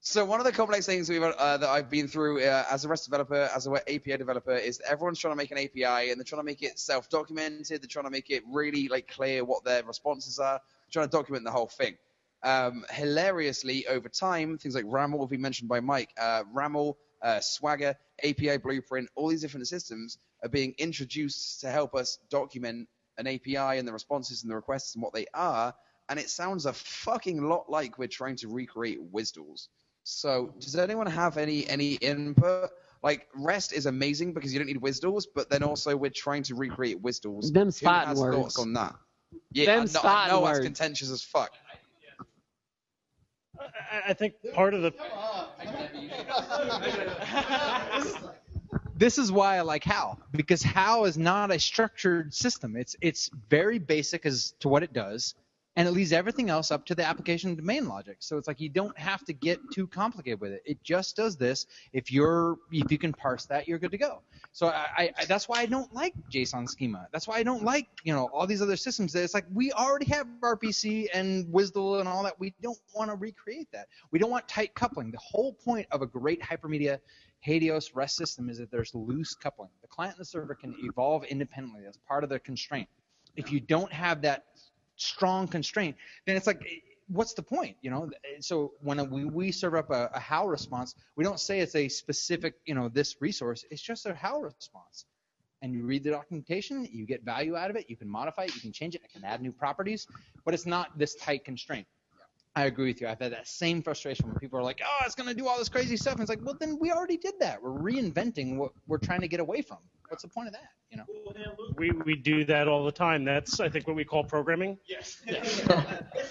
So 0.00 0.24
one 0.24 0.38
of 0.38 0.46
the 0.46 0.52
complex 0.52 0.86
things 0.86 1.08
we've 1.08 1.20
uh, 1.22 1.56
that 1.56 1.68
I've 1.68 1.90
been 1.90 2.06
through 2.06 2.40
uh, 2.40 2.64
as 2.70 2.84
a 2.84 2.88
REST 2.88 3.06
developer, 3.06 3.50
as 3.54 3.66
a 3.66 3.72
API 3.72 4.16
developer, 4.16 4.54
is 4.54 4.78
that 4.78 4.88
everyone's 4.88 5.18
trying 5.18 5.32
to 5.32 5.36
make 5.36 5.50
an 5.50 5.58
API 5.58 6.10
and 6.10 6.20
they're 6.20 6.24
trying 6.24 6.40
to 6.40 6.44
make 6.44 6.62
it 6.62 6.78
self-documented. 6.78 7.82
They're 7.82 7.88
trying 7.88 8.04
to 8.04 8.10
make 8.10 8.30
it 8.30 8.44
really 8.48 8.86
like 8.86 9.08
clear 9.08 9.44
what 9.44 9.64
their 9.64 9.82
responses 9.82 10.38
are. 10.38 10.60
trying 10.92 11.08
to 11.08 11.10
document 11.10 11.44
the 11.44 11.50
whole 11.50 11.66
thing. 11.66 11.96
Um, 12.44 12.84
hilariously, 12.90 13.88
over 13.88 14.08
time, 14.08 14.58
things 14.58 14.76
like 14.76 14.84
RAML 14.84 15.18
will 15.18 15.26
be 15.26 15.38
mentioned 15.38 15.68
by 15.68 15.80
Mike. 15.80 16.10
Uh, 16.16 16.44
RAML, 16.54 16.94
uh, 17.22 17.40
Swagger, 17.40 17.94
API 18.24 18.56
Blueprint, 18.58 19.08
all 19.14 19.28
these 19.28 19.40
different 19.40 19.66
systems 19.68 20.18
are 20.42 20.48
being 20.48 20.74
introduced 20.78 21.60
to 21.60 21.70
help 21.70 21.94
us 21.94 22.18
document 22.30 22.88
an 23.18 23.26
API 23.26 23.56
and 23.78 23.86
the 23.88 23.92
responses 23.92 24.42
and 24.42 24.50
the 24.50 24.56
requests 24.56 24.94
and 24.94 25.02
what 25.02 25.14
they 25.14 25.26
are. 25.34 25.74
And 26.08 26.18
it 26.18 26.30
sounds 26.30 26.66
a 26.66 26.72
fucking 26.72 27.42
lot 27.42 27.68
like 27.68 27.98
we're 27.98 28.08
trying 28.08 28.36
to 28.36 28.48
recreate 28.48 29.00
WSDLs. 29.12 29.68
So, 30.04 30.54
does 30.60 30.76
anyone 30.76 31.08
have 31.08 31.36
any 31.36 31.66
any 31.68 31.94
input? 31.94 32.70
Like 33.02 33.26
REST 33.34 33.72
is 33.72 33.86
amazing 33.86 34.32
because 34.32 34.52
you 34.52 34.58
don't 34.60 34.66
need 34.68 34.80
WSDLs, 34.80 35.24
but 35.34 35.50
then 35.50 35.62
also 35.62 35.96
we're 35.96 36.10
trying 36.10 36.44
to 36.44 36.54
recreate 36.54 37.02
WSDLs. 37.02 37.52
Them 37.52 37.70
Who 37.72 37.88
has 37.88 38.18
words. 38.20 38.36
thoughts 38.36 38.58
on 38.58 38.72
that? 38.74 38.94
Yeah, 39.52 39.66
Them 39.66 39.88
I 39.88 39.92
know, 39.92 40.00
I 40.08 40.28
know 40.28 40.42
words. 40.42 40.58
it's 40.58 40.66
contentious 40.66 41.10
as 41.10 41.22
fuck. 41.22 41.50
I, 44.08 44.12
think 44.12 44.34
part 44.54 44.74
of 44.74 44.82
the 44.82 44.92
this 48.96 49.18
is 49.18 49.30
why 49.30 49.56
I 49.58 49.60
like 49.62 49.84
HAL 49.84 50.20
because 50.32 50.62
HAL 50.62 51.04
is 51.04 51.18
not 51.18 51.50
a 51.50 51.58
structured 51.58 52.32
system. 52.34 52.76
It's 52.76 52.96
it's 53.00 53.30
very 53.48 53.78
basic 53.78 54.26
as 54.26 54.54
to 54.60 54.68
what 54.68 54.82
it 54.82 54.92
does, 54.92 55.34
and 55.76 55.86
it 55.86 55.90
leaves 55.90 56.12
everything 56.12 56.48
else 56.48 56.70
up 56.70 56.86
to 56.86 56.94
the 56.94 57.04
application 57.04 57.54
domain 57.54 57.86
logic. 57.86 58.16
So 58.20 58.38
it's 58.38 58.48
like 58.48 58.60
you 58.60 58.70
don't 58.70 58.96
have 58.98 59.24
to 59.26 59.32
get 59.34 59.60
too 59.70 59.86
complicated 59.86 60.40
with 60.40 60.52
it. 60.52 60.62
It 60.64 60.82
just 60.82 61.16
does 61.16 61.36
this. 61.36 61.66
If 61.92 62.10
you're 62.10 62.56
if 62.72 62.90
you 62.90 62.98
can 62.98 63.12
parse 63.12 63.44
that, 63.46 63.68
you're 63.68 63.78
good 63.78 63.90
to 63.90 63.98
go. 63.98 64.22
So 64.52 64.68
I, 64.68 65.12
I, 65.18 65.24
that's 65.26 65.48
why 65.48 65.60
I 65.60 65.66
don't 65.66 65.92
like 65.92 66.14
JSON 66.32 66.68
schema. 66.68 67.06
That's 67.12 67.28
why 67.28 67.36
I 67.36 67.42
don't 67.42 67.62
like 67.62 67.86
you 68.04 68.14
know 68.14 68.28
all 68.32 68.46
these 68.46 68.62
other 68.62 68.76
systems. 68.76 69.12
That 69.12 69.22
it's 69.22 69.34
like 69.34 69.44
we 69.52 69.70
already 69.72 70.06
have 70.06 70.26
RPC 70.42 71.08
and 71.12 71.46
WSDL 71.46 72.00
and 72.00 72.08
all 72.08 72.22
that. 72.22 72.40
We 72.40 72.54
don't 72.62 72.78
want 72.94 73.10
to 73.10 73.16
recreate 73.16 73.68
that. 73.72 73.88
We 74.10 74.18
don't 74.18 74.30
want 74.30 74.48
tight 74.48 74.74
coupling. 74.74 75.10
The 75.10 75.18
whole 75.18 75.52
point 75.52 75.86
of 75.90 76.00
a 76.00 76.06
great 76.06 76.40
hypermedia 76.40 76.98
HATEOAS 77.46 77.94
REST 77.94 78.16
system 78.16 78.48
is 78.48 78.58
that 78.58 78.70
there's 78.70 78.94
loose 78.94 79.34
coupling. 79.34 79.70
The 79.82 79.88
client 79.88 80.16
and 80.16 80.20
the 80.20 80.24
server 80.28 80.54
can 80.54 80.74
evolve 80.80 81.24
independently. 81.24 81.82
That's 81.84 81.98
part 82.08 82.24
of 82.24 82.30
the 82.30 82.38
constraint. 82.40 82.88
If 83.36 83.52
you 83.52 83.60
don't 83.60 83.92
have 83.92 84.22
that 84.22 84.44
strong 84.96 85.48
constraint, 85.48 85.96
then 86.26 86.36
it's 86.36 86.46
like, 86.46 86.66
what's 87.08 87.34
the 87.34 87.42
point? 87.42 87.76
You 87.82 87.90
know. 87.90 88.10
So 88.40 88.72
when 88.80 89.08
we, 89.10 89.24
we 89.24 89.52
serve 89.52 89.74
up 89.74 89.90
a, 89.90 90.10
a 90.12 90.20
HAL 90.20 90.48
response, 90.48 90.94
we 91.16 91.24
don't 91.24 91.40
say 91.40 91.60
it's 91.60 91.74
a 91.74 91.88
specific, 91.88 92.54
you 92.64 92.74
know, 92.74 92.88
this 92.88 93.16
resource. 93.20 93.64
It's 93.70 93.82
just 93.82 94.06
a 94.06 94.14
HAL 94.14 94.42
response. 94.42 95.04
And 95.62 95.72
you 95.72 95.84
read 95.84 96.04
the 96.04 96.10
documentation, 96.10 96.86
you 96.92 97.06
get 97.06 97.24
value 97.24 97.56
out 97.56 97.70
of 97.70 97.76
it. 97.76 97.86
You 97.88 97.96
can 97.96 98.08
modify 98.08 98.44
it, 98.44 98.54
you 98.54 98.60
can 98.60 98.72
change 98.72 98.94
it, 98.94 99.02
it 99.02 99.12
can 99.12 99.24
add 99.24 99.40
new 99.40 99.52
properties, 99.52 100.06
but 100.44 100.52
it's 100.52 100.66
not 100.66 100.98
this 100.98 101.14
tight 101.14 101.44
constraint. 101.44 101.86
I 102.54 102.64
agree 102.64 102.86
with 102.86 103.02
you. 103.02 103.08
I've 103.08 103.20
had 103.20 103.32
that 103.32 103.46
same 103.46 103.82
frustration 103.82 104.26
when 104.26 104.36
people 104.36 104.58
are 104.58 104.62
like, 104.62 104.80
"Oh, 104.82 105.04
it's 105.04 105.14
going 105.14 105.28
to 105.28 105.34
do 105.34 105.46
all 105.46 105.58
this 105.58 105.68
crazy 105.68 105.96
stuff." 105.98 106.14
And 106.14 106.22
it's 106.22 106.30
like, 106.30 106.42
well, 106.42 106.56
then 106.58 106.78
we 106.80 106.90
already 106.90 107.18
did 107.18 107.34
that. 107.40 107.62
We're 107.62 107.70
reinventing 107.70 108.56
what 108.56 108.72
we're 108.86 108.96
trying 108.96 109.20
to 109.20 109.28
get 109.28 109.40
away 109.40 109.60
from. 109.60 109.78
What's 110.08 110.22
the 110.22 110.28
point 110.28 110.48
of 110.48 110.54
that? 110.54 110.70
You 110.90 110.98
know? 110.98 111.04
we, 111.76 111.90
we 112.04 112.14
do 112.14 112.44
that 112.44 112.68
all 112.68 112.84
the 112.84 112.92
time. 112.92 113.24
That's 113.24 113.60
I 113.60 113.68
think 113.68 113.86
what 113.86 113.96
we 113.96 114.04
call 114.04 114.24
programming. 114.24 114.78
Yes. 114.86 115.20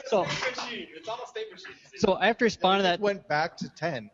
So, 0.08 0.26
It's 0.68 1.10
almost 1.10 1.30
state 1.30 1.52
machine. 1.52 1.76
so 1.98 2.16
I 2.16 2.28
have 2.28 2.38
to 2.38 2.46
respond 2.46 2.80
to 2.80 2.84
that. 2.84 3.00
Went 3.00 3.28
back 3.28 3.58
to 3.58 3.70
10. 3.70 4.10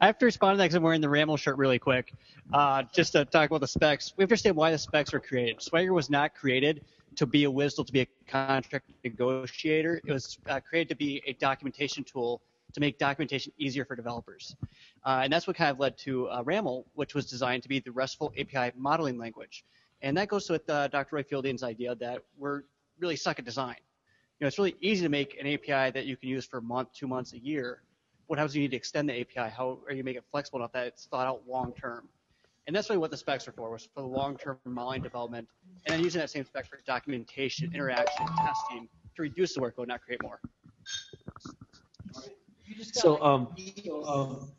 I 0.00 0.06
have 0.06 0.18
to 0.18 0.24
respond 0.24 0.54
to 0.54 0.58
that 0.58 0.64
because 0.64 0.74
I'm 0.74 0.82
wearing 0.82 1.00
the 1.00 1.08
RAML 1.08 1.38
shirt 1.38 1.56
really 1.56 1.78
quick. 1.78 2.12
Uh, 2.52 2.82
just 2.92 3.12
to 3.12 3.24
talk 3.24 3.50
about 3.50 3.60
the 3.60 3.68
specs, 3.68 4.14
we 4.16 4.22
have 4.22 4.28
to 4.28 4.32
understand 4.32 4.56
why 4.56 4.70
the 4.70 4.78
specs 4.78 5.12
were 5.12 5.20
created. 5.20 5.62
Swagger 5.62 5.92
was 5.92 6.10
not 6.10 6.34
created 6.34 6.84
to 7.16 7.26
be 7.26 7.44
a 7.44 7.50
WSDL, 7.50 7.86
to 7.86 7.92
be 7.92 8.00
a 8.00 8.06
contract 8.26 8.90
negotiator. 9.04 10.00
It 10.04 10.12
was 10.12 10.38
uh, 10.48 10.60
created 10.60 10.88
to 10.90 10.96
be 10.96 11.22
a 11.26 11.32
documentation 11.34 12.04
tool 12.04 12.42
to 12.72 12.80
make 12.80 12.98
documentation 12.98 13.52
easier 13.58 13.84
for 13.84 13.94
developers. 13.94 14.56
Uh, 15.04 15.20
and 15.22 15.32
that's 15.32 15.46
what 15.46 15.56
kind 15.56 15.70
of 15.70 15.78
led 15.78 15.98
to 15.98 16.28
uh, 16.28 16.42
RAML, 16.42 16.84
which 16.94 17.14
was 17.14 17.26
designed 17.26 17.62
to 17.62 17.68
be 17.68 17.78
the 17.80 17.92
RESTful 17.92 18.32
API 18.38 18.72
modeling 18.76 19.18
language. 19.18 19.64
And 20.02 20.16
that 20.16 20.28
goes 20.28 20.48
with 20.48 20.68
uh, 20.68 20.88
Dr. 20.88 21.16
Roy 21.16 21.22
Fielding's 21.22 21.62
idea 21.62 21.94
that 21.96 22.22
we're 22.38 22.62
really 22.98 23.16
suck 23.16 23.38
at 23.38 23.44
design. 23.44 23.76
You 24.38 24.44
know, 24.44 24.48
it's 24.48 24.58
really 24.58 24.76
easy 24.80 25.02
to 25.02 25.08
make 25.08 25.38
an 25.38 25.46
API 25.46 25.90
that 25.92 26.06
you 26.06 26.16
can 26.16 26.28
use 26.28 26.46
for 26.46 26.58
a 26.58 26.62
month, 26.62 26.88
two 26.92 27.06
months, 27.06 27.32
a 27.32 27.38
year. 27.38 27.82
What 28.26 28.38
happens 28.38 28.54
when 28.54 28.62
you 28.62 28.68
need 28.68 28.72
to 28.72 28.76
extend 28.76 29.08
the 29.08 29.20
API? 29.20 29.50
How 29.50 29.78
are 29.86 29.94
you 29.94 30.02
make 30.02 30.16
it 30.16 30.24
flexible 30.30 30.58
enough 30.58 30.72
that 30.72 30.86
it's 30.86 31.06
thought 31.06 31.26
out 31.26 31.42
long 31.46 31.72
term? 31.74 32.08
And 32.66 32.74
that's 32.74 32.88
really 32.88 32.98
what 32.98 33.10
the 33.10 33.16
specs 33.16 33.46
are 33.46 33.52
for, 33.52 33.70
was 33.70 33.88
for 33.94 34.00
the 34.00 34.06
long-term 34.06 34.58
modeling 34.64 35.02
development, 35.02 35.46
and 35.86 35.94
then 35.94 36.02
using 36.02 36.20
that 36.20 36.30
same 36.30 36.44
spec 36.44 36.66
for 36.66 36.80
documentation, 36.86 37.70
interaction, 37.74 38.26
testing 38.38 38.88
to 39.16 39.22
reduce 39.22 39.54
the 39.54 39.60
workload, 39.60 39.88
not 39.88 40.00
create 40.00 40.22
more. 40.22 40.40
So, 42.82 43.22
um, 43.22 43.48
um, 44.06 44.50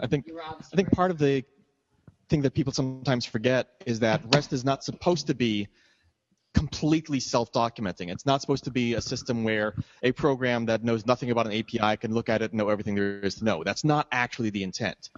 I 0.00 0.06
think 0.06 0.30
I 0.38 0.76
think 0.76 0.90
part 0.92 1.10
of 1.10 1.18
the 1.18 1.44
thing 2.28 2.42
that 2.42 2.54
people 2.54 2.72
sometimes 2.72 3.26
forget 3.26 3.68
is 3.86 4.00
that 4.00 4.22
REST 4.34 4.52
is 4.52 4.64
not 4.64 4.84
supposed 4.84 5.26
to 5.28 5.34
be 5.34 5.68
completely 6.54 7.20
self-documenting. 7.20 8.10
It's 8.10 8.26
not 8.26 8.40
supposed 8.40 8.64
to 8.64 8.70
be 8.70 8.94
a 8.94 9.00
system 9.00 9.44
where 9.44 9.74
a 10.02 10.12
program 10.12 10.66
that 10.66 10.84
knows 10.84 11.06
nothing 11.06 11.30
about 11.30 11.46
an 11.46 11.52
API 11.52 11.96
can 11.96 12.12
look 12.12 12.28
at 12.28 12.42
it 12.42 12.52
and 12.52 12.58
know 12.58 12.68
everything 12.68 12.94
there 12.94 13.20
is 13.20 13.36
to 13.36 13.44
know. 13.44 13.62
That's 13.64 13.84
not 13.84 14.06
actually 14.12 14.50
the 14.50 14.62
intent. 14.62 15.10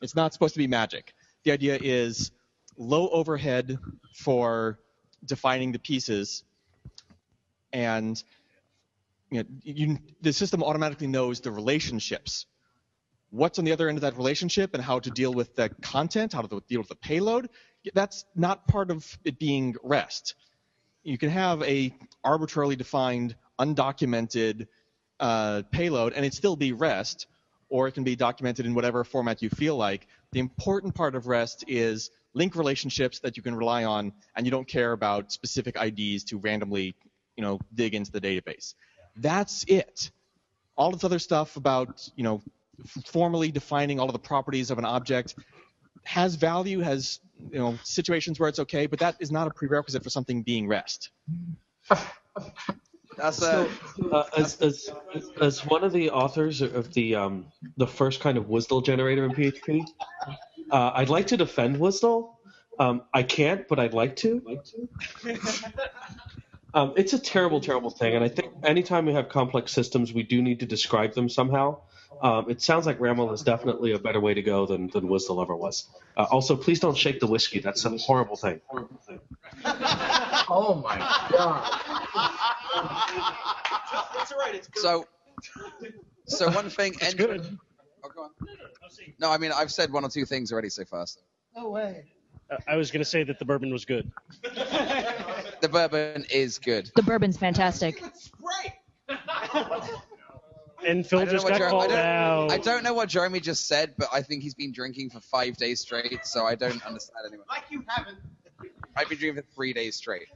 It's 0.00 0.16
not 0.16 0.32
supposed 0.32 0.54
to 0.54 0.58
be 0.58 0.66
magic. 0.66 1.14
The 1.44 1.52
idea 1.52 1.78
is 1.80 2.30
low 2.76 3.08
overhead 3.10 3.78
for 4.14 4.78
defining 5.24 5.72
the 5.72 5.78
pieces 5.78 6.44
and 7.72 8.22
you 9.30 9.38
know, 9.38 9.44
you, 9.62 9.98
the 10.20 10.32
system 10.32 10.62
automatically 10.62 11.06
knows 11.06 11.40
the 11.40 11.50
relationships. 11.50 12.46
What's 13.30 13.58
on 13.58 13.64
the 13.64 13.72
other 13.72 13.88
end 13.88 13.98
of 13.98 14.02
that 14.02 14.16
relationship 14.16 14.74
and 14.74 14.82
how 14.82 15.00
to 15.00 15.10
deal 15.10 15.32
with 15.32 15.56
the 15.56 15.70
content, 15.82 16.32
how 16.32 16.42
to 16.42 16.62
deal 16.68 16.80
with 16.80 16.88
the 16.88 16.94
payload. 16.94 17.48
That's 17.92 18.24
not 18.36 18.68
part 18.68 18.90
of 18.90 19.18
it 19.24 19.38
being 19.38 19.74
REST. 19.82 20.34
You 21.02 21.18
can 21.18 21.30
have 21.30 21.62
a 21.62 21.94
arbitrarily 22.22 22.76
defined, 22.76 23.34
undocumented 23.58 24.68
uh, 25.20 25.62
payload 25.70 26.12
and 26.12 26.24
it 26.24 26.34
still 26.34 26.56
be 26.56 26.72
REST, 26.72 27.26
or 27.68 27.88
it 27.88 27.92
can 27.92 28.04
be 28.04 28.16
documented 28.16 28.66
in 28.66 28.74
whatever 28.74 29.04
format 29.04 29.42
you 29.42 29.50
feel 29.50 29.76
like. 29.76 30.06
The 30.32 30.40
important 30.40 30.94
part 30.94 31.14
of 31.14 31.26
REST 31.26 31.64
is 31.66 32.10
link 32.34 32.56
relationships 32.56 33.20
that 33.20 33.36
you 33.36 33.42
can 33.42 33.54
rely 33.54 33.84
on, 33.84 34.12
and 34.36 34.46
you 34.46 34.50
don't 34.50 34.66
care 34.68 34.92
about 34.92 35.32
specific 35.32 35.76
IDs 35.80 36.24
to 36.24 36.38
randomly, 36.38 36.94
you 37.36 37.42
know, 37.42 37.58
dig 37.74 37.94
into 37.94 38.12
the 38.12 38.20
database. 38.20 38.74
That's 39.16 39.64
it. 39.64 40.10
All 40.76 40.90
this 40.90 41.04
other 41.04 41.18
stuff 41.18 41.56
about, 41.56 42.08
you 42.16 42.24
know, 42.24 42.42
formally 43.06 43.50
defining 43.50 44.00
all 44.00 44.06
of 44.06 44.12
the 44.12 44.18
properties 44.18 44.70
of 44.70 44.78
an 44.78 44.84
object, 44.84 45.36
has 46.04 46.34
value, 46.34 46.80
has 46.80 47.20
you 47.50 47.58
know 47.58 47.78
situations 47.82 48.38
where 48.38 48.48
it's 48.48 48.58
okay, 48.58 48.86
but 48.86 48.98
that 48.98 49.16
is 49.20 49.30
not 49.30 49.46
a 49.46 49.50
prerequisite 49.50 50.02
for 50.02 50.10
something 50.10 50.42
being 50.42 50.68
REST. 50.68 51.10
That's 53.16 53.38
So, 53.38 53.68
uh, 54.10 54.24
as, 54.36 54.60
as, 54.60 54.90
as 55.40 55.64
one 55.66 55.84
of 55.84 55.92
the 55.92 56.10
authors 56.10 56.60
of 56.60 56.92
the 56.94 57.14
um, 57.14 57.46
the 57.76 57.86
first 57.86 58.20
kind 58.20 58.36
of 58.36 58.46
WSDL 58.46 58.84
generator 58.84 59.24
in 59.24 59.30
PHP, 59.32 59.84
uh, 60.70 60.90
I'd 60.94 61.08
like 61.08 61.28
to 61.28 61.36
defend 61.36 61.76
WSDL. 61.76 62.30
Um, 62.80 63.02
I 63.12 63.22
can't, 63.22 63.68
but 63.68 63.78
I'd 63.78 63.94
like 63.94 64.16
to. 64.16 64.42
Um, 66.74 66.92
it's 66.96 67.12
a 67.12 67.18
terrible, 67.18 67.60
terrible 67.60 67.90
thing, 67.90 68.16
and 68.16 68.24
I 68.24 68.28
think 68.28 68.52
anytime 68.64 69.06
we 69.06 69.14
have 69.14 69.28
complex 69.28 69.72
systems, 69.72 70.12
we 70.12 70.24
do 70.24 70.42
need 70.42 70.60
to 70.60 70.66
describe 70.66 71.14
them 71.14 71.28
somehow. 71.28 71.78
Um, 72.20 72.50
it 72.50 72.60
sounds 72.62 72.84
like 72.86 72.98
RAML 72.98 73.32
is 73.32 73.42
definitely 73.42 73.92
a 73.92 73.98
better 73.98 74.20
way 74.20 74.34
to 74.34 74.42
go 74.42 74.66
than, 74.66 74.88
than 74.88 75.04
WSDL 75.04 75.42
ever 75.42 75.54
was. 75.54 75.88
Uh, 76.16 76.26
also, 76.30 76.56
please 76.56 76.80
don't 76.80 76.96
shake 76.96 77.20
the 77.20 77.26
whiskey. 77.26 77.60
That's 77.60 77.84
a 77.84 77.96
horrible 77.98 78.36
thing. 78.36 78.60
Oh 80.46 80.82
my 80.84 80.98
god. 81.30 81.70
So, 84.74 85.06
so 86.26 86.50
one 86.50 86.70
thing. 86.70 86.94
It's 87.00 87.14
good. 87.14 87.58
Oh, 88.04 88.08
go 88.14 88.22
on. 88.22 88.30
No, 89.18 89.30
I 89.30 89.38
mean 89.38 89.52
I've 89.52 89.72
said 89.72 89.92
one 89.92 90.04
or 90.04 90.08
two 90.08 90.24
things 90.24 90.52
already 90.52 90.68
so 90.68 90.84
far. 90.84 91.06
so. 91.06 91.20
No 91.56 91.70
way. 91.70 92.04
Uh, 92.50 92.56
I 92.68 92.76
was 92.76 92.90
going 92.90 93.00
to 93.00 93.08
say 93.08 93.24
that 93.24 93.38
the 93.38 93.44
bourbon 93.44 93.72
was 93.72 93.84
good. 93.84 94.10
The 95.64 95.70
bourbon 95.70 96.26
is 96.30 96.58
good. 96.58 96.90
The 96.94 97.02
bourbon's 97.02 97.38
fantastic. 97.38 98.02
And 100.86 101.06
Phil 101.06 101.20
I 101.20 101.24
don't, 101.24 101.32
know 101.32 101.32
just 101.32 101.44
what 101.44 101.50
got 101.52 101.58
Jer- 101.58 101.66
I, 101.66 101.70
called 101.70 101.88
don't, 101.88 101.98
out. 101.98 102.52
I 102.52 102.58
don't 102.58 102.84
know 102.84 102.92
what 102.92 103.08
Jeremy 103.08 103.40
just 103.40 103.66
said, 103.66 103.94
but 103.96 104.08
I 104.12 104.20
think 104.20 104.42
he's 104.42 104.52
been 104.52 104.70
drinking 104.70 105.08
for 105.08 105.20
five 105.20 105.56
days 105.56 105.80
straight, 105.80 106.26
so 106.26 106.44
I 106.44 106.56
don't 106.56 106.84
understand 106.84 107.26
anymore. 107.26 107.46
Like 107.48 107.64
you 107.70 107.82
haven't. 107.88 108.18
I've 108.94 109.08
been 109.08 109.16
drinking 109.16 109.42
for 109.42 109.48
three 109.54 109.72
days 109.72 109.96
straight. 109.96 110.26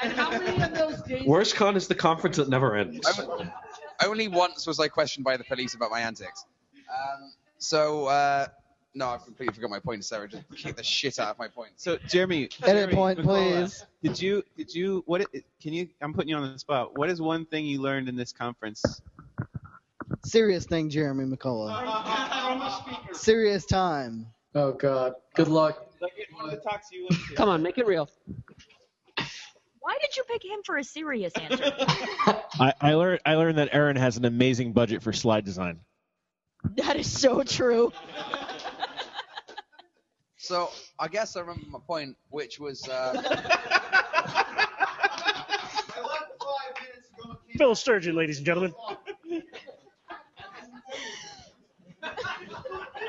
And 0.00 0.12
how 0.12 0.30
many 0.30 0.62
of 0.62 0.74
those 0.74 1.00
days? 1.02 1.24
Worst 1.26 1.54
con 1.56 1.74
is 1.74 1.88
the 1.88 1.94
conference 1.94 2.36
that 2.36 2.50
never 2.50 2.76
ends. 2.76 3.00
Only- 3.18 3.50
Only 4.04 4.28
once 4.28 4.66
was 4.66 4.78
I 4.78 4.88
questioned 4.88 5.24
by 5.24 5.38
the 5.38 5.44
police 5.44 5.72
about 5.72 5.90
my 5.90 6.00
antics. 6.00 6.44
Um, 6.90 7.32
so, 7.56 8.04
uh, 8.08 8.48
no, 8.96 9.10
I 9.10 9.18
completely 9.18 9.54
forgot 9.54 9.68
my 9.70 9.78
point. 9.78 10.04
Sarah 10.04 10.26
just 10.26 10.42
kicked 10.56 10.78
the 10.78 10.82
shit 10.82 11.18
out 11.18 11.30
of 11.32 11.38
my 11.38 11.48
point. 11.48 11.72
So 11.76 11.98
Jeremy, 12.08 12.44
Edit 12.62 12.64
Jeremy 12.64 12.94
point, 12.94 13.18
McCullough, 13.18 13.60
please. 13.60 13.84
Did 14.02 14.20
you 14.20 14.42
did 14.56 14.74
you 14.74 15.02
what 15.06 15.20
it- 15.32 15.44
can 15.60 15.74
you 15.74 15.88
I'm 16.00 16.14
putting 16.14 16.30
you 16.30 16.36
on 16.36 16.50
the 16.50 16.58
spot. 16.58 16.96
What 16.98 17.10
is 17.10 17.20
one 17.20 17.44
thing 17.44 17.66
you 17.66 17.80
learned 17.80 18.08
in 18.08 18.16
this 18.16 18.32
conference? 18.32 19.02
Serious 20.24 20.64
thing, 20.64 20.88
Jeremy 20.88 21.24
McCullough. 21.26 23.14
Serious 23.14 23.66
time. 23.66 24.26
Oh 24.54 24.72
god. 24.72 25.14
Good 25.34 25.48
luck. 25.48 25.82
Come 27.34 27.48
on, 27.50 27.62
make 27.62 27.76
it 27.78 27.86
real. 27.86 28.08
Why 29.80 29.98
did 30.00 30.16
you 30.16 30.24
pick 30.24 30.42
him 30.44 30.60
for 30.64 30.78
a 30.78 30.84
serious 30.84 31.32
answer? 31.34 31.72
I, 32.58 32.72
I 32.80 32.94
learned 32.94 33.20
I 33.26 33.34
learned 33.34 33.58
that 33.58 33.68
Aaron 33.72 33.96
has 33.96 34.16
an 34.16 34.24
amazing 34.24 34.72
budget 34.72 35.02
for 35.02 35.12
slide 35.12 35.44
design. 35.44 35.80
that 36.76 36.96
is 36.96 37.10
so 37.10 37.42
true. 37.42 37.92
So, 40.38 40.70
I 40.98 41.08
guess 41.08 41.36
I 41.36 41.40
remember 41.40 41.66
my 41.68 41.78
point, 41.86 42.16
which 42.30 42.60
was. 42.60 42.86
Uh, 42.88 43.22
Phil 47.56 47.74
Sturgeon, 47.74 48.14
ladies 48.14 48.36
and 48.36 48.46
gentlemen. 48.46 48.74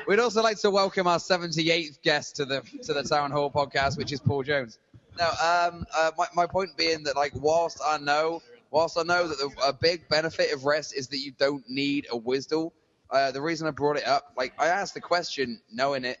We'd 0.06 0.20
also 0.20 0.42
like 0.42 0.58
to 0.60 0.70
welcome 0.70 1.06
our 1.06 1.18
78th 1.18 2.00
guest 2.00 2.36
to 2.36 2.46
the 2.46 2.62
to 2.84 2.94
the 2.94 3.02
Town 3.02 3.30
Hall 3.30 3.50
podcast, 3.50 3.98
which 3.98 4.10
is 4.10 4.20
Paul 4.20 4.42
Jones. 4.42 4.78
Now, 5.18 5.28
um, 5.28 5.84
uh, 5.94 6.12
my, 6.16 6.26
my 6.34 6.46
point 6.46 6.70
being 6.78 7.02
that, 7.02 7.14
like, 7.14 7.32
whilst 7.34 7.78
I 7.84 7.98
know, 7.98 8.40
whilst 8.70 8.96
I 8.96 9.02
know 9.02 9.28
that 9.28 9.36
the, 9.36 9.50
a 9.66 9.72
big 9.72 10.08
benefit 10.08 10.50
of 10.52 10.64
REST 10.64 10.94
is 10.94 11.08
that 11.08 11.18
you 11.18 11.32
don't 11.32 11.68
need 11.68 12.06
a 12.10 12.18
WSDL, 12.18 12.70
uh, 13.10 13.32
the 13.32 13.42
reason 13.42 13.66
I 13.68 13.70
brought 13.72 13.98
it 13.98 14.06
up, 14.06 14.32
like, 14.36 14.54
I 14.58 14.68
asked 14.68 14.94
the 14.94 15.00
question 15.00 15.60
knowing 15.70 16.04
it, 16.04 16.18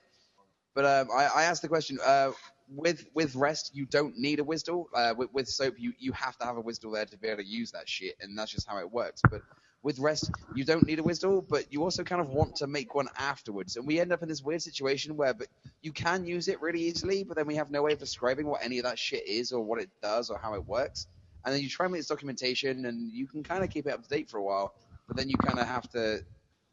but 0.74 0.84
um, 0.84 1.08
I, 1.14 1.26
I 1.26 1.42
asked 1.44 1.62
the 1.62 1.68
question 1.68 1.98
uh, 2.04 2.32
with 2.74 3.06
with 3.14 3.34
REST, 3.34 3.74
you 3.74 3.86
don't 3.86 4.16
need 4.16 4.40
a 4.40 4.42
WSDL. 4.42 4.84
Uh, 4.94 5.14
with, 5.16 5.32
with 5.32 5.48
SOAP, 5.48 5.74
you, 5.78 5.92
you 5.98 6.12
have 6.12 6.36
to 6.38 6.44
have 6.44 6.56
a 6.56 6.62
WSDL 6.62 6.94
there 6.94 7.04
to 7.06 7.16
be 7.18 7.28
able 7.28 7.42
to 7.42 7.48
use 7.48 7.72
that 7.72 7.88
shit, 7.88 8.16
and 8.20 8.36
that's 8.36 8.52
just 8.52 8.68
how 8.68 8.78
it 8.78 8.90
works. 8.90 9.22
But 9.30 9.42
with 9.82 9.98
REST, 9.98 10.30
you 10.54 10.64
don't 10.64 10.86
need 10.86 10.98
a 10.98 11.02
WSDL, 11.02 11.48
but 11.48 11.72
you 11.72 11.82
also 11.82 12.02
kind 12.02 12.20
of 12.20 12.28
want 12.28 12.56
to 12.56 12.66
make 12.66 12.94
one 12.94 13.08
afterwards. 13.16 13.76
And 13.76 13.86
we 13.86 14.00
end 14.00 14.12
up 14.12 14.22
in 14.22 14.28
this 14.28 14.42
weird 14.42 14.62
situation 14.62 15.16
where 15.16 15.34
but 15.34 15.48
you 15.82 15.92
can 15.92 16.26
use 16.26 16.48
it 16.48 16.60
really 16.60 16.82
easily, 16.82 17.24
but 17.24 17.36
then 17.36 17.46
we 17.46 17.54
have 17.54 17.70
no 17.70 17.82
way 17.82 17.92
of 17.92 17.98
describing 17.98 18.46
what 18.46 18.62
any 18.62 18.78
of 18.78 18.84
that 18.84 18.98
shit 18.98 19.26
is 19.26 19.52
or 19.52 19.62
what 19.62 19.80
it 19.80 19.88
does 20.02 20.30
or 20.30 20.38
how 20.38 20.54
it 20.54 20.66
works. 20.66 21.06
And 21.44 21.54
then 21.54 21.62
you 21.62 21.68
try 21.68 21.86
and 21.86 21.92
make 21.92 22.00
this 22.00 22.08
documentation, 22.08 22.84
and 22.86 23.12
you 23.12 23.26
can 23.26 23.42
kind 23.42 23.62
of 23.62 23.70
keep 23.70 23.86
it 23.86 23.92
up 23.92 24.02
to 24.02 24.08
date 24.08 24.28
for 24.28 24.38
a 24.38 24.42
while, 24.42 24.74
but 25.06 25.16
then 25.16 25.28
you 25.28 25.36
kind 25.36 25.58
of 25.58 25.66
have 25.66 25.88
to 25.90 26.24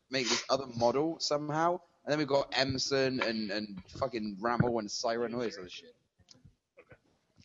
make 0.10 0.28
this 0.28 0.43
other 0.50 0.66
model 0.76 1.18
somehow. 1.20 1.80
And 2.06 2.12
then 2.12 2.20
we've 2.20 2.28
got 2.28 2.53
Emerson 2.56 3.20
and, 3.22 3.49
and 3.51 3.82
fucking 3.99 4.38
RAML 4.39 4.80
and 4.80 4.89
Siren, 4.89 5.34
all 5.34 5.39
this 5.41 5.58
other 5.58 5.68
shit. 5.70 5.95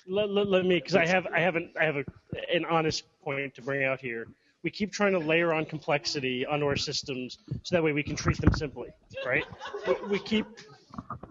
let, 0.07 0.29
let, 0.31 0.49
let 0.49 0.67
me 0.67 0.77
because 0.77 0.97
I 0.97 1.07
have 1.07 1.27
I 1.35 1.41
haven't 1.41 1.71
I 1.81 1.85
have 1.85 1.97
a, 1.97 2.05
an 2.55 2.65
honest 2.67 3.05
point 3.23 3.55
to 3.55 3.63
bring 3.63 3.85
out 3.85 4.01
here. 4.01 4.27
We 4.63 4.71
keep 4.71 4.93
trying 4.93 5.13
to 5.13 5.19
layer 5.19 5.55
on 5.55 5.65
complexity 5.65 6.45
onto 6.45 6.67
our 6.67 6.77
systems 6.77 7.39
so 7.63 7.75
that 7.77 7.83
way 7.83 7.93
we 7.93 8.03
can 8.03 8.15
treat 8.17 8.39
them 8.39 8.53
simply, 8.55 8.89
right? 9.25 9.45
We, 9.87 9.95
we 10.11 10.19
keep. 10.19 10.45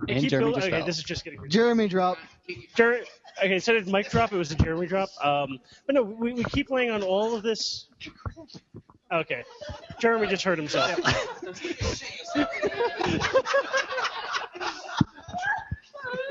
we 0.07 0.13
And 0.13 0.21
keep 0.21 0.31
Jeremy 0.31 0.45
build- 0.47 0.55
just 0.55 0.67
okay, 0.67 0.77
fell. 0.77 0.85
this 0.87 0.97
is 0.97 1.03
just 1.03 1.23
getting. 1.23 1.47
Jeremy 1.47 1.87
drop. 1.87 2.17
Jer- 2.75 3.03
okay, 3.37 3.53
instead 3.53 3.75
of 3.75 3.85
mic 3.87 4.09
drop, 4.09 4.33
it 4.33 4.37
was 4.37 4.51
a 4.51 4.55
Jeremy 4.55 4.87
drop. 4.87 5.09
Um, 5.23 5.59
but 5.85 5.93
no, 5.93 6.01
we, 6.01 6.33
we 6.33 6.43
keep 6.45 6.71
laying 6.71 6.89
on 6.89 7.03
all 7.03 7.35
of 7.35 7.43
this. 7.43 7.85
Okay, 9.11 9.43
Jeremy 9.99 10.27
just 10.27 10.43
hurt 10.43 10.57
himself. 10.59 10.95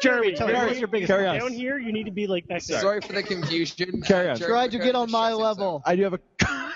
Jeremy, 0.01 0.33
Tell 0.35 0.47
me, 0.47 0.53
down, 0.53 0.67
what's 0.67 0.79
your 0.79 0.89
biggest- 0.89 1.09
down 1.09 1.19
Carry 1.21 1.41
on. 1.41 1.53
here, 1.53 1.79
you 1.79 1.93
need 1.93 2.05
to 2.05 2.11
be 2.11 2.27
like 2.27 2.47
back 2.49 2.63
there. 2.65 2.81
Sorry 2.81 3.01
for 3.01 3.13
the 3.13 3.23
confusion. 3.23 4.01
Carry 4.03 4.29
on. 4.31 4.37
Jeremy 4.37 4.53
Tried 4.55 4.71
to 4.73 4.79
get 4.79 4.95
on 4.95 5.11
my 5.11 5.31
shut 5.31 5.39
himself. 5.39 5.59
level. 5.59 5.83
I 5.85 5.97
do 5.97 6.03
have 6.05 6.15
a 6.15 6.21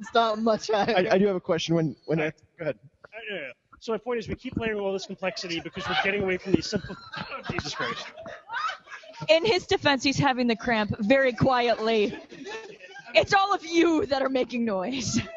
It's 0.00 0.12
not 0.14 0.38
much 0.40 0.68
higher. 0.70 0.94
I, 0.96 1.14
I 1.14 1.18
do 1.18 1.26
have 1.26 1.36
a 1.36 1.40
question 1.40 1.74
when 1.74 1.96
when 2.06 2.20
I, 2.20 2.30
go 2.58 2.62
ahead. 2.62 2.78
Uh, 3.04 3.08
yeah, 3.30 3.36
yeah. 3.40 3.50
So 3.80 3.92
my 3.92 3.98
point 3.98 4.18
is, 4.18 4.28
we 4.28 4.34
keep 4.34 4.56
layering 4.56 4.78
all 4.80 4.92
this 4.92 5.06
complexity 5.06 5.60
because 5.60 5.86
we're 5.88 5.96
getting 6.02 6.22
away 6.22 6.36
from 6.38 6.52
these 6.52 6.66
simple. 6.66 6.96
Jesus 7.50 7.74
Christ. 7.74 8.04
In 9.28 9.44
his 9.44 9.66
defense, 9.66 10.02
he's 10.02 10.18
having 10.18 10.46
the 10.46 10.56
cramp 10.56 10.94
very 11.00 11.32
quietly. 11.32 12.18
It's 13.14 13.32
all 13.32 13.54
of 13.54 13.64
you 13.64 14.06
that 14.06 14.22
are 14.22 14.28
making 14.28 14.64
noise. 14.64 15.18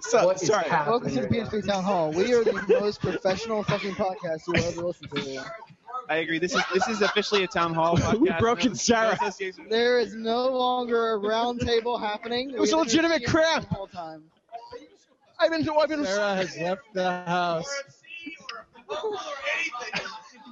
So, 0.00 0.24
What 0.26 0.42
is 0.42 0.48
sorry. 0.48 0.68
happening 0.68 0.90
Welcome 0.92 1.08
to 1.10 1.14
the 1.16 1.22
right? 1.40 1.50
PHP 1.50 1.66
Town 1.66 1.84
Hall. 1.84 2.12
We 2.12 2.32
are 2.32 2.44
the 2.44 2.62
most 2.80 3.00
professional 3.00 3.62
fucking 3.62 3.94
podcast 3.94 4.46
you 4.46 4.54
will 4.54 4.64
ever 4.64 4.80
listen 4.82 5.08
to. 5.08 5.44
I 6.08 6.16
agree. 6.16 6.38
This 6.38 6.54
is 6.54 6.62
this 6.72 6.88
is 6.88 7.02
officially 7.02 7.44
a 7.44 7.46
town 7.46 7.74
hall. 7.74 7.96
We've 8.18 8.36
broken 8.38 8.74
Sarah. 8.74 9.18
There 9.68 10.00
is 10.00 10.14
no 10.14 10.48
longer 10.48 11.12
a 11.12 11.18
round 11.18 11.60
table 11.60 11.98
happening. 11.98 12.50
It 12.50 12.60
was 12.60 12.72
a 12.72 12.76
We 12.76 12.80
had 12.80 12.86
legitimate 12.86 13.22
PHP 13.22 13.26
cramp. 13.30 13.68
the 13.68 13.74
whole 13.74 13.86
time. 13.88 14.30
I've 15.40 15.50
been 15.50 15.68
I've 15.68 15.88
been 15.88 16.04
Sarah 16.04 16.36
has 16.36 16.56
left 16.60 16.82
the 16.92 17.24
house. 17.24 17.82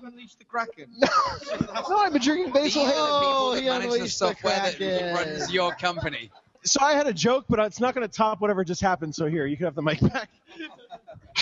Unleash 0.02 0.34
the 0.38 0.44
Kraken. 0.44 0.86
No, 0.96 1.08
I've 1.96 2.12
been 2.12 2.22
drinking 2.22 2.52
basil. 2.52 2.84
These 2.84 2.92
Oh, 2.96 3.54
he 3.54 3.66
that 3.66 3.80
manage 3.80 3.88
the 3.90 3.94
unleashed 3.96 4.18
the 4.20 4.26
that 4.26 4.78
Kraken. 4.78 5.14
runs 5.14 5.52
your 5.52 5.74
company. 5.74 6.30
So 6.64 6.80
I 6.82 6.92
had 6.92 7.06
a 7.06 7.12
joke, 7.12 7.44
but 7.48 7.58
it's 7.60 7.80
not 7.80 7.94
going 7.94 8.06
to 8.06 8.12
top 8.12 8.40
whatever 8.40 8.64
just 8.64 8.80
happened. 8.80 9.14
So 9.14 9.26
here, 9.26 9.46
you 9.46 9.56
can 9.56 9.64
have 9.64 9.74
the 9.74 9.82
mic 9.82 10.00
back. 10.00 10.28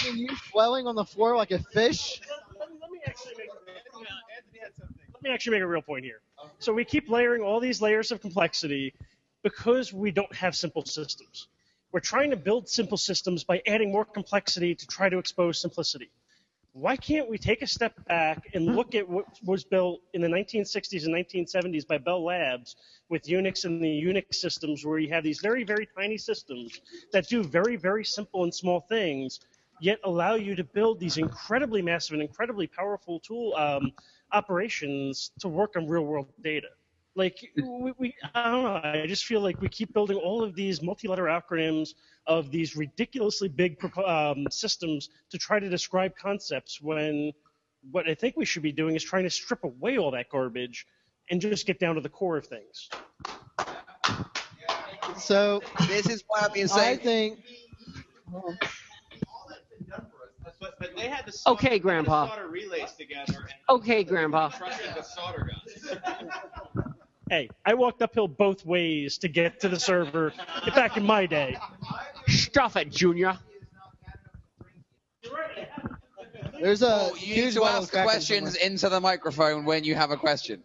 And 0.06 0.18
you 0.18 0.28
flailing 0.36 0.86
on 0.86 0.94
the 0.94 1.04
floor 1.04 1.36
like 1.36 1.50
a 1.50 1.58
fish. 1.58 2.20
Let 2.58 2.70
me, 2.70 2.76
let 2.80 2.90
me 2.90 2.98
actually 3.06 3.34
make. 3.38 3.48
Let 5.14 5.22
me 5.22 5.30
actually 5.30 5.52
make 5.52 5.62
a 5.62 5.66
real 5.66 5.82
point 5.82 6.04
here. 6.04 6.20
So 6.58 6.72
we 6.72 6.84
keep 6.84 7.08
layering 7.08 7.42
all 7.42 7.60
these 7.60 7.80
layers 7.80 8.12
of 8.12 8.20
complexity 8.20 8.94
because 9.42 9.92
we 9.92 10.10
don't 10.10 10.32
have 10.34 10.54
simple 10.54 10.84
systems. 10.84 11.48
We're 11.92 12.00
trying 12.00 12.30
to 12.30 12.36
build 12.36 12.68
simple 12.68 12.98
systems 12.98 13.44
by 13.44 13.62
adding 13.66 13.92
more 13.92 14.04
complexity 14.04 14.74
to 14.74 14.86
try 14.86 15.08
to 15.08 15.18
expose 15.18 15.60
simplicity. 15.60 16.10
Why 16.72 16.94
can't 16.94 17.30
we 17.30 17.38
take 17.38 17.62
a 17.62 17.66
step 17.66 17.94
back 18.06 18.50
and 18.52 18.76
look 18.76 18.94
at 18.94 19.08
what 19.08 19.24
was 19.46 19.64
built 19.64 20.02
in 20.12 20.20
the 20.20 20.28
1960s 20.28 21.06
and 21.06 21.14
1970s 21.14 21.86
by 21.86 21.96
Bell 21.96 22.22
Labs 22.22 22.76
with 23.08 23.22
Unix 23.22 23.64
and 23.64 23.82
the 23.82 23.86
Unix 23.86 24.34
systems, 24.34 24.84
where 24.84 24.98
you 24.98 25.08
have 25.08 25.24
these 25.24 25.40
very, 25.40 25.64
very 25.64 25.88
tiny 25.96 26.18
systems 26.18 26.78
that 27.12 27.28
do 27.28 27.42
very, 27.42 27.76
very 27.76 28.04
simple 28.04 28.44
and 28.44 28.54
small 28.54 28.80
things, 28.80 29.40
yet 29.80 29.98
allow 30.04 30.34
you 30.34 30.54
to 30.54 30.64
build 30.64 31.00
these 31.00 31.16
incredibly 31.16 31.80
massive 31.80 32.12
and 32.12 32.22
incredibly 32.22 32.66
powerful 32.66 33.20
tool 33.20 33.54
um, 33.54 33.90
operations 34.32 35.30
to 35.38 35.48
work 35.48 35.76
on 35.76 35.86
real-world 35.86 36.30
data. 36.42 36.68
Like 37.16 37.50
we, 37.56 37.92
we, 37.98 38.14
I 38.34 38.50
don't 38.50 38.62
know. 38.64 38.80
I 39.02 39.06
just 39.06 39.24
feel 39.24 39.40
like 39.40 39.60
we 39.62 39.68
keep 39.70 39.94
building 39.94 40.18
all 40.18 40.44
of 40.44 40.54
these 40.54 40.82
multi-letter 40.82 41.24
acronyms 41.24 41.94
of 42.26 42.50
these 42.50 42.76
ridiculously 42.76 43.48
big 43.48 43.78
um, 44.04 44.46
systems 44.50 45.08
to 45.30 45.38
try 45.38 45.58
to 45.58 45.68
describe 45.70 46.14
concepts. 46.14 46.80
When 46.82 47.32
what 47.90 48.06
I 48.06 48.14
think 48.14 48.36
we 48.36 48.44
should 48.44 48.62
be 48.62 48.72
doing 48.72 48.94
is 48.96 49.02
trying 49.02 49.24
to 49.24 49.30
strip 49.30 49.64
away 49.64 49.96
all 49.96 50.10
that 50.10 50.28
garbage 50.28 50.86
and 51.30 51.40
just 51.40 51.66
get 51.66 51.80
down 51.80 51.94
to 51.94 52.02
the 52.02 52.08
core 52.10 52.36
of 52.36 52.46
things. 52.46 52.90
So 55.16 55.62
this 55.88 56.10
is 56.10 56.22
why 56.26 56.40
I've 56.42 56.52
been 56.52 56.64
I 56.64 56.66
saying. 56.68 56.98
think. 56.98 57.38
But, 60.60 60.78
but 60.78 60.96
they 60.96 61.08
had 61.08 61.26
to 61.26 61.50
Okay, 61.50 61.78
Grandpa. 61.78 62.28
solder 62.28 62.48
relays 62.48 62.92
together 62.92 63.24
and 63.28 63.54
Okay, 63.70 64.04
Grandpa. 64.04 64.48
trusted 64.50 64.94
the 64.94 65.02
solder 65.02 65.50
guns. 65.50 65.98
Hey, 67.28 67.48
I 67.64 67.74
walked 67.74 68.02
uphill 68.02 68.28
both 68.28 68.64
ways 68.64 69.18
to 69.18 69.28
get 69.28 69.60
to 69.60 69.68
the 69.68 69.80
server 69.80 70.32
back 70.74 70.96
in 70.96 71.04
my 71.04 71.26
day. 71.26 71.56
Stuff 72.28 72.76
it, 72.76 72.90
Junior. 72.90 73.36
There's 76.60 76.82
a 76.82 76.86
Oh, 77.10 77.14
you 77.18 77.44
need 77.46 77.54
to 77.54 77.64
ask 77.64 77.92
questions 77.92 78.52
somewhere. 78.54 78.66
into 78.70 78.88
the 78.88 79.00
microphone 79.00 79.64
when 79.64 79.84
you 79.84 79.94
have 79.94 80.10
a 80.10 80.16
question. 80.16 80.62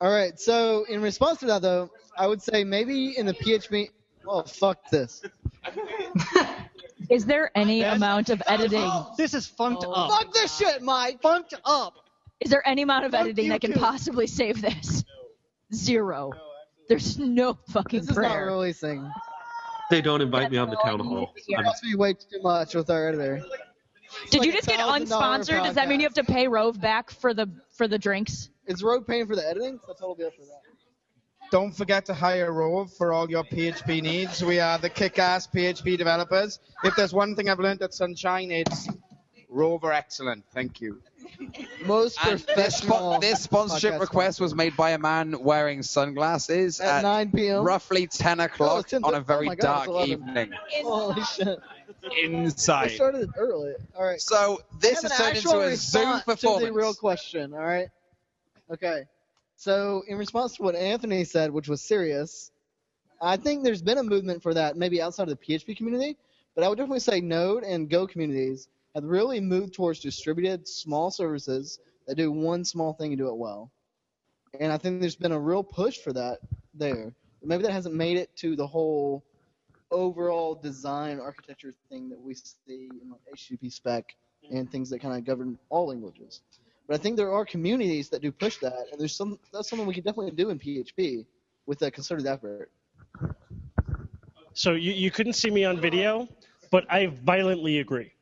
All 0.00 0.10
right. 0.10 0.38
So 0.38 0.84
in 0.88 1.00
response 1.02 1.40
to 1.40 1.46
that, 1.46 1.62
though, 1.62 1.90
I 2.16 2.26
would 2.26 2.42
say 2.42 2.62
maybe 2.64 3.16
in 3.16 3.26
the 3.26 3.34
PHP. 3.34 3.88
Oh 4.26 4.42
fuck 4.42 4.88
this. 4.90 5.22
Is 7.10 7.24
there 7.26 7.50
any 7.56 7.82
amount 7.82 8.28
of 8.30 8.40
editing? 8.46 8.88
This 9.16 9.34
is 9.34 9.46
funked 9.46 9.84
Oh. 9.86 9.92
up. 9.92 10.10
Fuck 10.10 10.32
this 10.34 10.56
shit, 10.56 10.82
Mike. 10.82 11.20
Funked 11.22 11.54
up. 11.64 11.94
Is 12.38 12.50
there 12.50 12.66
any 12.68 12.82
amount 12.82 13.06
of 13.06 13.12
Fuck 13.12 13.22
editing 13.22 13.48
that 13.48 13.60
can 13.62 13.72
too. 13.72 13.78
possibly 13.80 14.26
save 14.26 14.60
this? 14.62 15.04
Zero. 15.72 16.32
There's 16.88 17.18
no 17.18 17.54
fucking 17.68 18.00
This 18.00 18.10
is 18.10 18.16
not 18.18 18.36
releasing. 18.36 19.10
They 19.90 20.00
don't 20.00 20.20
invite 20.20 20.50
me 20.50 20.58
on 20.58 20.70
the 20.70 20.76
town 20.76 21.00
hall. 21.00 21.32
It 21.36 21.56
I'm- 21.56 21.64
costs 21.64 21.84
me 21.84 21.94
way 21.94 22.14
too 22.14 22.40
much 22.42 22.74
with 22.74 22.90
our 22.90 23.08
editor. 23.08 23.42
Did 24.30 24.44
you 24.44 24.52
just 24.52 24.68
get 24.68 24.80
unsponsored? 24.80 25.64
Does 25.64 25.76
that 25.76 25.88
mean 25.88 26.00
you 26.00 26.06
have 26.06 26.14
to 26.14 26.24
pay 26.24 26.48
Roave 26.48 26.80
back 26.80 27.10
for 27.10 27.32
the 27.32 27.48
for 27.70 27.86
the 27.86 27.98
drinks? 27.98 28.50
Is 28.66 28.82
Roave 28.82 29.06
paying 29.06 29.26
for 29.26 29.36
the 29.36 29.46
editing? 29.48 29.78
That's 29.86 30.00
all 30.00 30.14
be 30.14 30.24
up 30.24 30.34
for 30.34 30.42
that. 30.42 30.60
Don't 31.50 31.72
forget 31.72 32.04
to 32.06 32.14
hire 32.14 32.52
Roave 32.52 32.92
for 32.92 33.12
all 33.12 33.28
your 33.28 33.44
PHP 33.44 34.00
needs. 34.02 34.42
We 34.42 34.60
are 34.60 34.78
the 34.78 34.88
kick-ass 34.88 35.48
PHP 35.48 35.96
developers. 35.98 36.60
If 36.84 36.94
there's 36.94 37.12
one 37.12 37.34
thing 37.34 37.48
I've 37.48 37.58
learned 37.58 37.82
at 37.82 37.92
Sunshine, 37.92 38.52
it's 38.52 38.88
Roave 39.50 39.82
are 39.84 39.92
excellent. 39.92 40.44
Thank 40.54 40.80
you. 40.80 41.02
Most 41.84 42.18
And 42.24 42.38
this, 42.38 42.44
professional. 42.44 42.96
spo- 43.14 43.20
this 43.20 43.42
sponsorship 43.42 43.94
podcast 43.94 44.00
request 44.00 44.40
was 44.40 44.54
made 44.54 44.76
by 44.76 44.90
a 44.90 44.98
man 44.98 45.42
wearing 45.42 45.82
sunglasses 45.82 46.80
At 46.80 46.98
at, 46.98 47.02
9 47.02 47.32
p.m. 47.32 47.64
roughly 47.64 48.06
10 48.06 48.40
o'clock 48.40 48.86
10 48.88 49.04
on 49.04 49.14
a 49.14 49.18
oh 49.18 49.20
very 49.20 49.46
my 49.46 49.54
God, 49.56 49.78
it's 49.78 49.86
dark 49.86 50.08
11. 50.08 50.10
evening. 50.10 50.52
Holy 50.82 51.22
shit. 51.24 51.58
I 52.04 52.20
Inside. 52.22 52.92
started 52.92 53.22
it 53.22 53.30
early. 53.36 53.74
All 53.96 54.04
right. 54.04 54.20
So 54.20 54.62
this 54.80 55.04
I 55.04 55.08
has 55.08 55.18
turned 55.18 55.36
into 55.36 55.60
a 55.60 55.76
Zoom 55.76 56.20
performance. 56.20 56.60
To 56.62 56.66
the 56.66 56.72
real 56.72 56.94
question. 56.94 57.52
All 57.52 57.60
right. 57.60 57.88
Okay. 58.72 59.02
So 59.56 60.02
in 60.08 60.16
response 60.16 60.56
to 60.56 60.62
what 60.62 60.74
Anthony 60.76 61.24
said, 61.24 61.50
which 61.50 61.68
was 61.68 61.82
serious, 61.82 62.50
I 63.20 63.36
think 63.36 63.64
there's 63.64 63.82
been 63.82 63.98
a 63.98 64.02
movement 64.02 64.42
for 64.42 64.54
that, 64.54 64.76
maybe 64.76 65.02
outside 65.02 65.28
of 65.28 65.38
the 65.38 65.44
PHP 65.58 65.76
community, 65.76 66.16
but 66.54 66.64
I 66.64 66.68
would 66.68 66.78
definitely 66.78 67.00
say 67.00 67.20
Node 67.20 67.64
and 67.64 67.90
Go 67.90 68.06
communities 68.06 68.68
have 68.94 69.04
really 69.04 69.40
moved 69.40 69.74
towards 69.74 70.00
distributed 70.00 70.66
small 70.66 71.10
services 71.10 71.78
that 72.06 72.16
do 72.16 72.32
one 72.32 72.64
small 72.64 72.92
thing 72.92 73.12
and 73.12 73.18
do 73.18 73.28
it 73.28 73.36
well. 73.36 73.70
And 74.58 74.72
I 74.72 74.78
think 74.78 75.00
there's 75.00 75.16
been 75.16 75.32
a 75.32 75.38
real 75.38 75.62
push 75.62 75.98
for 75.98 76.12
that 76.12 76.38
there. 76.74 77.12
Maybe 77.42 77.62
that 77.62 77.72
hasn't 77.72 77.94
made 77.94 78.16
it 78.16 78.34
to 78.36 78.56
the 78.56 78.66
whole 78.66 79.24
overall 79.90 80.54
design 80.54 81.20
architecture 81.20 81.74
thing 81.88 82.08
that 82.10 82.20
we 82.20 82.34
see 82.34 82.90
in 83.00 83.10
like 83.10 83.20
HTTP 83.34 83.72
spec 83.72 84.14
and 84.50 84.70
things 84.70 84.90
that 84.90 85.00
kind 85.00 85.16
of 85.16 85.24
govern 85.24 85.58
all 85.68 85.88
languages. 85.88 86.42
But 86.86 86.98
I 86.98 87.02
think 87.02 87.16
there 87.16 87.32
are 87.32 87.44
communities 87.44 88.08
that 88.10 88.20
do 88.20 88.32
push 88.32 88.58
that, 88.58 88.86
and 88.90 89.00
there's 89.00 89.14
some 89.14 89.38
that's 89.52 89.70
something 89.70 89.86
we 89.86 89.94
can 89.94 90.02
definitely 90.02 90.32
do 90.32 90.50
in 90.50 90.58
PHP 90.58 91.24
with 91.66 91.82
a 91.82 91.90
concerted 91.90 92.26
effort. 92.26 92.70
So 94.54 94.72
you, 94.72 94.92
you 94.92 95.10
couldn't 95.10 95.34
see 95.34 95.50
me 95.50 95.64
on 95.64 95.80
video, 95.80 96.28
but 96.70 96.84
I 96.90 97.06
violently 97.06 97.78
agree. 97.78 98.12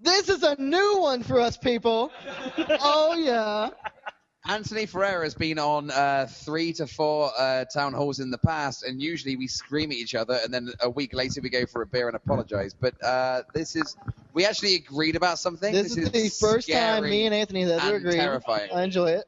This 0.00 0.28
is 0.28 0.42
a 0.42 0.60
new 0.60 0.98
one 1.00 1.22
for 1.22 1.40
us 1.40 1.56
people. 1.56 2.10
oh 2.58 3.14
yeah. 3.16 3.70
Anthony 4.48 4.86
Ferrara 4.86 5.24
has 5.24 5.34
been 5.34 5.58
on 5.58 5.90
uh, 5.90 6.26
three 6.30 6.72
to 6.74 6.86
four 6.86 7.30
uh, 7.36 7.66
town 7.66 7.92
halls 7.92 8.18
in 8.18 8.30
the 8.30 8.38
past, 8.38 8.82
and 8.82 9.02
usually 9.02 9.36
we 9.36 9.46
scream 9.46 9.90
at 9.90 9.96
each 9.96 10.14
other, 10.14 10.38
and 10.42 10.54
then 10.54 10.70
a 10.80 10.88
week 10.88 11.12
later 11.12 11.40
we 11.42 11.50
go 11.50 11.66
for 11.66 11.82
a 11.82 11.86
beer 11.86 12.06
and 12.06 12.16
apologize. 12.16 12.72
But 12.72 12.94
uh, 13.04 13.42
this 13.52 13.76
is 13.76 13.96
we 14.32 14.46
actually 14.46 14.76
agreed 14.76 15.16
about 15.16 15.38
something. 15.38 15.72
This, 15.72 15.96
is 15.96 16.10
the 16.10 16.28
first 16.28 16.70
time 16.70 17.02
me 17.04 17.26
and 17.26 17.34
Anthony 17.34 17.62
have 17.62 17.70
ever 17.72 17.96
and 17.96 18.06
agreed. 18.06 18.18
terrifying. 18.18 18.70
I 18.72 18.84
enjoy 18.84 19.10
it, 19.10 19.24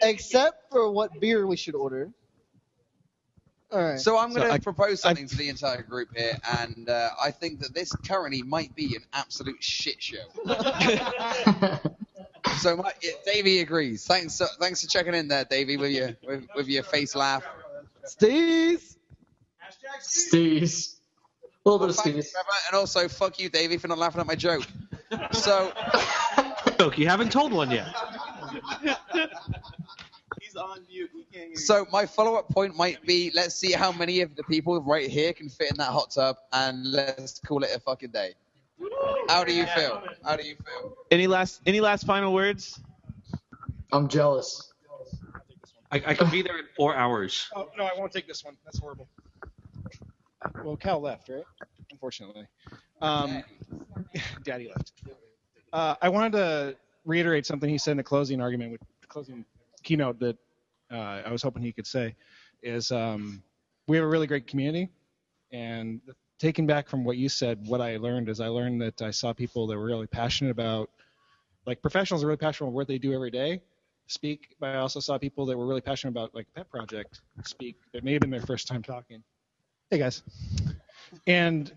except 0.00 0.70
for 0.70 0.92
what 0.92 1.18
beer 1.20 1.46
we 1.46 1.56
should 1.56 1.74
order. 1.74 2.12
All 3.72 3.82
right. 3.82 3.98
So 3.98 4.18
I'm 4.18 4.34
going 4.34 4.46
to 4.46 4.52
I- 4.52 4.58
propose 4.58 5.00
something 5.00 5.26
to 5.26 5.36
the 5.36 5.48
entire 5.48 5.82
group 5.82 6.08
here, 6.14 6.36
and 6.60 6.88
uh, 6.88 7.10
I 7.22 7.30
think 7.30 7.60
that 7.60 7.74
this 7.74 7.92
currently 7.92 8.42
might 8.42 8.74
be 8.74 8.94
an 8.96 9.02
absolute 9.12 9.62
shit 9.62 10.02
show. 10.02 10.18
so 12.58 12.76
my, 12.76 12.92
yeah, 13.02 13.12
Davey 13.24 13.60
agrees. 13.60 14.06
Thanks, 14.06 14.40
uh, 14.40 14.46
thanks 14.60 14.82
for 14.82 14.88
checking 14.88 15.14
in 15.14 15.28
there, 15.28 15.44
Davey, 15.44 15.76
with 15.78 15.92
your 15.92 16.10
with, 16.26 16.46
with 16.54 16.68
your 16.68 16.82
face 16.82 17.14
laugh. 17.14 17.44
Steez. 18.04 18.96
Steez. 20.00 20.96
A 21.64 21.70
little 21.70 21.86
bit 21.86 21.96
of 21.96 22.02
Thank 22.02 22.16
Steez. 22.16 22.32
And 22.68 22.76
also 22.76 23.08
fuck 23.08 23.40
you, 23.40 23.48
Davey, 23.48 23.78
for 23.78 23.88
not 23.88 23.98
laughing 23.98 24.20
at 24.20 24.26
my 24.26 24.34
joke. 24.34 24.66
So 25.32 25.72
Look, 26.78 26.98
you 26.98 27.06
haven't 27.06 27.30
told 27.30 27.52
one 27.52 27.70
yet. 27.70 27.86
So 31.54 31.86
my 31.92 32.06
follow-up 32.06 32.48
point 32.48 32.76
might 32.76 33.04
be: 33.06 33.30
let's 33.34 33.54
see 33.54 33.72
how 33.72 33.92
many 33.92 34.20
of 34.20 34.34
the 34.36 34.42
people 34.44 34.80
right 34.82 35.08
here 35.08 35.32
can 35.32 35.48
fit 35.48 35.70
in 35.70 35.76
that 35.78 35.90
hot 35.90 36.10
tub, 36.10 36.36
and 36.52 36.84
let's 36.86 37.38
call 37.40 37.62
it 37.64 37.70
a 37.74 37.80
fucking 37.80 38.10
day. 38.10 38.34
How 39.28 39.44
do 39.44 39.52
you 39.52 39.66
feel? 39.66 40.02
How 40.24 40.36
do 40.36 40.44
you 40.46 40.56
feel? 40.56 40.96
Any 41.10 41.26
last 41.26 41.60
any 41.66 41.80
last 41.80 42.06
final 42.06 42.32
words? 42.32 42.80
I'm 43.92 44.08
jealous. 44.08 44.72
I, 45.90 46.02
I 46.06 46.14
could 46.14 46.30
be 46.30 46.40
there 46.40 46.58
in 46.58 46.64
four 46.74 46.96
hours. 46.96 47.48
Oh 47.54 47.68
no, 47.76 47.84
I 47.84 47.90
won't 47.98 48.12
take 48.12 48.26
this 48.26 48.44
one. 48.44 48.56
That's 48.64 48.78
horrible. 48.78 49.08
Well, 50.64 50.76
Cal 50.76 51.00
left, 51.00 51.28
right? 51.28 51.44
Unfortunately. 51.90 52.46
Um, 53.00 53.44
Daddy 54.42 54.68
left. 54.68 54.92
Uh, 55.72 55.94
I 56.00 56.08
wanted 56.08 56.32
to 56.32 56.76
reiterate 57.04 57.46
something 57.46 57.68
he 57.68 57.78
said 57.78 57.92
in 57.92 57.96
the 57.98 58.02
closing 58.02 58.40
argument, 58.40 58.72
with 58.72 58.80
the 59.00 59.06
closing 59.06 59.44
keynote 59.82 60.18
that 60.20 60.36
uh, 60.92 61.22
I 61.24 61.32
was 61.32 61.42
hoping 61.42 61.62
he 61.62 61.72
could 61.72 61.86
say, 61.86 62.14
is 62.62 62.92
um, 62.92 63.42
we 63.88 63.96
have 63.96 64.04
a 64.04 64.08
really 64.08 64.26
great 64.26 64.46
community, 64.46 64.90
and 65.52 66.00
taking 66.38 66.66
back 66.66 66.88
from 66.88 67.04
what 67.04 67.16
you 67.16 67.28
said, 67.28 67.66
what 67.66 67.80
I 67.80 67.96
learned 67.96 68.28
is 68.28 68.40
I 68.40 68.48
learned 68.48 68.82
that 68.82 69.00
I 69.00 69.10
saw 69.10 69.32
people 69.32 69.66
that 69.68 69.78
were 69.78 69.84
really 69.84 70.06
passionate 70.06 70.50
about, 70.50 70.90
like 71.66 71.80
professionals 71.82 72.24
are 72.24 72.26
really 72.26 72.36
passionate 72.36 72.68
about 72.68 72.74
what 72.74 72.88
they 72.88 72.98
do 72.98 73.12
every 73.12 73.30
day, 73.30 73.62
speak, 74.08 74.56
but 74.60 74.70
I 74.70 74.78
also 74.78 75.00
saw 75.00 75.18
people 75.18 75.46
that 75.46 75.56
were 75.56 75.66
really 75.66 75.80
passionate 75.80 76.10
about 76.10 76.34
like 76.34 76.46
a 76.54 76.58
pet 76.58 76.70
project 76.70 77.20
speak 77.44 77.76
It 77.92 78.04
may 78.04 78.12
have 78.12 78.20
been 78.20 78.30
their 78.30 78.40
first 78.40 78.66
time 78.66 78.82
talking. 78.82 79.22
Hey 79.90 79.98
guys, 79.98 80.22
and 81.26 81.72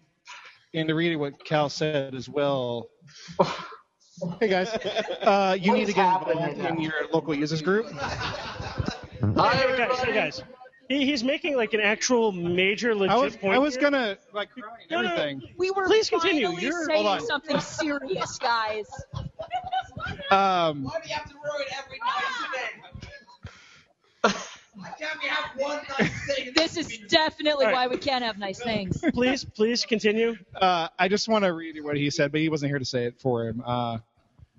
and 0.74 0.88
to 0.88 0.96
read 0.96 1.16
what 1.18 1.44
Cal 1.46 1.70
said 1.70 2.16
as 2.16 2.28
well. 2.30 2.90
Hey 4.40 4.48
guys, 4.48 4.70
uh, 5.24 5.58
you 5.60 5.72
What 5.72 5.78
need 5.78 5.88
to 5.88 5.94
get 5.94 6.22
involved 6.22 6.58
in 6.58 6.80
your 6.80 6.94
local 7.12 7.36
users 7.36 7.62
group. 7.62 7.88
Hi, 9.38 9.56
Hey, 9.56 9.78
guys, 9.78 10.00
hey, 10.00 10.14
guys. 10.14 10.44
He, 10.88 11.04
he's 11.06 11.24
making 11.24 11.56
like 11.58 11.74
an 11.74 11.80
actual 11.82 12.32
major 12.32 12.94
legit 12.94 13.16
I 13.16 13.20
was 13.20 13.36
point. 13.36 13.56
I 13.56 13.58
was 13.58 13.74
here. 13.76 13.84
gonna 13.90 14.18
like 14.34 14.50
No, 14.92 15.02
no, 15.02 15.08
everything. 15.14 15.42
We 15.58 15.72
were 15.72 15.86
Please 15.88 16.10
continue. 16.10 16.46
finally 16.46 16.64
You're- 16.64 16.86
saying 16.86 17.04
hold 17.06 17.22
on. 17.22 17.26
something 17.26 17.60
serious, 17.60 18.38
guys. 18.38 18.86
Um, 20.30 20.84
Why 20.84 21.00
do 21.02 21.10
you 21.10 21.16
have 21.16 21.28
to 21.28 21.34
ruin 21.36 21.66
every 21.78 22.00
nice 22.06 22.24
thing? 24.32 24.42
Why 24.76 24.90
can't 25.00 25.20
we 25.24 25.30
have 25.30 25.50
one 25.58 25.80
nice 26.00 26.36
thing? 26.36 26.52
This 26.56 26.78
is 26.78 27.00
definitely 27.10 27.66
All 27.66 27.72
right. 27.72 27.90
why 27.90 27.96
we 27.96 27.98
can't 27.98 28.24
have 28.24 28.38
nice 28.38 28.62
things. 28.62 29.02
please, 29.14 29.44
please 29.44 29.86
continue. 29.86 30.36
uh, 30.56 30.90
I 31.00 31.08
just 31.08 31.28
want 31.30 31.46
to 31.46 31.54
read 31.54 31.82
what 31.84 31.98
he 31.98 32.10
said, 32.12 32.32
but 32.32 32.42
he 32.42 32.50
wasn't 32.50 32.70
here 32.70 32.80
to 32.80 32.86
say 32.86 33.06
it 33.06 33.20
for 33.20 33.48
him. 33.48 33.64
Uh, 33.66 33.98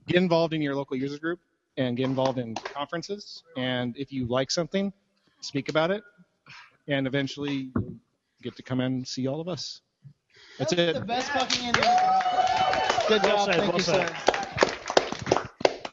get 0.08 0.16
involved 0.16 0.54
in 0.54 0.62
your 0.62 0.74
local 0.74 0.96
users 0.96 1.20
group 1.20 1.38
and 1.76 1.96
get 1.96 2.04
involved 2.04 2.38
in 2.38 2.56
conferences. 2.56 3.42
And 3.56 3.96
if 3.96 4.12
you 4.12 4.26
like 4.26 4.50
something, 4.50 4.92
speak 5.40 5.68
about 5.68 5.90
it. 5.90 6.04
And 6.88 7.06
eventually, 7.06 7.70
you'll 7.74 7.98
get 8.42 8.56
to 8.56 8.62
come 8.62 8.80
and 8.80 9.06
see 9.06 9.26
all 9.26 9.40
of 9.40 9.48
us. 9.48 9.82
That's 10.58 10.70
That 10.72 10.78
it. 10.90 10.92
The 10.94 11.00
best 11.04 11.30
fucking 11.30 11.66
ending. 11.66 11.82
Good 13.08 13.22
Well 13.22 13.36
job. 13.36 13.46
said, 13.46 13.56
Thank 13.56 13.68
well 13.72 13.78
you, 13.78 13.82
said. 13.82 14.08
sir. 14.08 14.16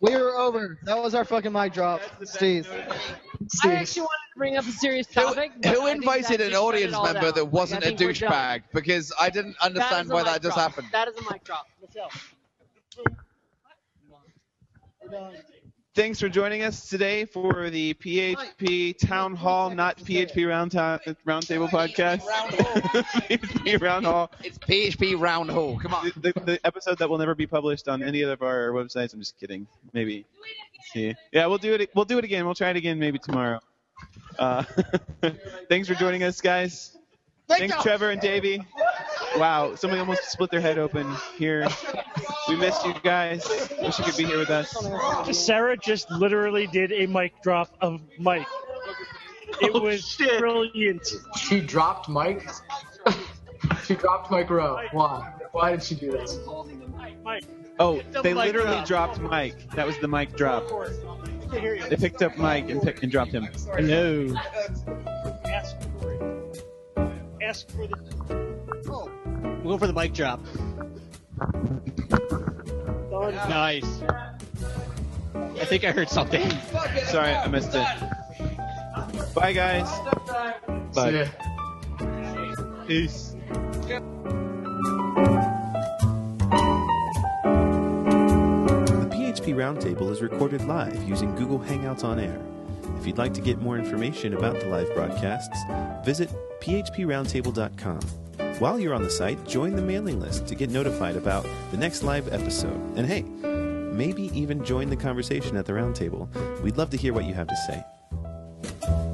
We 0.01 0.15
were 0.15 0.35
over. 0.37 0.77
That 0.83 0.97
was 0.97 1.15
our 1.15 1.25
fucking 1.25 1.51
mic 1.51 1.73
drop. 1.73 2.01
Steve. 2.23 2.67
I 2.69 3.73
actually 3.75 4.01
wanted 4.01 4.29
to 4.33 4.37
bring 4.37 4.57
up 4.57 4.65
a 4.65 4.71
serious 4.71 5.07
topic. 5.07 5.53
but 5.61 5.69
I 5.69 5.73
Who 5.73 5.87
invited 5.87 6.41
an 6.41 6.53
audience 6.55 6.91
member 6.93 7.21
down. 7.21 7.33
that 7.35 7.45
wasn't 7.45 7.83
I 7.83 7.87
a 7.87 7.97
think 7.97 8.17
douchebag? 8.17 8.63
Because 8.73 9.13
I 9.19 9.29
didn't 9.29 9.55
understand 9.61 10.07
is 10.07 10.11
why 10.11 10.23
mic 10.23 10.33
that 10.33 10.41
just 10.43 10.57
happened. 10.57 10.87
That 10.91 11.07
is 11.07 11.15
a 11.17 11.31
mic 11.31 11.43
drop. 11.43 11.67
Let's 11.81 11.95
go. 11.95 12.07
Thanks 15.95 16.19
for 16.19 16.27
joining 16.27 16.63
us 16.63 16.89
today 16.89 17.23
for 17.23 17.69
the 17.69 17.93
PHP 17.93 18.97
Town 18.97 19.35
Hall, 19.35 19.69
not 19.69 19.95
PHP 19.99 20.47
Round 20.49 20.71
Ta- 20.71 20.97
Roundtable 21.27 21.69
podcast. 21.69 22.21
PHP 23.29 23.79
Round 23.81 24.03
Hall. 24.03 24.31
It's 24.43 24.57
PHP 24.57 25.19
Round 25.19 25.51
Hall. 25.51 25.77
Come 25.79 25.93
on. 25.93 26.11
The, 26.17 26.33
the 26.45 26.59
episode 26.65 26.97
that 26.97 27.07
will 27.07 27.19
never 27.19 27.35
be 27.35 27.45
published 27.45 27.87
on 27.87 28.01
any 28.01 28.23
of 28.23 28.41
our 28.41 28.71
websites. 28.71 29.13
I'm 29.13 29.19
just 29.19 29.39
kidding. 29.39 29.67
Maybe. 29.93 30.25
See. 30.93 31.13
Yeah, 31.31 31.45
we'll 31.45 31.59
do 31.59 31.75
it. 31.75 31.91
We'll 31.93 32.05
do 32.05 32.17
it 32.17 32.23
again. 32.23 32.45
We'll 32.45 32.55
try 32.55 32.71
it 32.71 32.75
again 32.75 32.97
maybe 32.97 33.19
tomorrow. 33.19 33.59
Uh, 34.39 34.63
thanks 35.69 35.87
for 35.87 35.93
joining 35.93 36.23
us, 36.23 36.41
guys. 36.41 36.97
Thanks, 37.57 37.81
Trevor 37.83 38.11
and 38.11 38.21
Davey. 38.21 38.63
Wow, 39.37 39.75
somebody 39.75 39.99
almost 39.99 40.29
split 40.31 40.51
their 40.51 40.61
head 40.61 40.77
open 40.77 41.07
here. 41.37 41.67
We 42.47 42.55
missed 42.55 42.85
you 42.85 42.93
guys. 43.03 43.43
Wish 43.81 43.97
you 43.99 44.05
could 44.05 44.17
be 44.17 44.25
here 44.25 44.37
with 44.37 44.49
us. 44.49 44.75
Sarah 45.37 45.77
just 45.77 46.09
literally 46.11 46.67
did 46.67 46.91
a 46.91 47.07
mic 47.07 47.41
drop 47.41 47.75
of 47.81 48.01
Mike. 48.19 48.45
It 49.61 49.71
Oh, 49.73 49.81
was 49.81 50.15
brilliant. 50.17 51.07
She 51.37 51.61
dropped 51.61 52.09
Mike. 52.09 52.47
she 53.85 53.95
dropped 53.95 54.29
Mike 54.31 54.47
Stowe. 54.47 54.79
Why? 54.91 55.31
Why 55.51 55.71
did 55.71 55.83
she 55.83 55.95
do 55.95 56.11
this? 56.11 56.37
Oh, 57.79 58.01
they 58.21 58.33
literally 58.33 58.83
drop. 58.85 59.15
dropped 59.15 59.19
Mike. 59.21 59.69
That 59.71 59.85
was 59.87 59.97
the 59.99 60.07
mic 60.07 60.35
drop. 60.35 60.63
They 61.51 61.95
picked 61.97 62.21
up 62.23 62.37
Mike 62.37 62.69
and, 62.69 62.81
picked, 62.81 63.03
and 63.03 63.11
dropped 63.11 63.31
him. 63.31 63.47
Hello. 63.75 64.35
Ask 67.43 67.69
for 67.69 67.83
it. 67.83 67.91
Ask 67.91 68.25
for 68.25 68.37
the. 68.87 69.11
We'll 69.63 69.73
go 69.73 69.77
for 69.77 69.87
the 69.87 69.93
mic 69.93 70.13
drop. 70.13 70.39
Nice. 73.49 74.01
I 75.35 75.65
think 75.65 75.83
I 75.83 75.91
heard 75.91 76.09
something. 76.09 76.49
Sorry, 77.05 77.33
I 77.33 77.47
missed 77.47 77.73
it. 77.73 77.85
Bye, 79.33 79.53
guys. 79.53 79.89
Bye. 80.93 81.29
Peace. 82.87 83.35
The 88.93 89.07
PHP 89.11 89.53
Roundtable 89.55 90.11
is 90.11 90.21
recorded 90.21 90.65
live 90.65 91.03
using 91.03 91.35
Google 91.35 91.59
Hangouts 91.59 92.03
on 92.03 92.19
Air. 92.19 92.39
If 93.03 93.07
you'd 93.07 93.17
like 93.17 93.33
to 93.33 93.41
get 93.41 93.59
more 93.59 93.77
information 93.77 94.33
about 94.33 94.61
the 94.61 94.67
live 94.67 94.87
broadcasts, 94.93 95.59
visit 96.05 96.29
phproundtable.com. 96.61 97.99
While 98.59 98.79
you're 98.79 98.93
on 98.93 99.03
the 99.03 99.09
site, 99.09 99.45
join 99.45 99.75
the 99.75 99.81
mailing 99.81 100.21
list 100.21 100.47
to 100.47 100.55
get 100.55 100.69
notified 100.69 101.17
about 101.17 101.45
the 101.71 101.75
next 101.75 102.03
live 102.03 102.31
episode. 102.31 102.79
And 102.95 103.05
hey, 103.05 103.23
maybe 103.23 104.31
even 104.33 104.63
join 104.63 104.89
the 104.89 104.95
conversation 104.95 105.57
at 105.57 105.65
the 105.65 105.73
roundtable. 105.73 106.29
We'd 106.61 106.77
love 106.77 106.91
to 106.91 106.97
hear 106.97 107.11
what 107.11 107.25
you 107.25 107.33
have 107.33 107.47
to 107.47 107.55
say. 107.67 107.83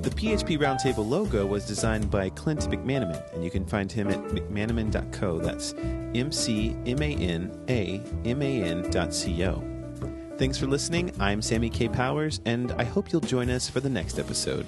The 0.03 0.11
PHP 0.11 0.59
Roundtable 0.59 1.09
logo 1.09 1.47
was 1.47 1.65
designed 1.65 2.11
by 2.11 2.29
Clint 2.29 2.59
McManaman, 2.69 3.33
and 3.33 3.43
you 3.43 3.49
can 3.49 3.65
find 3.65 3.91
him 3.91 4.09
at 4.09 4.19
mcmanaman.co. 4.25 5.39
That's 5.39 5.73
M 6.13 6.31
C 6.31 6.75
M 6.85 7.01
A 7.01 7.15
N 7.15 7.65
A 7.67 8.03
M 8.23 8.43
A 8.43 8.61
N 8.61 8.91
dot 8.91 9.15
C 9.15 9.43
O. 9.45 9.78
Thanks 10.39 10.57
for 10.57 10.67
listening. 10.67 11.11
I'm 11.19 11.41
Sammy 11.41 11.69
Kaye 11.69 11.89
Powell, 11.89 12.29
and 12.45 12.71
I 12.77 12.85
hope 12.85 13.11
you'll 13.11 13.19
join 13.19 13.49
us 13.49 13.67
for 13.67 13.81
the 13.81 13.89
next 13.89 14.17
episode. 14.17 14.65